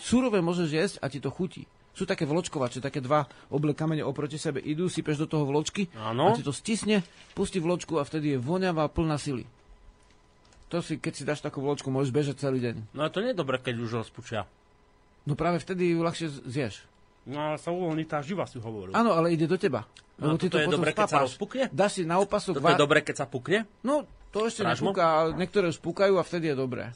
surové 0.00 0.40
môžeš 0.40 0.68
jesť 0.72 0.96
a 1.04 1.12
ti 1.12 1.20
to 1.20 1.28
chutí 1.28 1.68
sú 1.98 2.06
také 2.06 2.22
vločkovače, 2.30 2.78
také 2.78 3.02
dva 3.02 3.26
oble 3.50 3.74
kamene 3.74 4.06
oproti 4.06 4.38
sebe 4.38 4.62
idú, 4.62 4.86
sypeš 4.86 5.18
do 5.18 5.26
toho 5.26 5.42
vločky 5.50 5.90
ano. 5.98 6.30
a 6.30 6.38
ti 6.38 6.46
to 6.46 6.54
stisne, 6.54 7.02
pustí 7.34 7.58
vločku 7.58 7.98
a 7.98 8.06
vtedy 8.06 8.34
je 8.34 8.38
voňavá, 8.38 8.86
plná 8.86 9.18
sily. 9.18 9.42
To 10.70 10.78
si, 10.78 11.00
keď 11.00 11.12
si 11.16 11.26
dáš 11.26 11.42
takú 11.42 11.58
vločku, 11.58 11.90
môžeš 11.90 12.14
bežať 12.14 12.36
celý 12.38 12.62
deň. 12.62 12.94
No 12.94 13.02
a 13.02 13.10
to 13.10 13.18
nie 13.18 13.34
je 13.34 13.40
dobré, 13.40 13.58
keď 13.58 13.82
už 13.82 14.06
rozpučia. 14.06 14.46
No 15.26 15.34
práve 15.34 15.58
vtedy 15.58 15.96
ju 15.96 16.06
ľahšie 16.06 16.28
zješ. 16.46 16.86
No 17.28 17.52
ale 17.52 17.60
tá 18.08 18.24
živa, 18.24 18.48
si 18.48 18.56
hovoril. 18.56 18.96
Áno, 18.96 19.12
ale 19.12 19.36
ide 19.36 19.44
do 19.44 19.60
teba. 19.60 19.84
No, 20.18 20.34
to, 20.34 20.50
to 20.50 20.58
je 20.58 20.66
dobré, 20.66 20.90
keď 20.96 21.08
sa 21.12 21.22
rozpukne? 21.22 21.70
Dáš 21.70 22.00
si 22.00 22.02
na 22.02 22.18
opasok... 22.18 22.58
To 22.58 22.72
je 22.72 22.80
dobré, 22.80 23.04
keď 23.04 23.22
sa 23.22 23.26
pukne? 23.28 23.68
No, 23.86 24.02
to 24.34 24.50
ešte 24.50 24.66
Pražmo? 24.66 24.90
nepúka, 24.90 25.04
ale 25.04 25.28
niektoré 25.38 25.70
už 25.70 25.78
púkajú 25.78 26.18
a 26.18 26.26
vtedy 26.26 26.50
je 26.50 26.56
dobré. 26.58 26.90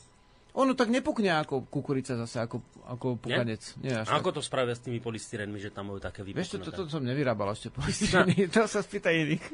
Ono 0.53 0.77
tak 0.77 0.93
nepukne 0.93 1.33
ako 1.33 1.65
kukurica 1.65 2.13
zase, 2.13 2.45
ako, 2.45 2.61
ako 2.85 3.17
pukanec. 3.17 3.63
Nie? 3.81 3.89
Nie 3.89 3.95
až 4.05 4.13
ako 4.13 4.31
tak. 4.33 4.37
to 4.37 4.41
spravia 4.45 4.75
s 4.77 4.85
tými 4.85 5.01
polystyrenmi, 5.01 5.57
že 5.57 5.73
tam 5.73 5.89
majú 5.89 6.01
také 6.03 6.21
vypuknuté? 6.21 6.45
Vieš 6.45 6.51
čo, 6.53 6.59
toto 6.61 6.83
to 6.85 6.93
som 6.93 7.05
nevyrábal 7.05 7.57
ešte 7.57 7.73
polystyreny, 7.77 8.37
to 8.53 8.69
sa 8.69 8.85
spýta 8.85 9.09
iných. 9.15 9.41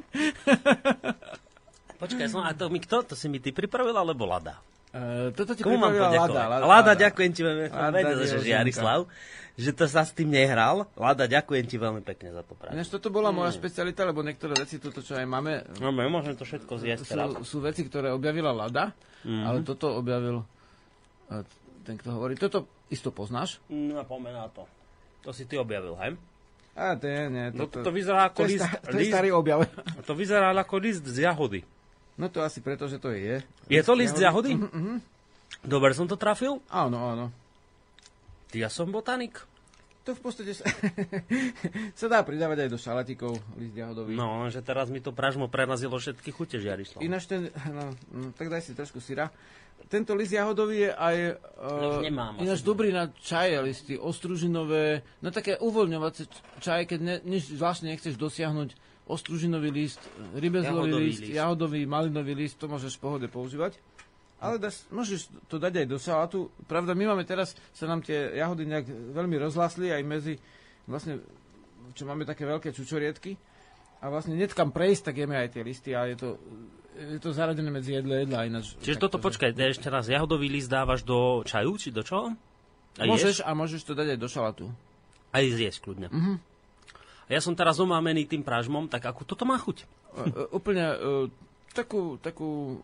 Počkaj, 2.03 2.26
som, 2.31 2.43
a 2.43 2.51
to 2.55 2.66
mi 2.66 2.83
kto? 2.83 3.03
To 3.03 3.14
si 3.14 3.31
mi 3.31 3.39
ty 3.39 3.55
pripravil, 3.55 3.95
alebo 3.95 4.26
Lada? 4.26 4.59
Uh, 4.89 5.31
toto 5.37 5.53
ti 5.53 5.62
Komu 5.62 5.76
poďakovať? 5.76 6.31
Lada, 6.33 6.45
Lada, 6.49 6.66
Lada, 6.66 6.93
ďakujem 6.97 7.31
ti 7.31 7.41
veľmi. 7.45 7.68
Vedel, 7.68 8.18
že 8.24 8.39
Jarislav, 8.43 9.07
že 9.59 9.74
to 9.74 9.90
sa 9.90 10.06
s 10.06 10.14
tým 10.14 10.30
nehral. 10.30 10.86
Lada, 10.94 11.26
ďakujem 11.26 11.66
ti 11.66 11.76
veľmi 11.82 12.06
pekne 12.06 12.30
za 12.30 12.46
to 12.46 12.54
práve. 12.54 12.78
Než 12.78 12.94
toto 12.94 13.11
bola 13.11 13.34
moja 13.34 13.50
mm. 13.50 13.59
specialita, 13.59 14.06
lebo 14.06 14.22
niektoré 14.22 14.54
veci, 14.54 14.78
toto, 14.78 15.02
čo 15.02 15.18
aj 15.18 15.26
máme... 15.26 15.66
No, 15.82 15.90
my 15.90 16.06
môžeme 16.06 16.38
to 16.38 16.46
všetko 16.46 16.78
zjesť. 16.78 17.02
Sú, 17.11 17.18
sú 17.42 17.56
veci, 17.59 17.82
ktoré 17.82 18.14
objavila 18.14 18.54
Lada, 18.54 18.94
mm-hmm. 19.26 19.42
ale 19.42 19.66
toto 19.66 19.98
objavil 19.98 20.46
ten, 21.82 21.96
kto 21.96 22.09
hovorí. 22.14 22.36
Toto 22.36 22.68
isto 22.88 23.12
poznáš? 23.12 23.61
No, 23.68 24.00
pomená 24.04 24.48
to. 24.52 24.64
To 25.24 25.34
si 25.34 25.44
ty 25.44 25.56
objavil, 25.56 25.96
hej? 26.00 26.16
A 26.78 26.94
to 26.94 27.11
je, 27.11 27.26
nie. 27.26 27.46
No 27.52 27.66
to, 27.66 27.82
to 27.82 27.90
vyzerá 27.90 28.30
ako 28.30 28.46
to 28.46 28.54
list... 28.54 28.70
to 28.86 28.96
je 29.02 29.11
starý 29.11 29.34
objav. 29.34 29.66
To 30.09 30.14
vyzerá 30.14 30.54
ako 30.54 30.78
list 30.78 31.04
z 31.04 31.26
jahody. 31.26 31.66
No 32.14 32.30
to 32.30 32.42
asi 32.42 32.62
preto, 32.62 32.86
že 32.86 33.02
to 33.02 33.11
je. 33.11 33.42
Je 33.66 33.82
to 33.82 33.94
list 33.98 34.14
z 34.14 34.26
jahody? 34.26 34.54
Uh-huh. 34.54 35.02
Dobre 35.66 35.90
som 35.94 36.06
to 36.06 36.14
trafil? 36.14 36.62
Áno, 36.70 36.98
áno. 37.02 37.26
Ty 38.49 38.57
ja 38.66 38.70
som 38.72 38.88
botanik. 38.88 39.40
To 40.09 40.16
v 40.16 40.24
podstate 40.24 40.57
sa, 40.57 40.64
sa 42.01 42.07
dá 42.09 42.24
pridávať 42.24 42.64
aj 42.64 42.70
do 42.72 42.80
šalatikov, 42.80 43.36
list 43.61 43.76
jahodový. 43.76 44.16
No, 44.16 44.49
že 44.49 44.64
teraz 44.64 44.88
mi 44.88 45.05
to 45.05 45.12
pražmo 45.12 45.53
prerazilo 45.53 46.01
všetky 46.01 46.32
chute 46.32 46.57
žiarislom. 46.57 47.05
Ináč 47.05 47.28
ten, 47.28 47.53
no, 47.68 47.92
no, 48.09 48.32
tak 48.32 48.49
daj 48.49 48.64
si 48.64 48.72
trošku 48.72 49.05
syra 49.05 49.28
tento 49.86 50.12
list 50.18 50.34
jahodový 50.34 50.84
je 50.84 50.90
aj 50.90 51.16
uh, 51.38 52.03
nemám, 52.03 52.36
ináč 52.42 52.66
dobrý 52.66 52.90
na 52.90 53.09
čaje 53.14 53.57
listy, 53.62 53.94
ostružinové, 53.94 55.07
na 55.22 55.30
také 55.30 55.57
uvoľňovacie 55.57 56.26
čaje, 56.61 56.84
keď 56.90 57.01
ne, 57.01 57.16
nič 57.24 57.55
zvláštne 57.55 57.94
nechceš 57.94 58.18
dosiahnuť, 58.18 58.74
ostružinový 59.09 59.72
list, 59.72 60.03
rybezlový 60.36 60.92
list, 60.92 61.24
list, 61.24 61.32
jahodový, 61.32 61.88
malinový 61.88 62.36
list, 62.36 62.61
to 62.61 62.68
môžeš 62.68 63.01
v 63.01 63.03
pohode 63.07 63.26
používať. 63.32 63.80
Ale 64.39 64.62
das, 64.62 64.86
môžeš 64.95 65.34
to 65.51 65.59
dať 65.59 65.82
aj 65.82 65.86
do 65.91 65.99
salátu. 65.99 66.39
Pravda, 66.70 66.95
my 66.95 67.11
máme 67.11 67.26
teraz, 67.26 67.59
sa 67.74 67.91
nám 67.91 68.07
tie 68.07 68.39
jahody 68.39 68.70
nejak 68.70 68.86
veľmi 68.86 69.34
rozhlasli 69.34 69.91
aj 69.91 70.03
medzi, 70.07 70.34
vlastne, 70.86 71.18
čo 71.99 72.07
máme 72.07 72.22
také 72.22 72.47
veľké 72.47 72.70
čučoriedky. 72.70 73.34
A 73.99 74.14
vlastne 74.14 74.39
netkam 74.39 74.70
prejsť, 74.70 75.11
tak 75.11 75.14
jeme 75.18 75.34
aj 75.34 75.59
tie 75.59 75.62
listy 75.66 75.91
a 75.91 76.07
je 76.07 76.16
to 76.22 76.28
je 76.99 77.18
to 77.22 77.30
zaradené 77.30 77.70
medzi 77.70 77.95
jedlo 77.95 78.18
jedla 78.18 78.43
ináč. 78.43 78.74
Čiže 78.82 78.99
toto, 78.99 79.22
počkaj, 79.22 79.55
to... 79.55 79.62
ešte 79.62 79.86
raz, 79.86 80.11
jahodový 80.11 80.51
list 80.51 80.66
dávaš 80.66 81.07
do 81.07 81.47
čaju, 81.47 81.78
či 81.78 81.95
do 81.95 82.03
čoho? 82.03 82.34
A 82.99 83.07
môžeš 83.07 83.39
ješ? 83.39 83.47
a 83.47 83.55
môžeš 83.55 83.86
to 83.86 83.94
dať 83.94 84.06
aj 84.15 84.19
do 84.19 84.28
šalatu. 84.28 84.65
Aj 85.31 85.44
zjesť 85.47 85.78
kľudne. 85.86 86.09
Uh-huh. 86.10 86.36
A 87.28 87.31
ja 87.31 87.39
som 87.39 87.55
teraz 87.55 87.78
omámený 87.78 88.27
tým 88.27 88.43
pražmom, 88.43 88.90
tak 88.90 89.06
ako 89.06 89.23
toto 89.23 89.47
má 89.47 89.55
chuť? 89.55 89.86
Uh, 90.19 90.51
úplne 90.51 90.85
uh, 90.90 90.98
takú, 91.78 92.18
takú 92.18 92.82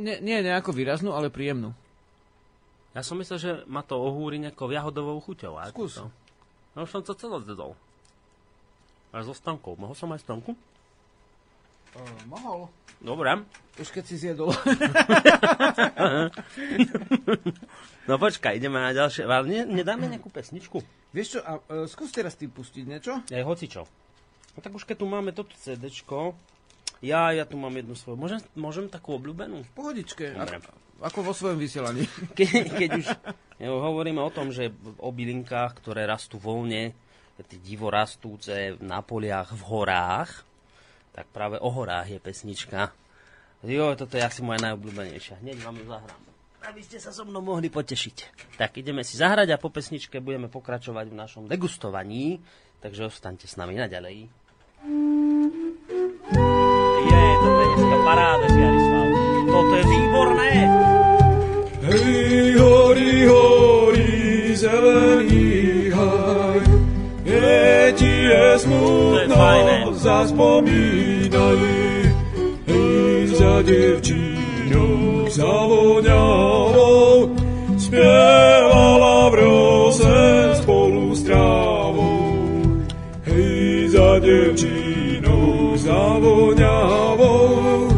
nie, 0.00 0.16
nie 0.24 0.36
nejako 0.40 0.72
výraznú, 0.72 1.12
ale 1.12 1.28
príjemnú. 1.28 1.76
Ja 2.96 3.02
som 3.04 3.18
myslel, 3.20 3.38
že 3.42 3.52
má 3.66 3.82
to 3.84 3.98
ohúri 3.98 4.40
nejakou 4.40 4.70
jahodovou 4.70 5.20
chuťou. 5.20 5.58
Skús. 5.74 5.98
To? 6.00 6.08
No 6.78 6.86
už 6.86 6.90
som 6.94 7.02
to 7.02 7.12
celé 7.18 7.42
zdedol. 7.42 7.74
A 9.10 9.22
so 9.22 9.34
stankou. 9.34 9.74
Mohol 9.78 9.94
som 9.98 10.10
aj 10.14 10.26
stanku? 10.26 10.54
Uh, 11.94 12.02
mohol. 12.26 12.66
Dobre. 12.98 13.46
Už 13.78 13.90
keď 13.90 14.04
si 14.06 14.18
zjedol. 14.18 14.50
no 18.10 18.14
počkaj, 18.18 18.58
ideme 18.58 18.78
na 18.82 18.90
ďalšie. 18.90 19.26
Ale 19.26 19.46
ne, 19.46 19.62
nedáme 19.66 20.10
nejakú 20.10 20.30
pesničku? 20.30 20.82
Vieš 21.14 21.38
čo, 21.38 21.40
a, 21.46 21.62
uh, 21.62 21.86
skús 21.86 22.10
teraz 22.10 22.34
ty 22.34 22.50
pustiť 22.50 22.84
niečo? 22.86 23.22
Aj 23.22 23.42
hocičo. 23.46 23.86
No 24.54 24.58
tak 24.62 24.74
už 24.74 24.86
keď 24.86 25.02
tu 25.02 25.06
máme 25.06 25.30
toto 25.34 25.54
CDčko, 25.58 26.34
ja, 27.04 27.36
ja 27.36 27.44
tu 27.44 27.60
mám 27.60 27.76
jednu 27.76 27.92
svoju. 27.92 28.16
Môžem, 28.16 28.40
môžem 28.56 28.88
takú 28.88 29.20
obľúbenú? 29.20 29.60
V 29.68 29.72
pohodičke. 29.76 30.32
A, 30.32 30.48
ako 31.04 31.20
vo 31.20 31.32
svojom 31.36 31.60
vysielaní. 31.60 32.08
Ke, 32.36 32.48
keď 32.64 32.90
už 32.96 33.06
hovoríme 33.60 34.24
o 34.24 34.32
tom, 34.32 34.48
že 34.48 34.72
o 34.98 35.12
bylinkách, 35.12 35.84
ktoré 35.84 36.08
rastú 36.08 36.40
voľne, 36.40 36.96
tie 37.44 37.58
divo 37.60 37.92
rastúce 37.92 38.78
na 38.80 39.04
poliach, 39.04 39.52
v 39.52 39.62
horách, 39.68 40.46
tak 41.12 41.28
práve 41.30 41.60
o 41.60 41.68
horách 41.68 42.16
je 42.16 42.18
pesnička. 42.18 42.90
Jo, 43.64 43.96
toto 43.96 44.16
je 44.16 44.24
asi 44.24 44.40
moja 44.44 44.60
najobľúbenejšia. 44.70 45.40
Hneď 45.40 45.56
vám 45.64 45.76
ju 45.80 45.86
zahrám. 45.88 46.20
Aby 46.64 46.80
ste 46.80 46.96
sa 46.96 47.12
so 47.12 47.28
mnou 47.28 47.44
mohli 47.44 47.68
potešiť. 47.68 48.16
Tak 48.56 48.80
ideme 48.80 49.04
si 49.04 49.20
zahrať 49.20 49.52
a 49.52 49.60
po 49.60 49.68
pesničke 49.68 50.20
budeme 50.24 50.48
pokračovať 50.48 51.12
v 51.12 51.16
našom 51.16 51.44
degustovaní. 51.44 52.40
Takže 52.80 53.08
ostaňte 53.08 53.48
s 53.48 53.56
nami 53.56 53.76
naďalej. 53.76 54.28
Dneska 56.24 56.63
paráda, 58.14 58.46
Jarislav. 58.46 59.10
Toto 59.50 59.74
je 59.74 59.84
výborné. 59.90 60.50
Hej, 61.84 62.56
hori, 62.62 63.26
hori, 63.26 64.54
zelený 64.54 65.90
haj, 65.90 66.62
je 67.26 67.92
ti 67.98 68.14
je 68.30 68.46
smutno, 68.58 69.92
zaspomínaj, 69.98 71.58
hej, 72.70 73.26
za 73.34 73.66
devčí 73.66 74.34
džínou 74.64 75.28
zavoňavou, 75.28 77.36
spievala 77.76 79.28
v 79.28 79.34
rose 79.34 80.16
spolu 80.62 81.14
s 81.14 81.22
trávou. 81.26 82.16
Hej, 83.28 83.88
za 83.92 84.18
devčínou 84.24 85.76
zavoňavou, 85.76 87.84
spievala 87.84 87.93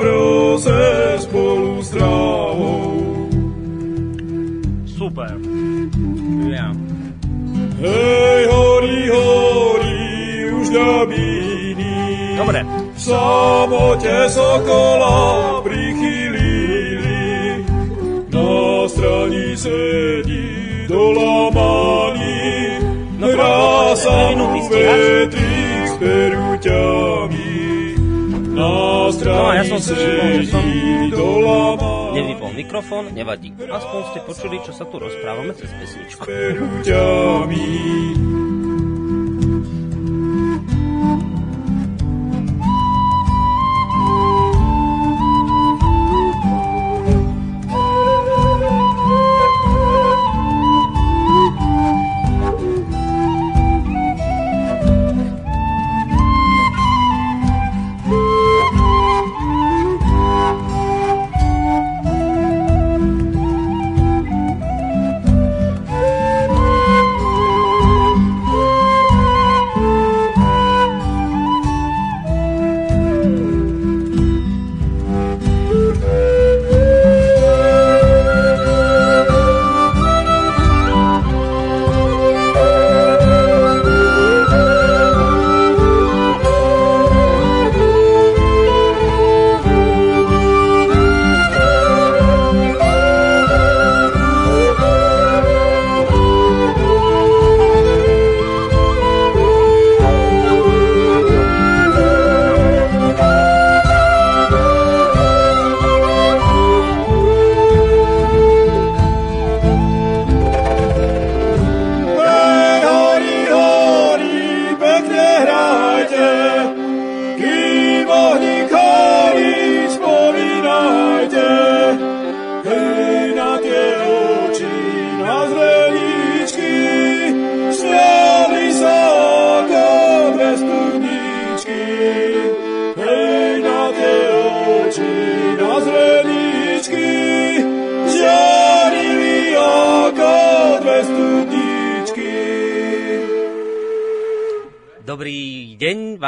v 0.00 0.02
rose 0.02 0.72
spolu 1.18 1.82
s 1.82 1.90
trávou. 1.90 3.04
Super. 4.86 5.36
Ja. 6.48 6.72
Hej, 7.80 8.42
horí, 8.48 9.08
horí, 9.08 10.00
už 10.60 10.66
dabíny. 10.72 11.92
Dobre. 12.36 12.60
V 12.96 13.00
samote 13.00 14.28
sokola 14.28 15.16
prichylili, 15.64 17.64
na 18.28 18.88
strani 18.88 19.56
sedí 19.56 20.84
dolamaný, 20.84 22.76
no, 23.16 23.26
krása 23.32 24.36
mu 24.36 24.60
vetrík 24.68 25.86
s 25.86 25.94
peruťami. 25.96 27.19
No, 29.10 29.50
ja 29.54 29.64
som 29.66 29.78
sedí 29.82 30.46
som 30.46 30.62
dolamaný, 31.10 32.14
nevypol 32.14 32.50
mikrofón, 32.54 33.04
nevadí. 33.10 33.50
Aspoň 33.58 34.00
ste 34.14 34.18
počuli, 34.22 34.56
čo 34.62 34.72
sa 34.74 34.86
tu 34.86 34.98
rozprávame 34.98 35.54
cez 35.54 35.70
pesničku. 35.74 36.24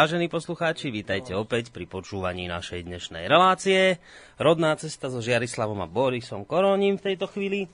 Vážení 0.02 0.26
poslucháči, 0.26 0.90
vítajte 0.90 1.30
opäť 1.30 1.70
pri 1.70 1.86
počúvaní 1.86 2.50
našej 2.50 2.90
dnešnej 2.90 3.30
relácie. 3.30 4.02
Rodná 4.34 4.74
cesta 4.74 5.06
so 5.06 5.22
Žiarislavom 5.22 5.78
a 5.78 5.86
Borisom 5.86 6.42
Koroním 6.42 6.98
v 6.98 7.06
tejto 7.06 7.30
chvíli. 7.30 7.70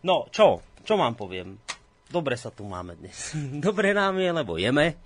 No, 0.00 0.24
čo? 0.32 0.64
Čo 0.80 0.96
vám 0.96 1.20
poviem? 1.20 1.60
Dobre 2.08 2.40
sa 2.40 2.48
tu 2.48 2.64
máme 2.64 2.96
dnes. 2.96 3.36
Dobre 3.68 3.92
nám 3.92 4.16
je, 4.16 4.30
lebo 4.32 4.56
jeme. 4.56 4.96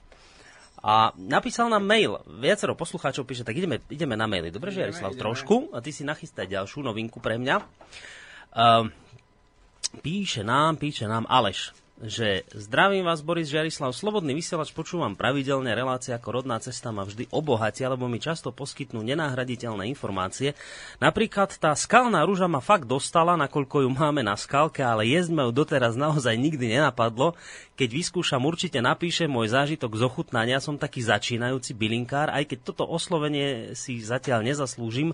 A 0.79 1.11
napísal 1.19 1.67
nám 1.75 1.83
mail. 1.83 2.23
Viacero 2.39 2.79
poslucháčov 2.79 3.27
píše, 3.27 3.43
tak 3.43 3.59
ideme, 3.59 3.83
ideme 3.91 4.15
na 4.15 4.31
maily. 4.31 4.55
Dobre, 4.55 4.71
Žiarislav, 4.71 5.19
trošku. 5.19 5.75
A 5.75 5.83
ty 5.83 5.91
si 5.91 6.07
nachystaj 6.07 6.47
ďalšiu 6.47 6.87
novinku 6.87 7.19
pre 7.19 7.35
mňa. 7.35 7.67
Uh, 8.55 8.87
píše 10.07 10.47
nám, 10.47 10.79
píše 10.79 11.11
nám 11.11 11.27
Aleš 11.27 11.75
že 12.01 12.49
zdravím 12.57 13.05
vás 13.05 13.21
Boris 13.21 13.53
Žiarislav, 13.53 13.93
Slobodný 13.93 14.33
vysielač 14.33 14.73
počúvam 14.73 15.13
pravidelne, 15.13 15.77
relácie 15.77 16.17
ako 16.17 16.41
rodná 16.41 16.57
cesta 16.57 16.89
ma 16.89 17.05
vždy 17.05 17.29
obohatia, 17.29 17.93
lebo 17.93 18.09
mi 18.09 18.17
často 18.17 18.57
poskytnú 18.57 19.05
nenahraditeľné 19.05 19.85
informácie. 19.93 20.57
Napríklad 20.97 21.61
tá 21.61 21.77
skalná 21.77 22.25
rúža 22.25 22.49
ma 22.49 22.65
fakt 22.65 22.89
dostala, 22.89 23.37
nakoľko 23.37 23.85
ju 23.85 23.91
máme 23.93 24.25
na 24.25 24.33
skalke, 24.33 24.81
ale 24.81 25.05
jesť 25.13 25.37
ma 25.37 25.45
ju 25.45 25.53
doteraz 25.53 25.93
naozaj 25.93 26.41
nikdy 26.41 26.73
nenapadlo. 26.81 27.37
Keď 27.77 27.91
vyskúšam, 27.93 28.49
určite 28.49 28.81
napíšem 28.81 29.29
môj 29.29 29.53
zážitok 29.53 30.01
z 30.01 30.03
ochutnania, 30.09 30.57
som 30.57 30.81
taký 30.81 31.05
začínajúci 31.05 31.77
bylinkár, 31.77 32.33
aj 32.33 32.49
keď 32.49 32.59
toto 32.65 32.89
oslovenie 32.89 33.77
si 33.77 34.01
zatiaľ 34.01 34.41
nezaslúžim, 34.49 35.13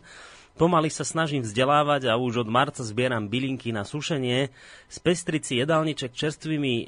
Pomaly 0.56 0.88
sa 0.88 1.04
snažím 1.04 1.44
vzdelávať 1.44 2.08
a 2.08 2.16
už 2.16 2.42
od 2.42 2.48
marca 2.48 2.80
zbieram 2.80 3.28
bylinky 3.28 3.76
na 3.76 3.84
sušenie. 3.84 4.48
Z 4.88 4.98
pestrici 5.04 5.60
jedálniček 5.60 6.16
čerstvými 6.16 6.74
e, 6.80 6.84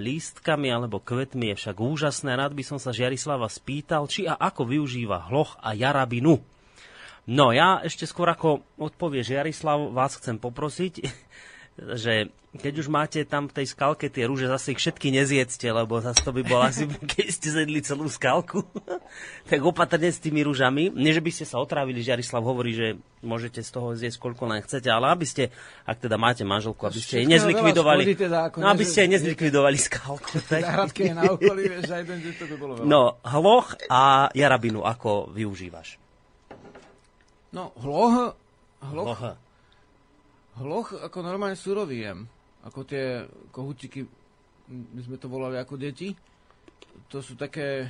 lístkami 0.00 0.72
alebo 0.72 0.96
kvetmi 0.96 1.52
je 1.52 1.60
však 1.60 1.76
úžasné. 1.76 2.32
Rád 2.32 2.56
by 2.56 2.64
som 2.64 2.80
sa 2.80 2.88
Žiarislava 2.88 3.52
spýtal, 3.52 4.08
či 4.08 4.24
a 4.24 4.40
ako 4.40 4.64
využíva 4.64 5.28
hloch 5.28 5.60
a 5.60 5.76
jarabinu. 5.76 6.40
No 7.28 7.52
ja 7.52 7.84
ešte 7.84 8.08
skôr 8.08 8.32
ako 8.32 8.64
odpovie 8.80 9.20
Žiarislav, 9.20 9.92
vás 9.92 10.16
chcem 10.16 10.40
poprosiť, 10.40 11.04
že 11.76 12.28
keď 12.52 12.84
už 12.84 12.88
máte 12.92 13.24
tam 13.24 13.48
v 13.48 13.56
tej 13.56 13.72
skalke 13.72 14.12
tie 14.12 14.28
rúže, 14.28 14.44
zase 14.44 14.76
ich 14.76 14.80
všetky 14.84 15.08
nezjedzte, 15.08 15.72
lebo 15.72 16.04
zase 16.04 16.20
to 16.20 16.36
by 16.36 16.44
bolo 16.44 16.68
asi, 16.68 16.84
keď 17.16 17.26
ste 17.32 17.48
zjedli 17.48 17.80
celú 17.80 18.12
skalku, 18.12 18.60
tak 19.50 19.60
opatrne 19.64 20.12
s 20.12 20.20
tými 20.20 20.44
rúžami. 20.44 20.92
Nie, 20.92 21.16
že 21.16 21.24
by 21.24 21.32
ste 21.32 21.48
sa 21.48 21.56
otrávili, 21.56 22.04
Žiarislav 22.04 22.44
hovorí, 22.44 22.76
že 22.76 23.00
môžete 23.24 23.64
z 23.64 23.70
toho 23.72 23.96
zjesť 23.96 24.20
koľko 24.20 24.52
len 24.52 24.60
chcete, 24.60 24.84
ale 24.92 25.08
aby 25.08 25.24
ste, 25.24 25.48
ak 25.88 26.04
teda 26.04 26.20
máte 26.20 26.44
manželku, 26.44 26.84
aby 26.84 27.00
ste 27.00 27.24
jej 27.24 27.28
nezlikvidovali, 27.32 28.04
teda, 28.20 28.52
no, 28.60 28.68
aby 28.68 28.84
ste 28.84 29.08
jej 29.08 29.10
nezlikvidovali 29.16 29.78
skalku. 29.80 30.36
Záhradky 30.52 31.08
na 31.16 31.32
okolí, 31.32 31.72
vieš, 31.72 31.88
aj 31.88 32.04
ten, 32.04 32.20
to 32.36 32.44
by 32.52 32.56
bolo 32.60 32.72
veľa. 32.76 32.84
No, 32.84 33.16
hloch 33.24 33.80
a 33.88 34.28
jarabinu, 34.36 34.84
ako 34.84 35.32
využívaš? 35.32 35.96
No, 37.56 37.72
hloh, 37.80 38.36
hloch, 38.84 39.16
hloh 39.16 39.51
Hloch 40.60 40.92
ako 41.00 41.18
normálne 41.24 41.56
surový 41.56 42.04
jem. 42.04 42.28
Ako 42.62 42.84
tie 42.84 43.24
kohutiky, 43.50 44.04
my 44.68 45.00
sme 45.00 45.16
to 45.16 45.26
volali 45.26 45.56
ako 45.56 45.80
deti. 45.80 46.12
To 47.08 47.24
sú 47.24 47.34
také 47.34 47.84
e, 47.84 47.88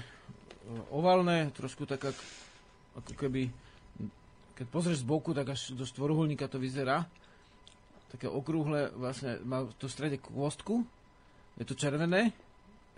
ovalné, 0.95 1.51
trošku 1.51 1.85
tak 1.85 2.07
ako, 2.07 3.13
keby, 3.19 3.51
keď 4.55 4.67
pozrieš 4.71 5.03
z 5.03 5.09
boku, 5.09 5.35
tak 5.35 5.53
až 5.53 5.75
do 5.75 5.83
štvoruholníka 5.83 6.47
to 6.47 6.63
vyzerá. 6.63 7.05
Také 8.15 8.31
okrúhle, 8.31 8.95
vlastne 8.95 9.43
má 9.43 9.67
to 9.77 9.91
v 9.91 9.95
strede 9.95 10.17
kôstku. 10.23 10.87
Je 11.59 11.65
to 11.67 11.75
červené. 11.75 12.31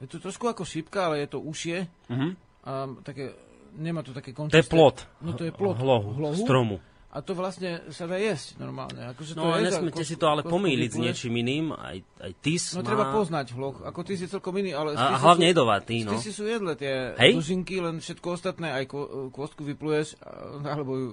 Je 0.03 0.11
to 0.11 0.19
trošku 0.19 0.51
ako 0.51 0.67
šípka, 0.67 1.09
ale 1.09 1.23
je 1.25 1.29
to 1.31 1.39
ušie. 1.39 1.87
Uh-huh. 2.11 2.35
A 2.67 2.91
také, 3.07 3.31
nemá 3.79 4.03
to 4.03 4.11
také 4.11 4.35
končisté. 4.35 4.59
To 4.59 4.63
je 4.63 4.71
plot. 4.71 4.97
No 5.23 5.31
to 5.39 5.45
je 5.47 5.53
plot. 5.55 5.79
Hlohu, 5.79 6.11
hlohu. 6.19 6.43
stromu. 6.43 6.77
A 7.15 7.23
to 7.23 7.39
vlastne 7.39 7.79
sa 7.95 8.11
dá 8.11 8.19
jesť 8.19 8.59
normálne. 8.59 9.07
Akože 9.15 9.39
no 9.39 9.47
to 9.47 9.55
a 9.55 9.63
nesmiete 9.63 10.03
si 10.03 10.19
to 10.19 10.27
ale 10.27 10.43
pomýliť 10.43 10.91
s 10.91 10.99
niečím 10.99 11.39
iným. 11.39 11.71
Aj, 11.71 11.95
aj 12.19 12.33
tys 12.43 12.75
No 12.75 12.83
má... 12.83 12.91
treba 12.91 13.05
poznať 13.15 13.55
hloch. 13.55 13.87
Ako 13.87 14.03
ty 14.03 14.19
si 14.19 14.27
celkom 14.27 14.59
iný, 14.59 14.75
ale... 14.75 14.99
A, 14.99 15.15
a 15.15 15.23
hlavne 15.23 15.47
jedovatý, 15.55 16.03
no. 16.03 16.11
Ty 16.11 16.19
si 16.19 16.35
sú 16.35 16.43
jedle 16.43 16.75
tie 16.75 17.15
Hej? 17.15 17.39
dužinky, 17.39 17.79
len 17.79 18.03
všetko 18.03 18.35
ostatné, 18.35 18.75
aj 18.75 18.91
kôstku 19.31 19.63
vypluješ, 19.63 20.19
alebo 20.67 20.93
ju 20.99 21.09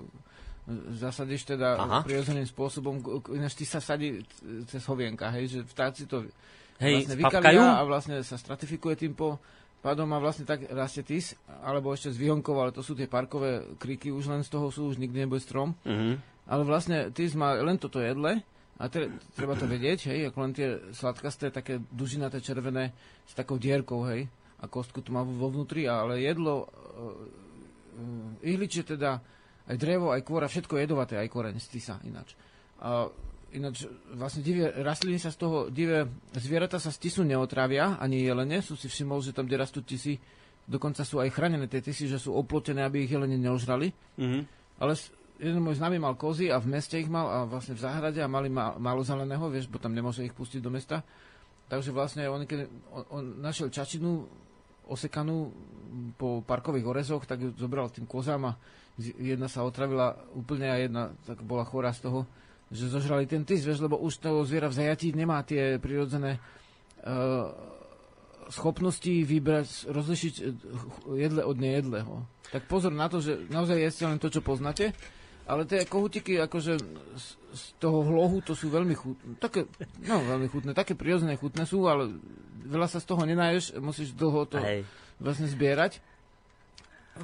zasadíš 0.98 1.54
teda 1.54 1.78
Aha. 1.78 2.00
prirodzeným 2.06 2.46
spôsobom, 2.46 3.02
ináč 3.34 3.58
ty 3.58 3.66
sa 3.66 3.82
sadí 3.82 4.22
cez 4.70 4.82
hovienka, 4.86 5.34
hej, 5.34 5.50
že 5.50 5.60
vtáci 5.66 6.06
to 6.06 6.30
hej, 6.78 7.02
vlastne 7.02 7.18
vykavia 7.18 7.82
a 7.82 7.82
vlastne 7.82 8.16
sa 8.22 8.38
stratifikuje 8.38 8.94
tým 8.94 9.14
po 9.18 9.42
pádom 9.82 10.08
a 10.14 10.22
vlastne 10.22 10.46
tak 10.46 10.70
rastie 10.70 11.02
tis, 11.02 11.34
alebo 11.66 11.92
ešte 11.92 12.14
z 12.14 12.22
výhonkov, 12.22 12.56
ale 12.56 12.72
to 12.72 12.86
sú 12.86 12.94
tie 12.94 13.10
parkové 13.10 13.66
kriky, 13.82 14.14
už 14.14 14.30
len 14.30 14.42
z 14.46 14.54
toho 14.54 14.70
sú, 14.70 14.94
už 14.94 15.02
nikdy 15.02 15.26
nebude 15.26 15.42
strom. 15.42 15.74
Uh-huh. 15.82 16.22
Ale 16.46 16.62
vlastne 16.64 17.10
tis 17.10 17.34
má 17.34 17.58
len 17.58 17.82
toto 17.82 17.98
jedle, 17.98 18.46
a 18.82 18.90
tre, 18.90 19.14
treba 19.38 19.54
to 19.54 19.70
vedieť, 19.70 20.10
hej, 20.10 20.34
ako 20.34 20.38
len 20.42 20.54
tie 20.58 20.68
sladkasté, 20.90 21.54
také 21.54 21.78
dužinaté 21.94 22.42
červené 22.42 22.94
s 23.30 23.34
takou 23.38 23.62
dierkou, 23.62 24.06
hej, 24.10 24.26
a 24.62 24.66
kostku 24.66 25.06
tu 25.06 25.14
má 25.14 25.22
vo 25.22 25.50
vnútri, 25.54 25.86
ale 25.86 26.22
jedlo, 26.22 26.66
uh, 26.66 28.42
ihličie 28.42 28.86
teda, 28.86 29.22
aj 29.70 29.78
drevo, 29.78 30.10
aj 30.10 30.22
kôra, 30.26 30.50
všetko 30.50 30.82
jedovaté, 30.82 31.22
aj 31.22 31.30
koreň, 31.30 31.58
sa 31.62 32.02
ináč. 32.06 32.34
A 32.82 33.06
ináč 33.52 33.88
vlastne 34.16 34.42
divé 34.44 34.72
rastliny 34.82 35.20
sa 35.20 35.32
z 35.32 35.38
toho, 35.38 35.58
divé 35.68 36.08
zvieratá 36.36 36.80
sa 36.80 36.92
z 36.92 37.08
tisu 37.08 37.28
neotravia, 37.28 38.00
ani 38.00 38.24
jelene, 38.24 38.64
sú 38.64 38.80
si 38.80 38.88
všimol, 38.88 39.20
že 39.20 39.36
tam, 39.36 39.48
kde 39.48 39.62
rastú 39.62 39.80
tisy, 39.84 40.20
dokonca 40.68 41.04
sú 41.04 41.20
aj 41.20 41.30
chránené 41.32 41.68
tie 41.68 41.84
tisy, 41.84 42.08
že 42.08 42.22
sú 42.22 42.32
oplotené, 42.32 42.88
aby 42.88 43.04
ich 43.04 43.12
jelene 43.12 43.36
neožrali. 43.36 43.92
Mm-hmm. 44.20 44.44
Ale 44.80 44.94
jeden 45.42 45.62
môj 45.62 45.82
známy 45.82 45.98
mal 45.98 46.16
kozy 46.16 46.54
a 46.54 46.62
v 46.62 46.70
meste 46.70 47.02
ich 47.02 47.10
mal 47.10 47.28
a 47.28 47.38
vlastne 47.50 47.74
v 47.74 47.84
záhrade 47.84 48.22
a 48.22 48.30
mali 48.30 48.48
ma, 48.48 48.78
málo 48.78 49.02
zeleného, 49.02 49.50
vieš, 49.50 49.68
bo 49.68 49.82
tam 49.82 49.92
nemôže 49.92 50.22
ich 50.22 50.38
pustiť 50.38 50.62
do 50.62 50.72
mesta. 50.72 51.02
Takže 51.68 51.92
vlastne 51.96 52.28
on, 52.28 52.46
keď 52.46 52.68
on, 52.92 53.04
on 53.10 53.24
našiel 53.42 53.72
čačinu 53.72 54.28
osekanú 54.92 55.50
po 56.20 56.44
parkových 56.44 56.88
orezoch, 56.88 57.24
tak 57.24 57.42
ju 57.42 57.50
zobral 57.56 57.88
tým 57.90 58.04
kozám 58.06 58.52
a 58.52 58.58
jedna 59.00 59.48
sa 59.48 59.64
otravila 59.64 60.20
úplne 60.36 60.68
a 60.68 60.78
jedna 60.78 61.16
tak 61.24 61.42
bola 61.42 61.64
chorá 61.64 61.96
z 61.96 62.12
toho, 62.12 62.28
že 62.72 62.88
zožrali 62.88 63.28
ten 63.28 63.44
tis, 63.44 63.68
vieš, 63.68 63.84
lebo 63.84 64.00
už 64.00 64.24
to 64.24 64.48
zviera 64.48 64.72
v 64.72 64.80
zajatí 64.80 65.12
nemá 65.12 65.44
tie 65.44 65.76
prirodzené 65.76 66.40
uh, 67.04 67.52
schopnosti 68.52 69.08
vybrať, 69.08 69.88
rozlišiť 69.88 70.34
e, 70.40 70.44
jedle 71.16 71.42
od 71.48 71.56
nejedleho. 71.56 72.28
Tak 72.52 72.68
pozor 72.68 72.92
na 72.92 73.08
to, 73.08 73.24
že 73.24 73.48
naozaj 73.48 73.80
jeste 73.80 74.04
len 74.04 74.20
to, 74.20 74.28
čo 74.28 74.44
poznáte, 74.44 74.92
ale 75.48 75.64
tie 75.64 75.88
kohutiky 75.88 76.36
akože 76.36 76.74
z, 77.16 77.28
z 77.56 77.64
toho 77.80 78.04
hlohu 78.04 78.44
to 78.44 78.52
sú 78.52 78.68
veľmi 78.68 78.92
chutné, 78.92 79.40
také, 79.40 79.72
no 80.04 80.20
veľmi 80.20 80.52
chutné, 80.52 80.76
také 80.76 81.00
prirodzené 81.00 81.40
chutné 81.40 81.64
sú, 81.64 81.88
ale 81.88 82.12
veľa 82.68 82.92
sa 82.92 83.00
z 83.00 83.08
toho 83.08 83.24
nenáješ, 83.24 83.80
musíš 83.80 84.12
dlho 84.14 84.44
to 84.52 84.60
Hej. 84.60 84.84
vlastne 85.18 85.48
zbierať. 85.48 86.04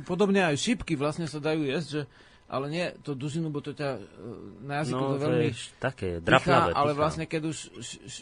Podobne 0.07 0.47
aj 0.47 0.59
šipky 0.59 0.95
vlastne 0.95 1.27
sa 1.27 1.43
dajú 1.43 1.67
jesť, 1.67 1.87
že 1.87 2.01
ale 2.47 2.65
nie 2.71 2.85
to 3.03 3.11
dužinu, 3.11 3.51
bo 3.51 3.59
to 3.59 3.75
ťa 3.75 3.99
e, 3.99 4.01
na 4.63 4.73
jazyku 4.83 5.03
no, 5.03 5.19
to 5.19 5.19
veľmi 5.19 5.49
to 5.51 5.59
také 5.83 6.09
draplavé, 6.23 6.71
ale 6.71 6.91
vlastne 6.95 7.27
keď 7.27 7.51
už 7.51 7.57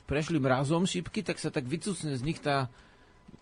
prešli 0.10 0.42
mrazom 0.42 0.90
šipky, 0.90 1.22
tak 1.22 1.38
sa 1.38 1.54
tak 1.54 1.70
vycúcne 1.70 2.18
z 2.18 2.26
nich 2.26 2.42
tá, 2.42 2.74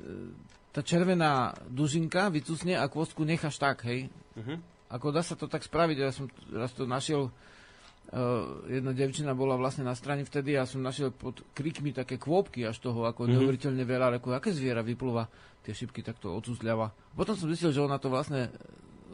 e, 0.03 0.35
tá 0.75 0.83
červená 0.83 1.55
dužinka, 1.71 2.27
vycúcne 2.27 2.75
a 2.75 2.91
kvostku 2.91 3.23
necháš 3.23 3.55
tak, 3.63 3.87
hej. 3.87 4.11
Uh-huh. 4.35 4.59
Ako 4.91 5.15
dá 5.15 5.23
sa 5.23 5.39
to 5.39 5.47
tak 5.47 5.63
spraviť, 5.63 5.97
ja 5.97 6.11
som 6.11 6.27
raz 6.51 6.75
to 6.75 6.85
našiel, 6.85 7.29
uh, 7.29 8.61
jedna 8.69 8.93
devčina 8.93 9.33
bola 9.33 9.57
vlastne 9.57 9.81
na 9.81 9.97
strane 9.97 10.21
vtedy 10.21 10.53
a 10.53 10.61
ja 10.61 10.69
som 10.69 10.85
našiel 10.85 11.09
pod 11.09 11.41
krikmi 11.57 11.89
také 11.89 12.21
kvôbky 12.21 12.65
až 12.65 12.77
toho, 12.77 13.09
ako 13.09 13.25
uh-huh. 13.25 13.33
neuveriteľne 13.37 13.81
veľa, 13.81 14.21
ako 14.21 14.37
aké 14.37 14.53
zviera 14.53 14.85
vyplúva 14.85 15.25
tie 15.65 15.73
šipky 15.73 16.05
takto 16.05 16.33
odsúzľava. 16.37 16.93
Potom 17.17 17.33
som 17.33 17.49
zistil, 17.49 17.73
že 17.73 17.81
ona 17.81 17.97
to 17.97 18.11
vlastne 18.11 18.53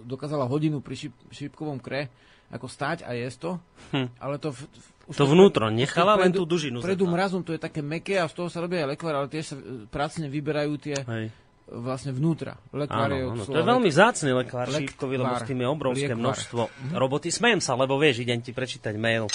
dokázala 0.04 0.50
hodinu 0.50 0.80
pri 0.84 0.96
šip, 1.08 1.14
šipkovom 1.32 1.80
kre 1.80 2.12
ako 2.50 2.66
stať 2.66 3.06
a 3.06 3.14
jesť 3.14 3.38
to, 3.38 3.52
hm. 3.94 4.08
ale 4.18 4.36
to... 4.42 4.50
V, 4.50 4.60
už 5.10 5.16
to 5.18 5.26
vnútro 5.26 5.70
nechala 5.70 6.18
len 6.18 6.34
tú 6.34 6.46
dužinu. 6.46 6.82
Predu 6.82 7.06
mrazom 7.06 7.42
to 7.46 7.54
je 7.54 7.62
také 7.62 7.82
meké 7.82 8.18
a 8.18 8.26
z 8.30 8.34
toho 8.34 8.50
sa 8.50 8.62
robia 8.62 8.86
aj 8.86 8.98
lekvár, 8.98 9.22
ale 9.22 9.28
tiež 9.30 9.46
sa 9.46 9.56
e, 9.58 9.86
pracne 9.90 10.30
vyberajú 10.30 10.74
tie 10.82 10.98
Hej. 11.02 11.34
vlastne 11.70 12.14
vnútra. 12.14 12.58
Lekvár 12.74 13.10
áno, 13.10 13.38
áno, 13.38 13.44
to 13.46 13.58
je 13.58 13.66
veľmi 13.66 13.90
vzácný 13.90 14.30
lekvár, 14.34 14.70
lekvár 14.70 14.82
šípkový, 14.86 15.16
lebo 15.18 15.34
s 15.34 15.46
tým 15.46 15.60
je 15.62 15.68
obrovské 15.70 16.14
lekvár. 16.14 16.26
množstvo 16.26 16.62
mhm. 16.62 16.94
roboty. 16.98 17.30
Smejem 17.30 17.62
sa, 17.62 17.78
lebo 17.78 17.98
vieš, 18.02 18.22
idem 18.26 18.42
ti 18.42 18.54
prečítať 18.54 18.94
mail, 18.98 19.30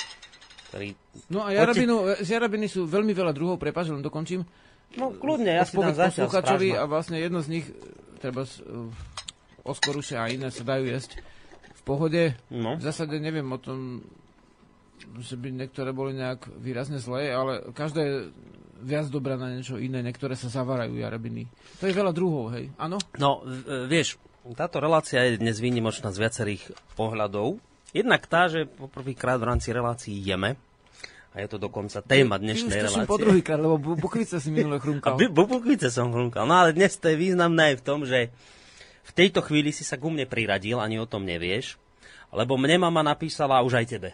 ktorý... 0.70 0.94
No 1.30 1.46
a 1.46 1.54
jarabinu, 1.54 2.18
z 2.18 2.28
jarabiny 2.34 2.66
sú 2.66 2.86
veľmi 2.86 3.14
veľa 3.14 3.30
druhov, 3.30 3.58
prepáč, 3.58 3.94
len 3.94 4.02
dokončím. 4.02 4.42
No 4.94 5.10
kľudne, 5.10 5.58
ja 5.58 5.66
si 5.66 5.74
tam 5.74 5.90
zatiaľ 5.90 6.30
a 6.78 6.84
vlastne 6.86 7.18
jedno 7.18 7.42
z 7.42 7.58
nich, 7.58 7.66
treba 8.22 8.46
uh, 8.46 8.86
oskoruše 9.64 10.20
a 10.20 10.28
iné 10.28 10.52
sa 10.52 10.62
dajú 10.62 10.84
jesť 10.86 11.18
v 11.74 11.82
pohode. 11.82 12.22
No. 12.52 12.76
V 12.76 12.84
zásade 12.84 13.16
neviem 13.18 13.48
o 13.48 13.58
tom, 13.58 14.04
že 15.18 15.34
by 15.36 15.52
niektoré 15.52 15.90
boli 15.90 16.16
nejak 16.16 16.48
výrazne 16.60 17.00
zlé, 17.00 17.32
ale 17.32 17.64
každé 17.72 18.00
je 18.00 18.16
viac 18.84 19.08
dobrá 19.08 19.40
na 19.40 19.48
niečo 19.52 19.80
iné, 19.80 20.04
niektoré 20.04 20.36
sa 20.36 20.52
zavarajú 20.52 21.00
jarabiny. 21.00 21.48
To 21.80 21.88
je 21.88 21.96
veľa 21.96 22.12
druhov, 22.12 22.52
hej? 22.52 22.68
Áno? 22.76 23.00
No, 23.16 23.40
vieš, 23.88 24.20
táto 24.52 24.76
relácia 24.76 25.24
je 25.24 25.40
dnes 25.40 25.56
výnimočná 25.56 26.12
z 26.12 26.20
viacerých 26.20 26.62
pohľadov. 27.00 27.56
Jednak 27.96 28.28
tá, 28.28 28.52
že 28.52 28.68
poprvýkrát 28.68 29.40
v 29.40 29.48
rámci 29.48 29.72
relácií 29.72 30.20
jeme, 30.20 30.60
a 31.34 31.42
je 31.42 31.50
to 31.50 31.58
dokonca 31.58 31.98
téma 31.98 32.38
dnešnej 32.38 32.78
Ty 32.78 32.86
relácie. 32.86 33.10
po 33.10 33.18
druhýkrát, 33.18 33.58
lebo 33.58 33.74
bukvice 33.98 34.38
si 34.38 34.54
minule 34.54 34.78
chrumkal. 34.78 35.18
A 35.18 35.26
bukvice 35.26 35.90
som 35.90 36.14
chrumkal. 36.14 36.46
No 36.46 36.54
ale 36.62 36.70
dnes 36.70 36.94
to 36.94 37.10
je 37.10 37.18
významné 37.18 37.74
aj 37.74 37.76
v 37.82 37.82
tom, 37.82 38.06
že 38.06 38.30
v 39.04 39.10
tejto 39.12 39.44
chvíli 39.44 39.70
si 39.70 39.84
sa 39.84 40.00
ku 40.00 40.08
mne 40.08 40.24
priradil, 40.24 40.80
ani 40.80 40.96
o 40.96 41.08
tom 41.08 41.28
nevieš, 41.28 41.76
lebo 42.32 42.56
mne 42.56 42.88
mama 42.88 43.04
napísala 43.04 43.60
už 43.60 43.84
aj 43.84 43.86
tebe. 43.86 44.10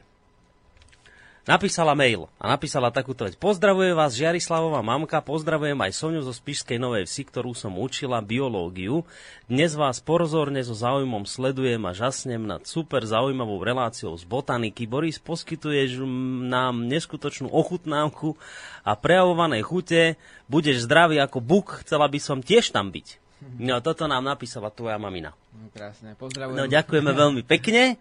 Napísala 1.48 1.96
mail 1.96 2.28
a 2.36 2.52
napísala 2.52 2.92
takúto 2.92 3.24
vec. 3.24 3.32
Pozdravuje 3.32 3.96
vás 3.96 4.12
Žiarislavová 4.12 4.84
mamka, 4.84 5.24
pozdravujem 5.24 5.74
aj 5.82 5.96
Soniu 5.96 6.20
zo 6.20 6.36
Spišskej 6.36 6.76
Novej 6.76 7.08
Vsi, 7.08 7.26
ktorú 7.26 7.56
som 7.56 7.80
učila 7.80 8.20
biológiu. 8.20 9.08
Dnes 9.48 9.72
vás 9.72 10.04
porozorne 10.04 10.60
so 10.60 10.76
záujmom 10.76 11.24
sledujem 11.24 11.80
a 11.88 11.96
žasnem 11.96 12.44
nad 12.44 12.68
super 12.68 13.02
zaujímavou 13.08 13.56
reláciou 13.64 14.12
z 14.20 14.28
botaniky. 14.28 14.84
Boris, 14.84 15.16
poskytuješ 15.16 16.04
nám 16.44 16.84
neskutočnú 16.84 17.48
ochutnávku 17.48 18.36
a 18.84 18.92
prejavované 18.92 19.64
chute. 19.64 20.20
Budeš 20.44 20.84
zdravý 20.84 21.24
ako 21.24 21.40
buk, 21.40 21.80
chcela 21.82 22.04
by 22.04 22.20
som 22.20 22.44
tiež 22.44 22.68
tam 22.68 22.92
byť. 22.92 23.19
No, 23.40 23.80
toto 23.80 24.04
nám 24.04 24.20
napísala 24.20 24.68
tvoja 24.68 25.00
mamina. 25.00 25.32
No, 25.56 25.72
krásne, 25.72 26.12
pozdravujem. 26.16 26.60
No, 26.60 26.68
ďakujeme 26.68 27.12
veľmi 27.12 27.42
pekne. 27.48 27.96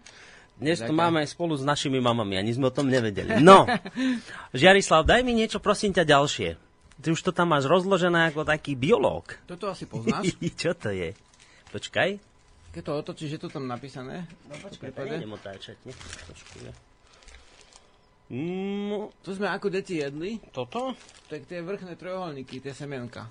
Dnes 0.60 0.76
to 0.84 0.92
máme 0.92 1.24
spolu 1.24 1.56
s 1.56 1.64
našimi 1.64 2.04
mamami, 2.04 2.36
ani 2.36 2.52
sme 2.52 2.68
o 2.68 2.74
tom 2.74 2.92
nevedeli. 2.92 3.40
No, 3.40 3.64
Žiarislav, 4.60 5.08
daj 5.08 5.24
mi 5.24 5.32
niečo, 5.32 5.56
prosím 5.56 5.96
ťa, 5.96 6.04
ďalšie. 6.04 6.60
Ty 7.00 7.08
už 7.16 7.20
to 7.24 7.32
tam 7.32 7.56
máš 7.56 7.64
rozložené 7.64 8.28
ako 8.28 8.44
taký 8.44 8.76
biológ. 8.76 9.40
Toto 9.48 9.72
asi 9.72 9.88
poznáš. 9.88 10.36
Čo 10.60 10.76
to 10.76 10.92
je? 10.92 11.16
Počkaj. 11.72 12.20
Keď 12.76 12.82
to 12.84 12.92
otočíš, 12.92 13.30
je 13.34 13.40
to 13.40 13.48
tam 13.48 13.64
napísané? 13.64 14.28
No 14.46 14.54
počkaj, 14.60 14.92
to 14.92 15.08
nejdem 15.08 15.32
otáčať. 15.32 15.80
Nech 15.88 15.96
trošku. 15.96 16.68
No, 18.30 19.10
to 19.26 19.34
sme 19.34 19.50
ako 19.50 19.74
deti 19.74 19.98
jedli. 19.98 20.38
Toto? 20.54 20.94
Tak 21.26 21.50
tie 21.50 21.64
vrchné 21.64 21.98
trojuholníky, 21.98 22.62
tie 22.62 22.70
semienka. 22.70 23.26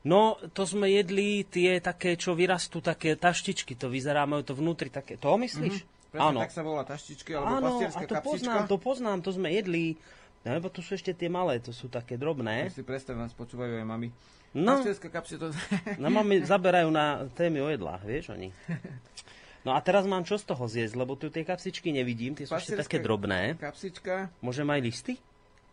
No, 0.00 0.40
to 0.56 0.64
sme 0.64 0.88
jedli 0.88 1.44
tie 1.44 1.76
také, 1.76 2.16
čo 2.16 2.32
vyrastú, 2.32 2.80
také 2.80 3.20
taštičky, 3.20 3.76
to 3.76 3.92
vyzerá, 3.92 4.24
majú 4.24 4.40
to 4.40 4.56
vnútri 4.56 4.88
také. 4.88 5.20
To 5.20 5.36
myslíš? 5.36 5.76
Mm-hmm. 5.84 5.98
Presne, 6.10 6.26
Áno. 6.26 6.40
tak 6.42 6.50
sa 6.50 6.62
volá 6.66 6.82
taštičky, 6.82 7.30
alebo 7.36 7.54
Áno, 7.60 7.70
a 7.78 8.02
to 8.02 8.16
kapsička. 8.18 8.24
poznám, 8.24 8.62
to 8.66 8.76
poznám, 8.80 9.18
to 9.22 9.30
sme 9.30 9.52
jedli. 9.52 9.94
No, 10.42 10.56
lebo 10.56 10.72
tu 10.72 10.80
sú 10.80 10.96
ešte 10.96 11.12
tie 11.12 11.28
malé, 11.28 11.60
to 11.60 11.70
sú 11.70 11.86
také 11.86 12.16
drobné. 12.16 12.66
Ja 12.66 12.72
si 12.72 12.82
predstav, 12.82 13.14
nás 13.14 13.36
počúvajú 13.36 13.76
aj 13.76 13.86
mami. 13.86 14.08
No, 14.50 14.82
Pastierská 14.82 15.12
kapsia 15.14 15.38
to... 15.38 15.54
no 16.02 16.10
mami 16.10 16.42
zaberajú 16.42 16.90
na 16.90 17.30
témy 17.38 17.62
o 17.62 17.68
jedlách, 17.70 18.02
vieš 18.02 18.34
oni. 18.34 18.50
No 19.60 19.76
a 19.76 19.80
teraz 19.84 20.08
mám 20.08 20.24
čo 20.24 20.40
z 20.40 20.48
toho 20.48 20.64
zjesť, 20.64 20.96
lebo 20.96 21.20
tu 21.20 21.28
tie 21.28 21.44
kapsičky 21.44 21.92
nevidím, 21.92 22.32
tie 22.32 22.48
sú 22.48 22.56
ešte 22.56 22.80
také 22.80 22.96
drobné. 22.96 23.60
Kapsička. 23.60 24.32
Môžem 24.40 24.64
aj 24.64 24.80
listy? 24.80 25.20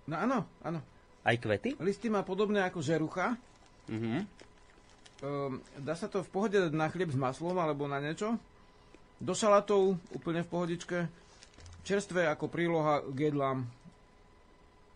No 0.04 0.20
áno, 0.20 0.44
áno. 0.60 0.84
Aj 1.24 1.36
kvety? 1.40 1.80
Listy 1.80 2.12
má 2.12 2.20
podobné 2.20 2.68
ako 2.68 2.84
žerucha. 2.84 3.40
Uh-huh. 3.88 4.22
Um, 5.18 5.64
dá 5.82 5.98
sa 5.98 6.06
to 6.06 6.22
v 6.22 6.30
pohode 6.30 6.60
na 6.76 6.92
chlieb 6.94 7.10
s 7.10 7.18
maslom 7.18 7.58
alebo 7.58 7.90
na 7.90 7.98
niečo. 7.98 8.38
Do 9.18 9.34
šalatov 9.34 9.98
úplne 10.14 10.46
v 10.46 10.50
pohodičke. 10.52 10.98
Čerstvé 11.82 12.30
ako 12.30 12.52
príloha 12.52 13.02
k 13.02 13.32
jedlám. 13.32 13.66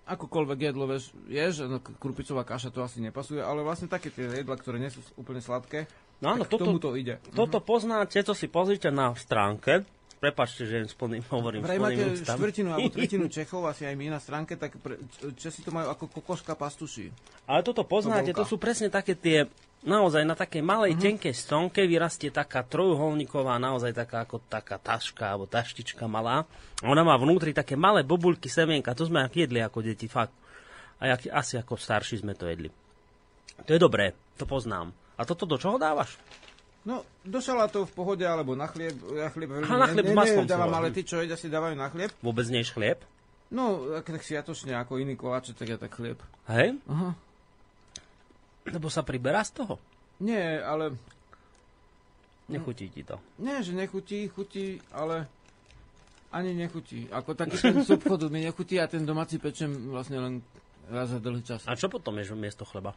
Akokoľvek 0.05 0.59
jedlo 0.59 0.85
vieš, 0.91 1.15
ješ, 1.31 1.65
no, 1.65 1.79
krupicová 1.79 2.43
kaša 2.43 2.73
to 2.73 2.83
asi 2.83 2.99
nepasuje, 2.99 3.39
ale 3.39 3.63
vlastne 3.63 3.87
také 3.87 4.11
tie 4.11 4.43
jedla, 4.43 4.59
ktoré 4.59 4.81
nie 4.81 4.91
sú 4.91 4.99
úplne 5.15 5.39
sladké, 5.39 5.87
no 6.19 6.35
áno, 6.35 6.43
toto, 6.43 6.67
tomu 6.67 6.83
to 6.83 6.97
ide. 6.99 7.21
Toto 7.31 7.61
uh-huh. 7.61 7.69
poznáte, 7.69 8.19
to 8.19 8.35
si 8.35 8.51
pozrite 8.51 8.91
na 8.91 9.15
stránke 9.15 9.87
Prepačte, 10.21 10.69
že 10.69 10.85
splným, 10.85 11.25
hovorím 11.33 11.65
Vraj 11.65 11.81
máte 11.81 12.13
štvrtinu 12.21 12.69
alebo 12.69 12.93
tretinu 12.95 13.25
Čechov, 13.25 13.65
asi 13.65 13.89
aj 13.89 13.97
my 13.97 14.13
na 14.13 14.21
stránke, 14.21 14.53
tak 14.53 14.77
pre, 14.77 15.01
Česi 15.33 15.65
to 15.65 15.73
majú 15.73 15.89
ako 15.89 16.13
kokoška 16.13 16.53
pastuši. 16.53 17.09
Ale 17.49 17.65
toto 17.65 17.81
poznáte, 17.81 18.29
to, 18.29 18.45
to 18.45 18.53
sú 18.53 18.61
presne 18.61 18.93
také 18.93 19.17
tie, 19.17 19.49
naozaj 19.81 20.21
na 20.21 20.37
takej 20.37 20.61
malej, 20.61 20.93
uh-huh. 20.93 21.01
tenkej 21.09 21.33
stonke 21.33 21.81
vyrastie 21.89 22.29
taká 22.29 22.61
trojuholníková, 22.61 23.57
naozaj 23.57 23.97
taká 23.97 24.21
ako 24.21 24.45
taká 24.45 24.77
taška 24.77 25.25
alebo 25.25 25.49
taštička 25.49 26.05
malá. 26.05 26.45
Ona 26.85 27.01
má 27.01 27.17
vnútri 27.17 27.49
také 27.49 27.73
malé 27.73 28.05
bobulky, 28.05 28.45
semienka, 28.45 28.93
to 28.93 29.09
sme 29.09 29.25
jedli 29.33 29.57
ako 29.57 29.81
deti, 29.81 30.05
fakt. 30.05 30.37
A 31.01 31.17
jak, 31.17 31.33
asi 31.33 31.57
ako 31.57 31.81
starší 31.81 32.21
sme 32.21 32.37
to 32.37 32.45
jedli. 32.45 32.69
To 33.65 33.73
je 33.73 33.81
dobré, 33.81 34.13
to 34.37 34.45
poznám. 34.45 34.93
A 35.17 35.25
toto 35.25 35.49
do 35.49 35.57
čoho 35.57 35.81
dávaš? 35.81 36.13
No, 36.81 37.05
do 37.21 37.37
salátov 37.37 37.85
v 37.85 37.93
pohode, 37.93 38.25
alebo 38.25 38.57
na 38.57 38.65
chlieb. 38.65 38.97
Ja 39.13 39.29
chlieb 39.29 39.53
veľmi 39.53 39.69
na 39.69 39.89
chlieb 39.93 40.07
ne, 40.09 40.17
maslom 40.17 40.49
dávam, 40.49 40.73
ale 40.73 40.89
ty, 40.89 41.05
čo 41.05 41.21
jedia, 41.21 41.37
si 41.37 41.45
dávajú 41.45 41.77
na 41.77 41.93
chlieb. 41.93 42.09
Vôbec 42.25 42.49
nie 42.49 42.65
chlieb? 42.65 42.97
No, 43.53 43.93
ak 44.01 44.09
tak 44.09 44.25
sviatočne, 44.25 44.73
ako 44.73 44.97
iný 44.97 45.13
koláče, 45.13 45.53
tak 45.53 45.69
ja 45.69 45.77
tak 45.77 45.93
chlieb. 45.93 46.17
Hej? 46.49 46.81
Aha. 46.89 47.13
Lebo 48.65 48.89
sa 48.89 49.05
priberá 49.05 49.45
z 49.45 49.61
toho? 49.61 49.77
Nie, 50.21 50.57
ale... 50.61 50.97
Nechutí 52.49 52.89
ti 52.89 53.05
to? 53.05 53.21
Nie, 53.37 53.61
že 53.61 53.77
nechutí, 53.77 54.27
chutí, 54.27 54.81
ale 54.91 55.29
ani 56.33 56.55
nechutí. 56.55 57.11
Ako 57.11 57.35
taký 57.35 57.59
ten 57.59 57.83
z 57.83 57.93
obchodu 57.95 58.31
mi 58.31 58.41
nechutí 58.41 58.79
a 58.79 58.87
ten 58.87 59.05
domáci 59.05 59.37
pečem 59.37 59.91
vlastne 59.91 60.17
len 60.17 60.33
raz 60.89 61.11
za 61.11 61.19
dlhý 61.19 61.43
čas. 61.43 61.63
A 61.67 61.75
čo 61.75 61.87
potom 61.91 62.15
ješ 62.17 62.33
miesto 62.35 62.63
chleba? 62.67 62.95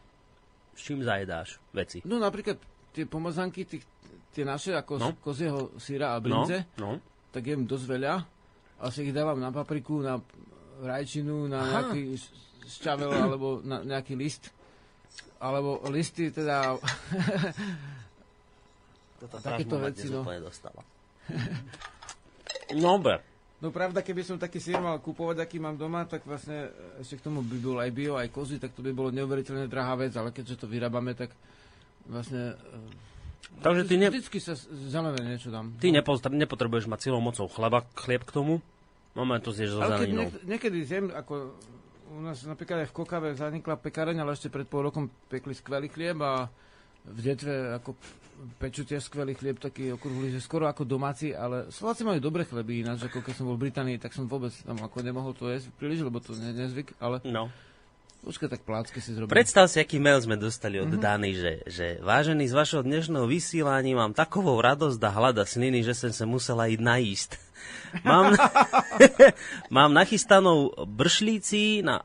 S 0.75 0.81
čím 0.83 1.03
zajedáš 1.07 1.59
veci? 1.71 2.03
No 2.03 2.19
napríklad 2.19 2.59
tie 2.95 3.11
pomazanky, 3.11 3.67
tých, 3.67 3.83
tie 4.31 4.47
naše, 4.47 4.79
ako 4.79 5.03
no. 5.03 5.11
z 5.11 5.19
kozieho 5.19 5.75
syra 5.83 6.15
a 6.15 6.23
brinze, 6.23 6.71
no. 6.79 6.97
No. 6.97 7.03
tak 7.35 7.51
jem 7.51 7.67
dosť 7.67 7.87
veľa. 7.91 8.15
A 8.79 8.91
si 8.95 9.03
ich 9.07 9.15
dávam 9.15 9.43
na 9.43 9.51
papriku, 9.51 9.99
na 9.99 10.23
rajčinu, 10.83 11.51
na 11.51 11.59
Aha. 11.59 11.91
nejaký 11.91 12.15
šťavel 12.65 13.11
alebo 13.11 13.59
na 13.67 13.83
nejaký 13.83 14.15
list. 14.15 14.55
Alebo 15.43 15.83
listy, 15.91 16.31
teda... 16.31 16.75
Toto 19.21 19.37
takéto 19.43 19.79
veci, 19.83 20.07
no. 20.11 20.23
Dobre. 22.71 23.19
No 23.65 23.73
pravda, 23.73 24.05
keby 24.05 24.21
som 24.21 24.37
taký 24.37 24.61
sír 24.61 24.77
mal 24.77 25.01
kupovať, 25.01 25.41
aký 25.41 25.57
mám 25.57 25.81
doma, 25.81 26.05
tak 26.05 26.21
vlastne 26.29 26.69
ešte 27.01 27.17
k 27.17 27.25
tomu 27.25 27.41
by 27.41 27.57
bol 27.65 27.81
aj 27.81 27.91
bio, 27.97 28.21
aj 28.21 28.29
kozy, 28.29 28.61
tak 28.61 28.77
to 28.77 28.85
by 28.85 28.93
bolo 28.93 29.09
neuveriteľne 29.09 29.73
drahá 29.73 29.97
vec, 29.97 30.13
ale 30.21 30.37
keďže 30.37 30.61
to 30.61 30.67
vyrábame, 30.69 31.17
tak 31.17 31.33
vlastne... 32.09 32.55
E, 32.55 33.63
Takže 33.63 33.83
ty 33.87 33.95
ne... 34.01 34.11
Vždycky 34.11 34.39
sa 34.43 34.59
zelené 34.91 35.21
niečo 35.23 35.49
dám. 35.55 35.79
Ty 35.79 35.95
nepotrebuješ 36.35 36.91
mať 36.91 37.01
silou 37.07 37.23
mocou 37.23 37.47
chleba, 37.47 37.87
chlieb 37.95 38.27
k 38.27 38.35
tomu? 38.35 38.59
Máme 39.15 39.39
to 39.39 39.55
zješ 39.55 39.79
so 39.79 39.81
zeleninou. 39.81 40.27
Niek- 40.27 40.43
niekedy 40.59 40.79
zjem, 40.83 41.07
ako 41.15 41.55
u 42.15 42.21
nás 42.21 42.43
napríklad 42.43 42.83
aj 42.83 42.89
v 42.91 42.97
Kokave 42.99 43.29
zanikla 43.39 43.79
pekáreň, 43.79 44.19
ale 44.23 44.35
ešte 44.35 44.51
pred 44.51 44.67
pol 44.67 44.91
rokom 44.91 45.07
pekli 45.31 45.55
skvelý 45.55 45.87
chlieb 45.87 46.19
a 46.19 46.51
v 47.05 47.19
detve 47.23 47.79
ako 47.79 47.95
pečú 48.59 48.83
tiež 48.83 49.07
skvelý 49.07 49.39
chlieb, 49.39 49.63
taký 49.63 49.95
okrúhly, 49.95 50.35
že 50.35 50.43
skoro 50.43 50.67
ako 50.67 50.83
domáci, 50.83 51.31
ale 51.31 51.71
Slováci 51.71 52.03
majú 52.03 52.19
dobré 52.19 52.43
chleby 52.43 52.83
ináč, 52.83 53.07
ako 53.07 53.23
keď 53.23 53.35
som 53.39 53.47
bol 53.47 53.57
v 53.57 53.71
Británii, 53.71 54.03
tak 54.03 54.11
som 54.11 54.27
vôbec 54.27 54.51
tam 54.67 54.79
ako 54.83 54.99
nemohol 55.07 55.33
to 55.33 55.47
jesť 55.47 55.71
príliš, 55.79 56.03
lebo 56.03 56.19
to 56.19 56.35
nie 56.35 56.51
je 56.51 56.59
nezvyk, 56.67 56.99
ale... 56.99 57.23
No. 57.23 57.49
Počkaj, 58.25 58.49
tak 58.49 58.63
plácky 58.65 59.05
si 59.05 59.13
zrobím. 59.13 59.29
Predstav 59.29 59.69
si, 59.69 59.77
aký 59.77 60.01
mail 60.01 60.17
sme 60.17 60.41
dostali 60.41 60.81
od 60.81 60.89
mm-hmm. 60.89 61.05
Dany, 61.05 61.31
že, 61.37 61.53
že 61.69 61.87
vážený 62.01 62.49
z 62.49 62.57
vašho 62.57 62.81
dnešného 62.81 63.29
vysielania 63.29 64.01
mám 64.01 64.17
takovou 64.17 64.57
radosť 64.65 64.97
a 65.05 65.11
hlada 65.13 65.45
sliny, 65.45 65.85
že 65.85 65.93
som 65.93 66.09
sa 66.09 66.25
musela 66.25 66.65
ísť 66.73 66.81
najísť. 66.81 67.31
Mám, 68.01 68.41
mám 69.77 69.93
nachystanú 69.93 70.73
bršlíci 70.89 71.85
na 71.85 72.01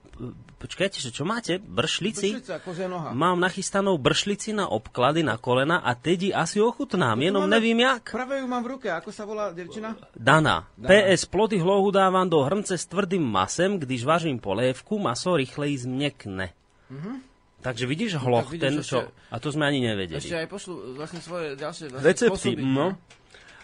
Počkajte, 0.60 1.00
že 1.00 1.16
čo 1.16 1.24
máte? 1.24 1.56
Bršlici? 1.56 2.36
Bršlica, 2.36 2.88
noha. 2.92 3.16
Mám 3.16 3.40
nachystanou 3.40 3.96
bršlici 3.96 4.52
na 4.52 4.68
obklady 4.68 5.24
na 5.24 5.40
kolena 5.40 5.80
a 5.80 5.96
tedi 5.96 6.36
asi 6.36 6.60
ochutnám, 6.60 7.16
no 7.16 7.24
jenom 7.24 7.44
máme, 7.48 7.56
nevím 7.56 7.80
jak. 7.80 8.12
Práve 8.12 8.44
ju 8.44 8.48
mám 8.52 8.68
v 8.68 8.76
ruke, 8.76 8.92
ako 8.92 9.08
sa 9.16 9.24
volá 9.24 9.56
devčina? 9.56 9.96
Dana. 10.12 10.68
Dana. 10.76 10.90
PS 10.92 11.32
ploty 11.32 11.64
hlohu 11.64 11.96
dávam 11.96 12.28
do 12.28 12.44
hrnce 12.44 12.76
s 12.76 12.84
tvrdým 12.92 13.24
masem, 13.24 13.80
když 13.80 14.04
važím 14.04 14.36
polévku, 14.36 15.00
maso 15.00 15.40
rýchleji 15.40 15.88
zmekne. 15.88 16.52
Mm-hmm. 16.92 17.16
Takže 17.60 17.84
vidíš 17.88 18.20
hloch, 18.20 18.52
no, 18.52 18.60
ten 18.60 18.84
čo... 18.84 19.12
A 19.32 19.36
to 19.40 19.52
sme 19.52 19.68
ani 19.68 19.80
nevedeli. 19.84 20.20
Ešte 20.20 20.44
aj 20.44 20.48
pošlu 20.48 20.96
vlastne 20.96 21.20
svoje 21.24 21.56
ďalšie 21.56 21.92
vlastne 21.92 22.08
Recepty, 22.08 22.52
spôsoby. 22.56 22.64
no. 22.64 23.00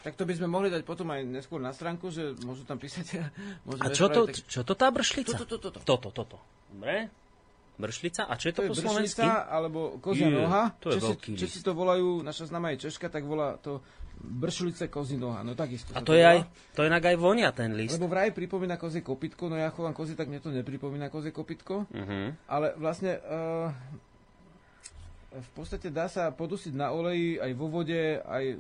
Tak 0.04 0.14
to 0.20 0.28
by 0.28 0.38
sme 0.38 0.48
mohli 0.52 0.70
dať 0.70 0.86
potom 0.86 1.10
aj 1.10 1.26
neskôr 1.26 1.58
na 1.58 1.74
stránku, 1.74 2.14
že 2.14 2.36
môžu 2.44 2.62
tam 2.68 2.78
písať. 2.78 3.26
A 3.84 3.88
čo 3.90 4.12
to, 4.12 4.30
tak... 4.30 4.36
čo 4.48 4.62
to 4.62 4.76
tá 4.76 4.92
bršlica? 4.92 5.34
Toto, 5.34 5.58
toto. 5.58 5.80
Toto, 5.82 6.10
toto. 6.12 6.38
Dobre. 6.76 7.10
Bršlica? 7.76 8.28
A 8.32 8.40
čo 8.40 8.52
je 8.52 8.54
to, 8.56 8.62
to 8.64 8.72
po 8.72 8.76
slovensky? 8.76 9.24
alebo 9.28 10.00
kozia 10.00 10.32
noha. 10.32 10.72
To 10.80 10.96
je 10.96 11.00
Česi, 11.00 11.08
veľký 11.12 11.32
Česi 11.36 11.60
to 11.60 11.76
volajú, 11.76 12.24
naša 12.24 12.48
známa 12.48 12.72
je 12.76 12.88
Češka, 12.88 13.12
tak 13.12 13.28
volá 13.28 13.60
to 13.60 13.84
bršlice 14.16 14.88
kozí 14.88 15.20
noha. 15.20 15.44
No 15.44 15.60
takisto. 15.60 15.92
A 15.92 16.00
to, 16.00 16.12
to 16.12 16.14
je 16.16 16.24
aj, 16.24 16.48
to 16.72 16.88
je 16.88 16.90
aj 16.92 17.18
vonia 17.20 17.52
ten 17.52 17.76
list. 17.76 18.00
Lebo 18.00 18.08
vraj 18.08 18.32
pripomína 18.32 18.80
kozie 18.80 19.04
kopitko, 19.04 19.52
no 19.52 19.60
ja 19.60 19.68
chovám 19.76 19.92
kozy, 19.92 20.16
tak 20.16 20.32
mne 20.32 20.40
to 20.40 20.56
nepripomína 20.56 21.12
kozie 21.12 21.36
kopitko. 21.36 21.84
Uh-huh. 21.92 22.32
Ale 22.48 22.80
vlastne 22.80 23.20
uh, 23.20 23.68
v 25.36 25.50
podstate 25.52 25.92
dá 25.92 26.08
sa 26.08 26.32
podusiť 26.32 26.72
na 26.72 26.96
oleji, 26.96 27.44
aj 27.44 27.52
vo 27.60 27.68
vode, 27.68 28.24
aj 28.24 28.56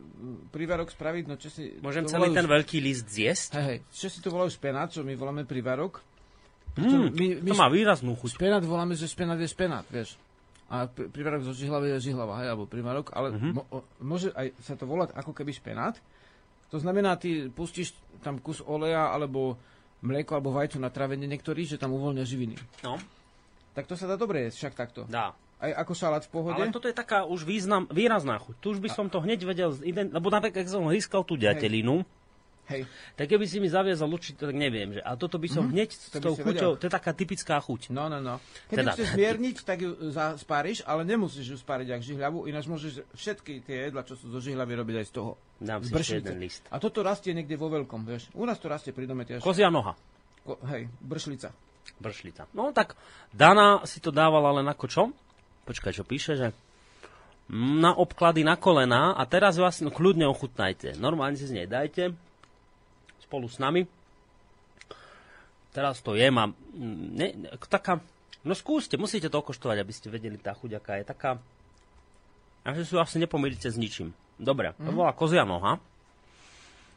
privarok 0.51 0.91
spraviť. 0.91 1.23
No 1.23 1.39
Česi 1.39 1.79
Môžem 1.79 2.03
celý 2.03 2.35
volajú, 2.35 2.39
ten 2.43 2.47
veľký 2.51 2.77
list 2.83 3.07
zjesť? 3.07 3.49
Hej, 3.55 3.63
hej. 3.63 3.79
Česi 3.95 4.19
to 4.19 4.27
volajú 4.27 4.51
špenát, 4.51 4.91
čo 4.91 5.07
my 5.07 5.15
voláme 5.15 5.47
privarok. 5.47 6.03
Mm, 6.75 7.11
my, 7.15 7.27
my 7.39 7.49
to 7.51 7.55
má 7.55 7.67
výraznú 7.71 8.19
chuť. 8.19 8.35
Špenát 8.35 8.63
voláme, 8.63 8.99
že 8.99 9.07
špenát 9.07 9.39
je 9.39 9.47
špenát, 9.47 9.87
vieš. 9.87 10.19
A 10.67 10.89
privarok 10.89 11.45
zo 11.45 11.53
žihlavy 11.53 11.93
je 11.95 12.11
žihlava, 12.11 12.41
hej, 12.41 12.51
alebo 12.51 12.65
privarok, 12.65 13.13
ale 13.13 13.31
mm-hmm. 13.31 13.51
mo, 13.53 13.63
môže 14.01 14.33
aj 14.33 14.51
sa 14.65 14.73
to 14.73 14.89
volať 14.89 15.13
ako 15.13 15.31
keby 15.31 15.53
špenát. 15.53 15.95
To 16.73 16.81
znamená, 16.81 17.15
ty 17.15 17.47
pustíš 17.53 17.93
tam 18.25 18.41
kus 18.41 18.59
oleja, 18.65 19.13
alebo 19.13 19.55
mlieko, 20.01 20.35
alebo 20.35 20.51
vajcu 20.51 20.81
na 20.81 20.89
trávenie 20.89 21.29
niektorý, 21.29 21.69
že 21.69 21.77
tam 21.77 21.93
uvoľnia 21.93 22.25
živiny. 22.25 22.57
No. 22.81 22.97
Tak 23.77 23.85
to 23.85 23.93
sa 23.93 24.09
dá 24.09 24.17
dobre 24.17 24.49
jesť, 24.49 24.67
však 24.67 24.73
takto. 24.73 25.01
Dá 25.05 25.37
aj 25.65 25.71
ako 25.81 25.93
šalát 25.95 26.23
v 26.27 26.31
pohode. 26.31 26.61
Ale 26.61 26.73
toto 26.73 26.91
je 26.91 26.95
taká 26.95 27.23
už 27.23 27.47
význam, 27.47 27.87
výrazná 27.89 28.37
chuť. 28.37 28.55
Tu 28.59 28.67
už 28.75 28.79
by 28.83 28.89
som 28.91 29.07
to 29.07 29.23
hneď 29.23 29.47
vedel, 29.47 29.71
lebo 29.87 30.27
napríklad, 30.27 30.61
keď 30.61 30.67
som 30.67 30.85
hýskal 30.91 31.23
tú 31.23 31.39
ďatelinu, 31.39 32.03
Hej. 32.03 32.07
Tak 33.15 33.25
keby 33.29 33.45
si 33.45 33.61
mi 33.61 33.69
zaviazal 33.69 34.09
určite, 34.09 34.41
tak 34.41 34.57
neviem. 34.57 34.97
Že, 34.97 35.01
a 35.05 35.11
toto 35.13 35.37
by 35.37 35.47
som 35.47 35.69
mm-hmm. 35.69 35.75
hneď 35.77 35.89
s 35.93 36.09
tou 36.17 36.33
chuťou, 36.33 36.71
to 36.81 36.83
je 36.89 36.93
taká 36.93 37.13
typická 37.13 37.61
chuť. 37.61 37.93
No, 37.93 38.09
no, 38.09 38.17
no. 38.17 38.41
Keď 38.73 38.77
teda, 38.81 38.91
chceš 38.97 39.07
zmierniť, 39.13 39.55
tak 39.61 39.77
ju 39.85 39.91
spáriš, 40.41 40.81
ale 40.83 41.05
nemusíš 41.05 41.45
ju 41.53 41.57
spáriť 41.61 41.93
jak 41.93 42.01
žihľavu, 42.01 42.49
ináč 42.49 42.65
môžeš 42.65 43.05
všetky 43.13 43.61
tie 43.61 43.89
jedla, 43.89 44.01
čo 44.01 44.17
sú 44.17 44.33
zo 44.33 44.41
žihľavy, 44.41 44.73
robiť 44.81 44.95
aj 45.01 45.05
z 45.05 45.13
toho. 45.13 45.31
Dám 45.61 45.81
si 45.85 45.93
ešte 45.93 46.25
jeden 46.25 46.37
list. 46.41 46.65
A 46.73 46.81
toto 46.81 47.05
rastie 47.05 47.31
niekde 47.37 47.53
vo 47.55 47.69
veľkom, 47.69 48.01
vieš. 48.03 48.33
U 48.33 48.43
nás 48.43 48.57
to 48.57 48.67
rastie 48.67 48.91
pri 48.91 49.05
dome 49.05 49.23
tiež. 49.23 49.45
Kozia 49.45 49.69
noha. 49.69 49.93
Ko, 50.41 50.57
hej, 50.73 50.89
bršlica. 50.99 51.53
Bršlica. 52.01 52.49
No 52.57 52.73
tak 52.73 52.97
Dana 53.29 53.85
si 53.85 54.01
to 54.01 54.09
dávala 54.09 54.57
len 54.57 54.65
ako 54.65 54.85
čo? 54.89 55.03
Počkaj, 55.69 55.93
čo 55.93 56.03
píše, 56.05 56.33
že 56.37 56.47
na 57.53 57.93
obklady 57.93 58.41
na 58.41 58.57
kolená 58.57 59.13
a 59.13 59.21
teraz 59.29 59.61
vás 59.61 59.77
no, 59.85 59.93
kľudne 59.93 60.25
ochutnajte. 60.25 60.97
Normálne 60.97 61.37
si 61.37 61.45
z 61.45 61.61
nej 61.61 61.67
dajte 61.69 62.17
spolu 63.25 63.49
s 63.49 63.57
nami. 63.57 63.89
Teraz 65.73 65.99
to 65.99 66.15
je, 66.15 66.29
mám 66.31 66.55
ne, 66.79 67.51
taká, 67.67 67.99
no 68.47 68.55
skúste, 68.55 68.95
musíte 68.95 69.27
to 69.27 69.43
okoštovať, 69.43 69.77
aby 69.83 69.91
ste 69.91 70.07
vedeli 70.07 70.39
tá 70.39 70.55
chuť, 70.55 70.71
aká 70.79 71.03
je 71.03 71.05
taká, 71.09 71.31
a 72.65 72.73
že 72.73 72.89
si 72.89 72.97
asi 72.97 73.21
nepomýlite 73.21 73.69
s 73.69 73.77
ničím. 73.77 74.09
Dobre, 74.41 74.73
to 74.81 74.89
mhm. 74.89 74.97
bola 74.97 75.13
kozia 75.13 75.45
noha. 75.45 75.77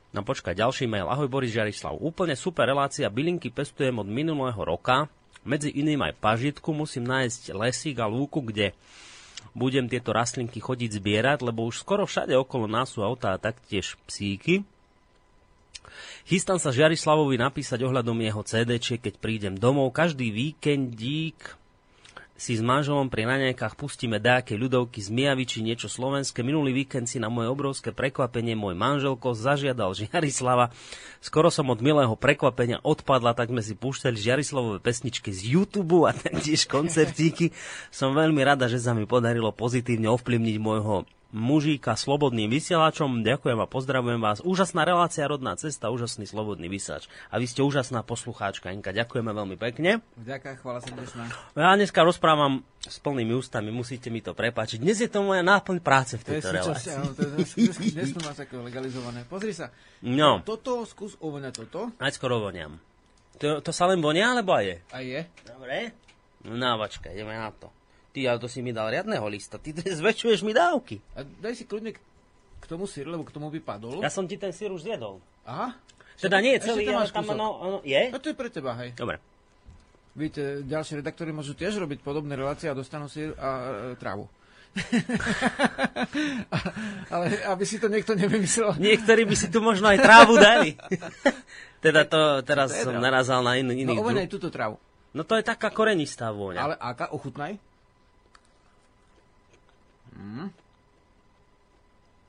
No 0.09 0.24
počkaj, 0.24 0.56
ďalší 0.56 0.88
mail. 0.88 1.05
Ahoj 1.05 1.28
Boris 1.28 1.52
Žarislav. 1.52 2.00
Úplne 2.00 2.32
super 2.32 2.64
relácia. 2.64 3.12
Bylinky 3.12 3.52
pestujem 3.52 4.00
od 4.00 4.09
minulého 4.09 4.56
roka. 4.56 5.12
Medzi 5.44 5.68
iným 5.68 6.00
aj 6.00 6.16
pažitku 6.16 6.72
musím 6.72 7.05
nájsť 7.05 7.52
lesík 7.52 8.00
a 8.00 8.09
lúku, 8.09 8.40
kde 8.40 8.72
budem 9.52 9.84
tieto 9.84 10.16
rastlinky 10.16 10.64
chodiť 10.64 10.96
zbierať, 10.96 11.44
lebo 11.44 11.68
už 11.68 11.84
skoro 11.84 12.09
všade 12.09 12.32
okolo 12.32 12.64
nás 12.64 12.96
sú 12.96 13.05
autá 13.05 13.36
a 13.36 13.42
taktiež 13.42 14.00
psíky. 14.09 14.64
Chystám 16.28 16.60
sa 16.60 16.74
Žiarislavovi 16.74 17.40
napísať 17.40 17.82
ohľadom 17.84 18.18
jeho 18.20 18.42
CD, 18.44 18.76
keď 18.78 19.14
prídem 19.18 19.54
domov. 19.56 19.94
Každý 19.94 20.28
víkendík 20.30 21.58
si 22.38 22.54
s 22.54 22.62
manželom 22.62 23.10
pri 23.10 23.26
raňajkách 23.26 23.74
pustíme 23.74 24.22
dáke 24.22 24.54
ľudovky 24.54 25.02
z 25.02 25.10
Mijavy 25.10 25.42
či 25.42 25.58
niečo 25.58 25.90
slovenské. 25.90 26.46
Minulý 26.46 26.70
víkend 26.70 27.10
si 27.10 27.18
na 27.18 27.26
moje 27.26 27.50
obrovské 27.50 27.90
prekvapenie 27.90 28.54
môj 28.54 28.78
manželko 28.78 29.34
zažiadal 29.34 29.90
Žiarislava. 29.98 30.70
Skoro 31.18 31.50
som 31.50 31.66
od 31.66 31.82
milého 31.82 32.14
prekvapenia 32.14 32.78
odpadla, 32.86 33.34
tak 33.34 33.50
sme 33.50 33.58
si 33.58 33.74
púšťali 33.74 34.14
Žiarislavové 34.14 34.78
pesničky 34.78 35.34
z 35.34 35.50
YouTube 35.50 36.06
a 36.06 36.14
taktiež 36.30 36.70
koncertíky. 36.70 37.50
Som 37.90 38.14
veľmi 38.14 38.38
rada, 38.46 38.70
že 38.70 38.78
sa 38.78 38.94
mi 38.94 39.02
podarilo 39.02 39.50
pozitívne 39.50 40.06
ovplyvniť 40.06 40.56
môjho 40.62 41.10
Mužíka 41.28 41.92
slobodným 41.92 42.48
vysielačom. 42.48 43.20
Ďakujem 43.20 43.60
a 43.60 43.68
pozdravujem 43.68 44.16
vás. 44.16 44.40
Úžasná 44.40 44.88
relácia, 44.88 45.28
rodná 45.28 45.52
cesta, 45.60 45.92
úžasný 45.92 46.24
slobodný 46.24 46.72
vysielač. 46.72 47.05
A 47.28 47.36
vy 47.36 47.44
ste 47.44 47.60
úžasná 47.60 48.00
poslucháčka, 48.00 48.72
Inka. 48.72 48.96
Ďakujeme 48.96 49.36
veľmi 49.36 49.60
pekne. 49.60 50.00
Ďakujem, 50.16 50.56
chvála 50.56 50.80
srdečná. 50.80 51.28
Ja 51.52 51.76
dneska 51.76 52.00
rozprávam 52.00 52.64
s 52.80 52.96
plnými 53.05 53.36
ústami, 53.36 53.68
musíte 53.68 54.09
mi 54.09 54.24
to 54.24 54.32
prepáčiť. 54.32 54.80
Dnes 54.80 55.05
je 55.05 55.10
to 55.12 55.20
moja 55.20 55.44
náplň 55.44 55.84
práce 55.84 56.16
v 56.16 56.24
tejto 56.24 56.48
relácii. 56.48 56.96
Áno, 56.96 57.12
to 57.12 57.20
je, 57.20 57.76
dnes 57.92 58.09
to 58.16 58.24
máš 58.24 58.48
legalizované. 58.48 59.28
Pozri 59.28 59.52
sa. 59.52 59.68
No. 60.00 60.40
Toto, 60.48 60.88
skús 60.88 61.20
uvoňať 61.20 61.52
toto. 61.60 61.92
Najskôr 62.00 62.32
ovoniam. 62.32 62.80
To, 63.36 63.60
to 63.60 63.68
sa 63.68 63.84
len 63.84 64.00
vonia, 64.00 64.32
alebo 64.32 64.56
aj 64.56 64.64
je? 64.64 64.76
Aj 64.96 65.05
je. 65.05 65.20
Dobre. 65.44 65.92
No, 66.48 66.80
počkaj, 66.80 67.12
ideme 67.12 67.36
na 67.36 67.52
to. 67.52 67.68
Ty, 68.18 68.34
ale 68.34 68.42
to 68.42 68.50
si 68.50 68.58
mi 68.66 68.74
dal 68.74 68.90
riadného 68.90 69.22
lista. 69.30 69.62
Ty 69.62 69.78
zväčšuješ 69.78 70.42
mi 70.42 70.50
dávky. 70.50 70.98
A 71.14 71.22
daj 71.22 71.54
si 71.54 71.70
kľudne 71.70 71.94
k 72.58 72.64
tomu 72.66 72.90
sír, 72.90 73.06
lebo 73.06 73.22
k 73.22 73.30
tomu 73.30 73.46
by 73.46 73.62
padol. 73.62 74.02
Ja 74.02 74.10
som 74.10 74.26
ti 74.26 74.34
ten 74.34 74.50
sír 74.50 74.74
už 74.74 74.90
zjedol. 74.90 75.22
Aha. 75.46 75.78
Teda 76.18 76.42
nie 76.42 76.58
je 76.58 76.66
celý, 76.66 76.82
ale 76.90 77.06
tam 77.14 77.30
ono, 77.30 77.46
ono, 77.62 77.78
je? 77.86 78.10
A 78.10 78.18
to 78.18 78.34
je 78.34 78.34
pre 78.34 78.50
teba, 78.50 78.74
hej. 78.82 78.90
Dobre. 78.98 79.22
Víte, 80.18 80.66
ďalší 80.66 80.98
redaktori 80.98 81.30
môžu 81.30 81.54
tiež 81.54 81.78
robiť 81.78 82.02
podobné 82.02 82.34
relácie 82.34 82.66
a 82.66 82.74
dostanú 82.74 83.06
sír 83.06 83.38
a 83.38 83.94
e, 83.94 84.02
trávu. 84.02 84.26
ale 87.14 87.38
aby 87.46 87.62
si 87.62 87.78
to 87.78 87.86
niekto 87.86 88.18
nevymyslel. 88.18 88.82
Niektorí 88.82 89.30
by 89.30 89.36
si 89.38 89.46
tu 89.46 89.62
možno 89.62 89.86
aj 89.94 89.98
trávu 90.02 90.34
dali. 90.42 90.74
teda 91.86 92.02
to 92.02 92.42
teraz 92.42 92.74
to 92.74 92.90
som 92.90 92.98
narazal 92.98 93.46
na 93.46 93.54
iný, 93.62 93.86
iný 93.86 93.94
No 93.94 94.10
aj 94.10 94.26
túto 94.26 94.50
trávu. 94.50 94.82
No 95.14 95.22
to 95.22 95.38
je 95.38 95.46
taká 95.46 95.70
korenistá 95.70 96.34
vôňa. 96.34 96.66
Ale 96.66 96.74
aká? 96.82 97.14
Ochutnaj. 97.14 97.62
Mm. 100.18 100.50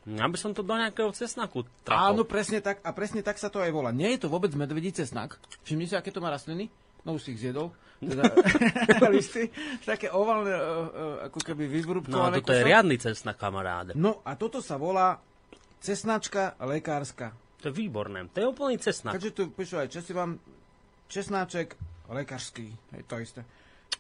Ja 0.10 0.26
by 0.26 0.38
som 0.40 0.56
to 0.58 0.66
do 0.66 0.74
nejakého 0.74 1.12
cesnaku 1.14 1.68
trafol. 1.86 2.18
Áno, 2.18 2.22
presne 2.26 2.64
tak. 2.64 2.82
A 2.82 2.90
presne 2.96 3.22
tak 3.22 3.38
sa 3.38 3.52
to 3.52 3.62
aj 3.62 3.70
volá. 3.70 3.94
Nie 3.94 4.16
je 4.16 4.26
to 4.26 4.32
vôbec 4.32 4.50
medvedí 4.58 4.90
cesnak. 4.90 5.38
Všimni 5.68 5.86
si, 5.86 5.94
aké 5.94 6.10
to 6.10 6.24
má 6.24 6.34
rastliny. 6.34 6.72
No 7.06 7.20
už 7.20 7.30
si 7.30 7.38
ich 7.38 7.42
zjedol. 7.44 7.70
Teda, 8.00 8.32
listy, 9.14 9.52
také 9.84 10.08
ovalné, 10.08 10.56
uh, 10.56 10.62
uh, 10.62 11.18
ako 11.28 11.40
keby 11.44 11.68
vyvrúbkované. 11.68 12.16
No 12.16 12.32
a 12.32 12.38
toto 12.40 12.56
je 12.56 12.64
riadny 12.64 12.96
cesnak, 12.96 13.36
kamaráde. 13.36 13.92
No 14.00 14.24
a 14.24 14.40
toto 14.40 14.64
sa 14.64 14.80
volá 14.80 15.20
cesnačka 15.84 16.56
lekárska. 16.64 17.36
To 17.60 17.70
je 17.70 17.74
výborné. 17.76 18.32
To 18.32 18.38
je 18.40 18.48
úplný 18.48 18.80
cesnak. 18.80 19.20
Takže 19.20 19.36
tu 19.36 19.52
píšu 19.52 19.84
aj 19.84 19.92
česi 19.92 20.16
vám 20.16 20.40
česnáček 21.12 21.76
lekársky. 22.08 22.72
Hej, 22.96 23.04
to 23.04 23.20
isté. 23.20 23.42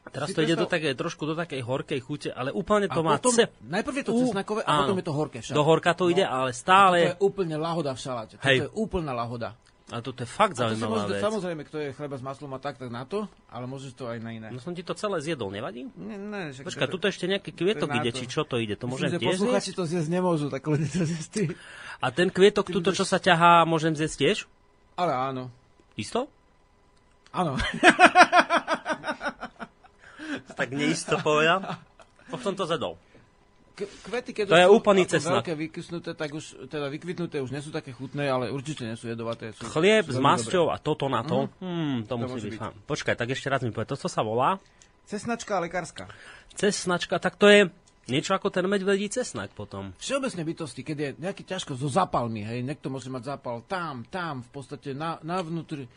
Teraz 0.10 0.32
si 0.32 0.36
to 0.36 0.42
ide 0.42 0.58
do 0.58 0.66
také, 0.66 0.98
trošku 0.98 1.22
do 1.28 1.38
takej 1.38 1.62
horkej 1.62 2.00
chute, 2.02 2.30
ale 2.34 2.50
úplne 2.50 2.90
to 2.90 3.02
a 3.02 3.06
má... 3.06 3.12
Potom, 3.22 3.36
ce... 3.36 3.46
Najprv 3.62 3.96
je 4.02 4.06
to 4.10 4.14
cesnakové 4.26 4.62
a 4.66 4.72
potom 4.82 4.98
je 4.98 5.06
to 5.06 5.14
horké 5.14 5.38
však. 5.46 5.54
Do 5.54 5.64
horka 5.68 5.92
to 5.94 6.10
no. 6.10 6.12
ide, 6.16 6.26
ale 6.26 6.50
stále... 6.56 6.98
A 6.98 7.04
to 7.04 7.10
je 7.14 7.20
úplne 7.22 7.56
lahoda 7.62 7.92
v 7.94 8.00
šaláte. 8.02 8.36
To 8.42 8.50
je 8.50 8.70
úplná 8.74 9.14
lahoda. 9.14 9.54
A 9.90 10.06
to 10.06 10.14
je 10.14 10.30
fakt 10.30 10.54
zaujímavá 10.54 11.10
vec. 11.10 11.18
Samozrejme, 11.18 11.62
kto 11.66 11.78
je 11.82 11.90
chleba 11.98 12.14
s 12.14 12.22
maslom 12.22 12.54
a 12.54 12.62
tak, 12.62 12.78
tak 12.78 12.94
na 12.94 13.10
to, 13.10 13.26
ale 13.50 13.66
môžeš 13.66 13.98
to 13.98 14.06
aj 14.06 14.22
na 14.22 14.38
iné. 14.38 14.48
No 14.54 14.62
som 14.62 14.78
ti 14.78 14.86
to 14.86 14.94
celé 14.94 15.18
zjedol, 15.18 15.50
nevadí? 15.50 15.90
Ne, 15.98 16.14
ne, 16.22 16.54
však 16.54 16.70
Počkaj, 16.70 16.88
to, 16.90 16.94
tuto 16.94 17.06
ešte 17.10 17.26
nejaký 17.26 17.58
kvietok 17.58 17.90
ide, 17.98 18.14
či 18.14 18.30
čo 18.30 18.46
to 18.46 18.62
ide, 18.62 18.78
to 18.78 18.86
Myslím, 18.86 19.18
môžem 19.18 19.18
tiež 19.18 19.38
zjesť? 19.42 19.82
to 19.82 19.84
zjesť 19.90 20.10
nemôžu, 20.14 20.54
tak 20.54 20.62
len 20.70 20.86
to 20.86 21.10
zjesť 21.10 21.58
A 22.06 22.14
ten 22.14 22.30
kvietok, 22.30 22.70
tuto, 22.70 22.94
čo 22.94 23.02
sa 23.02 23.18
ťahá, 23.18 23.66
môžem 23.66 23.98
zjesť 23.98 24.16
tiež? 24.22 24.38
Ale 24.94 25.10
áno. 25.10 25.50
Isto? 25.98 26.30
Áno. 27.34 27.58
tak 30.60 30.72
neisto 30.72 31.18
povedal. 31.22 31.64
Potom 32.30 32.54
to 32.54 32.66
zedol. 32.70 32.96
Kvety, 33.80 34.36
keď 34.36 34.46
to 34.52 34.60
je 34.60 34.68
úplný 34.68 35.08
cesnak. 35.08 35.40
veľké 35.40 35.56
vykysnuté, 35.56 36.12
tak 36.12 36.36
už, 36.36 36.68
teda 36.68 36.92
vykvitnuté 36.92 37.40
už 37.40 37.56
nie 37.56 37.64
sú 37.64 37.72
také 37.72 37.96
chutné, 37.96 38.28
ale 38.28 38.52
určite 38.52 38.84
nie 38.84 39.00
sú 39.00 39.08
jedovaté. 39.08 39.56
Sú, 39.56 39.72
Chlieb 39.72 40.04
sú 40.04 40.16
s 40.16 40.20
masťou 40.20 40.68
a 40.68 40.76
toto 40.76 41.08
na 41.08 41.24
to, 41.24 41.48
mm. 41.64 41.64
Hmm, 41.64 41.98
to, 42.04 42.20
to 42.20 42.28
musí 42.28 42.52
byť. 42.52 42.60
byť. 42.60 42.84
Počkaj, 42.84 43.16
tak 43.16 43.32
ešte 43.32 43.48
raz 43.48 43.64
mi 43.64 43.72
povedať, 43.72 43.96
to, 43.96 44.04
co 44.04 44.10
sa 44.12 44.20
volá? 44.20 44.60
Cesnačka 45.08 45.64
lekárska. 45.64 46.12
Cesnačka, 46.60 47.24
tak 47.24 47.40
to 47.40 47.48
je 47.48 47.72
niečo 48.12 48.36
ako 48.36 48.52
ten 48.52 48.66
medvedí 48.68 49.08
cesnak 49.08 49.54
potom. 49.56 49.96
Všeobecne 50.02 50.44
bytosti, 50.44 50.82
keď 50.84 50.98
je 50.98 51.10
nejaký 51.24 51.44
ťažko 51.48 51.78
so 51.80 51.88
zápalmi, 51.88 52.44
hej, 52.44 52.60
niekto 52.66 52.92
môže 52.92 53.08
mať 53.08 53.38
zápal 53.38 53.64
tam, 53.64 54.04
tam, 54.12 54.44
v 54.44 54.50
podstate 54.50 54.92
na, 54.92 55.22
na 55.24 55.40
vnútri, 55.40 55.88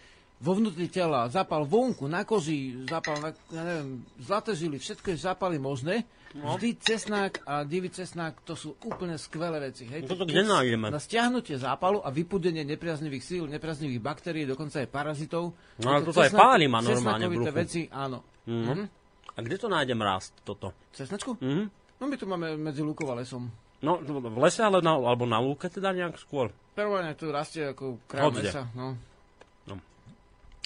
vo 0.43 0.53
vnútri 0.59 0.91
tela, 0.91 1.31
zápal 1.31 1.63
vonku, 1.63 2.11
na 2.11 2.27
koži, 2.27 2.83
zápal 2.91 3.23
na, 3.23 3.31
ja 3.55 3.63
neviem, 3.63 4.03
zlaté 4.19 4.59
žily, 4.59 4.83
všetko 4.83 5.15
je 5.15 5.19
zápaly 5.23 5.63
možné. 5.63 6.03
No. 6.33 6.57
Vždy 6.57 6.81
cesnák 6.81 7.45
a 7.45 7.61
divý 7.63 7.93
cesnák, 7.93 8.41
to 8.49 8.57
sú 8.57 8.73
úplne 8.89 9.21
skvelé 9.21 9.69
veci. 9.69 9.85
Hej. 9.85 10.09
Toto 10.09 10.25
kde 10.25 10.49
nájdeme? 10.49 10.89
Na 10.89 10.97
stiahnutie 10.97 11.61
zápalu 11.61 12.01
a 12.01 12.09
vypudenie 12.09 12.65
nepriaznivých 12.65 13.21
síl, 13.23 13.45
nepriaznivých 13.53 14.01
baktérií, 14.01 14.49
dokonca 14.49 14.81
aj 14.81 14.89
parazitov. 14.89 15.53
No 15.77 15.93
ale 15.93 16.09
toto 16.09 16.25
aj 16.25 16.33
páli 16.33 16.73
má 16.73 16.81
normálne 16.81 17.29
v 17.29 17.53
veci, 17.53 17.85
áno. 17.93 18.25
Mm-hmm. 18.49 18.65
Mm-hmm. 18.65 18.87
A 19.33 19.39
kde 19.45 19.57
to 19.61 19.69
nájdem 19.69 20.01
rast, 20.01 20.33
toto? 20.41 20.73
Cesnačku? 20.97 21.37
Mm-hmm. 21.37 21.67
No 22.01 22.03
my 22.09 22.17
tu 22.17 22.25
máme 22.25 22.57
medzi 22.57 22.81
lúkov 22.81 23.13
a 23.13 23.21
lesom. 23.21 23.53
No, 23.85 24.01
v 24.01 24.39
lese, 24.41 24.65
ale 24.65 24.81
na, 24.81 24.97
alebo 24.97 25.29
na 25.29 25.37
lúke 25.43 25.69
teda 25.69 25.93
nejak 25.93 26.17
skôr? 26.17 26.55
Prvne 26.73 27.13
tu 27.13 27.29
rastie 27.29 27.67
ako 27.77 28.01
kráľ 28.09 28.41
lesa. 28.41 28.73
No. 28.73 28.97
no. 28.97 29.12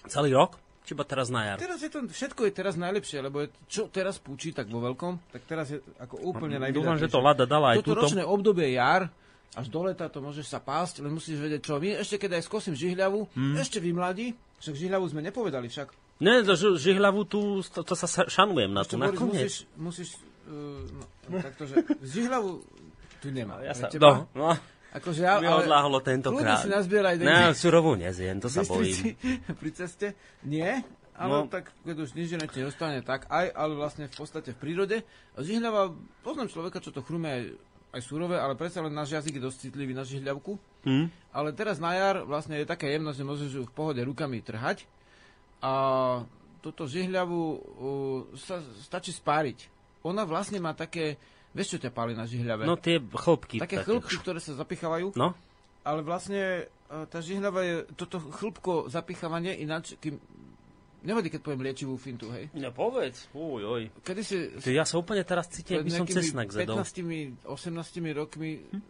Celý 0.08 0.30
rok? 0.34 0.58
Či 0.86 0.94
iba 0.94 1.02
teraz 1.02 1.34
na 1.34 1.42
jar? 1.42 1.56
Teraz 1.58 1.82
je 1.82 1.90
to, 1.90 2.06
všetko 2.06 2.46
je 2.46 2.52
teraz 2.54 2.78
najlepšie, 2.78 3.18
lebo 3.18 3.42
je, 3.42 3.50
čo 3.66 3.90
teraz 3.90 4.22
púči 4.22 4.54
tak 4.54 4.70
vo 4.70 4.78
veľkom, 4.78 5.34
tak 5.34 5.42
teraz 5.42 5.74
je 5.74 5.82
ako 5.98 6.22
úplne 6.22 6.62
najvydatnejšie. 6.62 6.78
Dúfam, 6.78 7.02
že 7.02 7.10
to 7.10 7.18
Lada 7.18 7.42
dala 7.42 7.74
aj 7.74 7.82
Toto 7.82 8.06
ročné 8.06 8.22
obdobie 8.22 8.70
jar, 8.70 9.10
až 9.58 9.66
do 9.66 9.82
leta 9.82 10.06
to 10.06 10.22
môžeš 10.22 10.46
sa 10.46 10.62
pásť, 10.62 11.02
len 11.02 11.10
musíš 11.10 11.42
vedieť 11.42 11.62
čo. 11.66 11.82
My 11.82 11.98
ešte 11.98 12.22
keď 12.22 12.38
aj 12.38 12.42
skosím 12.46 12.78
žihľavu, 12.78 13.26
hmm. 13.34 13.58
ešte 13.58 13.82
vymladí, 13.82 14.38
však 14.62 14.74
žihľavu 14.78 15.04
sme 15.10 15.26
nepovedali 15.26 15.66
však. 15.66 15.88
Ne, 16.22 16.46
to 16.46 16.54
žihľavu 16.54 17.20
tu, 17.26 17.66
to, 17.66 17.80
to 17.82 17.94
sa 17.98 18.06
šanujem 18.06 18.70
na 18.70 18.86
to, 18.86 18.94
nakoniec. 18.94 19.66
Musíš, 19.74 20.14
musíš 20.14 20.22
uh, 20.46 20.86
no, 21.28 21.36
takto, 21.42 21.66
že 21.66 21.82
žihľavu 22.14 22.62
tu 23.20 23.28
nemá. 23.34 23.58
Ja 23.66 23.74
sa, 23.74 23.90
no, 23.98 24.30
no. 24.38 24.54
Akože 24.96 25.20
ja, 25.28 25.36
Mi 25.44 25.48
odláhlo 25.48 26.00
tentokrát. 26.00 26.64
si 26.64 26.72
nazbieraj. 26.72 27.20
Ne, 27.20 27.52
surovú 27.52 28.00
nezjem, 28.00 28.40
to 28.40 28.48
sa 28.48 28.64
bojím. 28.64 29.12
Pri 29.60 29.70
ceste? 29.76 30.16
Nie? 30.40 30.80
Ale 31.16 31.44
no. 31.44 31.48
tak, 31.48 31.72
keď 31.84 31.96
už 32.04 32.12
nič 32.12 32.36
ti 32.36 32.60
neostane, 32.60 33.00
tak 33.00 33.24
aj, 33.32 33.48
ale 33.56 33.72
vlastne 33.72 34.04
v 34.08 34.14
podstate 34.16 34.52
v 34.52 34.60
prírode. 34.60 34.96
A 35.32 35.38
žihľava, 35.40 35.96
poznám 36.20 36.52
človeka, 36.52 36.84
čo 36.84 36.92
to 36.92 37.00
chrumie 37.00 37.32
aj, 37.32 37.44
aj 37.96 38.02
surové, 38.04 38.36
ale 38.36 38.52
predsa 38.52 38.84
len 38.84 38.92
náš 38.92 39.16
jazyk 39.16 39.40
je 39.40 39.46
dosť 39.48 39.58
citlivý 39.68 39.96
na 39.96 40.04
žihľavku. 40.04 40.60
Hmm. 40.84 41.08
Ale 41.32 41.56
teraz 41.56 41.80
na 41.80 41.96
jar 41.96 42.20
vlastne 42.28 42.60
je 42.60 42.68
taká 42.68 42.84
jemnosť, 42.84 43.16
že 43.16 43.28
môžeš 43.28 43.50
ju 43.56 43.62
v 43.64 43.72
pohode 43.72 44.00
rukami 44.04 44.44
trhať. 44.44 44.84
A 45.64 45.72
toto 46.60 46.84
žihľavu 46.84 47.40
uh, 47.40 47.58
sa 48.36 48.60
stačí 48.84 49.16
spáriť. 49.16 49.72
Ona 50.04 50.28
vlastne 50.28 50.60
má 50.60 50.76
také, 50.76 51.16
Vieš, 51.56 51.68
čo 51.76 51.78
ťa 51.88 51.90
páli 51.90 52.12
na 52.12 52.28
žihľave? 52.28 52.68
No 52.68 52.76
tie 52.76 53.00
chlopky. 53.00 53.56
Také, 53.56 53.80
také 53.80 53.88
chlopky, 53.88 54.14
ktoré 54.20 54.38
sa 54.44 54.52
zapichávajú. 54.52 55.16
No. 55.16 55.32
Ale 55.86 56.04
vlastne 56.04 56.68
e, 56.68 56.94
tá 57.08 57.24
žihľava 57.24 57.60
je 57.64 57.74
toto 57.96 58.20
chlpko 58.20 58.92
zapichávanie 58.92 59.56
ináč, 59.56 59.96
kým 59.96 60.20
Nevadí, 61.06 61.30
keď 61.30 61.38
poviem 61.38 61.62
liečivú 61.62 61.94
fintu, 61.94 62.34
hej? 62.34 62.50
No 62.58 62.74
povedz, 62.74 63.30
uj, 63.30 63.62
oj. 63.62 63.82
Kedy 64.02 64.22
si... 64.26 64.50
Ty, 64.58 64.74
ja 64.74 64.82
sa 64.82 64.98
úplne 64.98 65.22
teraz 65.22 65.46
cítim, 65.46 65.78
by 65.78 65.92
som 65.94 66.02
cesnak 66.02 66.50
zedol. 66.50 66.82
15 66.82 67.46
18 67.46 68.10
rokmi 68.10 68.58
hm? 68.58 68.82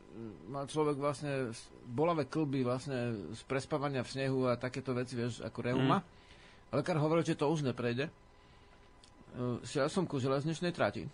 mal 0.48 0.64
človek 0.64 0.96
vlastne 0.96 1.52
bolavé 1.84 2.24
klby 2.24 2.64
vlastne 2.64 3.28
z 3.36 3.40
prespávania 3.44 4.00
v 4.00 4.16
snehu 4.16 4.48
a 4.48 4.56
takéto 4.56 4.96
veci, 4.96 5.12
vieš, 5.12 5.44
ako 5.44 5.58
reuma. 5.60 6.00
Hm. 6.00 6.80
Lekár 6.80 6.96
hovoril, 7.04 7.20
že 7.20 7.36
to 7.36 7.52
už 7.52 7.68
neprejde. 7.68 8.08
Uh, 9.36 9.60
šiel 9.68 9.92
som 9.92 10.08
ku 10.08 10.16
železničnej 10.16 10.72
trati 10.72 11.04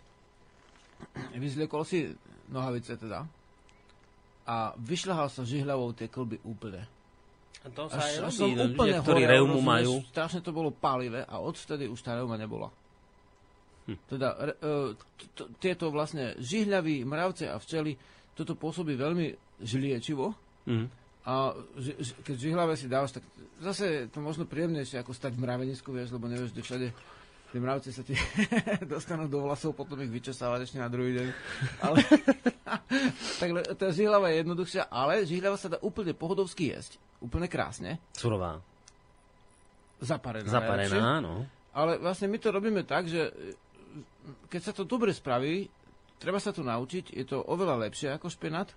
vyzliekol 1.37 1.83
si 1.87 2.11
nohavice 2.53 2.97
teda 2.97 3.25
a 4.43 4.75
vyšľahal 4.75 5.29
sa 5.31 5.47
žihľavou 5.47 5.95
tie 5.95 6.11
klby 6.11 6.43
úplne. 6.43 6.83
A 7.63 7.71
to 7.71 7.87
sa 7.87 8.03
aj 8.03 8.27
robí, 8.27 8.59
no, 8.59 8.75
úplne 8.75 8.99
ktorí 8.99 9.23
horel, 9.23 9.35
reumu 9.39 9.63
majú. 9.63 10.03
Strašne 10.11 10.43
to 10.43 10.51
bolo 10.51 10.75
pálivé 10.75 11.23
a 11.23 11.39
odvtedy 11.39 11.87
už 11.87 12.03
tá 12.03 12.19
reuma 12.19 12.35
nebola. 12.35 12.75
Hm. 13.87 13.99
Teda 14.11 14.35
re, 14.35 14.55
uh, 14.63 14.91
tieto 15.63 15.95
vlastne 15.95 16.35
žihľaví, 16.43 17.07
mravce 17.07 17.47
a 17.47 17.63
včely, 17.63 17.95
toto 18.35 18.59
pôsobí 18.59 18.99
veľmi 18.99 19.31
žliečivo. 19.63 20.35
Hm. 20.67 20.87
A 21.23 21.55
ži, 21.79 21.95
keď 22.27 22.35
žihľavé 22.35 22.75
si 22.75 22.91
dávaš, 22.91 23.23
tak 23.23 23.25
zase 23.63 23.85
je 23.87 24.01
to 24.11 24.19
možno 24.19 24.43
príjemnejšie 24.43 24.99
ako 24.99 25.15
stať 25.15 25.39
v 25.39 25.47
mravenisku, 25.47 25.95
vieš, 25.95 26.11
lebo 26.11 26.27
nevieš, 26.27 26.51
kde 26.51 26.67
všade 26.67 26.89
Tie 27.53 27.61
mravci 27.61 27.93
sa 27.93 28.01
ti 28.01 28.17
dostanú 28.93 29.29
do 29.29 29.45
vlasov, 29.45 29.77
potom 29.77 30.01
ich 30.01 30.09
vyčesávať 30.09 30.65
ešte 30.65 30.81
na 30.81 30.89
druhý 30.89 31.21
deň. 31.21 31.29
Ale, 31.85 32.01
tak 33.45 33.49
tá 33.77 33.93
žihlava 33.93 34.33
je 34.33 34.41
jednoduchšia, 34.41 34.89
ale 34.89 35.29
žihlava 35.29 35.61
sa 35.61 35.69
dá 35.69 35.79
úplne 35.85 36.17
pohodovsky 36.17 36.73
jesť. 36.73 36.97
Úplne 37.21 37.53
krásne. 37.53 38.01
Surová. 38.17 38.57
Zaparená. 40.01 40.49
Zaparená, 40.49 41.21
no. 41.21 41.45
Ale 41.77 42.01
vlastne 42.01 42.33
my 42.33 42.41
to 42.41 42.49
robíme 42.49 42.89
tak, 42.89 43.05
že 43.05 43.29
keď 44.49 44.61
sa 44.65 44.73
to 44.73 44.89
dobre 44.89 45.13
spraví, 45.13 45.69
treba 46.17 46.41
sa 46.41 46.57
to 46.57 46.65
naučiť, 46.65 47.13
je 47.13 47.25
to 47.29 47.37
oveľa 47.45 47.85
lepšie 47.85 48.17
ako 48.17 48.33
špenát. 48.33 48.73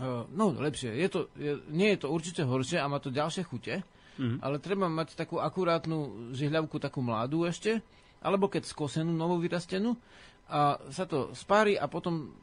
Uh, 0.00 0.26
no, 0.34 0.50
lepšie. 0.50 0.96
Je 0.96 1.08
to, 1.12 1.30
je, 1.38 1.60
nie 1.70 1.94
je 1.94 2.02
to 2.02 2.08
určite 2.10 2.42
horšie 2.42 2.82
a 2.82 2.90
má 2.90 2.98
to 2.98 3.14
ďalšie 3.14 3.46
chute, 3.46 3.84
mm-hmm. 4.18 4.38
ale 4.42 4.56
treba 4.58 4.90
mať 4.90 5.14
takú 5.14 5.38
akurátnu 5.38 6.32
žihľavku, 6.34 6.80
takú 6.80 7.04
mladú 7.04 7.46
ešte, 7.46 7.84
alebo 8.20 8.50
keď 8.50 8.66
skosenú, 8.66 9.12
novú 9.12 9.38
vyrastenú 9.38 9.94
a 10.50 10.80
sa 10.90 11.06
to 11.06 11.30
spári 11.36 11.78
a 11.78 11.86
potom 11.86 12.34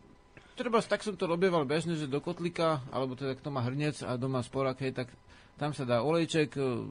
treba, 0.57 0.81
tak 0.81 1.06
som 1.06 1.14
to 1.14 1.30
robieval 1.30 1.68
bežne, 1.69 1.94
že 1.94 2.10
do 2.10 2.18
kotlika, 2.18 2.81
alebo 2.89 3.14
teda 3.14 3.38
kto 3.38 3.53
má 3.53 3.61
hrnec 3.61 4.02
a 4.02 4.18
doma 4.18 4.41
sporak, 4.41 4.81
hej, 4.81 4.98
tak 4.98 5.14
tam 5.61 5.72
sa 5.77 5.85
dá 5.85 6.02
olejček, 6.02 6.57
e, 6.57 6.89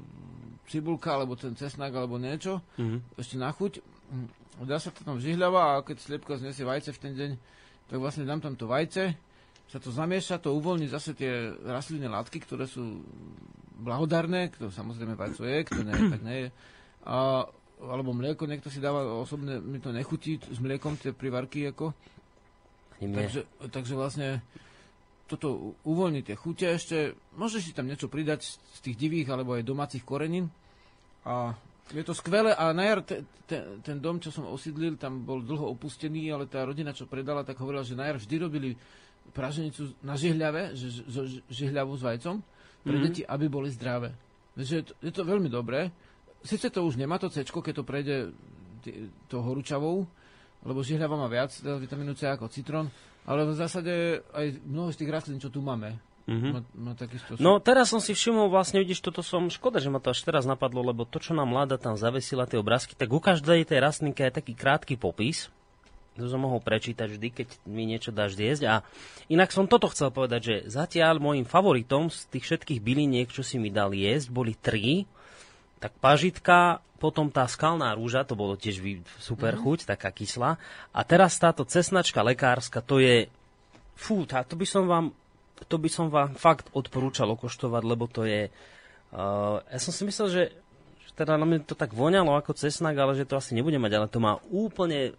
cibulka, 0.70 1.18
alebo 1.18 1.34
ten 1.34 1.58
cesnak, 1.58 1.90
alebo 1.90 2.18
niečo, 2.18 2.62
mm-hmm. 2.78 3.18
ešte 3.18 3.36
na 3.38 3.50
chuť. 3.50 3.82
Dá 4.62 4.78
sa 4.78 4.94
to 4.94 5.02
tam 5.02 5.18
žihľava 5.18 5.76
a 5.76 5.82
keď 5.82 5.96
sliepka 5.98 6.38
znesie 6.38 6.62
vajce 6.62 6.94
v 6.94 7.02
ten 7.02 7.12
deň, 7.12 7.30
tak 7.90 7.98
vlastne 7.98 8.24
dám 8.24 8.38
tam 8.38 8.54
to 8.54 8.70
vajce, 8.70 9.14
sa 9.66 9.78
to 9.82 9.90
zamieša, 9.90 10.38
to 10.38 10.54
uvoľní 10.54 10.86
zase 10.86 11.18
tie 11.18 11.50
rastlinné 11.66 12.06
látky, 12.06 12.38
ktoré 12.46 12.70
sú 12.70 13.02
blahodárne, 13.76 14.48
kto 14.52 14.72
samozrejme 14.72 15.14
vajco 15.14 15.44
je, 15.44 15.58
kto 15.68 15.80
nie, 15.84 15.96
tak 16.12 16.22
je. 16.24 16.48
A, 17.06 17.44
alebo 17.76 18.16
mlieko, 18.16 18.48
niekto 18.48 18.72
si 18.72 18.80
dáva 18.80 19.04
osobne, 19.04 19.60
mi 19.60 19.78
to 19.78 19.92
nechutí 19.92 20.40
s 20.40 20.58
mliekom, 20.58 20.96
tie 20.96 21.12
privarky 21.12 21.68
ako. 21.68 21.92
Takže, 22.96 23.68
takže 23.68 23.92
vlastne 23.92 24.40
toto 25.28 25.76
uvoľní 25.84 26.24
tie 26.24 26.38
chute 26.38 26.64
ešte, 26.64 27.12
môžeš 27.36 27.60
si 27.68 27.76
tam 27.76 27.84
niečo 27.84 28.08
pridať 28.08 28.56
z 28.56 28.78
tých 28.80 28.96
divých 28.96 29.28
alebo 29.28 29.52
aj 29.52 29.68
domácich 29.68 30.00
korenín. 30.00 30.48
A 31.28 31.52
je 31.92 32.02
to 32.06 32.16
skvelé 32.16 32.56
a 32.56 32.72
na 32.72 32.88
jar 32.88 33.04
te, 33.04 33.28
te, 33.44 33.82
ten 33.84 34.00
dom, 34.00 34.16
čo 34.22 34.32
som 34.32 34.48
osídlil, 34.48 34.96
tam 34.96 35.28
bol 35.28 35.44
dlho 35.44 35.68
opustený, 35.76 36.32
ale 36.32 36.48
tá 36.48 36.64
rodina, 36.64 36.96
čo 36.96 37.04
predala, 37.04 37.44
tak 37.44 37.60
hovorila, 37.60 37.84
že 37.84 37.98
na 37.98 38.08
jar 38.08 38.16
vždy 38.16 38.36
robili 38.40 38.70
praženicu 39.34 39.92
na 40.00 40.14
žihľave, 40.16 40.72
že, 40.78 41.04
žihľavu 41.50 41.92
s 41.98 42.02
vajcom 42.06 42.36
pre 42.86 42.94
mm-hmm. 42.94 43.06
deti, 43.10 43.22
aby 43.26 43.50
boli 43.50 43.68
zdravé. 43.74 44.14
Takže 44.54 44.74
je 44.78 44.84
to, 44.86 44.92
je 45.02 45.12
to 45.12 45.22
veľmi 45.26 45.50
dobré. 45.50 45.90
Sice 46.46 46.70
to 46.70 46.86
už 46.86 46.94
nemá 46.94 47.18
to 47.18 47.26
C, 47.26 47.42
keď 47.42 47.74
to 47.74 47.84
prejde 47.84 48.30
to 49.26 49.42
horúčavou, 49.42 50.06
lebo 50.62 50.78
žihľava 50.86 51.18
má 51.18 51.26
viac 51.26 51.50
vitamínu 51.58 52.14
C 52.14 52.30
ako 52.30 52.46
citrón, 52.46 52.86
ale 53.26 53.42
v 53.42 53.58
zásade 53.58 54.22
aj 54.30 54.62
mnoho 54.62 54.94
z 54.94 55.02
tých 55.02 55.10
rastlín, 55.10 55.42
čo 55.42 55.50
tu 55.50 55.58
máme, 55.58 55.98
Mm-hmm. 56.26 56.52
Má, 56.58 56.60
má 56.74 56.92
takisto... 56.98 57.38
No 57.38 57.62
teraz 57.62 57.94
som 57.94 58.02
si 58.02 58.10
všimol, 58.10 58.50
vlastne 58.50 58.82
vidíš, 58.82 58.98
toto 58.98 59.22
som, 59.22 59.46
škoda, 59.46 59.78
že 59.78 59.86
ma 59.86 60.02
to 60.02 60.10
až 60.10 60.26
teraz 60.26 60.42
napadlo, 60.42 60.82
lebo 60.82 61.06
to, 61.06 61.22
čo 61.22 61.38
nám 61.38 61.54
mladá 61.54 61.78
tam 61.78 61.94
zavesila 61.94 62.50
tie 62.50 62.58
obrázky, 62.58 62.98
tak 62.98 63.14
u 63.14 63.22
každej 63.22 63.62
tej 63.62 63.78
rastlinke 63.78 64.26
je 64.26 64.34
taký 64.34 64.58
krátky 64.58 64.98
popis, 64.98 65.54
to 66.16 66.32
som 66.32 66.42
mohol 66.42 66.64
prečítať 66.64 67.06
vždy, 67.12 67.28
keď 67.30 67.48
mi 67.68 67.84
niečo 67.84 68.10
dáš 68.10 68.34
jesť. 68.34 68.64
A 68.66 68.74
inak 69.28 69.52
som 69.52 69.68
toto 69.68 69.92
chcel 69.92 70.08
povedať, 70.08 70.40
že 70.42 70.56
zatiaľ 70.72 71.20
môjim 71.20 71.44
favoritom 71.44 72.08
z 72.08 72.24
tých 72.32 72.44
všetkých 72.48 72.80
byliniek, 72.80 73.28
čo 73.28 73.44
si 73.44 73.60
mi 73.60 73.68
dal 73.68 73.92
jesť, 73.92 74.32
boli 74.32 74.56
tri. 74.56 75.04
Tak 75.76 75.92
pažitka, 76.00 76.80
potom 76.96 77.28
tá 77.28 77.44
skalná 77.44 77.92
rúža, 77.92 78.24
to 78.24 78.32
bolo 78.32 78.56
tiež 78.56 78.80
super 79.20 79.54
mm. 79.54 79.60
chuť, 79.60 79.78
taká 79.92 80.08
kyslá. 80.08 80.56
A 80.96 81.00
teraz 81.04 81.36
táto 81.36 81.68
cesnačka 81.68 82.24
lekárska, 82.24 82.80
to 82.80 82.98
je... 82.98 83.28
Fú, 83.96 84.28
tá, 84.28 84.44
to 84.44 84.56
by 84.60 84.68
som 84.68 84.84
vám 84.88 85.12
to 85.64 85.80
by 85.80 85.88
som 85.88 86.12
vám 86.12 86.36
fakt 86.36 86.68
odporúčal 86.76 87.32
okoštovať, 87.32 87.82
lebo 87.88 88.04
to 88.04 88.28
je... 88.28 88.52
Uh, 89.16 89.64
ja 89.72 89.80
som 89.80 89.96
si 89.96 90.04
myslel, 90.04 90.28
že, 90.28 90.42
že 91.00 91.10
teda 91.16 91.40
na 91.40 91.48
mňa 91.48 91.64
to 91.64 91.72
tak 91.72 91.96
voňalo 91.96 92.36
ako 92.36 92.52
cesnak, 92.52 92.92
ale 92.92 93.16
že 93.16 93.24
to 93.24 93.40
asi 93.40 93.56
nebude 93.56 93.80
mať, 93.80 93.92
ale 93.96 94.08
to 94.12 94.20
má 94.20 94.36
úplne 94.52 95.16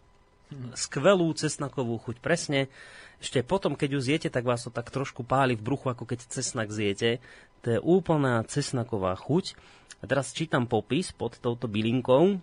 skvelú 0.75 1.31
cesnakovú 1.35 1.99
chuť. 1.99 2.23
Presne, 2.23 2.71
ešte 3.17 3.41
potom, 3.41 3.73
keď 3.73 3.89
ju 3.97 3.99
zjete, 3.99 4.29
tak 4.29 4.45
vás 4.45 4.63
to 4.63 4.71
tak 4.71 4.93
trošku 4.93 5.25
páli 5.25 5.57
v 5.57 5.65
bruchu, 5.65 5.89
ako 5.89 6.05
keď 6.05 6.29
cesnak 6.29 6.69
zjete. 6.69 7.17
To 7.65 7.77
je 7.77 7.79
úplná 7.81 8.45
cesnaková 8.45 9.17
chuť. 9.17 9.57
A 9.99 10.03
teraz 10.05 10.29
čítam 10.31 10.69
popis 10.69 11.09
pod 11.09 11.41
touto 11.41 11.65
bylinkou, 11.65 12.37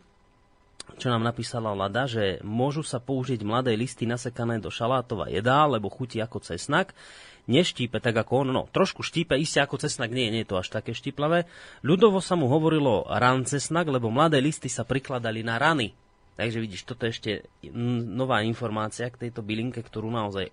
čo 0.98 1.08
nám 1.08 1.24
napísala 1.24 1.72
Lada, 1.72 2.04
že 2.04 2.42
môžu 2.44 2.84
sa 2.84 3.00
použiť 3.00 3.40
mladé 3.46 3.72
listy 3.78 4.04
nasekané 4.04 4.60
do 4.60 4.68
šalátova 4.68 5.32
jedá, 5.32 5.64
lebo 5.64 5.88
chutí 5.88 6.20
ako 6.20 6.44
cesnak. 6.44 6.92
Neštípe 7.44 8.00
tak 8.00 8.16
ako 8.16 8.44
on, 8.44 8.48
no 8.52 8.62
trošku 8.72 9.04
štípe, 9.04 9.36
isté 9.36 9.60
ako 9.60 9.80
cesnak, 9.80 10.12
nie, 10.12 10.32
nie 10.32 10.42
je 10.44 10.50
to 10.50 10.60
až 10.60 10.72
také 10.72 10.96
štiplavé. 10.96 11.44
Ľudovo 11.84 12.18
sa 12.18 12.34
mu 12.36 12.48
hovorilo 12.48 13.04
ran 13.06 13.44
cesnak, 13.44 13.88
lebo 13.88 14.08
mladé 14.08 14.40
listy 14.40 14.68
sa 14.72 14.84
prikladali 14.84 15.44
na 15.44 15.60
rany. 15.60 15.92
Takže 16.34 16.58
vidíš, 16.58 16.82
toto 16.82 17.06
je 17.06 17.14
ešte 17.14 17.30
nová 18.10 18.42
informácia 18.42 19.06
k 19.06 19.28
tejto 19.28 19.46
bylinke, 19.46 19.78
ktorú 19.86 20.10
naozaj 20.10 20.50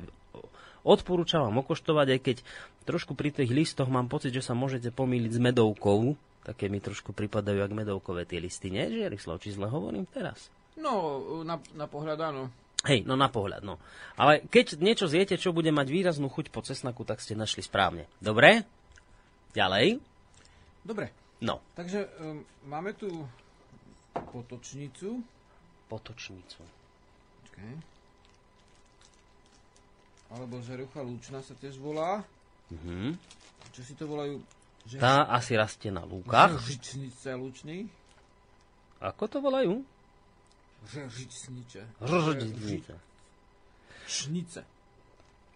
odporúčam 0.86 1.46
vám 1.50 1.66
okoštovať, 1.66 2.08
aj 2.18 2.20
keď 2.22 2.38
trošku 2.86 3.18
pri 3.18 3.34
tých 3.34 3.50
listoch 3.50 3.90
mám 3.90 4.10
pocit, 4.10 4.34
že 4.34 4.46
sa 4.46 4.54
môžete 4.54 4.94
pomýliť 4.94 5.32
s 5.34 5.40
medovkou. 5.42 6.18
Také 6.42 6.70
mi 6.70 6.82
trošku 6.82 7.14
pripadajú 7.14 7.62
jak 7.62 7.74
medovkové 7.74 8.26
tie 8.26 8.42
listy, 8.42 8.74
nie? 8.74 8.90
Žiarislav, 8.90 9.38
či 9.42 9.54
zle 9.54 9.70
hovorím 9.70 10.10
teraz? 10.10 10.50
No, 10.78 11.22
na, 11.46 11.62
na 11.78 11.86
pohľad 11.86 12.18
áno. 12.18 12.50
Hej, 12.82 13.06
no 13.06 13.14
na 13.14 13.30
pohľad, 13.30 13.62
no. 13.62 13.78
Ale 14.18 14.42
keď 14.50 14.82
niečo 14.82 15.06
zjete, 15.06 15.38
čo 15.38 15.54
bude 15.54 15.70
mať 15.70 15.94
výraznú 15.94 16.34
chuť 16.34 16.50
po 16.50 16.66
cesnaku, 16.66 17.06
tak 17.06 17.22
ste 17.22 17.38
našli 17.38 17.62
správne. 17.62 18.10
Dobre? 18.18 18.66
Ďalej? 19.54 20.02
Dobre. 20.82 21.14
No. 21.46 21.62
Takže 21.78 22.10
um, 22.18 22.42
máme 22.66 22.98
tu 22.98 23.22
potočnicu 24.34 25.22
potočnicu. 25.92 26.64
Okay. 27.52 27.76
Alebo 30.32 30.64
žerucha 30.64 31.04
lúčna 31.04 31.44
sa 31.44 31.52
tiež 31.60 31.76
volá. 31.76 32.24
Mm-hmm. 32.72 33.20
Čo 33.76 33.82
si 33.84 33.94
to 34.00 34.08
volajú? 34.08 34.40
Že... 34.88 35.04
Tá 35.04 35.28
asi 35.28 35.60
rastie 35.60 35.92
na 35.92 36.08
lúkach. 36.08 36.56
Žežičnice 36.64 37.36
lúčný. 37.36 37.92
Ako 39.04 39.28
to 39.28 39.44
volajú? 39.44 39.84
Žežičnice. 40.88 41.84
Žežičnice. 42.00 42.96
Šnice. 44.08 44.62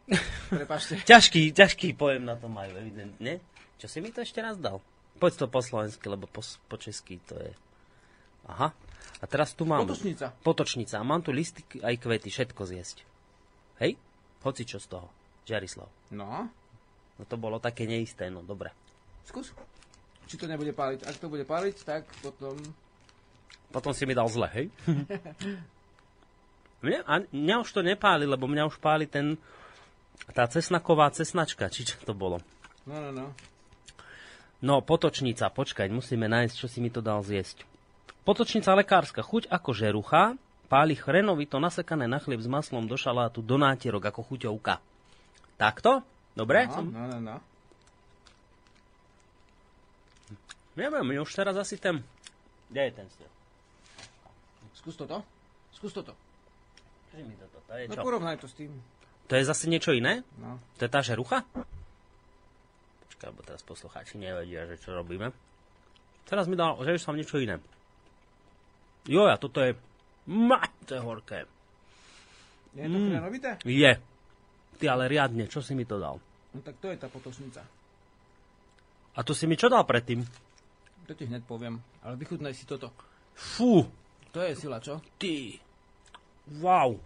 Prepašte. 0.53 1.01
ťažký, 1.01 1.49
ťažký 1.55 1.97
pojem 1.97 2.27
na 2.27 2.37
to 2.37 2.45
majú, 2.45 2.77
evidentne. 2.77 3.41
Čo 3.81 3.87
si 3.89 3.97
mi 4.03 4.13
to 4.13 4.21
ešte 4.21 4.43
raz 4.43 4.59
dal? 4.61 4.83
Poď 5.17 5.33
to 5.41 5.45
po 5.49 5.63
slovensky, 5.63 6.05
lebo 6.11 6.29
po, 6.29 6.43
po 6.43 6.75
česky 6.77 7.17
to 7.25 7.39
je... 7.39 7.51
Aha. 8.45 8.69
A 9.21 9.25
teraz 9.25 9.55
tu 9.55 9.63
mám... 9.63 9.87
Potočnica. 9.87 10.35
Potočnica. 10.43 10.95
A 10.99 11.07
mám 11.07 11.23
tu 11.23 11.31
listy 11.31 11.63
aj 11.81 11.95
kvety, 11.97 12.29
všetko 12.29 12.61
zjesť. 12.67 13.07
Hej? 13.81 13.97
Hoci 14.43 14.67
čo 14.67 14.77
z 14.77 14.87
toho. 14.91 15.07
Žarislav. 15.45 15.87
No. 16.13 16.49
No 17.15 17.23
to 17.23 17.39
bolo 17.39 17.63
také 17.63 17.87
neisté, 17.87 18.27
no 18.27 18.43
dobre. 18.43 18.75
Skús. 19.25 19.55
Či 20.25 20.41
to 20.41 20.49
nebude 20.49 20.73
páliť. 20.73 21.05
Ak 21.05 21.17
to 21.21 21.29
bude 21.29 21.45
páliť, 21.45 21.75
tak 21.85 22.03
potom... 22.19 22.57
Potom 23.71 23.93
si 23.93 24.05
mi 24.05 24.13
dal 24.13 24.29
zle, 24.29 24.49
hej? 24.53 24.67
mňa, 26.85 26.99
a 27.05 27.13
mňa 27.29 27.55
už 27.61 27.69
to 27.71 27.81
nepáli, 27.85 28.25
lebo 28.25 28.49
mňa 28.49 28.63
už 28.69 28.77
páli 28.81 29.09
ten... 29.09 29.37
Tá 30.31 30.47
cesnaková 30.47 31.11
cesnačka, 31.11 31.69
či 31.69 31.85
čo 31.85 31.99
to 32.01 32.15
bolo. 32.15 32.41
No, 32.87 32.97
no, 32.97 33.11
no. 33.11 33.27
No, 34.63 34.81
potočnica, 34.81 35.51
počkať, 35.51 35.91
musíme 35.91 36.25
nájsť, 36.25 36.55
čo 36.55 36.67
si 36.71 36.79
mi 36.81 36.89
to 36.89 37.03
dal 37.03 37.21
zjesť. 37.21 37.67
Potočnica 38.25 38.73
lekárska, 38.73 39.21
chuť 39.21 39.53
ako 39.53 39.69
žerucha, 39.77 40.33
páli 40.65 40.97
chrenovito 40.97 41.61
nasekané 41.61 42.09
na 42.09 42.17
chlieb 42.17 42.41
s 42.41 42.49
maslom 42.49 42.89
do 42.89 42.97
šalátu, 42.97 43.45
do 43.45 43.61
nátierok 43.61 44.01
ako 44.09 44.25
chuťovka. 44.25 44.81
Takto? 45.61 46.01
Dobre? 46.33 46.65
No, 46.65 46.81
no, 46.81 47.05
no, 47.05 47.19
no. 47.21 47.37
Neviem, 50.73 51.21
už 51.21 51.31
teraz 51.31 51.55
asi 51.55 51.77
ten... 51.77 52.01
Kde 52.67 52.81
je 52.89 52.91
ten 52.97 53.07
styl? 53.13 53.29
Skús 54.73 54.97
toto. 54.97 55.21
Skús 55.71 55.93
toto. 55.93 56.17
mi 57.13 57.37
toto. 57.37 57.61
To 57.69 57.73
je 57.77 57.87
no, 57.87 57.93
čo? 57.93 58.01
No 58.01 58.07
porovnaj 58.09 58.41
to 58.41 58.49
s 58.49 58.57
tým. 58.57 58.73
To 59.29 59.33
je 59.37 59.43
zase 59.45 59.69
niečo 59.69 59.93
iné? 59.93 60.25
No. 60.41 60.57
To 60.81 60.81
je 60.83 60.91
tá 60.91 60.99
žerucha? 61.05 61.45
Počkaj, 63.05 63.27
lebo 63.31 63.41
teraz 63.45 63.61
poslucháči 63.61 64.17
nevedia, 64.17 64.65
že 64.65 64.81
čo 64.81 64.97
robíme. 64.97 65.29
Teraz 66.25 66.49
mi 66.49 66.57
dal, 66.57 66.73
že 66.81 66.97
už 66.97 67.05
som 67.05 67.15
niečo 67.15 67.37
iné. 67.37 67.61
Jo, 69.05 69.29
a 69.29 69.37
toto 69.37 69.61
je... 69.61 69.77
Ma, 70.25 70.61
to 70.85 70.97
je 70.97 71.01
horké. 71.01 71.45
Je 72.75 72.89
to 72.89 72.97
mm. 72.97 73.07
krenovité? 73.13 73.49
Je. 73.63 73.91
Ty 74.75 74.85
ale 74.91 75.07
riadne, 75.07 75.47
čo 75.47 75.61
si 75.61 75.77
mi 75.77 75.85
to 75.87 76.01
dal? 76.01 76.19
No 76.51 76.59
tak 76.59 76.75
to 76.81 76.91
je 76.91 76.97
tá 76.99 77.07
potočnica. 77.07 77.63
A 79.15 79.19
to 79.23 79.31
si 79.31 79.47
mi 79.47 79.55
čo 79.55 79.71
dal 79.71 79.87
predtým? 79.87 80.25
To 81.05 81.13
ti 81.13 81.29
hneď 81.29 81.45
poviem, 81.45 81.79
ale 82.03 82.19
vychutnaj 82.19 82.51
si 82.57 82.67
toto. 82.67 82.91
Fú. 83.37 83.87
To 84.35 84.43
je 84.43 84.57
sila, 84.57 84.83
čo? 84.83 84.99
Ty. 85.15 85.55
Wow. 86.59 86.99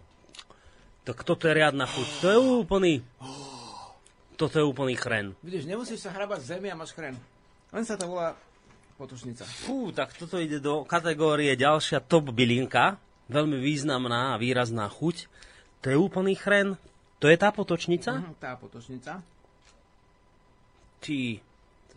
Tak 1.06 1.22
toto 1.22 1.46
je 1.46 1.54
riadna 1.54 1.86
chuť. 1.86 2.08
To 2.24 2.26
je 2.32 2.38
úplný... 2.38 2.92
Toto 4.40 4.56
je 4.56 4.64
úplný 4.64 4.96
chren. 4.96 5.36
Vidíš, 5.44 5.68
nemusíš 5.68 6.00
sa 6.00 6.16
hrabať 6.16 6.40
z 6.40 6.48
zemi 6.56 6.72
a 6.72 6.78
máš 6.80 6.96
chren. 6.96 7.12
Len 7.76 7.84
sa 7.84 8.00
to 8.00 8.08
volá 8.08 8.32
potušnica. 9.00 9.48
Fú, 9.64 9.88
tak 9.96 10.12
toto 10.12 10.36
ide 10.36 10.60
do 10.60 10.84
kategórie 10.84 11.56
ďalšia 11.56 12.04
top 12.04 12.36
bylinka. 12.36 13.00
Veľmi 13.32 13.56
významná 13.56 14.36
a 14.36 14.40
výrazná 14.40 14.84
chuť. 14.92 15.24
To 15.80 15.86
je 15.88 15.96
úplný 15.96 16.36
chren. 16.36 16.76
To 17.24 17.32
je 17.32 17.36
tá 17.40 17.48
potočnica? 17.48 18.20
Uh-huh, 18.20 18.36
tá 18.36 18.52
potočnica. 18.60 19.24
Ty, 21.00 21.18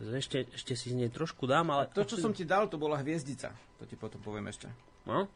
ešte, 0.16 0.48
ešte 0.56 0.72
si 0.72 0.90
z 0.90 0.96
nej 0.96 1.12
trošku 1.12 1.44
dám, 1.44 1.68
ale... 1.68 1.92
To, 1.92 2.08
čo 2.08 2.16
som 2.16 2.32
ti 2.32 2.48
dal, 2.48 2.72
to 2.72 2.80
bola 2.80 2.96
hviezdica. 3.04 3.52
To 3.78 3.84
ti 3.84 4.00
potom 4.00 4.18
poviem 4.24 4.48
ešte. 4.48 4.72
No? 5.04 5.28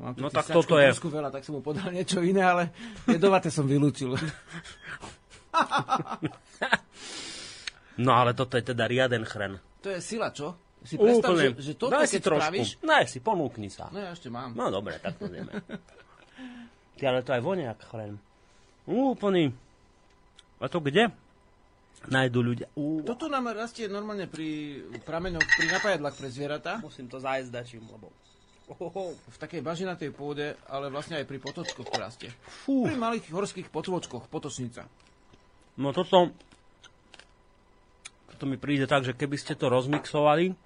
Mám 0.00 0.16
no 0.16 0.32
tak 0.32 0.48
toto 0.48 0.80
je. 0.80 0.88
Veľa, 0.88 1.28
tak 1.28 1.44
som 1.44 1.60
mu 1.60 1.62
podal 1.62 1.92
niečo 1.92 2.24
iné, 2.24 2.40
ale 2.40 2.72
jedovaté 3.04 3.52
som 3.52 3.68
vylúčil. 3.68 4.16
no 8.04 8.10
ale 8.16 8.32
toto 8.32 8.56
je 8.56 8.64
teda 8.72 8.88
riaden 8.88 9.28
chren. 9.28 9.60
To 9.84 9.92
je 9.92 10.00
sila, 10.00 10.32
čo? 10.32 10.56
Si 10.82 10.98
predstav, 10.98 11.38
Úplne. 11.38 11.54
že, 11.54 11.62
že 11.62 11.72
toto, 11.78 11.94
Daj 11.94 12.06
si 12.10 12.18
trošku. 12.18 12.42
spravíš... 12.42 12.68
Daj 12.82 13.04
si, 13.06 13.18
ponúkni 13.22 13.70
sa. 13.70 13.86
No 13.94 14.02
ja 14.02 14.10
ešte 14.10 14.26
mám. 14.34 14.50
No 14.58 14.66
dobre, 14.66 14.98
tak 14.98 15.14
to 15.14 15.30
ideme. 15.30 15.62
Ty, 16.98 17.02
ale 17.06 17.22
to 17.22 17.30
aj 17.30 17.42
vonia 17.42 17.70
chren. 17.78 18.18
Úplný. 18.90 19.54
A 20.58 20.66
to 20.66 20.82
kde? 20.82 21.14
Najdu 22.10 22.38
ľudia. 22.42 22.66
Uh. 22.74 23.06
Toto 23.06 23.30
nám 23.30 23.54
rastie 23.54 23.86
normálne 23.86 24.26
pri 24.26 24.82
prameňoch, 25.06 25.46
pri 25.54 25.66
napájadlách 25.70 26.16
pre 26.18 26.28
zvieratá. 26.34 26.82
Musím 26.82 27.06
to 27.06 27.22
zájsť 27.22 27.50
dačím, 27.54 27.86
lebo... 27.86 28.10
Ohoho. 28.66 29.14
V 29.14 29.36
takej 29.38 29.62
bažinatej 29.62 30.10
pôde, 30.10 30.58
ale 30.66 30.90
vlastne 30.90 31.18
aj 31.18 31.26
pri 31.30 31.38
potočkoch 31.38 31.86
to 31.86 31.98
rastie. 31.98 32.30
Fú. 32.66 32.86
Pri 32.86 32.98
malých 32.98 33.30
horských 33.30 33.70
potvočkoch, 33.70 34.26
potočnica. 34.26 34.86
No 35.78 35.94
toto... 35.94 36.34
Toto 38.34 38.44
mi 38.50 38.58
príde 38.58 38.90
tak, 38.90 39.06
že 39.06 39.14
keby 39.14 39.38
ste 39.38 39.54
to 39.54 39.70
rozmixovali, 39.70 40.58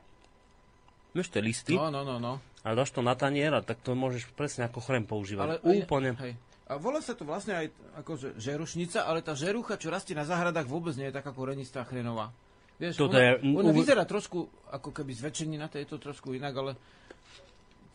Vieš, 1.17 1.33
tie 1.33 1.41
listy. 1.41 1.73
No, 1.73 1.89
no, 1.89 2.05
no, 2.05 2.21
no. 2.21 2.37
A 2.61 2.77
dáš 2.77 2.93
to 2.93 3.01
na 3.01 3.17
tanier 3.17 3.57
a 3.57 3.65
tak 3.65 3.81
to 3.81 3.97
môžeš 3.97 4.29
presne 4.37 4.69
ako 4.69 4.85
chrem 4.85 5.09
používať. 5.09 5.47
Ale, 5.49 5.57
Úplne. 5.65 6.13
Hej. 6.21 6.37
A 6.67 6.83
volá 6.83 6.99
sa 6.99 7.15
to 7.15 7.23
vlastne 7.23 7.55
aj 7.55 7.67
ako 8.03 8.37
žerušnica, 8.37 9.07
ale 9.07 9.23
tá 9.23 9.39
žerucha, 9.39 9.79
čo 9.79 9.89
rastie 9.89 10.19
na 10.19 10.27
záhradách, 10.27 10.67
vôbec 10.67 10.93
nie 10.99 11.09
je 11.09 11.15
taká 11.15 11.31
korenistá 11.31 11.87
chrenová. 11.87 12.35
Vieš, 12.77 13.01
Toto 13.01 13.17
ona, 13.17 13.39
je... 13.41 13.55
ona 13.57 13.73
vyzerá 13.73 14.05
trošku 14.05 14.51
ako 14.69 14.91
keby 14.93 15.15
zväčšenina, 15.15 15.71
to 15.73 15.81
je 15.81 15.87
to 15.89 15.97
trošku 15.97 16.37
inak, 16.37 16.53
ale 16.53 16.77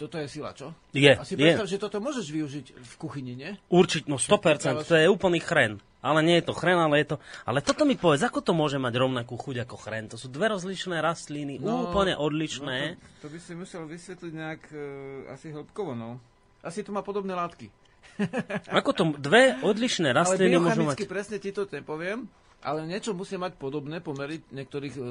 toto 0.01 0.17
je 0.17 0.25
sila, 0.25 0.49
čo? 0.57 0.73
Je, 0.97 1.13
A 1.13 1.21
si 1.21 1.37
predstav, 1.37 1.69
je. 1.69 1.77
že 1.77 1.81
toto 1.81 2.01
môžeš 2.01 2.25
využiť 2.33 2.65
v 2.73 2.93
kuchyni, 2.97 3.37
nie? 3.37 3.53
Určite, 3.69 4.09
no 4.09 4.17
100%, 4.17 4.89
to 4.89 4.97
je 4.97 5.05
úplný 5.05 5.37
chren. 5.37 5.77
Ale 6.01 6.25
nie 6.25 6.41
je 6.41 6.49
to 6.49 6.57
chren, 6.57 6.81
ale 6.81 7.05
je 7.05 7.13
to... 7.13 7.15
Ale 7.45 7.61
toto 7.61 7.85
mi 7.85 7.93
povedz, 7.93 8.25
ako 8.25 8.41
to 8.41 8.57
môže 8.57 8.81
mať 8.81 8.97
rovnakú 8.97 9.37
chuť 9.37 9.69
ako 9.69 9.77
chren? 9.77 10.09
To 10.09 10.17
sú 10.17 10.33
dve 10.33 10.49
rozličné 10.49 10.97
rastliny, 10.97 11.61
no, 11.61 11.93
úplne 11.93 12.17
odlišné. 12.17 12.97
No 12.97 13.21
to, 13.21 13.29
to 13.29 13.37
by 13.37 13.37
si 13.37 13.53
musel 13.53 13.85
vysvetliť 13.85 14.33
nejak 14.33 14.63
uh, 14.73 15.33
asi 15.37 15.53
hĺbkovo, 15.53 15.93
no. 15.93 16.17
Asi 16.65 16.81
to 16.81 16.89
má 16.89 17.05
podobné 17.05 17.37
látky. 17.37 17.69
ako 18.81 18.91
to 18.97 19.03
dve 19.21 19.61
odlišné 19.61 20.09
rastliny 20.09 20.57
môžu 20.57 20.81
mať... 20.89 21.05
presne 21.05 21.37
ti 21.37 21.53
to 21.53 21.69
nepoviem, 21.69 22.25
ale 22.65 22.89
niečo 22.89 23.13
musí 23.13 23.37
mať 23.37 23.61
podobné 23.61 24.01
pomery 24.01 24.41
niektorých 24.49 24.95
uh, 24.97 25.05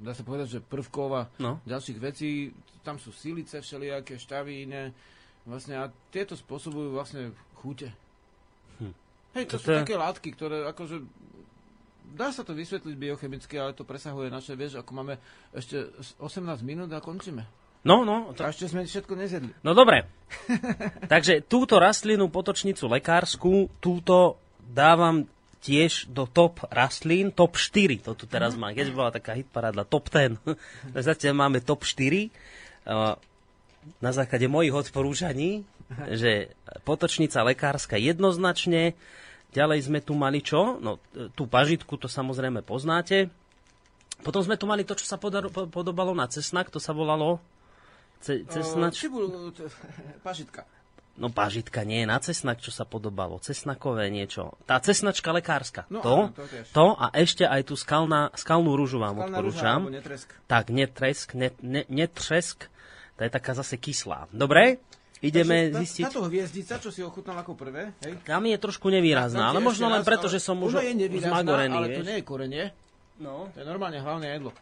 dá 0.00 0.12
sa 0.12 0.24
povedať, 0.24 0.58
že 0.58 0.64
prvkov 0.64 1.08
a 1.14 1.22
no. 1.40 1.60
ďalších 1.64 1.98
vecí. 2.00 2.52
Tam 2.82 3.00
sú 3.00 3.10
silice 3.10 3.60
všelijaké, 3.60 4.16
štavy 4.20 4.68
iné. 4.68 4.94
Vlastne 5.46 5.78
a 5.78 5.90
tieto 6.10 6.34
spôsobujú 6.34 6.94
vlastne 6.94 7.30
chute. 7.62 7.90
Hm. 8.82 8.94
Hej, 9.38 9.44
to, 9.50 9.56
to 9.56 9.62
sú 9.62 9.68
také 9.86 9.94
látky, 9.94 10.28
ktoré 10.34 10.66
akože 10.70 11.02
dá 12.14 12.30
sa 12.30 12.46
to 12.46 12.54
vysvetliť 12.54 12.94
biochemicky, 12.94 13.58
ale 13.58 13.74
to 13.74 13.82
presahuje 13.82 14.30
naše, 14.30 14.54
vieš, 14.54 14.78
ako 14.78 14.90
máme 14.94 15.14
ešte 15.50 15.90
18 16.22 16.62
minút 16.62 16.90
a 16.94 17.02
končíme. 17.02 17.44
No, 17.86 18.02
no. 18.02 18.34
To... 18.34 18.42
A 18.42 18.50
ešte 18.50 18.66
sme 18.66 18.82
všetko 18.82 19.14
nezjedli. 19.14 19.52
No 19.62 19.70
dobre. 19.74 20.10
Takže 21.12 21.46
túto 21.46 21.78
rastlinu, 21.78 22.26
potočnicu 22.30 22.90
lekárskú, 22.90 23.70
túto 23.78 24.42
dávam 24.66 25.22
tiež 25.66 26.06
do 26.06 26.30
top 26.30 26.62
rastlín, 26.70 27.34
top 27.34 27.58
4, 27.58 28.06
to 28.06 28.14
tu 28.14 28.30
teraz 28.30 28.54
má. 28.54 28.70
Keď 28.70 28.94
bola 28.94 29.10
taká 29.10 29.34
hitparádla, 29.34 29.82
top 29.82 30.06
10, 30.14 30.38
tak 30.94 31.02
zatiaľ 31.02 31.34
máme 31.34 31.58
top 31.58 31.82
4. 31.82 32.30
Na 33.98 34.10
základe 34.14 34.46
mojich 34.46 34.70
odporúčaní, 34.70 35.66
že 36.22 36.54
potočnica 36.86 37.42
lekárska 37.42 37.98
jednoznačne, 37.98 38.94
ďalej 39.50 39.90
sme 39.90 39.98
tu 39.98 40.14
mali 40.14 40.38
čo? 40.38 40.78
No, 40.78 41.02
tú 41.34 41.50
pažitku 41.50 41.98
to 41.98 42.06
samozrejme 42.06 42.62
poznáte. 42.62 43.26
Potom 44.22 44.40
sme 44.40 44.54
tu 44.54 44.70
mali 44.70 44.86
to, 44.86 44.94
čo 44.94 45.04
sa 45.04 45.18
podobalo 45.18 46.14
na 46.14 46.30
cesnak, 46.30 46.70
to 46.70 46.78
sa 46.78 46.94
volalo 46.94 47.42
Ce, 48.20 48.44
cesnač... 48.48 49.04
Uh, 49.04 49.52
pažitka. 50.26 50.64
No 51.16 51.32
pažitka 51.32 51.80
nie 51.80 52.04
je 52.04 52.08
na 52.12 52.20
cesnak, 52.20 52.60
čo 52.60 52.68
sa 52.68 52.84
podobalo. 52.84 53.40
Cesnakové 53.40 54.12
niečo. 54.12 54.52
Tá 54.68 54.76
cesnačka 54.84 55.32
lekárska. 55.32 55.88
No, 55.88 56.04
to, 56.04 56.16
áno, 56.28 56.36
to, 56.36 56.44
to 56.76 56.86
a 56.92 57.08
ešte 57.16 57.48
aj 57.48 57.72
tú 57.72 57.74
skalná, 57.74 58.28
skalnú 58.36 58.76
rúžu 58.76 59.00
vám 59.00 59.16
Skalná 59.16 59.24
odporúčam. 59.32 59.80
Rúža, 59.88 59.96
netresk. 59.96 60.28
Tak, 60.44 60.64
netresk, 60.68 61.28
net, 61.32 61.56
ne, 61.64 61.88
netresk. 61.88 62.68
To 63.16 63.20
je 63.24 63.30
taká 63.32 63.56
zase 63.56 63.80
kyslá. 63.80 64.28
Dobre? 64.28 64.76
Ideme 65.24 65.72
Takže 65.72 65.80
zistiť... 65.80 66.04
Táto 66.12 66.28
hviezdica, 66.28 66.76
čo 66.76 66.92
si 66.92 67.00
ochutnal 67.00 67.40
ako 67.40 67.56
prvé, 67.56 67.96
hej? 68.04 68.20
Tam 68.28 68.44
je 68.44 68.56
trošku 68.60 68.92
nevýrazná, 68.92 69.48
ale 69.48 69.64
možno 69.64 69.88
len 69.88 70.04
preto, 70.04 70.28
že 70.28 70.36
som 70.36 70.60
už 70.60 70.76
zmagorený, 70.76 71.72
ale 71.72 71.88
vieš? 71.88 71.96
to 71.96 72.04
nie 72.04 72.16
je 72.20 72.24
korenie. 72.28 72.64
No. 73.16 73.48
To 73.56 73.64
je 73.64 73.64
normálne 73.64 73.96
hlavné 73.96 74.36
jedlo. 74.36 74.52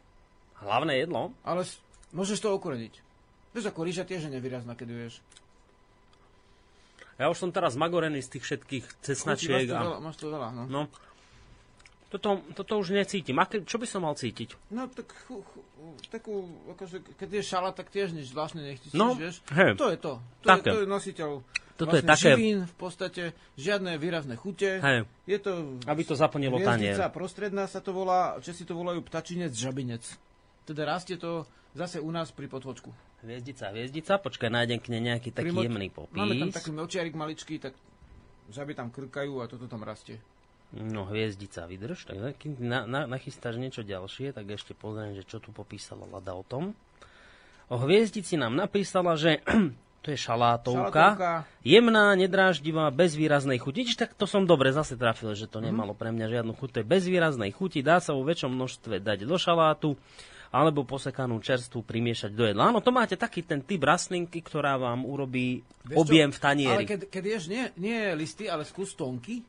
Hlavné 0.62 1.02
jedlo? 1.02 1.35
Ale 1.43 1.66
môžeš 2.14 2.39
to 2.39 2.55
okoreniť. 2.55 2.94
Vieš, 3.51 3.74
ako 3.74 3.81
rýža 3.82 4.06
tiež 4.06 4.26
je 4.26 4.31
nevýrazná, 4.31 4.78
keď 4.78 4.86
ju 4.94 4.98
ješ. 5.10 5.14
Ja 7.19 7.31
už 7.31 7.39
som 7.39 7.51
teraz 7.55 7.78
magorený 7.78 8.20
z 8.23 8.39
tých 8.39 8.45
všetkých 8.51 8.85
cesnačiek. 9.03 9.66
Máš 9.66 9.70
to 9.70 9.78
veľa, 9.78 9.99
máš 10.03 10.16
to 10.19 10.27
veľa 10.31 10.49
no. 10.51 10.65
no. 10.66 10.82
Toto, 12.11 12.47
toto 12.55 12.78
už 12.78 12.95
necítim. 12.95 13.35
Aké, 13.43 13.66
čo 13.66 13.74
by 13.74 13.86
som 13.91 14.07
mal 14.07 14.15
cítiť? 14.15 14.55
No, 14.70 14.86
tak 14.86 15.11
chu, 15.27 15.43
chu, 15.43 15.59
takú, 16.15 16.47
akože, 16.70 17.03
keď 17.19 17.28
je 17.39 17.43
šala, 17.43 17.74
tak 17.74 17.91
tiež 17.91 18.15
nič 18.15 18.31
zvláštne 18.31 18.62
nechcítiš, 18.62 18.95
no, 18.95 19.19
vieš? 19.19 19.43
Hej. 19.51 19.74
To 19.74 19.91
je 19.91 19.99
to. 19.99 20.12
To, 20.23 20.47
také. 20.47 20.70
je, 20.70 20.74
to 20.74 20.81
je 20.82 20.89
nositeľ 20.91 21.31
toto 21.74 21.99
vlastne 21.99 22.07
je 22.07 22.15
také... 22.15 22.31
živín 22.39 22.59
v 22.70 22.77
podstate, 22.78 23.23
žiadne 23.59 23.99
výrazné 23.99 24.39
chute. 24.39 24.78
Hej. 24.78 25.11
Je 25.27 25.39
to... 25.43 25.74
Aby 25.91 26.07
to 26.07 26.15
zaplnilo 26.15 26.62
tanier. 26.62 26.95
prostredná 27.11 27.66
sa 27.66 27.82
to 27.82 27.91
volá, 27.91 28.39
Česi 28.39 28.62
to 28.62 28.78
volajú 28.78 29.03
ptačinec, 29.03 29.51
žabinec. 29.51 30.07
Teda 30.62 30.86
rastie 30.86 31.19
to 31.19 31.43
zase 31.74 31.99
u 31.99 32.11
nás 32.15 32.31
pri 32.31 32.47
potvočku. 32.47 32.95
Hviezdica, 33.25 33.73
hviezdica, 33.73 34.21
počkaj, 34.21 34.53
nájdem 34.53 34.79
k 34.85 34.93
nej 34.93 35.03
nejaký 35.09 35.33
taký 35.33 35.49
Primo... 35.49 35.65
jemný 35.65 35.89
popis. 35.89 36.21
Máme 36.21 36.37
tam 36.37 36.53
taký 36.53 36.71
močiarik 36.77 37.17
maličký, 37.17 37.57
tak 37.57 37.73
žaby 38.53 38.77
tam 38.77 38.93
krkajú 38.93 39.41
a 39.41 39.49
toto 39.49 39.65
tam 39.65 39.81
rastie. 39.81 40.21
No, 40.77 41.09
hviezdica, 41.09 41.65
vydrž. 41.65 42.13
Tak, 42.13 42.37
keď 42.37 42.53
na, 42.61 42.85
na, 42.85 43.09
nachystáš 43.09 43.57
niečo 43.57 43.81
ďalšie, 43.81 44.37
tak 44.37 44.45
ešte 44.53 44.77
pozriem, 44.77 45.17
že 45.17 45.25
čo 45.25 45.41
tu 45.41 45.57
popísala 45.57 46.05
Lada 46.05 46.37
o 46.37 46.45
tom. 46.45 46.77
O 47.73 47.81
hviezdici 47.81 48.37
nám 48.37 48.61
napísala, 48.61 49.17
že 49.17 49.41
to 50.05 50.13
je 50.13 50.19
šalátovka, 50.21 51.17
šalátovka. 51.17 51.33
jemná, 51.65 52.13
nedráždivá, 52.13 52.93
bez 52.93 53.17
výraznej 53.17 53.57
chuti. 53.57 53.89
Čiže 53.89 54.05
tak 54.05 54.13
to 54.21 54.29
som 54.29 54.45
dobre 54.45 54.69
zase 54.69 55.01
trafil, 55.01 55.33
že 55.33 55.49
to 55.49 55.65
mhm. 55.65 55.73
nemalo 55.73 55.97
pre 55.97 56.13
mňa 56.13 56.29
žiadnu 56.29 56.53
chuť. 56.61 56.69
To 56.77 56.79
je 56.85 56.87
bez 56.93 57.09
výraznej 57.09 57.57
chuti, 57.57 57.81
dá 57.81 58.05
sa 58.05 58.13
vo 58.13 58.21
väčšom 58.21 58.53
množstve 58.53 59.01
dať 59.01 59.25
do 59.25 59.37
šalátu 59.41 59.97
alebo 60.55 60.86
posekanú 60.86 61.43
čerstvu 61.43 61.82
primiešať 61.82 62.31
do 62.31 62.47
jedla. 62.47 62.70
Áno, 62.70 62.78
to 62.78 62.94
máte 62.94 63.18
taký 63.18 63.43
ten 63.43 63.66
typ 63.66 63.82
rastlinky, 63.82 64.39
ktorá 64.39 64.78
vám 64.78 65.02
urobí 65.02 65.66
Vieš 65.82 65.98
objem 65.98 66.31
čo? 66.31 66.39
v 66.39 66.40
tanieri. 66.40 66.78
Ale 66.78 66.86
keď, 66.86 67.01
keď 67.10 67.24
ješ 67.26 67.44
nie, 67.51 67.64
nie 67.74 68.14
listy, 68.14 68.47
ale 68.47 68.62
skús 68.62 68.94
tonky, 68.94 69.43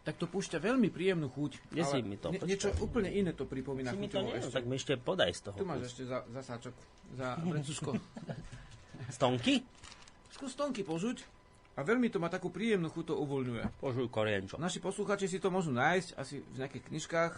tak 0.00 0.16
to 0.16 0.24
púšťa 0.24 0.56
veľmi 0.56 0.88
príjemnú 0.88 1.28
chuť. 1.28 1.52
Kde 1.68 1.82
si 1.84 1.98
mi 2.00 2.16
to? 2.16 2.32
Nie, 2.32 2.40
niečo 2.56 2.72
úplne 2.80 3.12
iné 3.12 3.36
to 3.36 3.44
pripomína. 3.44 3.92
Si 3.92 4.00
mi 4.00 4.08
to 4.08 4.24
nie, 4.24 4.32
ešte. 4.32 4.54
tak 4.56 4.64
mi 4.64 4.80
ešte 4.80 4.96
podaj 4.96 5.34
z 5.36 5.40
toho. 5.50 5.56
Tu 5.60 5.66
máš 5.68 5.92
ešte 5.92 6.08
za, 6.08 6.24
za 6.24 6.40
sáčok, 6.40 6.74
za 7.20 7.36
brencuško. 7.36 7.90
Stonky? 9.12 9.60
Skús 10.40 10.56
tonky 10.56 10.86
požuť. 10.86 11.20
A 11.76 11.84
veľmi 11.84 12.08
to 12.08 12.16
má 12.16 12.32
takú 12.32 12.48
príjemnú 12.48 12.88
chuť, 12.88 13.12
to 13.12 13.14
uvoľňuje. 13.20 13.84
Požuj 13.84 14.08
korienčo. 14.08 14.56
Naši 14.56 14.80
posluchači 14.80 15.28
si 15.28 15.36
to 15.36 15.52
môžu 15.52 15.68
nájsť 15.76 16.16
asi 16.16 16.40
v 16.40 16.56
nejakých 16.64 16.84
knižkách 16.88 17.32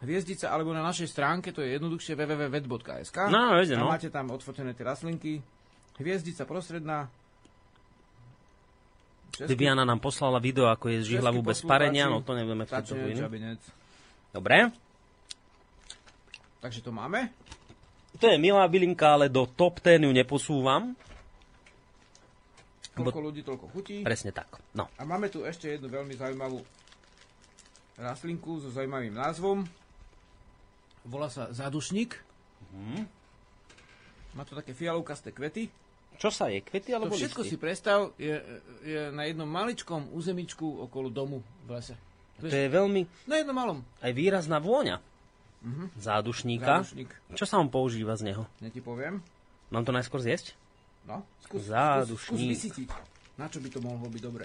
hviezdica, 0.00 0.48
alebo 0.48 0.72
na 0.72 0.80
našej 0.80 1.08
stránke, 1.12 1.52
to 1.52 1.60
je 1.60 1.76
jednoduchšie 1.76 2.16
www.vet.sk. 2.16 3.18
No, 3.28 3.60
vede, 3.60 3.76
no. 3.76 3.92
Máte 3.92 4.08
tam 4.08 4.32
odfotené 4.32 4.72
tie 4.72 4.84
rastlinky. 4.84 5.44
Hviezdica 6.00 6.48
prostredná. 6.48 7.12
Viviana 9.40 9.86
nám 9.86 10.02
poslala 10.02 10.42
video, 10.42 10.68
ako 10.68 10.90
je 10.90 10.98
z 11.06 11.16
žihlavu 11.16 11.40
bez 11.40 11.64
parenia, 11.64 12.10
no 12.10 12.20
to 12.20 12.36
nevieme 12.36 12.66
v 12.66 12.70
tejto 12.72 12.96
Dobre. 14.30 14.68
Takže 16.60 16.80
to 16.84 16.92
máme. 16.92 17.32
To 18.20 18.26
je 18.28 18.36
milá 18.36 18.68
bylinka, 18.68 19.16
ale 19.16 19.32
do 19.32 19.48
top 19.48 19.80
10 19.80 20.04
ju 20.04 20.12
neposúvam. 20.12 20.92
Koľko 22.90 23.20
ľudí, 23.22 23.40
toľko 23.40 23.66
chutí. 23.72 23.96
Presne 24.04 24.34
tak. 24.34 24.60
No. 24.76 24.92
A 25.00 25.08
máme 25.08 25.32
tu 25.32 25.46
ešte 25.46 25.72
jednu 25.72 25.88
veľmi 25.88 26.12
zaujímavú 26.20 26.60
rastlinku 27.96 28.60
so 28.60 28.68
zaujímavým 28.68 29.14
názvom. 29.14 29.64
Volá 31.08 31.32
sa 31.32 31.48
zádušník. 31.52 32.16
Mm. 32.76 33.04
Má 34.36 34.42
to 34.46 34.54
také 34.54 34.76
fialovkasté 34.76 35.34
kvety. 35.34 35.72
Čo 36.20 36.28
sa 36.28 36.52
je? 36.52 36.60
Kvety 36.60 36.92
alebo 36.92 37.16
to 37.16 37.24
všetko 37.24 37.42
listy? 37.42 37.56
si 37.56 37.56
predstav, 37.56 38.12
je, 38.20 38.36
je 38.84 39.08
na 39.08 39.24
jednom 39.24 39.48
maličkom 39.48 40.12
územičku 40.12 40.84
okolo 40.84 41.08
domu 41.08 41.40
v 41.64 41.68
lese. 41.72 41.96
To 42.40 42.48
je 42.48 42.68
veľmi... 42.68 43.08
Na 43.24 43.40
jednom 43.40 43.56
malom. 43.56 43.78
Aj 44.00 44.12
výrazná 44.12 44.60
vôňa. 44.60 45.00
Uh-huh. 45.60 45.88
Zádušníka. 45.96 46.84
Zádušník. 46.84 47.10
Čo 47.36 47.44
sa 47.44 47.60
on 47.60 47.68
používa 47.68 48.16
z 48.16 48.32
neho? 48.32 48.44
Ja 48.64 48.68
ti 48.72 48.80
poviem. 48.80 49.20
Mám 49.72 49.84
to 49.84 49.92
najskôr 49.92 50.20
zjesť? 50.20 50.56
No, 51.04 51.24
skús, 51.44 51.68
Zádušník. 51.68 52.16
skús, 52.16 52.36
skús 52.36 52.40
vysytiť. 52.52 52.88
Na 53.40 53.48
čo 53.48 53.60
by 53.60 53.68
to 53.72 53.80
mohlo 53.80 54.08
byť 54.08 54.22
dobré? 54.24 54.44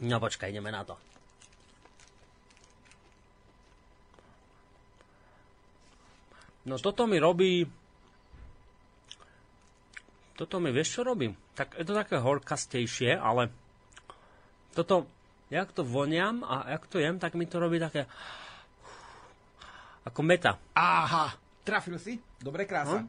No 0.00 0.16
počkaj, 0.20 0.52
ideme 0.52 0.72
na 0.72 0.84
to. 0.84 0.96
No 6.66 6.82
toto 6.82 7.06
mi 7.06 7.22
robí... 7.22 7.62
Toto 10.36 10.60
mi, 10.60 10.68
vieš 10.68 11.00
čo 11.00 11.02
robí? 11.06 11.32
Tak 11.56 11.80
je 11.80 11.84
to 11.86 11.96
také 11.96 12.20
horkastejšie, 12.20 13.16
ale 13.16 13.48
toto, 14.76 15.08
jak 15.48 15.72
to 15.72 15.80
voniam 15.80 16.44
a 16.44 16.76
jak 16.76 16.84
to 16.92 17.00
jem, 17.00 17.16
tak 17.16 17.32
mi 17.32 17.48
to 17.48 17.56
robí 17.56 17.80
také 17.80 18.04
ako 20.04 20.20
meta. 20.22 20.60
Aha, 20.76 21.32
trafil 21.64 21.96
si. 21.96 22.20
Dobre, 22.38 22.68
krása. 22.68 23.02
Hm? 23.02 23.08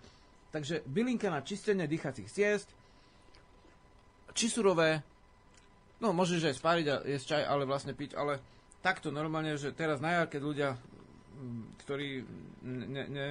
Takže 0.55 0.87
bylinka 0.87 1.27
na 1.27 1.43
čistenie 1.43 1.85
dýchacích 1.85 2.31
ciest, 2.31 2.71
či 4.31 4.47
surové, 4.47 5.03
no 5.99 6.15
môžeš 6.15 6.49
aj 6.49 6.55
spáriť 6.55 6.85
a 6.87 6.95
jesť 7.03 7.25
čaj, 7.37 7.43
ale 7.43 7.67
vlastne 7.67 7.93
piť, 7.93 8.15
ale 8.15 8.39
takto 8.81 9.11
normálne, 9.11 9.59
že 9.59 9.75
teraz 9.75 9.99
na 9.99 10.21
jar, 10.21 10.27
keď 10.31 10.41
ľudia, 10.41 10.69
ktorí 11.85 12.25
ne, 12.65 13.05
ne, 13.07 13.27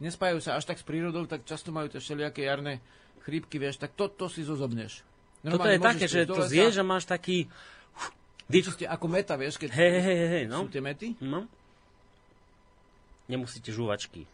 nespájajú 0.00 0.40
sa 0.40 0.56
až 0.56 0.64
tak 0.66 0.80
s 0.80 0.84
prírodou, 0.84 1.28
tak 1.28 1.44
často 1.44 1.70
majú 1.70 1.92
tie 1.92 2.00
všelijaké 2.00 2.48
jarné 2.48 2.80
chrípky, 3.22 3.60
vieš, 3.60 3.78
tak 3.78 3.92
to, 3.94 4.08
to 4.08 4.26
si 4.32 4.42
zozobneš. 4.42 5.04
Toto 5.44 5.68
je 5.68 5.80
také, 5.80 6.04
že 6.08 6.28
to 6.28 6.44
zješ 6.44 6.80
a 6.80 6.84
máš 6.84 7.08
taký... 7.08 7.48
Vyčistie 8.50 8.82
ako 8.82 9.06
meta, 9.06 9.38
vieš, 9.38 9.62
keď 9.62 9.70
hey, 9.78 10.02
hey, 10.02 10.22
hey, 10.26 10.44
no. 10.50 10.66
sú 10.66 10.74
tie 10.74 10.82
mety. 10.82 11.14
No. 11.22 11.46
Nemusíte. 13.30 13.70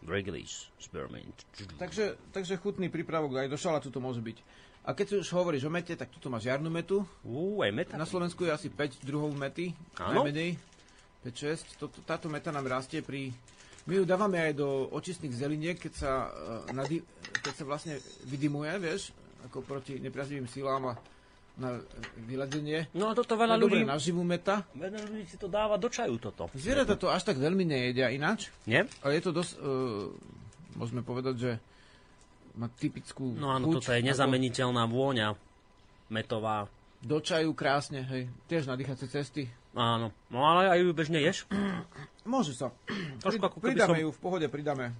Regulis, 0.09 0.73
spearmint. 0.81 1.37
Takže, 1.77 2.17
takže 2.33 2.57
chutný 2.57 2.89
prípravok 2.89 3.45
aj 3.45 3.53
do 3.53 3.57
šalatu 3.61 3.93
to 3.93 4.01
môže 4.01 4.25
byť. 4.25 4.41
A 4.89 4.97
keď 4.97 5.21
už 5.21 5.29
hovoríš 5.37 5.67
o 5.67 5.71
mete, 5.71 5.93
tak 5.93 6.09
tu 6.17 6.33
máš 6.33 6.49
jarnú 6.49 6.73
metu. 6.73 7.05
Ú, 7.21 7.61
aj 7.61 7.69
meta. 7.69 7.93
Na 7.93 8.09
Slovensku 8.09 8.41
je 8.47 8.55
asi 8.55 8.73
5 8.73 9.05
druhov 9.05 9.29
mety. 9.37 9.75
Áno. 10.01 10.25
Najmenej. 10.25 10.57
5-6. 11.27 11.83
Táto 12.07 12.31
meta 12.31 12.49
nám 12.55 12.71
rastie 12.71 13.03
pri 13.03 13.35
my 13.87 13.93
ju 13.99 14.03
dávame 14.03 14.43
aj 14.43 14.53
do 14.59 14.91
očistných 14.91 15.31
zeliniek, 15.31 15.79
keď 15.79 15.93
sa, 15.95 16.11
uh, 16.27 16.67
nadi- 16.75 17.03
keď 17.39 17.53
sa 17.55 17.63
vlastne 17.63 17.95
vydimuje, 18.27 18.75
vieš, 18.83 19.15
ako 19.47 19.63
proti 19.63 19.95
nepriaznivým 20.03 20.47
silám 20.51 20.91
a 20.91 20.93
na 21.57 21.81
vyladenie. 22.29 22.85
No 22.93 23.09
a 23.09 23.17
toto 23.17 23.33
veľa 23.33 23.57
ľudí... 23.57 23.81
Dobre, 23.81 23.89
na 23.89 23.97
živú 23.97 24.21
meta. 24.21 24.61
Veľa 24.77 25.07
ľudí 25.09 25.25
si 25.25 25.41
to 25.41 25.49
dáva 25.49 25.79
do 25.79 25.89
čaju 25.89 26.19
toto. 26.21 26.51
Zvieratá 26.53 26.93
to 26.93 27.09
až 27.09 27.25
tak 27.25 27.41
veľmi 27.41 27.65
nejedia 27.65 28.13
ináč. 28.13 28.53
Nie? 28.69 28.85
Ale 29.01 29.17
je 29.17 29.23
to 29.25 29.31
dosť, 29.33 29.51
uh, 29.57 30.11
môžeme 30.77 31.01
povedať, 31.01 31.35
že 31.39 31.51
má 32.59 32.69
typickú 32.69 33.33
No 33.33 33.55
áno, 33.55 33.71
chuť, 33.71 33.73
toto 33.73 33.89
je 33.95 34.01
nezameniteľná 34.05 34.83
vôňa 34.85 35.33
metová. 36.11 36.69
Do 37.01 37.21
čaju 37.21 37.53
krásne, 37.53 38.05
hej. 38.05 38.29
Tiež 38.49 38.65
na 38.69 38.77
dýchacie 38.77 39.07
cesty. 39.09 39.43
Áno. 39.77 40.09
No 40.33 40.41
ale 40.41 40.73
aj 40.73 40.79
ju 40.81 40.91
bežne 40.97 41.21
ješ? 41.21 41.45
Môže 42.25 42.57
sa. 42.57 42.73
Trošku 43.21 43.45
ako 43.45 43.61
pridáme 43.61 43.93
som... 43.93 44.03
ju, 44.03 44.09
v 44.09 44.19
pohode 44.19 44.47
pridáme. 44.49 44.97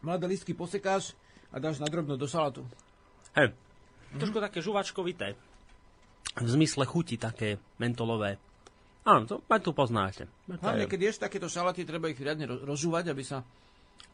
Mladé 0.00 0.26
listky 0.26 0.56
posekáš 0.56 1.12
a 1.52 1.60
dáš 1.60 1.76
na 1.76 1.86
drobno 1.86 2.16
do 2.16 2.24
salátu. 2.24 2.64
Hej, 3.36 3.52
mm-hmm. 3.52 4.18
trošku 4.18 4.40
také 4.40 4.58
žuvačkovité. 4.64 5.36
V 6.32 6.48
zmysle 6.48 6.88
chuti 6.88 7.20
také 7.20 7.60
mentolové. 7.76 8.40
Áno, 9.04 9.28
to 9.28 9.44
tu 9.44 9.70
poznáte. 9.76 10.30
Hlavne, 10.48 10.88
keď 10.88 11.00
ješ 11.12 11.22
takéto 11.26 11.50
šalaty, 11.50 11.84
treba 11.84 12.08
ich 12.08 12.18
riadne 12.18 12.48
rozžúvať, 12.48 13.12
aby 13.12 13.22
sa... 13.26 13.44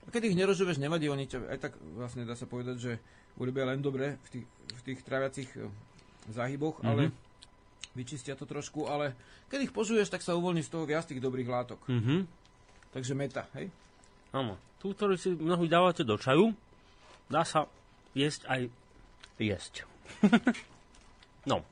A 0.05 0.09
keď 0.09 0.33
ich 0.33 0.39
nerožúveš, 0.41 0.81
nevadí, 0.81 1.07
oni 1.13 1.29
ťa 1.29 1.39
aj 1.53 1.59
tak 1.61 1.73
vlastne 1.95 2.25
dá 2.25 2.33
sa 2.33 2.49
povedať, 2.49 2.77
že 2.81 2.93
urobia 3.37 3.69
len 3.69 3.85
dobre 3.85 4.17
v 4.25 4.29
tých, 4.33 4.47
v 4.49 4.83
tých 4.89 5.01
traviacich 5.05 5.51
eh, 5.61 5.69
záhyboch, 6.33 6.81
mm-hmm. 6.81 6.91
ale 6.91 7.13
vyčistia 7.99 8.39
to 8.39 8.47
trošku, 8.47 8.87
ale 8.87 9.19
keď 9.51 9.69
ich 9.69 9.75
požuješ, 9.75 10.13
tak 10.13 10.23
sa 10.23 10.39
uvoľní 10.39 10.63
z 10.63 10.71
toho 10.71 10.85
viac 10.87 11.09
tých 11.09 11.23
dobrých 11.23 11.49
látok. 11.49 11.81
Mm-hmm. 11.91 12.21
Takže 12.95 13.13
meta, 13.19 13.45
hej? 13.59 13.69
Áno. 14.31 14.61
Tu, 14.79 14.95
ktorý 14.95 15.19
si 15.19 15.35
mnohí 15.35 15.67
dávate 15.67 16.07
do 16.07 16.15
čaju, 16.15 16.55
dá 17.27 17.43
sa 17.43 17.67
jesť 18.15 18.47
aj 18.47 18.61
jesť. 19.43 19.75
no, 21.51 21.67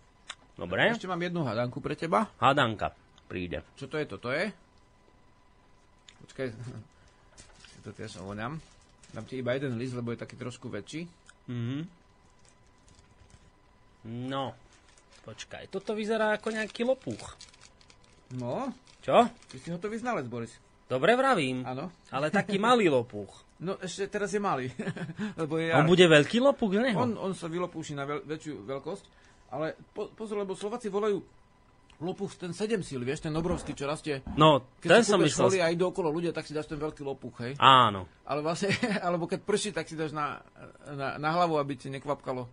dobre. 0.59 0.91
Ešte 0.91 1.07
mám 1.07 1.23
jednu 1.23 1.47
hadanku 1.47 1.79
pre 1.79 1.95
teba. 1.95 2.27
Hadanka 2.43 2.93
príde. 3.27 3.63
Čo 3.75 3.91
to 3.91 3.99
je? 3.99 4.05
Toto 4.07 4.29
je? 4.31 4.51
Počkaj, 6.27 6.47
to 7.85 7.91
tiež 7.95 8.23
ovoňam. 8.23 8.59
Dám 9.15 9.27
ti 9.27 9.39
iba 9.39 9.55
jeden 9.55 9.79
list, 9.79 9.95
lebo 9.95 10.11
je 10.15 10.23
taký 10.23 10.35
trošku 10.39 10.67
väčší. 10.71 11.07
Mhm. 11.47 11.81
No, 14.07 14.55
počkaj, 15.27 15.67
toto 15.69 15.93
vyzerá 15.93 16.39
ako 16.39 16.55
nejaký 16.55 16.87
lopuch. 16.87 17.35
No, 18.39 18.71
Čo? 19.03 19.27
ty 19.51 19.59
si 19.59 19.75
hotový 19.75 19.99
znalec, 19.99 20.27
Boris. 20.27 20.55
Dobre 20.87 21.19
vravím, 21.19 21.67
Áno. 21.67 21.91
ale 22.15 22.31
taký 22.31 22.63
malý 22.63 22.87
lopuch. 22.87 23.43
No 23.59 23.75
ešte 23.81 24.07
teraz 24.07 24.31
je 24.31 24.39
malý, 24.39 24.71
lebo 25.41 25.59
je 25.59 25.75
On 25.75 25.89
bude 25.89 26.07
veľký 26.07 26.39
lopuch 26.39 26.79
neho? 26.79 26.95
On, 26.95 27.11
on 27.19 27.33
sa 27.35 27.51
vylopúši 27.51 27.99
na 27.99 28.07
veľ, 28.07 28.23
väčšiu 28.23 28.63
veľkosť, 28.63 29.05
ale 29.51 29.75
po, 29.91 30.13
pozor, 30.15 30.47
lebo 30.47 30.55
Slováci 30.55 30.87
volajú 30.87 31.19
lopuch 31.97 32.37
ten 32.37 32.53
7 32.53 32.85
síl, 32.85 33.01
vieš, 33.01 33.25
ten 33.25 33.33
obrovský, 33.33 33.73
čo 33.73 33.89
rastie. 33.89 34.21
No, 34.37 34.69
Keď 34.85 34.89
ten 34.89 35.05
som 35.05 35.17
myslel. 35.25 35.49
folie 35.49 35.63
a 35.65 35.73
idú 35.73 35.89
okolo 35.89 36.13
ľudia, 36.13 36.29
tak 36.37 36.45
si 36.45 36.53
dáš 36.53 36.69
ten 36.69 36.77
veľký 36.77 37.01
lopuch, 37.01 37.41
hej. 37.41 37.53
Áno. 37.57 38.05
Ale 38.29 38.45
vlastne, 38.45 38.69
alebo 39.07 39.25
keď 39.25 39.41
prší, 39.41 39.73
tak 39.73 39.89
si 39.89 39.97
dáš 39.97 40.13
na, 40.13 40.45
na, 40.93 41.17
na 41.17 41.29
hlavu, 41.33 41.57
aby 41.57 41.81
ti 41.81 41.89
nekvapkalo. 41.89 42.45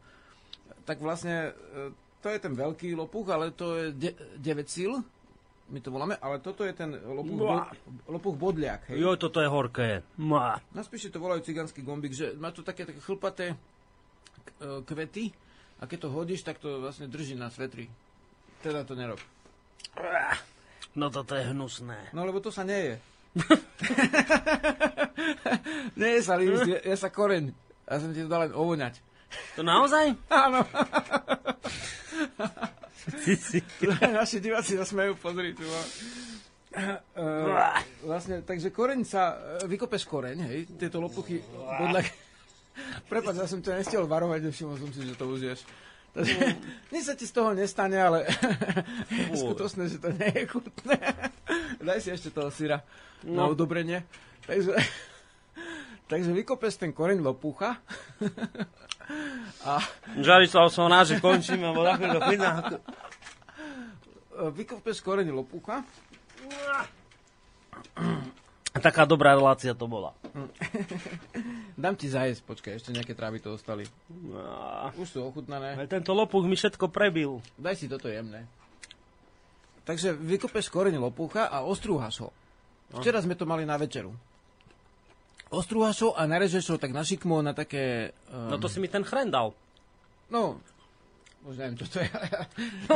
Tak 0.88 1.04
vlastne, 1.04 1.52
e, 1.52 1.91
to 2.24 2.32
je 2.32 2.40
ten 2.40 2.56
veľký 2.56 2.95
lopuch, 2.95 3.28
ale 3.28 3.52
to 3.52 3.76
je 3.76 3.86
de, 3.91 4.10
9 4.40 4.64
síl, 4.66 4.95
my 5.68 5.80
to 5.84 5.91
voláme, 5.91 6.16
ale 6.20 6.40
toto 6.40 6.64
je 6.64 6.72
ten 6.72 6.95
lopuch, 6.95 7.36
bo, 7.36 7.48
lopuch 8.08 8.36
bodliak, 8.40 8.88
hej. 8.88 9.04
Jo, 9.04 9.20
toto 9.20 9.44
je 9.44 9.50
horké. 9.52 10.08
Má. 10.16 10.64
Naspíšte 10.72 11.12
to 11.12 11.20
volajú 11.20 11.44
cigánsky 11.44 11.84
gombík, 11.84 12.16
že 12.16 12.32
má 12.36 12.56
to 12.56 12.64
také, 12.64 12.88
také 12.88 13.04
chlpaté 13.04 13.60
k- 14.40 14.52
e, 14.60 14.68
kvety 14.84 15.36
a 15.80 15.88
keď 15.88 16.08
to 16.08 16.10
hodíš, 16.10 16.48
tak 16.48 16.64
to 16.64 16.80
vlastne 16.80 17.12
drží 17.12 17.36
na 17.36 17.52
svetri. 17.52 17.91
Teda 18.64 18.88
to 18.88 18.95
nerob. 18.95 19.20
No 20.95 21.12
toto 21.12 21.36
je 21.36 21.44
hnusné. 21.44 22.16
No 22.16 22.24
lebo 22.24 22.40
to 22.40 22.54
sa 22.54 22.64
neje. 22.64 23.04
neje 26.00 26.20
sa 26.24 26.40
list, 26.40 26.68
je, 26.68 26.80
je 26.80 26.95
sa 26.95 27.10
koreň. 27.10 27.52
Ja 27.84 28.00
som 28.00 28.16
ti 28.16 28.24
to 28.24 28.32
dal 28.32 28.48
len 28.48 28.54
ovoňať. 28.56 29.00
To 29.53 29.61
naozaj? 29.61 30.14
Áno. 30.30 30.61
Naši 33.99 34.38
diváci 34.39 34.73
sa 34.73 34.85
smejú, 34.85 35.15
pozri 35.18 35.53
tu. 35.53 35.64
Uh, 36.73 37.53
vlastne, 38.01 38.41
takže 38.41 38.73
koreň 38.73 39.05
sa, 39.05 39.38
e, 39.61 39.69
vykopeš 39.69 40.10
koreň, 40.10 40.38
hej, 40.49 40.60
tieto 40.73 40.97
lopuchy, 40.97 41.38
bodľak. 41.53 42.10
Prepač, 43.05 43.38
ja 43.38 43.45
som 43.45 43.61
to 43.61 43.69
nestiel 43.69 44.10
varovať, 44.10 44.49
nevšimol 44.49 44.81
som 44.81 44.89
si, 44.89 45.05
že 45.05 45.14
to 45.14 45.30
už 45.30 45.53
ješ. 45.53 45.61
Takže, 46.14 46.34
nič 46.89 47.03
sa 47.05 47.14
ti 47.14 47.30
z 47.30 47.34
toho 47.34 47.53
nestane, 47.53 47.93
ale 47.93 48.26
je 49.30 49.38
skutočné, 49.38 49.85
že 49.85 50.01
to 50.01 50.10
nie 50.14 50.30
je 50.34 50.43
chutné. 50.49 50.97
Daj 51.77 51.99
si 52.01 52.10
ešte 52.10 52.34
toho 52.34 52.49
syra 52.49 52.81
na 53.22 53.45
No. 53.45 53.53
udobrenie. 53.53 54.01
Takže, 54.49 54.73
takže 56.10 56.34
vykopeš 56.34 56.81
ten 56.81 56.89
koreň 56.89 57.22
lopucha 57.22 57.77
a 59.64 59.80
Žarislav 60.16 60.72
som 60.72 60.88
rád, 60.88 61.14
že 61.14 61.16
končíme, 61.20 61.70
bo 61.72 61.84
takto 61.84 62.08
to 62.08 62.20
chvíľa. 62.24 62.50
e, 62.52 62.62
vykopeš 64.52 65.00
koreň 65.00 65.32
lopucha 65.32 65.84
Taká 68.74 69.06
dobrá 69.06 69.38
relácia 69.38 69.78
to 69.78 69.86
bola. 69.86 70.18
Dám 71.78 71.94
ti 71.94 72.10
zajesť, 72.10 72.42
počkaj, 72.42 72.74
ešte 72.82 72.90
nejaké 72.90 73.14
trávy 73.14 73.38
to 73.38 73.54
ostali. 73.54 73.86
Á, 74.34 74.90
Už 74.98 75.08
sú 75.08 75.20
ochutnané. 75.22 75.78
ale 75.78 75.86
Tento 75.86 76.10
lopuch 76.12 76.42
mi 76.44 76.58
všetko 76.58 76.90
prebil. 76.90 77.38
Daj 77.56 77.76
si 77.78 77.86
toto 77.86 78.10
jemné. 78.10 78.50
Takže 79.86 80.18
vykopeš 80.18 80.74
koreň 80.74 80.98
lopucha 80.98 81.48
a 81.48 81.62
ostrúhaš 81.62 82.26
ho. 82.26 82.30
Včera 82.98 83.22
sme 83.22 83.38
to 83.38 83.46
mali 83.46 83.62
na 83.62 83.78
večeru. 83.78 84.10
Ostrúhaš 85.54 86.02
ho 86.02 86.10
a 86.12 86.26
narežeš 86.26 86.66
ho 86.68 86.78
tak 86.78 86.90
na 86.90 87.02
šikmo, 87.02 87.40
na 87.40 87.54
také... 87.54 88.10
Um, 88.28 88.50
No 88.50 88.58
to 88.58 88.66
si 88.66 88.78
mi 88.78 88.88
ten 88.88 89.02
chren 89.02 89.30
dal. 89.30 89.54
No, 90.28 90.58
už 91.44 91.56
neviem, 91.56 91.76
čo 91.76 91.86
to 91.88 91.98
je. 92.00 92.10
No. 92.90 92.96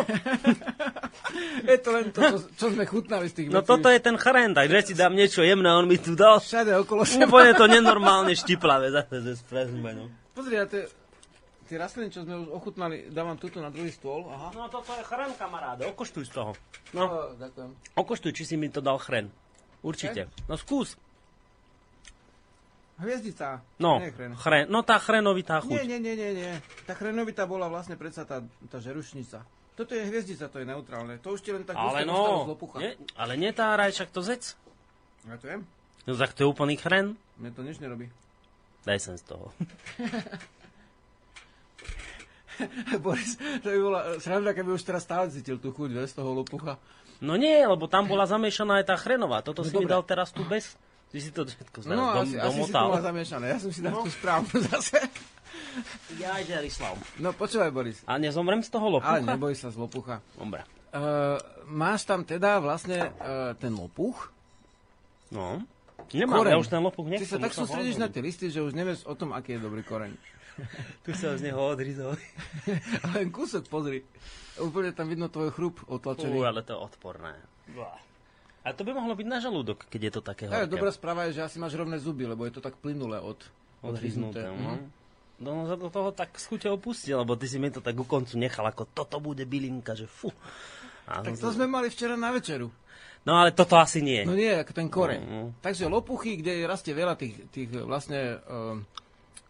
je 1.64 1.78
to 1.78 1.90
len 1.92 2.06
to, 2.10 2.20
čo, 2.20 2.38
čo 2.56 2.66
sme 2.70 2.84
chutnali 2.84 3.28
z 3.28 3.34
tých 3.36 3.48
No 3.48 3.60
vecí. 3.60 3.70
toto 3.70 3.88
je 3.88 4.00
ten 4.00 4.16
chren, 4.16 4.52
takže 4.52 4.78
si 4.84 4.94
dám 4.94 5.14
niečo 5.14 5.42
jemné, 5.42 5.70
on 5.70 5.86
mi 5.86 5.96
tu 5.96 6.14
dal. 6.14 6.40
Všade 6.40 6.74
okolo 6.78 7.04
seba. 7.04 7.28
Úplne 7.28 7.54
to 7.54 7.66
nenormálne 7.68 8.34
štiplavé, 8.34 8.90
zase 8.90 9.22
ze 9.22 9.34
sprezme, 9.36 9.94
no. 9.94 10.10
Pozri, 10.34 10.56
a 10.56 10.66
to 10.66 10.80
je 10.80 10.86
tie 11.68 11.76
rastliny, 11.76 12.08
čo 12.08 12.24
sme 12.24 12.40
už 12.40 12.50
ochutnali, 12.50 13.12
dávam 13.12 13.36
tuto 13.36 13.60
na 13.60 13.68
druhý 13.68 13.92
stôl. 13.92 14.26
Aha. 14.26 14.50
No 14.50 14.66
toto 14.66 14.90
je 14.90 15.04
chren, 15.04 15.36
kamaráde, 15.36 15.84
okoštuj 15.86 16.24
z 16.24 16.32
toho. 16.34 16.52
No, 16.90 17.04
O, 17.04 17.18
ďakujem. 17.36 17.70
okoštuj, 17.94 18.32
či 18.32 18.44
si 18.46 18.56
mi 18.56 18.68
to 18.68 18.80
dal 18.80 18.98
chren. 18.98 19.28
Určite. 19.80 20.32
No 20.48 20.56
skús. 20.56 20.96
Hviezdica. 22.98 23.62
No, 23.78 24.00
Nie 24.00 24.10
chren. 24.10 24.36
chren. 24.36 24.66
No 24.68 24.82
tá 24.82 24.98
chrenovitá 24.98 25.62
Nie, 25.62 25.70
chuť. 25.70 25.86
nie, 25.86 26.00
nie, 26.00 26.14
nie, 26.14 26.32
nie. 26.34 26.60
Tá 26.84 26.92
chrenovitá 26.92 27.46
bola 27.46 27.68
vlastne 27.68 27.94
predsa 27.94 28.24
tá, 28.24 28.42
tá 28.66 28.78
žerušnica. 28.78 29.46
Toto 29.74 29.94
je 29.94 30.02
hviezdica, 30.02 30.48
to 30.48 30.58
je 30.58 30.66
neutrálne. 30.66 31.16
To 31.20 31.32
už 31.32 31.40
ti 31.40 31.50
len 31.50 31.62
tak 31.62 31.78
Ale 31.78 32.04
no, 32.04 32.44
nie, 32.76 32.98
ale 33.14 33.38
nie 33.38 33.52
tá 33.52 33.72
rajčak 33.72 34.10
to 34.10 34.20
zec. 34.20 34.56
Ja 35.24 35.36
to 35.36 35.46
viem. 35.46 35.64
No 36.04 36.16
tak 36.16 36.34
to 36.34 36.42
je 36.42 36.48
úplný 36.48 36.74
chren. 36.74 37.14
Mne 37.38 37.52
to 37.52 37.62
nič 37.62 37.78
nerobí. 37.78 38.10
Daj 38.82 38.98
sem 38.98 39.14
z 39.14 39.22
toho. 39.28 39.52
Boris, 42.98 43.36
to 43.62 43.68
by 43.68 43.80
bola 43.80 44.00
sranda, 44.18 44.50
keby 44.50 44.72
už 44.72 44.82
teraz 44.82 45.04
stále 45.04 45.30
cítil 45.30 45.56
tú 45.56 45.70
chuť, 45.70 45.90
vieš, 45.92 46.10
z 46.12 46.16
toho 46.18 46.34
lopucha. 46.34 46.76
No 47.20 47.36
nie, 47.36 47.60
lebo 47.60 47.86
tam 47.86 48.06
bola 48.06 48.26
zamiešaná 48.26 48.82
aj 48.82 48.86
tá 48.88 48.96
chrenová. 48.96 49.42
Toto 49.42 49.62
No 49.62 49.64
si 49.64 49.74
mi 49.76 49.86
dobre. 49.86 49.92
dal 49.92 50.02
teraz 50.04 50.30
tu 50.30 50.42
bez. 50.42 50.74
Ty 51.08 51.18
si 51.18 51.30
to 51.30 51.42
všetko 51.44 51.78
zaraz 51.82 51.96
No, 51.96 52.06
dom, 52.14 52.24
asi, 52.24 52.36
asi 52.36 52.60
si 52.60 52.68
to 52.68 52.76
domotal. 52.76 52.88
zamiešané. 53.02 53.46
Ja 53.48 53.58
som 53.58 53.72
si 53.72 53.80
dal 53.80 53.96
tú 53.96 54.10
správnu 54.10 54.56
zase. 54.68 55.00
Ja, 56.18 56.36
Jarislav. 56.38 56.98
No, 57.16 57.32
počúvaj, 57.32 57.70
Boris. 57.70 58.02
A 58.04 58.18
nezomrem 58.18 58.60
z 58.60 58.70
toho 58.70 58.90
lopucha? 58.90 59.16
Ale 59.16 59.26
neboj 59.26 59.54
sa 59.54 59.70
z 59.70 59.78
lopucha. 59.78 60.20
Dobre. 60.34 60.66
Uh, 60.90 61.38
máš 61.66 62.04
tam 62.04 62.22
teda 62.22 62.58
vlastne 62.58 63.14
uh, 63.14 63.54
ten 63.56 63.72
lopuch. 63.72 64.34
No. 65.30 65.62
Nemám, 66.10 66.40
Koreň. 66.40 66.52
ja 66.52 66.58
už 66.58 66.70
ten 66.70 66.80
lopuch 66.80 67.06
Ty 67.06 67.12
nechcem. 67.14 67.30
sa 67.30 67.38
tak 67.38 67.52
sústredíš 67.52 67.96
na 67.96 68.08
tie 68.08 68.20
listy, 68.20 68.48
že 68.48 68.60
už 68.60 68.72
nevieš 68.72 69.04
o 69.04 69.14
tom, 69.14 69.32
aký 69.32 69.56
je 69.56 69.62
dobrý 69.62 69.82
koreň. 69.82 70.14
Tu 71.04 71.14
sa 71.14 71.38
z 71.38 71.46
neho 71.46 71.62
odrizol. 71.62 72.18
Len 73.14 73.30
kúsok, 73.30 73.68
pozri. 73.68 74.02
Úplne 74.58 74.90
tam 74.90 75.06
vidno 75.06 75.28
tvoj 75.28 75.54
chrup 75.54 75.86
otlačený. 75.86 76.34
Uj, 76.34 76.46
ale 76.48 76.62
to 76.62 76.74
je 76.74 76.80
odporné. 76.82 77.34
A 78.68 78.76
to 78.76 78.84
by 78.84 78.92
mohlo 78.92 79.16
byť 79.16 79.28
na 79.32 79.40
žalúdok, 79.40 79.88
keď 79.88 80.02
je 80.04 80.12
to 80.12 80.22
také 80.22 80.44
horké. 80.52 80.68
dobrá 80.68 80.92
správa 80.92 81.32
je, 81.32 81.40
že 81.40 81.48
asi 81.48 81.56
máš 81.56 81.80
rovné 81.80 81.96
zuby, 82.04 82.28
lebo 82.28 82.44
je 82.44 82.52
to 82.52 82.60
tak 82.60 82.76
plynulé 82.84 83.24
od, 83.24 83.40
Odhryznuté. 83.80 84.44
Mhm. 84.44 84.60
No. 84.60 84.74
No, 85.38 85.70
za 85.70 85.78
to 85.78 85.94
toho 85.94 86.10
tak 86.10 86.34
s 86.34 86.50
chuťou 86.50 86.82
pustil, 86.82 87.22
lebo 87.22 87.38
ty 87.38 87.46
si 87.46 87.62
mi 87.62 87.70
to 87.70 87.78
tak 87.78 87.94
ku 87.94 88.10
koncu 88.10 88.42
nechal, 88.42 88.66
ako 88.66 88.90
toto 88.90 89.22
bude 89.22 89.46
bylinka, 89.46 89.94
že 89.94 90.10
fu. 90.10 90.34
A 91.06 91.22
Tak 91.22 91.38
som 91.38 91.54
to 91.54 91.62
sme 91.62 91.70
mali 91.70 91.94
včera 91.94 92.18
na 92.18 92.34
večeru. 92.34 92.74
No 93.22 93.38
ale 93.38 93.54
toto 93.54 93.78
asi 93.78 94.02
nie. 94.02 94.26
No 94.26 94.34
nie, 94.34 94.50
ako 94.50 94.74
ten 94.74 94.90
koreň. 94.90 95.22
No, 95.22 95.30
no. 95.30 95.44
Takže 95.62 95.86
lopuchy, 95.86 96.42
kde 96.42 96.66
rastie 96.66 96.98
veľa 96.98 97.14
tých, 97.22 97.54
tých 97.54 97.70
vlastne 97.70 98.42
um, 98.50 98.82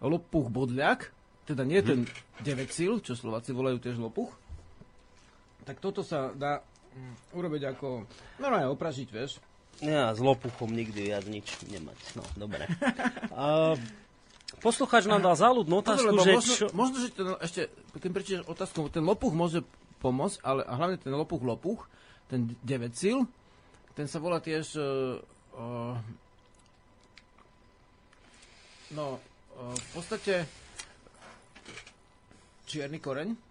lopuch 0.04 0.52
bodľak, 0.52 1.08
teda 1.48 1.64
nie 1.64 1.80
ten 1.80 2.04
9 2.44 2.68
síl, 2.68 3.00
čo 3.00 3.16
Slováci 3.16 3.56
volajú 3.56 3.80
tiež 3.80 3.96
lopuch, 3.96 4.36
tak 5.64 5.80
toto 5.80 6.04
sa 6.04 6.36
dá 6.36 6.60
mm, 6.60 6.77
urobiť 7.34 7.64
ako, 7.76 8.06
normálne 8.42 8.70
opražiť, 8.72 9.08
vieš. 9.10 9.42
Ja 9.84 10.10
s 10.10 10.18
lopuchom 10.18 10.74
nikdy 10.74 11.14
viac 11.14 11.30
nič 11.30 11.54
nemať. 11.70 11.98
No, 12.18 12.24
dobre. 12.34 12.66
A, 13.38 13.78
poslucháč 14.58 15.06
nám 15.06 15.22
dal 15.22 15.38
záľudnú 15.38 15.86
Pozor, 15.86 15.86
otázku, 15.86 16.14
lebo 16.18 16.26
že 16.26 16.34
možno, 16.34 16.54
čo... 16.58 16.66
možno, 16.74 16.96
že 16.98 17.08
ten, 17.14 17.28
ešte, 17.38 17.62
keď 18.02 18.10
prečítaš 18.10 18.44
otázku, 18.50 18.90
ten 18.90 19.06
lopuch 19.06 19.38
môže 19.38 19.62
pomôcť, 20.02 20.38
ale 20.42 20.62
a 20.66 20.74
hlavne 20.74 20.98
ten 20.98 21.14
lopuch 21.14 21.46
lopuch, 21.46 21.86
ten 22.26 22.58
9 22.66 22.94
síl, 22.98 23.30
ten 23.94 24.10
sa 24.10 24.18
volá 24.18 24.42
tiež 24.42 24.66
uh, 24.78 25.22
uh, 25.58 25.96
no, 28.98 29.22
uh, 29.58 29.74
v 29.78 29.88
podstate 29.94 30.50
čierny 32.66 32.98
koreň 32.98 33.47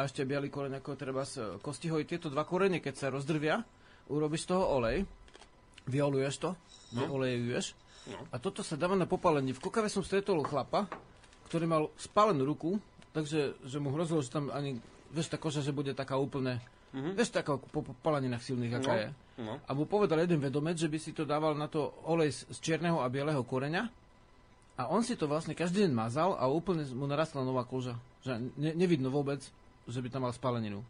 a 0.00 0.08
ešte 0.08 0.24
biely 0.24 0.48
koreň 0.48 0.80
ako 0.80 0.96
treba 0.96 1.28
z 1.28 1.60
kostihoj. 1.60 2.08
Tieto 2.08 2.32
dva 2.32 2.48
korene, 2.48 2.80
keď 2.80 2.94
sa 2.96 3.06
rozdrvia, 3.12 3.60
urobíš 4.08 4.48
z 4.48 4.56
toho 4.56 4.64
olej, 4.80 5.04
vyoluješ 5.84 6.34
to, 6.40 6.50
no. 6.96 7.04
olejuješ 7.12 7.76
No. 8.08 8.16
a 8.32 8.40
toto 8.40 8.64
sa 8.64 8.80
dáva 8.80 8.96
na 8.96 9.04
popálenie. 9.04 9.52
V 9.52 9.60
Kokave 9.60 9.92
som 9.92 10.00
stretol 10.00 10.40
chlapa, 10.40 10.88
ktorý 11.52 11.68
mal 11.68 11.82
spálenú 12.00 12.48
ruku, 12.48 12.80
takže 13.12 13.60
že 13.60 13.76
mu 13.76 13.92
hrozilo, 13.92 14.24
že 14.24 14.32
tam 14.32 14.48
ani, 14.48 14.80
vieš, 15.12 15.28
tá 15.28 15.36
koža, 15.36 15.60
že 15.60 15.68
bude 15.68 15.92
taká 15.92 16.16
úplne, 16.16 16.64
mm-hmm. 16.96 17.12
vieš, 17.12 17.36
taká 17.36 17.60
po 17.60 17.84
popáleninách 17.84 18.40
silných, 18.40 18.80
aká 18.80 18.92
No, 18.96 18.96
je. 18.96 19.08
no. 19.44 19.54
A 19.60 19.70
mu 19.76 19.84
povedal 19.84 20.24
jeden 20.24 20.40
vedomec, 20.40 20.80
že 20.80 20.88
by 20.88 20.96
si 20.96 21.12
to 21.12 21.28
dával 21.28 21.52
na 21.52 21.68
to 21.68 21.92
olej 22.08 22.32
z, 22.32 22.48
z 22.48 22.58
čierneho 22.64 23.04
a 23.04 23.12
bieleho 23.12 23.44
koreňa 23.44 23.92
a 24.80 24.88
on 24.88 25.04
si 25.04 25.12
to 25.12 25.28
vlastne 25.28 25.52
každý 25.52 25.84
deň 25.84 25.92
mazal 25.92 26.40
a 26.40 26.48
úplne 26.48 26.88
mu 26.96 27.04
narastla 27.04 27.44
nová 27.44 27.68
koža. 27.68 28.00
Že 28.24 28.48
ne, 28.56 28.72
nevidno 28.72 29.12
vôbec, 29.12 29.44
že 29.88 30.00
by 30.00 30.08
tam 30.12 30.28
mal 30.28 30.34
spáleninu. 30.34 30.82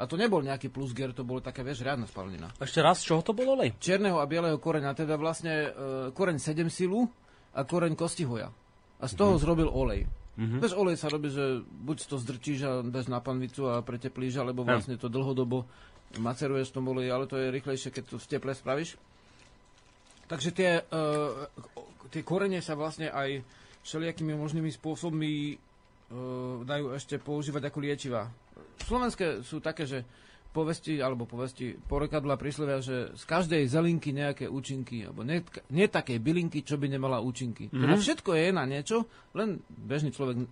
A 0.00 0.08
to 0.08 0.16
nebol 0.16 0.40
nejaký 0.40 0.72
plusger, 0.72 1.12
to 1.12 1.28
bolo 1.28 1.44
také, 1.44 1.60
vieš, 1.60 1.84
riadna 1.84 2.08
spálenina. 2.08 2.48
Ešte 2.56 2.80
raz, 2.80 3.04
z 3.04 3.12
čoho 3.12 3.20
to 3.20 3.36
bolo 3.36 3.52
olej? 3.60 3.76
Čierneho 3.76 4.16
a 4.16 4.24
bieleho 4.24 4.56
koreňa, 4.56 4.96
teda 4.96 5.20
vlastne 5.20 5.52
e, 5.52 5.68
koreň 6.16 6.40
7 6.40 6.72
silu 6.72 7.04
a 7.52 7.60
koreň 7.68 7.92
kostihoja. 8.00 8.48
A 9.00 9.04
z 9.04 9.12
toho 9.12 9.36
mm-hmm. 9.36 9.44
zrobil 9.44 9.68
olej. 9.68 10.08
Mm-hmm. 10.40 10.60
Bez 10.64 10.72
olej 10.72 10.96
sa 10.96 11.12
robí, 11.12 11.28
že 11.28 11.60
buď 11.68 11.96
to 12.08 12.16
zdrčíš 12.16 12.58
a 12.64 12.72
dáš 12.80 13.12
na 13.12 13.20
panvicu 13.20 13.68
a 13.68 13.84
preteplíš, 13.84 14.40
alebo 14.40 14.64
vlastne 14.64 14.96
to 14.96 15.12
dlhodobo 15.12 15.68
maceruješ 16.16 16.74
tom 16.74 16.88
oleji, 16.90 17.12
ale 17.12 17.28
to 17.28 17.36
je 17.38 17.54
rýchlejšie, 17.54 17.92
keď 17.92 18.04
to 18.08 18.16
v 18.16 18.26
teple 18.26 18.56
spravíš. 18.56 18.98
Takže 20.26 20.50
tie, 20.50 20.70
uh, 20.80 21.46
tie 22.10 22.22
korene 22.26 22.58
sa 22.62 22.74
vlastne 22.74 23.10
aj 23.10 23.44
všelijakými 23.86 24.34
možnými 24.34 24.70
spôsobmi 24.74 25.58
dajú 26.66 26.94
ešte 26.98 27.22
používať 27.22 27.70
ako 27.70 27.78
liečiva. 27.78 28.26
Slovenské 28.82 29.46
sú 29.46 29.62
také, 29.62 29.86
že 29.86 30.02
povesti, 30.50 30.98
alebo 30.98 31.30
povesti, 31.30 31.78
porekadla 31.78 32.34
príslovia, 32.34 32.82
že 32.82 33.14
z 33.14 33.22
každej 33.22 33.70
zelinky 33.70 34.10
nejaké 34.10 34.50
účinky, 34.50 35.06
alebo 35.06 35.22
nie, 35.22 35.38
nie 35.70 35.86
takej 35.86 36.18
bylinky, 36.18 36.66
čo 36.66 36.74
by 36.74 36.90
nemala 36.90 37.22
účinky. 37.22 37.70
Mm-hmm. 37.70 37.82
Teda 37.86 37.94
všetko 37.94 38.30
je 38.34 38.46
na 38.50 38.64
niečo, 38.66 39.06
len 39.38 39.62
bežný 39.70 40.10
človek 40.10 40.42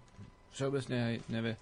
všeobecne 0.55 0.97
aj 0.97 1.15
nevie 1.27 1.55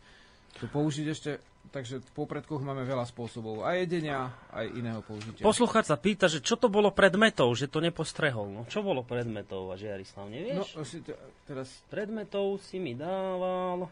to 0.56 0.66
použiť 0.68 1.06
ešte, 1.08 1.30
takže 1.70 2.00
v 2.00 2.10
popredkoch 2.16 2.64
máme 2.64 2.88
veľa 2.88 3.04
spôsobov 3.04 3.68
aj 3.68 3.84
jedenia, 3.84 4.32
aj 4.54 4.66
iného 4.72 5.00
použitia. 5.04 5.44
Poslucháč 5.44 5.92
sa 5.92 6.00
pýta, 6.00 6.26
že 6.26 6.40
čo 6.40 6.56
to 6.56 6.72
bolo 6.72 6.88
predmetov, 6.90 7.52
že 7.52 7.68
to 7.68 7.84
nepostrehol. 7.84 8.48
No, 8.48 8.62
čo 8.66 8.80
bolo 8.80 9.04
predmetov, 9.04 9.70
a 9.70 9.76
Jarislav, 9.76 10.26
no, 10.26 10.32
nevieš? 10.32 10.76
si 10.88 11.04
te, 11.04 11.12
teraz 11.44 11.68
Predmetov 11.92 12.60
si 12.64 12.80
mi 12.80 12.96
dával... 12.96 13.88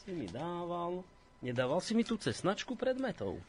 Si 0.00 0.10
mi 0.16 0.24
dával... 0.28 1.04
Nedával 1.40 1.80
si 1.80 1.96
mi 1.96 2.04
tú 2.04 2.20
cesnačku 2.20 2.76
predmetov? 2.76 3.40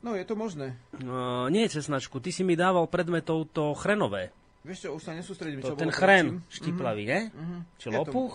No, 0.00 0.14
je 0.14 0.24
to 0.24 0.38
možné. 0.38 0.78
No, 1.02 1.50
nie 1.50 1.66
cesnačku, 1.66 2.22
ty 2.22 2.30
si 2.30 2.46
mi 2.46 2.54
dával 2.54 2.86
predmetov 2.86 3.50
to 3.50 3.74
chrenové. 3.74 4.30
Vieš 4.62 4.78
čo, 4.84 4.88
už 4.94 5.02
sa 5.02 5.12
nesústredím, 5.16 5.64
To 5.64 5.72
čo 5.72 5.80
ten 5.80 5.90
chren 5.90 6.44
štiplavý, 6.52 7.04
mm-hmm. 7.08 7.34
Mhm. 7.34 7.58
Je 7.80 7.88
to- 7.88 7.98
lopuch? 8.04 8.34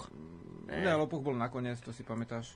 Ne, 0.82 0.95
lopuch 0.98 1.22
bol 1.22 1.38
nakoniec, 1.38 1.78
to 1.84 1.94
si 1.94 2.02
pamätáš. 2.02 2.56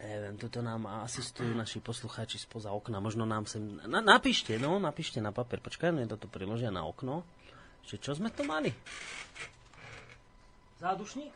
Neviem, 0.00 0.36
toto 0.40 0.64
nám 0.64 0.88
asistujú 1.04 1.52
naši 1.52 1.82
poslucháči 1.82 2.40
spoza 2.40 2.72
okna. 2.72 3.02
Možno 3.02 3.28
nám 3.28 3.44
sem... 3.44 3.80
Na, 3.84 4.00
napíšte, 4.00 4.56
no, 4.56 4.80
napíšte 4.80 5.20
na 5.20 5.34
papier. 5.34 5.60
Počkaj, 5.60 5.92
mne 5.92 6.08
toto 6.08 6.30
priložia 6.30 6.72
na 6.72 6.86
okno. 6.86 7.26
Že 7.86 7.96
čo 8.00 8.12
sme 8.16 8.32
to 8.32 8.42
mali? 8.46 8.72
Zádušník? 10.80 11.34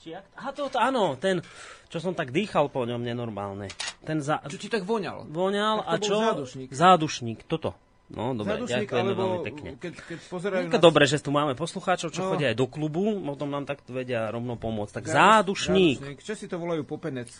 Či 0.00 0.16
jak? 0.16 0.24
Aha, 0.38 0.50
to, 0.56 0.72
to, 0.72 0.78
áno, 0.80 1.18
ten, 1.20 1.44
čo 1.92 2.00
som 2.00 2.16
tak 2.16 2.32
dýchal 2.32 2.72
po 2.72 2.88
ňom 2.88 3.04
nenormálne. 3.04 3.68
Ten 4.00 4.24
za... 4.24 4.40
Čo 4.48 4.56
ti 4.56 4.72
tak 4.72 4.88
voňal? 4.88 5.28
voňal 5.28 5.84
Tak 5.84 5.86
to 5.86 5.90
a 5.90 5.92
bol 5.92 6.08
čo? 6.08 6.16
zádušník. 6.24 6.68
Zádušník, 6.72 7.38
toto. 7.44 7.76
No, 8.10 8.34
dobre, 8.34 8.58
Zádušník, 8.58 8.84
ďakujeme 8.84 9.06
alebo 9.06 9.22
veľmi 9.22 9.40
pekne. 9.44 9.70
keď, 9.76 9.92
keď 10.02 10.18
pozerajú 10.26 10.64
No, 10.66 10.78
dobre, 10.80 11.04
že 11.04 11.16
tu 11.16 11.30
máme 11.30 11.54
poslucháčov, 11.54 12.10
čo 12.10 12.20
No. 12.20 12.28
chodia 12.28 12.50
aj 12.50 12.58
do 12.58 12.66
klubu, 12.66 13.06
potom 13.16 13.46
nám 13.46 13.62
takto 13.64 13.92
vedia 13.92 14.26
rovno 14.26 14.54
pomôcť. 14.54 14.92
Tak 14.92 15.04
Záduš- 15.04 15.14
zádušník. 15.14 15.96
zádušník. 15.96 16.20
Česi 16.20 16.44
to 16.44 16.56
volajú 16.56 16.82
popenec. 16.82 17.30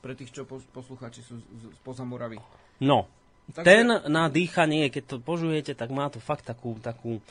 Pre 0.00 0.12
tých, 0.12 0.30
čo 0.30 0.42
pos- 0.42 0.66
poslucháči 0.68 1.22
sú 1.22 1.38
spoza 1.76 2.02
Moravy. 2.02 2.42
No, 2.78 3.06
Takže- 3.46 3.62
ten 3.62 3.86
na 4.04 4.26
dýchanie, 4.26 4.88
keď 4.88 5.04
to 5.06 5.16
požujete, 5.18 5.72
tak 5.72 5.88
má 5.88 6.08
to 6.08 6.18
fakt 6.18 6.42
takú, 6.42 6.74
takú... 6.78 7.22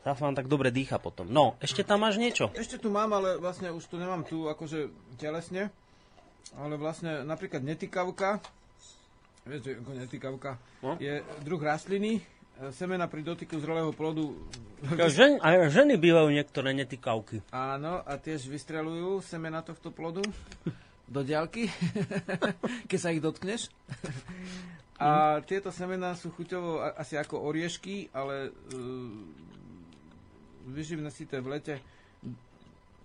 Tá 0.00 0.12
vám 0.12 0.32
tak 0.32 0.46
dobre 0.46 0.70
dýcha 0.70 0.96
potom. 0.96 1.26
No, 1.26 1.58
ešte 1.58 1.82
tam 1.82 2.00
máš 2.00 2.14
niečo? 2.14 2.48
Ešte 2.54 2.76
tu 2.76 2.88
mám, 2.88 3.10
ale 3.10 3.36
vlastne 3.36 3.68
už 3.68 3.84
tu 3.84 3.96
nemám 3.96 4.22
tu 4.22 4.46
akože 4.46 4.86
telesne. 5.16 5.68
Ale 6.52 6.74
vlastne 6.74 7.22
napríklad 7.22 7.60
netykavka, 7.60 8.38
vieš, 9.46 9.60
že 9.64 9.70
ako 9.78 9.90
netykavka, 9.94 10.50
No. 10.80 10.96
je 10.96 11.20
druh 11.40 11.60
rastliny, 11.60 12.18
e, 12.18 12.22
semena 12.72 13.06
pri 13.06 13.22
dotyku 13.22 13.60
zrelého 13.60 13.92
plodu 13.92 14.32
Žen, 15.12 15.36
aj 15.40 15.68
ženy 15.72 16.00
bývajú 16.00 16.32
niektoré 16.32 16.72
netykavky. 16.72 17.44
Áno, 17.52 18.00
a 18.00 18.12
tiež 18.16 18.48
vystrelujú 18.48 19.20
semena 19.20 19.60
tohto 19.60 19.92
plodu 19.92 20.24
do 21.04 21.20
diaľky, 21.20 21.68
keď 22.90 22.98
sa 22.98 23.12
ich 23.12 23.20
dotkneš. 23.20 23.68
A 25.00 25.40
tieto 25.44 25.72
semená 25.72 26.12
sú 26.12 26.28
chuťovo 26.28 26.84
asi 26.92 27.16
ako 27.16 27.40
oriešky, 27.40 28.12
ale 28.12 28.52
uh, 28.52 29.12
vyživné 30.68 31.08
si 31.08 31.24
to 31.24 31.40
v 31.40 31.56
lete 31.56 31.80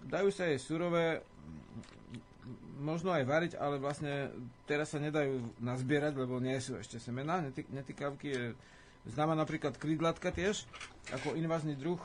dajú 0.05 0.29
sa 0.29 0.45
aj 0.49 0.61
surové, 0.61 1.21
možno 2.79 3.15
aj 3.15 3.23
variť, 3.23 3.53
ale 3.55 3.79
vlastne 3.79 4.31
teraz 4.67 4.91
sa 4.91 4.99
nedajú 4.99 5.39
nazbierať, 5.63 6.13
lebo 6.15 6.39
nie 6.43 6.57
sú 6.59 6.75
ešte 6.75 6.99
semena. 6.99 7.39
Netykavky 7.51 8.27
je 8.27 8.43
známa 9.09 9.37
napríklad 9.37 9.77
krydlatka 9.77 10.33
tiež, 10.33 10.65
ako 11.13 11.37
invazný 11.37 11.77
druh 11.77 12.01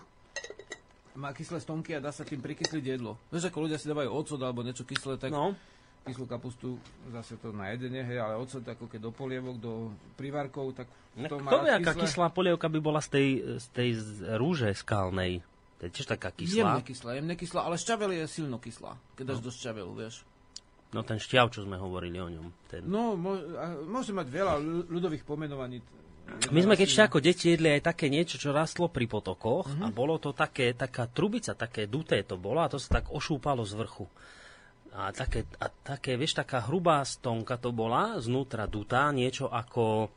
má 1.19 1.35
kyslé 1.35 1.59
stonky 1.59 1.97
a 1.97 2.01
dá 2.01 2.15
sa 2.15 2.23
tým 2.23 2.39
prikysliť 2.39 2.85
jedlo. 2.87 3.19
Vieš, 3.35 3.51
ako 3.51 3.67
ľudia 3.67 3.79
si 3.81 3.91
dávajú 3.91 4.11
ocot 4.15 4.41
alebo 4.41 4.63
niečo 4.63 4.87
kyslé, 4.87 5.19
tak 5.19 5.35
no. 5.35 5.59
kyslú 6.07 6.25
kapustu, 6.25 6.79
zase 7.11 7.35
to 7.43 7.51
na 7.51 7.75
jedenie, 7.75 8.07
hej, 8.07 8.23
ale 8.23 8.39
ocot 8.39 8.63
ako 8.63 8.87
keď 8.87 9.11
do 9.11 9.13
polievok, 9.13 9.57
do 9.59 9.91
privarkov, 10.15 10.73
tak 10.79 10.87
to 11.19 11.37
má 11.43 11.51
Kto 11.51 11.59
vie, 11.67 11.73
aká 11.75 11.93
kyslá 11.99 12.31
polievka 12.31 12.71
by 12.71 12.79
bola 12.79 13.03
z 13.03 13.09
tej, 13.11 13.29
z 13.59 13.67
tej 13.75 13.89
rúže 14.39 14.71
skalnej? 14.79 15.43
To 15.83 15.89
je 15.89 15.91
tiež 15.97 16.07
taká 16.13 16.31
kyslá. 16.31 16.79
Jemne 16.79 16.85
kyslá, 16.85 17.11
jemne 17.17 17.35
kyslá, 17.37 17.61
ale 17.67 17.77
šťavel 17.81 18.11
je 18.15 18.25
silno 18.31 18.57
kyslá, 18.61 18.95
keď 19.19 19.25
dáš 19.35 19.41
no. 19.43 19.45
do 19.49 19.51
šťavelu, 19.51 19.93
vieš. 19.97 20.23
No 20.91 21.07
ten 21.07 21.23
šťav, 21.23 21.55
čo 21.55 21.63
sme 21.63 21.79
hovorili 21.79 22.19
o 22.19 22.27
ňom. 22.27 22.47
Ten... 22.67 22.83
No, 22.91 23.15
môže 23.87 24.11
mať 24.11 24.27
veľa 24.27 24.55
ľudových 24.91 25.23
pomenovaní. 25.23 25.79
My 26.51 26.61
sme 26.63 26.79
keď 26.79 27.11
ako 27.11 27.19
deti 27.19 27.55
jedli 27.55 27.75
aj 27.75 27.91
také 27.95 28.07
niečo, 28.07 28.39
čo 28.39 28.55
rastlo 28.55 28.87
pri 28.87 29.11
potokoch 29.11 29.67
mm-hmm. 29.67 29.83
a 29.83 29.87
mhm. 29.91 29.95
bolo 29.95 30.19
to 30.23 30.31
také, 30.31 30.75
taká 30.75 31.11
trubica, 31.11 31.59
také 31.59 31.91
duté 31.91 32.23
to 32.23 32.39
bolo 32.39 32.63
a 32.63 32.71
to 32.71 32.79
sa 32.79 33.03
tak 33.03 33.11
ošúpalo 33.11 33.67
z 33.67 33.75
vrchu. 33.75 34.07
A 34.91 35.15
také, 35.15 35.47
a 35.63 35.71
také, 35.71 36.19
vieš, 36.19 36.35
taká 36.35 36.67
hrubá 36.67 37.07
stonka 37.07 37.55
to 37.55 37.71
bola, 37.71 38.19
znútra 38.19 38.67
dutá, 38.67 39.07
niečo 39.15 39.47
ako, 39.47 40.11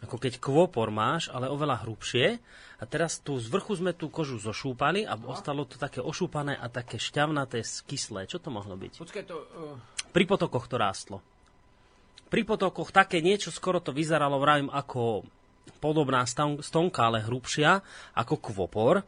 ako 0.00 0.16
keď 0.16 0.40
kvopor 0.40 0.88
máš, 0.88 1.28
ale 1.28 1.52
oveľa 1.52 1.84
hrubšie. 1.84 2.40
A 2.80 2.84
teraz 2.88 3.20
tu 3.20 3.36
z 3.36 3.52
vrchu 3.52 3.76
sme 3.76 3.92
tú 3.92 4.08
kožu 4.08 4.40
zošúpali 4.40 5.04
a 5.04 5.12
ostalo 5.28 5.68
to 5.68 5.76
také 5.76 6.00
ošúpané 6.00 6.56
a 6.56 6.72
také 6.72 6.96
šťavnaté, 6.96 7.60
kyslé. 7.84 8.24
Čo 8.24 8.40
to 8.40 8.48
mohlo 8.48 8.80
byť? 8.80 8.96
Počkaj, 8.96 9.24
to... 9.28 9.36
Uh 9.52 9.97
pri 10.12 10.24
potokoch 10.24 10.66
to 10.66 10.76
rástlo. 10.80 11.18
Pri 12.28 12.44
potokoch 12.44 12.92
také 12.92 13.24
niečo, 13.24 13.48
skoro 13.48 13.80
to 13.80 13.96
vyzeralo, 13.96 14.36
vravím, 14.36 14.68
ako 14.68 15.24
podobná 15.80 16.24
stonka, 16.60 17.08
ale 17.08 17.24
hrubšia, 17.24 17.80
ako 18.16 18.34
kvopor. 18.40 19.00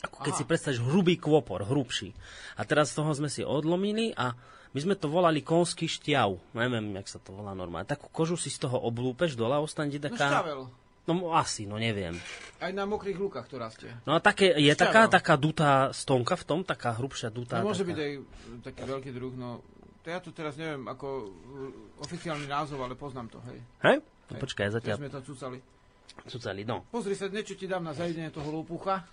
Ako 0.00 0.16
keď 0.24 0.32
Aha. 0.32 0.40
si 0.40 0.48
predstavíš 0.48 0.80
hrubý 0.80 1.20
kvopor, 1.20 1.66
hrubší. 1.66 2.16
A 2.56 2.64
teraz 2.64 2.94
z 2.94 3.02
toho 3.02 3.12
sme 3.12 3.28
si 3.28 3.44
odlomili 3.44 4.16
a 4.16 4.32
my 4.70 4.78
sme 4.78 4.94
to 4.96 5.10
volali 5.10 5.42
konský 5.42 5.90
šťav. 5.90 6.56
Neviem, 6.56 6.94
jak 6.96 7.10
sa 7.10 7.18
to 7.20 7.34
volá 7.36 7.52
normálne. 7.52 7.90
Takú 7.90 8.08
kožu 8.08 8.38
si 8.38 8.48
z 8.48 8.64
toho 8.64 8.80
oblúpeš 8.80 9.34
dole 9.34 9.58
a 9.58 9.60
ostane 9.60 9.98
taká... 9.98 10.46
No 10.46 10.70
No 11.08 11.34
asi, 11.34 11.66
no 11.66 11.80
neviem. 11.80 12.14
Aj 12.62 12.70
na 12.70 12.86
mokrých 12.86 13.18
lukách 13.18 13.50
to 13.50 13.56
rastie. 13.58 13.90
No 14.06 14.14
a 14.14 14.22
také, 14.22 14.52
je 14.54 14.70
taká, 14.78 15.10
taká 15.10 15.34
dutá 15.34 15.90
stonka 15.90 16.38
v 16.38 16.44
tom, 16.46 16.60
taká 16.62 16.94
hrubšia 16.94 17.32
dutá. 17.32 17.58
No 17.58 17.72
môže 17.72 17.82
taká. 17.82 17.90
byť 17.90 17.98
aj 17.98 18.12
taký 18.62 18.82
veľký 18.86 19.10
druh, 19.10 19.34
no 19.34 19.64
to 20.00 20.06
ja 20.08 20.18
tu 20.18 20.32
teraz 20.32 20.56
neviem 20.56 20.88
ako 20.88 21.06
uh, 21.06 22.04
oficiálny 22.04 22.48
názov, 22.48 22.80
ale 22.80 22.96
poznám 22.96 23.28
to, 23.28 23.38
hej. 23.52 23.60
Hej? 23.84 23.96
No, 24.00 24.32
hej. 24.36 24.40
počkaj, 24.40 24.68
zatiaľ... 24.72 24.96
sme 24.96 25.12
to 25.12 25.20
cucali. 25.22 25.58
Cucali, 26.26 26.62
no. 26.64 26.84
Pozri 26.88 27.14
sa, 27.16 27.28
niečo 27.28 27.54
ti 27.56 27.68
dám 27.68 27.84
na 27.84 27.92
zajedenie 27.92 28.32
toho 28.32 28.48
lúpucha. 28.48 29.04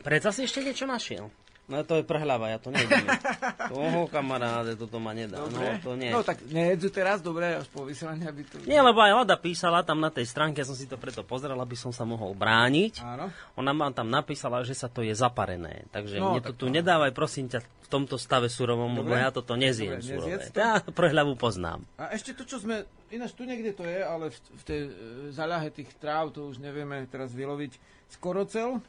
Predsa 0.00 0.30
si 0.30 0.46
ešte 0.46 0.64
niečo 0.64 0.86
našiel. 0.86 1.28
No 1.70 1.86
to 1.86 2.02
je 2.02 2.04
prehľava, 2.04 2.50
ja 2.50 2.58
to 2.58 2.74
nejdem. 2.74 3.06
Toho 3.70 4.10
kamaráde, 4.10 4.74
toto 4.74 4.98
ma 4.98 5.14
nedá. 5.14 5.38
No, 5.38 5.46
dobre. 5.46 5.78
No, 5.78 5.82
to 5.86 5.90
nie. 5.94 6.10
No 6.10 6.26
tak 6.26 6.42
nejedzu 6.50 6.90
teraz, 6.90 7.22
dobre, 7.22 7.62
až 7.62 7.70
po 7.70 7.86
vysielaní, 7.86 8.26
aby 8.26 8.42
to... 8.42 8.58
Nie, 8.66 8.82
lebo 8.82 8.98
aj 8.98 9.22
Lada 9.22 9.38
písala 9.38 9.86
tam 9.86 10.02
na 10.02 10.10
tej 10.10 10.26
stránke, 10.26 10.58
ja 10.58 10.66
som 10.66 10.74
si 10.74 10.90
to 10.90 10.98
preto 10.98 11.22
pozeral, 11.22 11.62
aby 11.62 11.78
som 11.78 11.94
sa 11.94 12.02
mohol 12.02 12.34
brániť. 12.34 13.06
Áno. 13.06 13.30
Ona 13.54 13.70
ma 13.70 13.86
tam 13.94 14.10
napísala, 14.10 14.66
že 14.66 14.74
sa 14.74 14.90
to 14.90 15.06
je 15.06 15.14
zaparené. 15.14 15.86
Takže 15.94 16.18
no, 16.18 16.34
mne 16.34 16.42
to 16.42 16.58
tu 16.58 16.66
áno. 16.66 16.74
nedávaj, 16.74 17.14
prosím 17.14 17.46
ťa, 17.46 17.62
v 17.62 17.88
tomto 17.88 18.18
stave 18.18 18.50
surovom, 18.50 18.90
lebo 19.02 19.14
ja 19.14 19.30
toto 19.30 19.54
nezjem 19.54 19.98
dobre, 19.98 20.06
surové. 20.06 20.42
To? 20.50 20.58
Ja 20.58 20.82
prehľavu 20.82 21.38
poznám. 21.38 21.86
A 21.98 22.10
ešte 22.14 22.34
to, 22.34 22.42
čo 22.42 22.58
sme, 22.58 22.86
ináč 23.14 23.34
tu 23.38 23.46
niekde 23.46 23.74
to 23.74 23.86
je, 23.86 24.02
ale 24.02 24.34
v, 24.34 24.38
v 24.58 24.62
tej 24.66 24.80
e, 24.86 24.90
zaľahe 25.30 25.70
tých 25.70 25.90
tráv, 25.98 26.34
to 26.34 26.50
už 26.50 26.58
nevieme 26.58 27.06
teraz 27.10 27.30
vyloviť, 27.30 27.78
skorocel, 28.10 28.82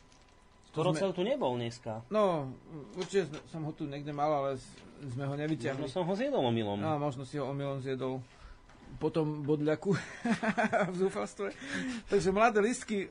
Korocel 0.71 1.11
tu 1.11 1.27
nebol 1.27 1.59
dneska. 1.59 2.03
No, 2.07 2.51
určite 2.95 3.27
som 3.51 3.67
ho 3.67 3.71
tu 3.75 3.83
niekde 3.87 4.15
mal, 4.15 4.31
ale 4.31 4.55
sme 5.03 5.27
ho 5.27 5.35
nevyťahli. 5.35 5.83
Možno 5.83 5.91
som 5.91 6.07
ho 6.07 6.13
zjedol 6.15 6.47
omylom. 6.47 6.79
No, 6.79 6.95
možno 6.95 7.27
si 7.27 7.35
ho 7.35 7.51
omylom 7.51 7.83
zjedol 7.83 8.23
potom 8.99 9.43
bodľaku 9.47 9.95
v 10.91 10.95
zúfalstve. 10.95 11.55
Takže 12.11 12.29
mladé 12.35 12.59
listky 12.59 13.07
e, 13.07 13.09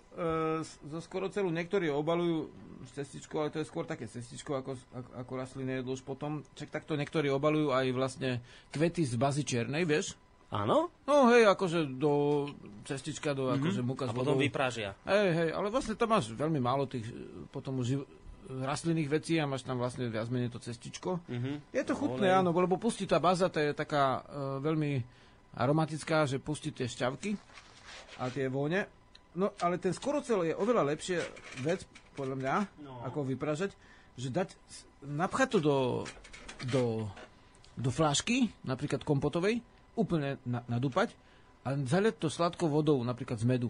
zo 0.64 1.00
skorocelu 1.00 1.48
niektorí 1.48 1.88
obalujú 1.88 2.52
s 2.84 2.90
cestičkou, 2.96 3.40
ale 3.40 3.52
to 3.52 3.60
je 3.60 3.68
skôr 3.68 3.84
také 3.84 4.08
cestičko 4.08 4.60
ako, 4.60 4.76
ako, 4.92 5.10
ako 5.24 5.32
rastliny 5.36 5.80
jedlo 5.80 5.96
už 5.96 6.04
potom. 6.04 6.44
Čak 6.56 6.72
takto 6.72 6.96
niektorí 6.96 7.28
obalujú 7.32 7.72
aj 7.72 7.86
vlastne 7.92 8.30
kvety 8.72 9.04
z 9.04 9.14
bazy 9.16 9.44
čiernej, 9.44 9.84
vieš? 9.84 10.16
Áno? 10.50 10.90
No 11.06 11.30
hej, 11.30 11.46
akože 11.46 11.86
do 11.94 12.46
cestička, 12.82 13.38
do 13.38 13.46
mm-hmm. 13.46 13.62
akože 13.62 13.80
muka 13.86 14.04
A 14.10 14.14
potom 14.14 14.34
vypražia. 14.34 14.98
Hej, 15.06 15.28
hej, 15.30 15.50
ale 15.54 15.70
vlastne 15.70 15.94
tam 15.94 16.10
máš 16.10 16.34
veľmi 16.34 16.58
málo 16.58 16.90
tých 16.90 17.06
potom 17.54 17.78
už 17.78 18.02
rastlinných 18.50 19.06
vecí 19.06 19.38
a 19.38 19.46
máš 19.46 19.62
tam 19.62 19.78
vlastne 19.78 20.10
viac 20.10 20.26
menej 20.26 20.50
to 20.50 20.58
cestičko. 20.58 21.22
Mm-hmm. 21.30 21.70
Je 21.70 21.82
to 21.86 21.94
chutné, 21.94 22.34
Olej. 22.34 22.38
áno, 22.42 22.50
lebo 22.50 22.82
pustí 22.82 23.06
tá 23.06 23.22
baza, 23.22 23.46
to 23.46 23.62
je 23.62 23.70
taká 23.70 24.26
uh, 24.26 24.58
veľmi 24.58 24.98
aromatická, 25.54 26.26
že 26.26 26.42
pustí 26.42 26.74
tie 26.74 26.90
šťavky 26.90 27.38
a 28.18 28.26
tie 28.34 28.50
vône. 28.50 28.90
No, 29.38 29.54
ale 29.62 29.78
ten 29.78 29.94
skorocel 29.94 30.50
je 30.50 30.54
oveľa 30.58 30.82
lepšie 30.90 31.22
vec, 31.62 31.86
podľa 32.18 32.36
mňa, 32.42 32.54
no. 32.82 33.06
ako 33.06 33.22
vypražať, 33.22 33.70
že 34.18 34.34
dať, 34.34 34.58
napchať 35.06 35.54
to 35.54 35.58
do, 35.62 35.78
do, 36.66 36.84
do 37.78 37.90
flášky, 37.94 38.50
napríklad 38.66 39.06
kompotovej, 39.06 39.62
úplne 39.94 40.38
na, 40.46 40.62
nadúpať 40.66 41.12
a 41.62 41.76
zaliať 41.76 42.16
to 42.16 42.28
sladkou 42.32 42.70
vodou, 42.70 43.00
napríklad 43.04 43.36
z 43.36 43.46
medu. 43.46 43.68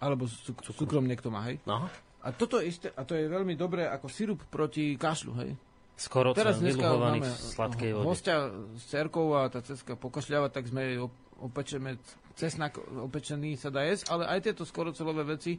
Alebo 0.00 0.28
s 0.28 0.36
cuk- 0.44 0.64
cukrom 0.74 1.04
niekto 1.04 1.28
má, 1.32 1.46
hej? 1.48 1.60
Aha. 1.64 1.88
A 2.24 2.32
toto 2.32 2.56
je 2.56 2.72
isté, 2.72 2.88
a 2.96 3.04
to 3.04 3.12
je 3.12 3.28
veľmi 3.28 3.52
dobré 3.52 3.84
ako 3.84 4.08
sirup 4.08 4.40
proti 4.48 4.96
kašľu, 4.96 5.32
hej? 5.44 5.50
Skoro 5.94 6.34
Teraz 6.34 6.58
dneska 6.58 6.90
máme 6.90 7.22
sladkej 7.28 7.94
vode. 7.94 8.06
hostia 8.08 8.50
s 8.74 8.90
cerkou 8.90 9.30
a 9.38 9.46
tá 9.46 9.62
ceska 9.62 9.94
pokašľava, 9.94 10.50
tak 10.50 10.66
sme 10.66 10.82
jej 10.82 10.98
opečeme 11.38 12.00
cesnak 12.34 12.74
opečený 12.82 13.54
sa 13.54 13.70
dá 13.70 13.86
jesť, 13.86 14.10
ale 14.10 14.26
aj 14.26 14.50
tieto 14.50 14.66
skorocelové 14.66 15.22
veci 15.38 15.54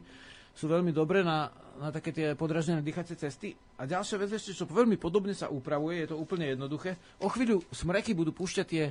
sú 0.52 0.68
veľmi 0.68 0.92
dobré 0.92 1.20
na, 1.24 1.48
na 1.80 1.88
také 1.88 2.12
tie 2.12 2.32
podražnené 2.36 2.80
dýchacie 2.84 3.16
cesty. 3.16 3.56
A 3.80 3.84
ďalšia 3.84 4.16
vec 4.20 4.32
ešte, 4.32 4.56
čo 4.56 4.68
veľmi 4.68 4.96
podobne 5.00 5.32
sa 5.32 5.48
upravuje, 5.48 6.04
je 6.04 6.08
to 6.12 6.20
úplne 6.20 6.48
jednoduché. 6.48 6.96
O 7.20 7.28
chvíľu 7.28 7.64
smreky 7.72 8.12
budú 8.12 8.32
púšťať 8.32 8.66
tie 8.68 8.84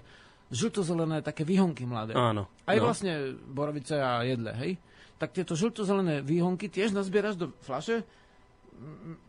žltozelené 0.53 1.25
také 1.25 1.41
výhonky 1.41 1.85
mladé. 1.89 2.13
Áno. 2.13 2.45
Aj 2.65 2.77
no. 2.77 2.83
vlastne 2.85 3.33
borovice 3.49 3.97
a 3.97 4.21
jedle, 4.21 4.53
hej? 4.53 4.71
Tak 5.17 5.33
tieto 5.33 5.57
žltozelené 5.57 6.21
výhonky 6.21 6.69
tiež 6.69 6.93
nazbieraš 6.93 7.39
do 7.39 7.47
flaše. 7.63 8.03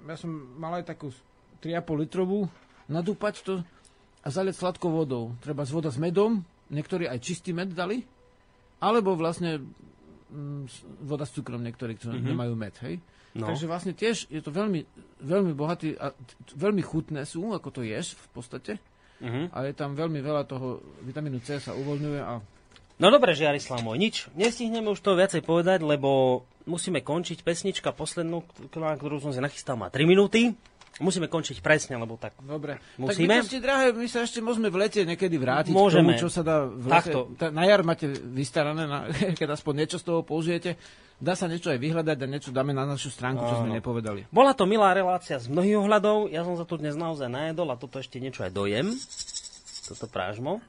Ja 0.05 0.17
som 0.19 0.31
mal 0.59 0.83
aj 0.83 0.91
takú 0.93 1.15
3,5 1.63 2.03
litrovú, 2.03 2.51
nadúpať 2.91 3.35
to 3.47 3.55
a 4.27 4.29
zaliať 4.29 4.59
sladkou 4.59 4.91
vodou. 4.91 5.39
Treba 5.39 5.63
z 5.63 5.73
voda 5.73 5.89
s 5.89 5.97
medom, 5.97 6.43
niektorí 6.69 7.07
aj 7.07 7.23
čistý 7.23 7.55
med 7.55 7.71
dali, 7.73 8.03
alebo 8.83 9.15
vlastne 9.15 9.63
mm, 10.29 10.67
voda 11.07 11.25
s 11.25 11.33
cukrom 11.33 11.63
niektorí, 11.63 11.95
ktorí 11.95 12.19
mm-hmm. 12.19 12.33
nemajú 12.35 12.55
med, 12.59 12.75
hej? 12.83 12.99
No. 13.37 13.53
Takže 13.53 13.69
vlastne 13.69 13.93
tiež 13.93 14.33
je 14.33 14.41
to 14.41 14.49
veľmi, 14.49 14.81
veľmi 15.21 15.53
bohatý 15.53 15.93
a 16.01 16.11
veľmi 16.57 16.81
chutné 16.81 17.29
sú, 17.29 17.53
ako 17.53 17.69
to 17.69 17.81
ješ 17.85 18.17
v 18.17 18.29
podstate. 18.33 18.73
Uh-huh. 19.17 19.49
A 19.53 19.65
je 19.65 19.73
tam 19.73 19.97
veľmi 19.97 20.21
veľa 20.21 20.45
toho 20.45 20.85
vitamínu 21.05 21.41
C 21.41 21.57
sa 21.57 21.73
uvoľňuje 21.73 22.21
a 22.21 22.41
No 22.97 23.13
dobre, 23.13 23.37
Žiarislav 23.37 23.85
môj, 23.85 24.01
nič. 24.01 24.17
Nestihneme 24.33 24.89
už 24.89 25.05
to 25.05 25.21
viacej 25.21 25.45
povedať, 25.45 25.85
lebo 25.85 26.41
musíme 26.65 27.05
končiť 27.05 27.45
pesnička 27.45 27.93
poslednú, 27.93 28.41
ktorú 28.73 29.21
som 29.21 29.37
si 29.37 29.41
nachystal, 29.45 29.77
má 29.77 29.93
3 29.93 30.09
minúty. 30.09 30.57
Musíme 30.97 31.29
končiť 31.29 31.61
presne, 31.61 32.01
lebo 32.01 32.17
tak 32.17 32.33
Dobre. 32.41 32.81
musíme. 32.97 33.45
Tak 33.45 33.53
my, 33.53 33.61
drahé, 33.61 33.87
my 33.93 34.09
sa 34.09 34.25
ešte 34.25 34.41
môžeme 34.41 34.73
v 34.73 34.81
lete 34.81 35.05
niekedy 35.05 35.37
vrátiť 35.37 35.77
môžeme. 35.77 36.17
k 36.17 36.17
tomu, 36.17 36.23
čo 36.25 36.29
sa 36.33 36.41
dá 36.41 36.65
v 36.65 36.89
lete. 36.89 37.13
Takto. 37.13 37.53
Na 37.53 37.69
jar 37.69 37.85
máte 37.85 38.09
vystarané, 38.09 38.89
na, 38.89 39.13
keď 39.39 39.61
aspoň 39.61 39.85
niečo 39.85 40.01
z 40.01 40.05
toho 40.09 40.25
použijete. 40.25 40.81
Dá 41.17 41.33
sa 41.33 41.49
niečo 41.49 41.73
aj 41.73 41.81
vyhľadať 41.81 42.17
a 42.17 42.27
niečo 42.29 42.51
dáme 42.53 42.77
na 42.77 42.85
našu 42.85 43.09
stránku, 43.09 43.41
čo 43.41 43.65
sme 43.65 43.77
nepovedali. 43.81 44.29
Bola 44.29 44.53
to 44.53 44.69
milá 44.69 44.93
relácia 44.93 45.41
z 45.41 45.49
mnohých 45.49 45.81
ohľadov. 45.81 46.29
Ja 46.29 46.45
som 46.45 46.61
sa 46.61 46.69
tu 46.69 46.77
dnes 46.77 46.93
naozaj 46.93 47.29
najedol 47.29 47.73
a 47.73 47.81
toto 47.81 48.01
ešte 48.01 48.21
niečo 48.21 48.45
aj 48.45 48.53
dojem. 48.53 48.93
Toto 49.87 50.11
prážmo. 50.11 50.61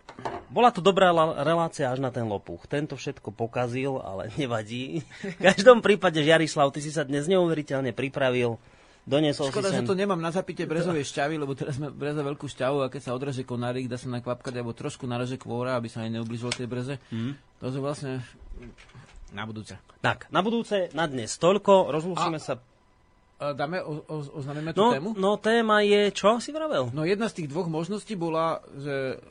Bola 0.47 0.69
to 0.71 0.79
dobrá 0.79 1.09
relácia 1.41 1.89
až 1.89 1.99
na 1.99 2.13
ten 2.13 2.23
lopuch. 2.23 2.69
Tento 2.69 2.95
všetko 2.95 3.33
pokazil, 3.33 3.99
ale 3.99 4.31
nevadí. 4.39 5.03
V 5.23 5.39
každom 5.39 5.83
prípade, 5.83 6.23
Jarislav, 6.23 6.71
ty 6.71 6.79
si 6.79 6.95
sa 6.95 7.03
dnes 7.03 7.27
neuveriteľne 7.27 7.91
pripravil. 7.91 8.55
Doniesol 9.07 9.47
Škoda, 9.55 9.71
si 9.71 9.79
sem... 9.79 9.87
že 9.87 9.89
to 9.89 9.95
nemám 9.95 10.19
na 10.19 10.35
zapite 10.35 10.67
brezovej 10.67 11.07
šťavy, 11.07 11.39
lebo 11.39 11.55
teraz 11.55 11.79
sme 11.79 11.87
breza 11.95 12.19
veľkú 12.19 12.43
šťavu 12.43 12.83
a 12.83 12.91
keď 12.91 13.01
sa 13.07 13.15
odraže 13.15 13.47
konárik, 13.47 13.87
dá 13.87 13.95
sa 13.95 14.11
nakvapkať 14.11 14.51
alebo 14.59 14.75
trošku 14.75 15.07
naraže 15.07 15.39
kvóra, 15.39 15.79
aby 15.79 15.87
sa 15.87 16.03
aj 16.03 16.19
neubližilo 16.19 16.51
tej 16.51 16.67
breze. 16.67 16.99
Mm. 17.07 17.39
To 17.63 17.71
je 17.71 17.79
vlastne 17.79 18.19
na 19.31 19.47
budúce. 19.47 19.79
Tak, 20.03 20.27
na 20.27 20.43
budúce, 20.43 20.91
na 20.91 21.07
dnes 21.07 21.39
toľko. 21.39 21.87
Rozlúčime 21.87 22.35
a... 22.35 22.43
sa 22.43 22.59
Dáme, 23.37 23.85
o, 23.85 24.01
o, 24.01 24.41
oznámeme 24.41 24.73
tú 24.73 24.81
no, 24.81 24.89
tému? 24.97 25.09
No, 25.13 25.37
téma 25.37 25.85
je, 25.85 26.09
čo 26.09 26.41
si 26.41 26.49
vravel? 26.49 26.89
No, 26.89 27.05
jedna 27.05 27.29
z 27.29 27.37
tých 27.37 27.53
dvoch 27.53 27.69
možností 27.69 28.17
bola, 28.17 28.65
že 28.73 29.21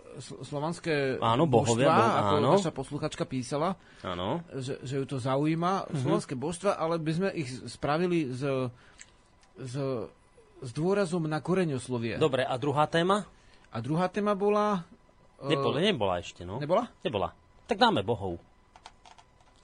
slovanské 0.46 1.18
áno, 1.18 1.50
bohovia, 1.50 1.90
božstva, 1.90 2.06
bo, 2.06 2.18
ako 2.22 2.34
áno. 2.38 2.50
naša 2.54 2.70
posluchačka 2.70 3.26
písala, 3.26 3.74
áno. 4.06 4.46
Že, 4.54 4.74
že 4.86 4.94
ju 5.02 5.04
to 5.10 5.18
zaujíma, 5.18 5.90
uh-huh. 5.90 5.98
slovanské 6.06 6.38
božstva, 6.38 6.78
ale 6.78 7.02
by 7.02 7.12
sme 7.18 7.28
ich 7.34 7.50
spravili 7.66 8.30
z, 8.30 8.70
z, 9.56 9.74
s 10.60 10.70
dôrazom 10.72 11.24
na 11.24 11.40
koreňoslovie. 11.40 12.20
Dobre, 12.20 12.44
a 12.44 12.54
druhá 12.60 12.84
téma? 12.86 13.24
A 13.72 13.80
druhá 13.80 14.08
téma 14.08 14.36
bola... 14.36 14.84
Nebola, 15.36 15.78
nebola 15.84 16.14
ešte, 16.20 16.48
no. 16.48 16.56
Nebola? 16.56 16.88
Nebola. 17.04 17.36
Tak 17.68 17.76
dáme 17.76 18.00
bohov. 18.00 18.40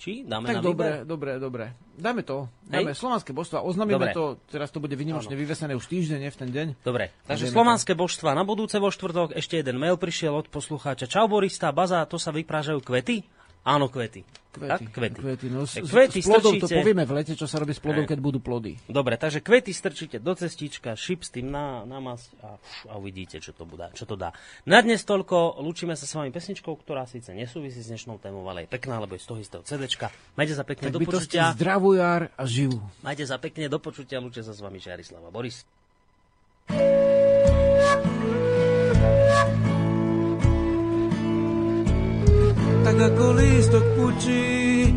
Či? 0.03 0.27
Dáme 0.27 0.51
tak 0.51 0.59
na 0.59 0.63
dobre, 0.67 0.89
výber? 0.91 1.07
dobre, 1.07 1.31
dobre. 1.39 1.65
Dáme 1.95 2.27
to. 2.27 2.51
Dáme 2.67 2.91
Hej? 2.91 2.99
slovanské 2.99 3.31
božstva. 3.31 3.63
Oznámime 3.63 4.11
to, 4.11 4.35
teraz 4.51 4.75
to 4.75 4.83
bude 4.83 4.99
vynimočne 4.99 5.39
vyvesené 5.39 5.79
už 5.79 5.87
týždeň, 5.87 6.27
v 6.27 6.37
ten 6.43 6.51
deň. 6.51 6.67
Dobre, 6.83 7.15
takže 7.23 7.55
slovanské 7.55 7.95
božstva 7.95 8.35
na 8.35 8.43
budúce 8.43 8.83
vo 8.83 8.91
štvrtok. 8.91 9.39
Ešte 9.39 9.63
jeden 9.63 9.79
mail 9.79 9.95
prišiel 9.95 10.35
od 10.35 10.51
poslucháča. 10.51 11.07
Čau 11.07 11.31
Borista, 11.31 11.71
baza, 11.71 12.03
to 12.11 12.19
sa 12.19 12.35
vyprážajú 12.35 12.83
kvety? 12.83 13.23
Áno, 13.63 13.87
kvety. 13.87 14.27
Kvety. 14.53 14.69
Tak, 14.69 14.81
kvety. 14.93 15.19
kvety. 15.25 15.47
No, 15.49 15.65
s, 15.65 15.81
kvety 15.81 16.21
s 16.21 16.29
plodov 16.29 16.53
strčíte... 16.61 16.77
to 16.77 16.79
povieme 16.85 17.09
v 17.09 17.13
lete, 17.17 17.33
čo 17.33 17.49
sa 17.49 17.57
robí 17.57 17.73
s 17.73 17.81
plodom, 17.81 18.05
keď 18.05 18.19
budú 18.21 18.37
plody. 18.37 18.77
Dobre, 18.85 19.17
takže 19.17 19.41
kvety 19.41 19.73
strčíte 19.73 20.21
do 20.21 20.37
cestička, 20.37 20.93
šip 20.93 21.25
s 21.25 21.33
tým 21.33 21.49
na, 21.49 21.89
na 21.89 22.05
mas 22.05 22.29
a, 22.45 22.61
a 22.93 23.01
uvidíte, 23.01 23.41
čo 23.41 23.57
to, 23.57 23.65
bude, 23.65 23.89
čo 23.97 24.05
to 24.05 24.13
dá. 24.13 24.37
Na 24.69 24.85
dnes 24.85 25.09
toľko, 25.09 25.57
lúčime 25.65 25.97
sa 25.97 26.05
s 26.05 26.13
vami 26.13 26.29
pesničkou, 26.29 26.69
ktorá 26.85 27.09
síce 27.09 27.33
nesúvisí 27.33 27.81
s 27.81 27.89
dnešnou 27.89 28.21
témou, 28.21 28.45
ale 28.45 28.69
je 28.69 28.77
pekná, 28.77 29.01
lebo 29.01 29.17
je 29.17 29.25
z 29.25 29.29
toho 29.33 29.41
istého 29.41 29.63
CDčka. 29.65 30.13
Majte 30.37 30.53
sa 30.53 30.69
pekne 30.69 30.93
tak 30.93 31.01
do 31.01 31.01
počutia. 31.01 31.57
Zdravujár 31.57 32.29
a 32.37 32.43
živú. 32.45 32.77
Majte 33.01 33.25
sa 33.25 33.41
pekne 33.41 33.73
do 33.73 33.81
počutia, 33.81 34.21
lúčia 34.21 34.45
sa 34.45 34.53
s 34.53 34.61
vami 34.61 34.77
Žiarislava 34.77 35.33
Boris. 35.33 35.65
Tak 42.83 42.99
ako 42.99 43.39
lístok 43.39 43.85
pučí, 43.95 44.91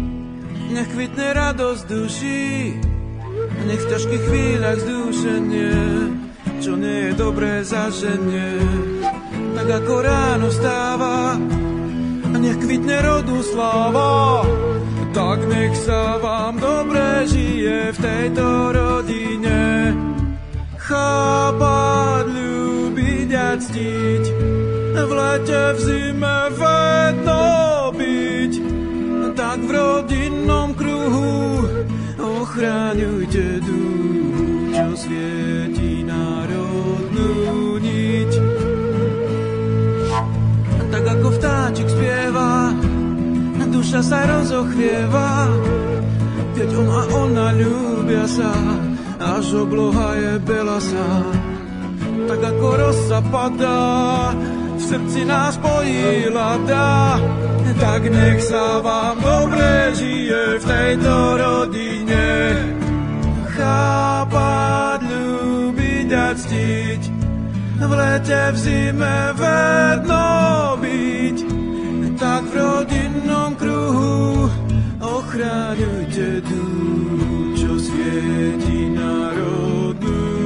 nech 0.73 0.89
kvitne 0.89 1.27
radosť 1.37 1.83
duší, 1.85 2.73
nech 3.69 3.81
v 3.81 3.89
ťažkých 3.93 4.23
chvíľach 4.25 4.79
zdúšenie, 4.81 5.77
čo 6.59 6.73
nie 6.73 7.09
je 7.09 7.11
dobré 7.13 7.61
zaženie. 7.61 8.57
Tak 9.55 9.67
ako 9.85 9.93
ráno 10.01 10.47
stáva, 10.49 11.37
nech 12.35 12.57
kvitne 12.59 12.97
rodu 13.05 13.37
sláva, 13.45 14.43
tak 15.13 15.39
nech 15.47 15.73
sa 15.79 16.17
vám 16.19 16.59
dobre 16.59 17.29
žije 17.29 17.95
v 17.95 17.97
tejto 18.01 18.45
rodine. 18.73 19.93
Chápať, 20.75 22.25
ľúbiť 22.29 22.74
a 23.35 23.59
ctiť, 23.59 24.25
v 24.95 25.11
lete, 25.11 25.63
v 25.75 25.79
zime, 25.83 26.37
vedno 26.55 27.43
byť, 27.91 28.53
tak 29.35 29.59
v 29.59 29.69
rodinnom 29.75 30.71
kruhu 30.71 31.67
ochráňujte 32.15 33.59
duch, 33.59 34.39
čo 34.71 34.87
svieti 34.95 36.07
národnú 36.07 37.75
niť. 37.83 38.31
Tak 40.95 41.03
ako 41.03 41.27
vtáčik 41.35 41.91
spieva, 41.91 42.71
duša 43.67 43.99
sa 43.99 44.23
rozochvieva, 44.23 45.51
keď 46.55 46.69
on 46.79 46.87
ona 47.11 47.51
ľúbia 47.51 48.23
sa, 48.23 48.55
až 49.19 49.67
obloha 49.67 50.15
je 50.15 50.33
belasa. 50.39 51.54
Tak 52.15 52.39
ako 52.39 52.67
rosa 52.79 53.19
padá, 53.27 54.31
v 54.75 54.81
srdci 54.81 55.21
nás 55.27 55.59
pojí 55.59 56.31
lada, 56.31 57.19
tak 57.79 58.07
nech 58.07 58.39
sa 58.43 58.79
vám 58.79 59.19
dobre 59.19 59.91
žije 59.95 60.43
v 60.59 60.63
tejto 60.63 61.13
rodine. 61.37 62.27
Chápať, 63.55 64.99
ľúbiť 65.03 66.09
a 66.11 66.27
ctiť, 66.35 67.01
v 67.83 67.91
lete, 67.91 68.41
v 68.51 68.57
zime 68.57 69.17
vedno 69.35 70.27
byť, 70.79 71.37
tak 72.15 72.41
v 72.47 72.53
rodinnom 72.55 73.51
kruhu 73.59 74.47
ochráňujte 75.03 76.43
duch, 76.43 77.59
čo 77.59 77.71
svieti 77.79 78.91
národnú 78.91 80.44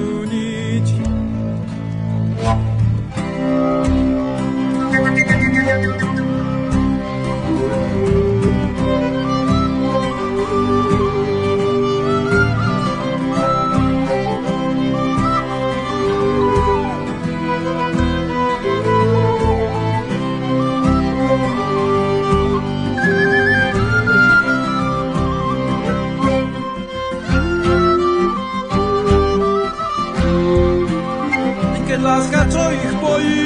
Keď 31.89 32.05
láska, 32.05 32.45
čo 32.53 32.63
ich 32.69 32.85
pojí, 33.01 33.39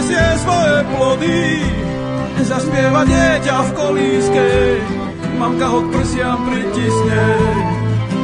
prinesie 0.00 0.26
svoje 0.40 0.76
plody. 0.96 1.40
Zaspieva 2.40 3.04
dieťa 3.04 3.56
v 3.68 3.70
kolíske, 3.76 4.48
mamka 5.36 5.66
ho 5.68 5.84
k 5.84 5.88
prsiam 5.92 6.40
pritisne. 6.48 7.24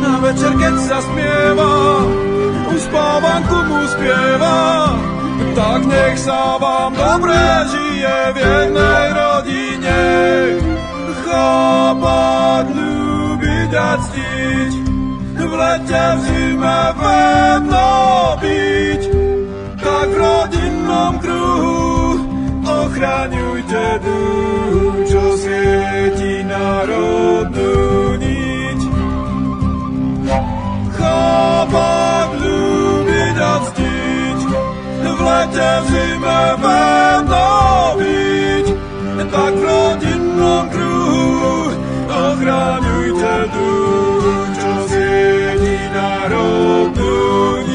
A 0.06 0.10
večer, 0.24 0.52
keď 0.56 0.74
sa 0.80 0.98
spieva, 1.04 1.74
už 2.72 2.80
spávanku 2.80 3.56
mu 3.68 3.80
spieva. 3.92 4.58
Tak 5.52 5.80
nech 5.84 6.16
sa 6.16 6.56
vám 6.56 6.96
dobre 6.96 7.36
žije 7.68 8.16
v 8.32 8.36
jednej 8.40 9.04
rodine. 9.12 10.02
Chápať, 11.26 12.66
ľúbiť 12.72 13.70
a 13.76 13.90
ctiť, 14.00 14.72
v 15.36 15.52
lete, 15.52 16.04
v 16.16 16.20
zime 16.24 16.80
vedno 16.96 17.92
byť. 18.40 19.02
Tak 19.76 20.08
v 20.08 20.18
temnom 20.86 21.18
kruhu, 21.18 22.22
ochraňujte 22.62 23.86
duchu, 24.06 25.10
čo 25.10 25.34
svieti 25.34 26.46
národnú 26.46 28.14
niť. 28.22 28.80
Chápam 30.94 32.28
ľúbiť 32.38 33.34
a 33.34 33.66
ctiť, 33.66 34.38
v 35.02 35.18
lete 35.26 35.70
v 35.82 35.86
zime 35.90 36.42
venoviť, 36.62 38.66
tak 39.26 39.58
v 39.58 39.62
rodinnom 39.66 40.70
kruhu 40.70 41.74
ochraňujte 42.06 43.34
duchu, 43.50 44.34
čo 44.54 44.70
svieti 44.86 45.82
národnú 45.90 47.18
niť. 47.58 47.65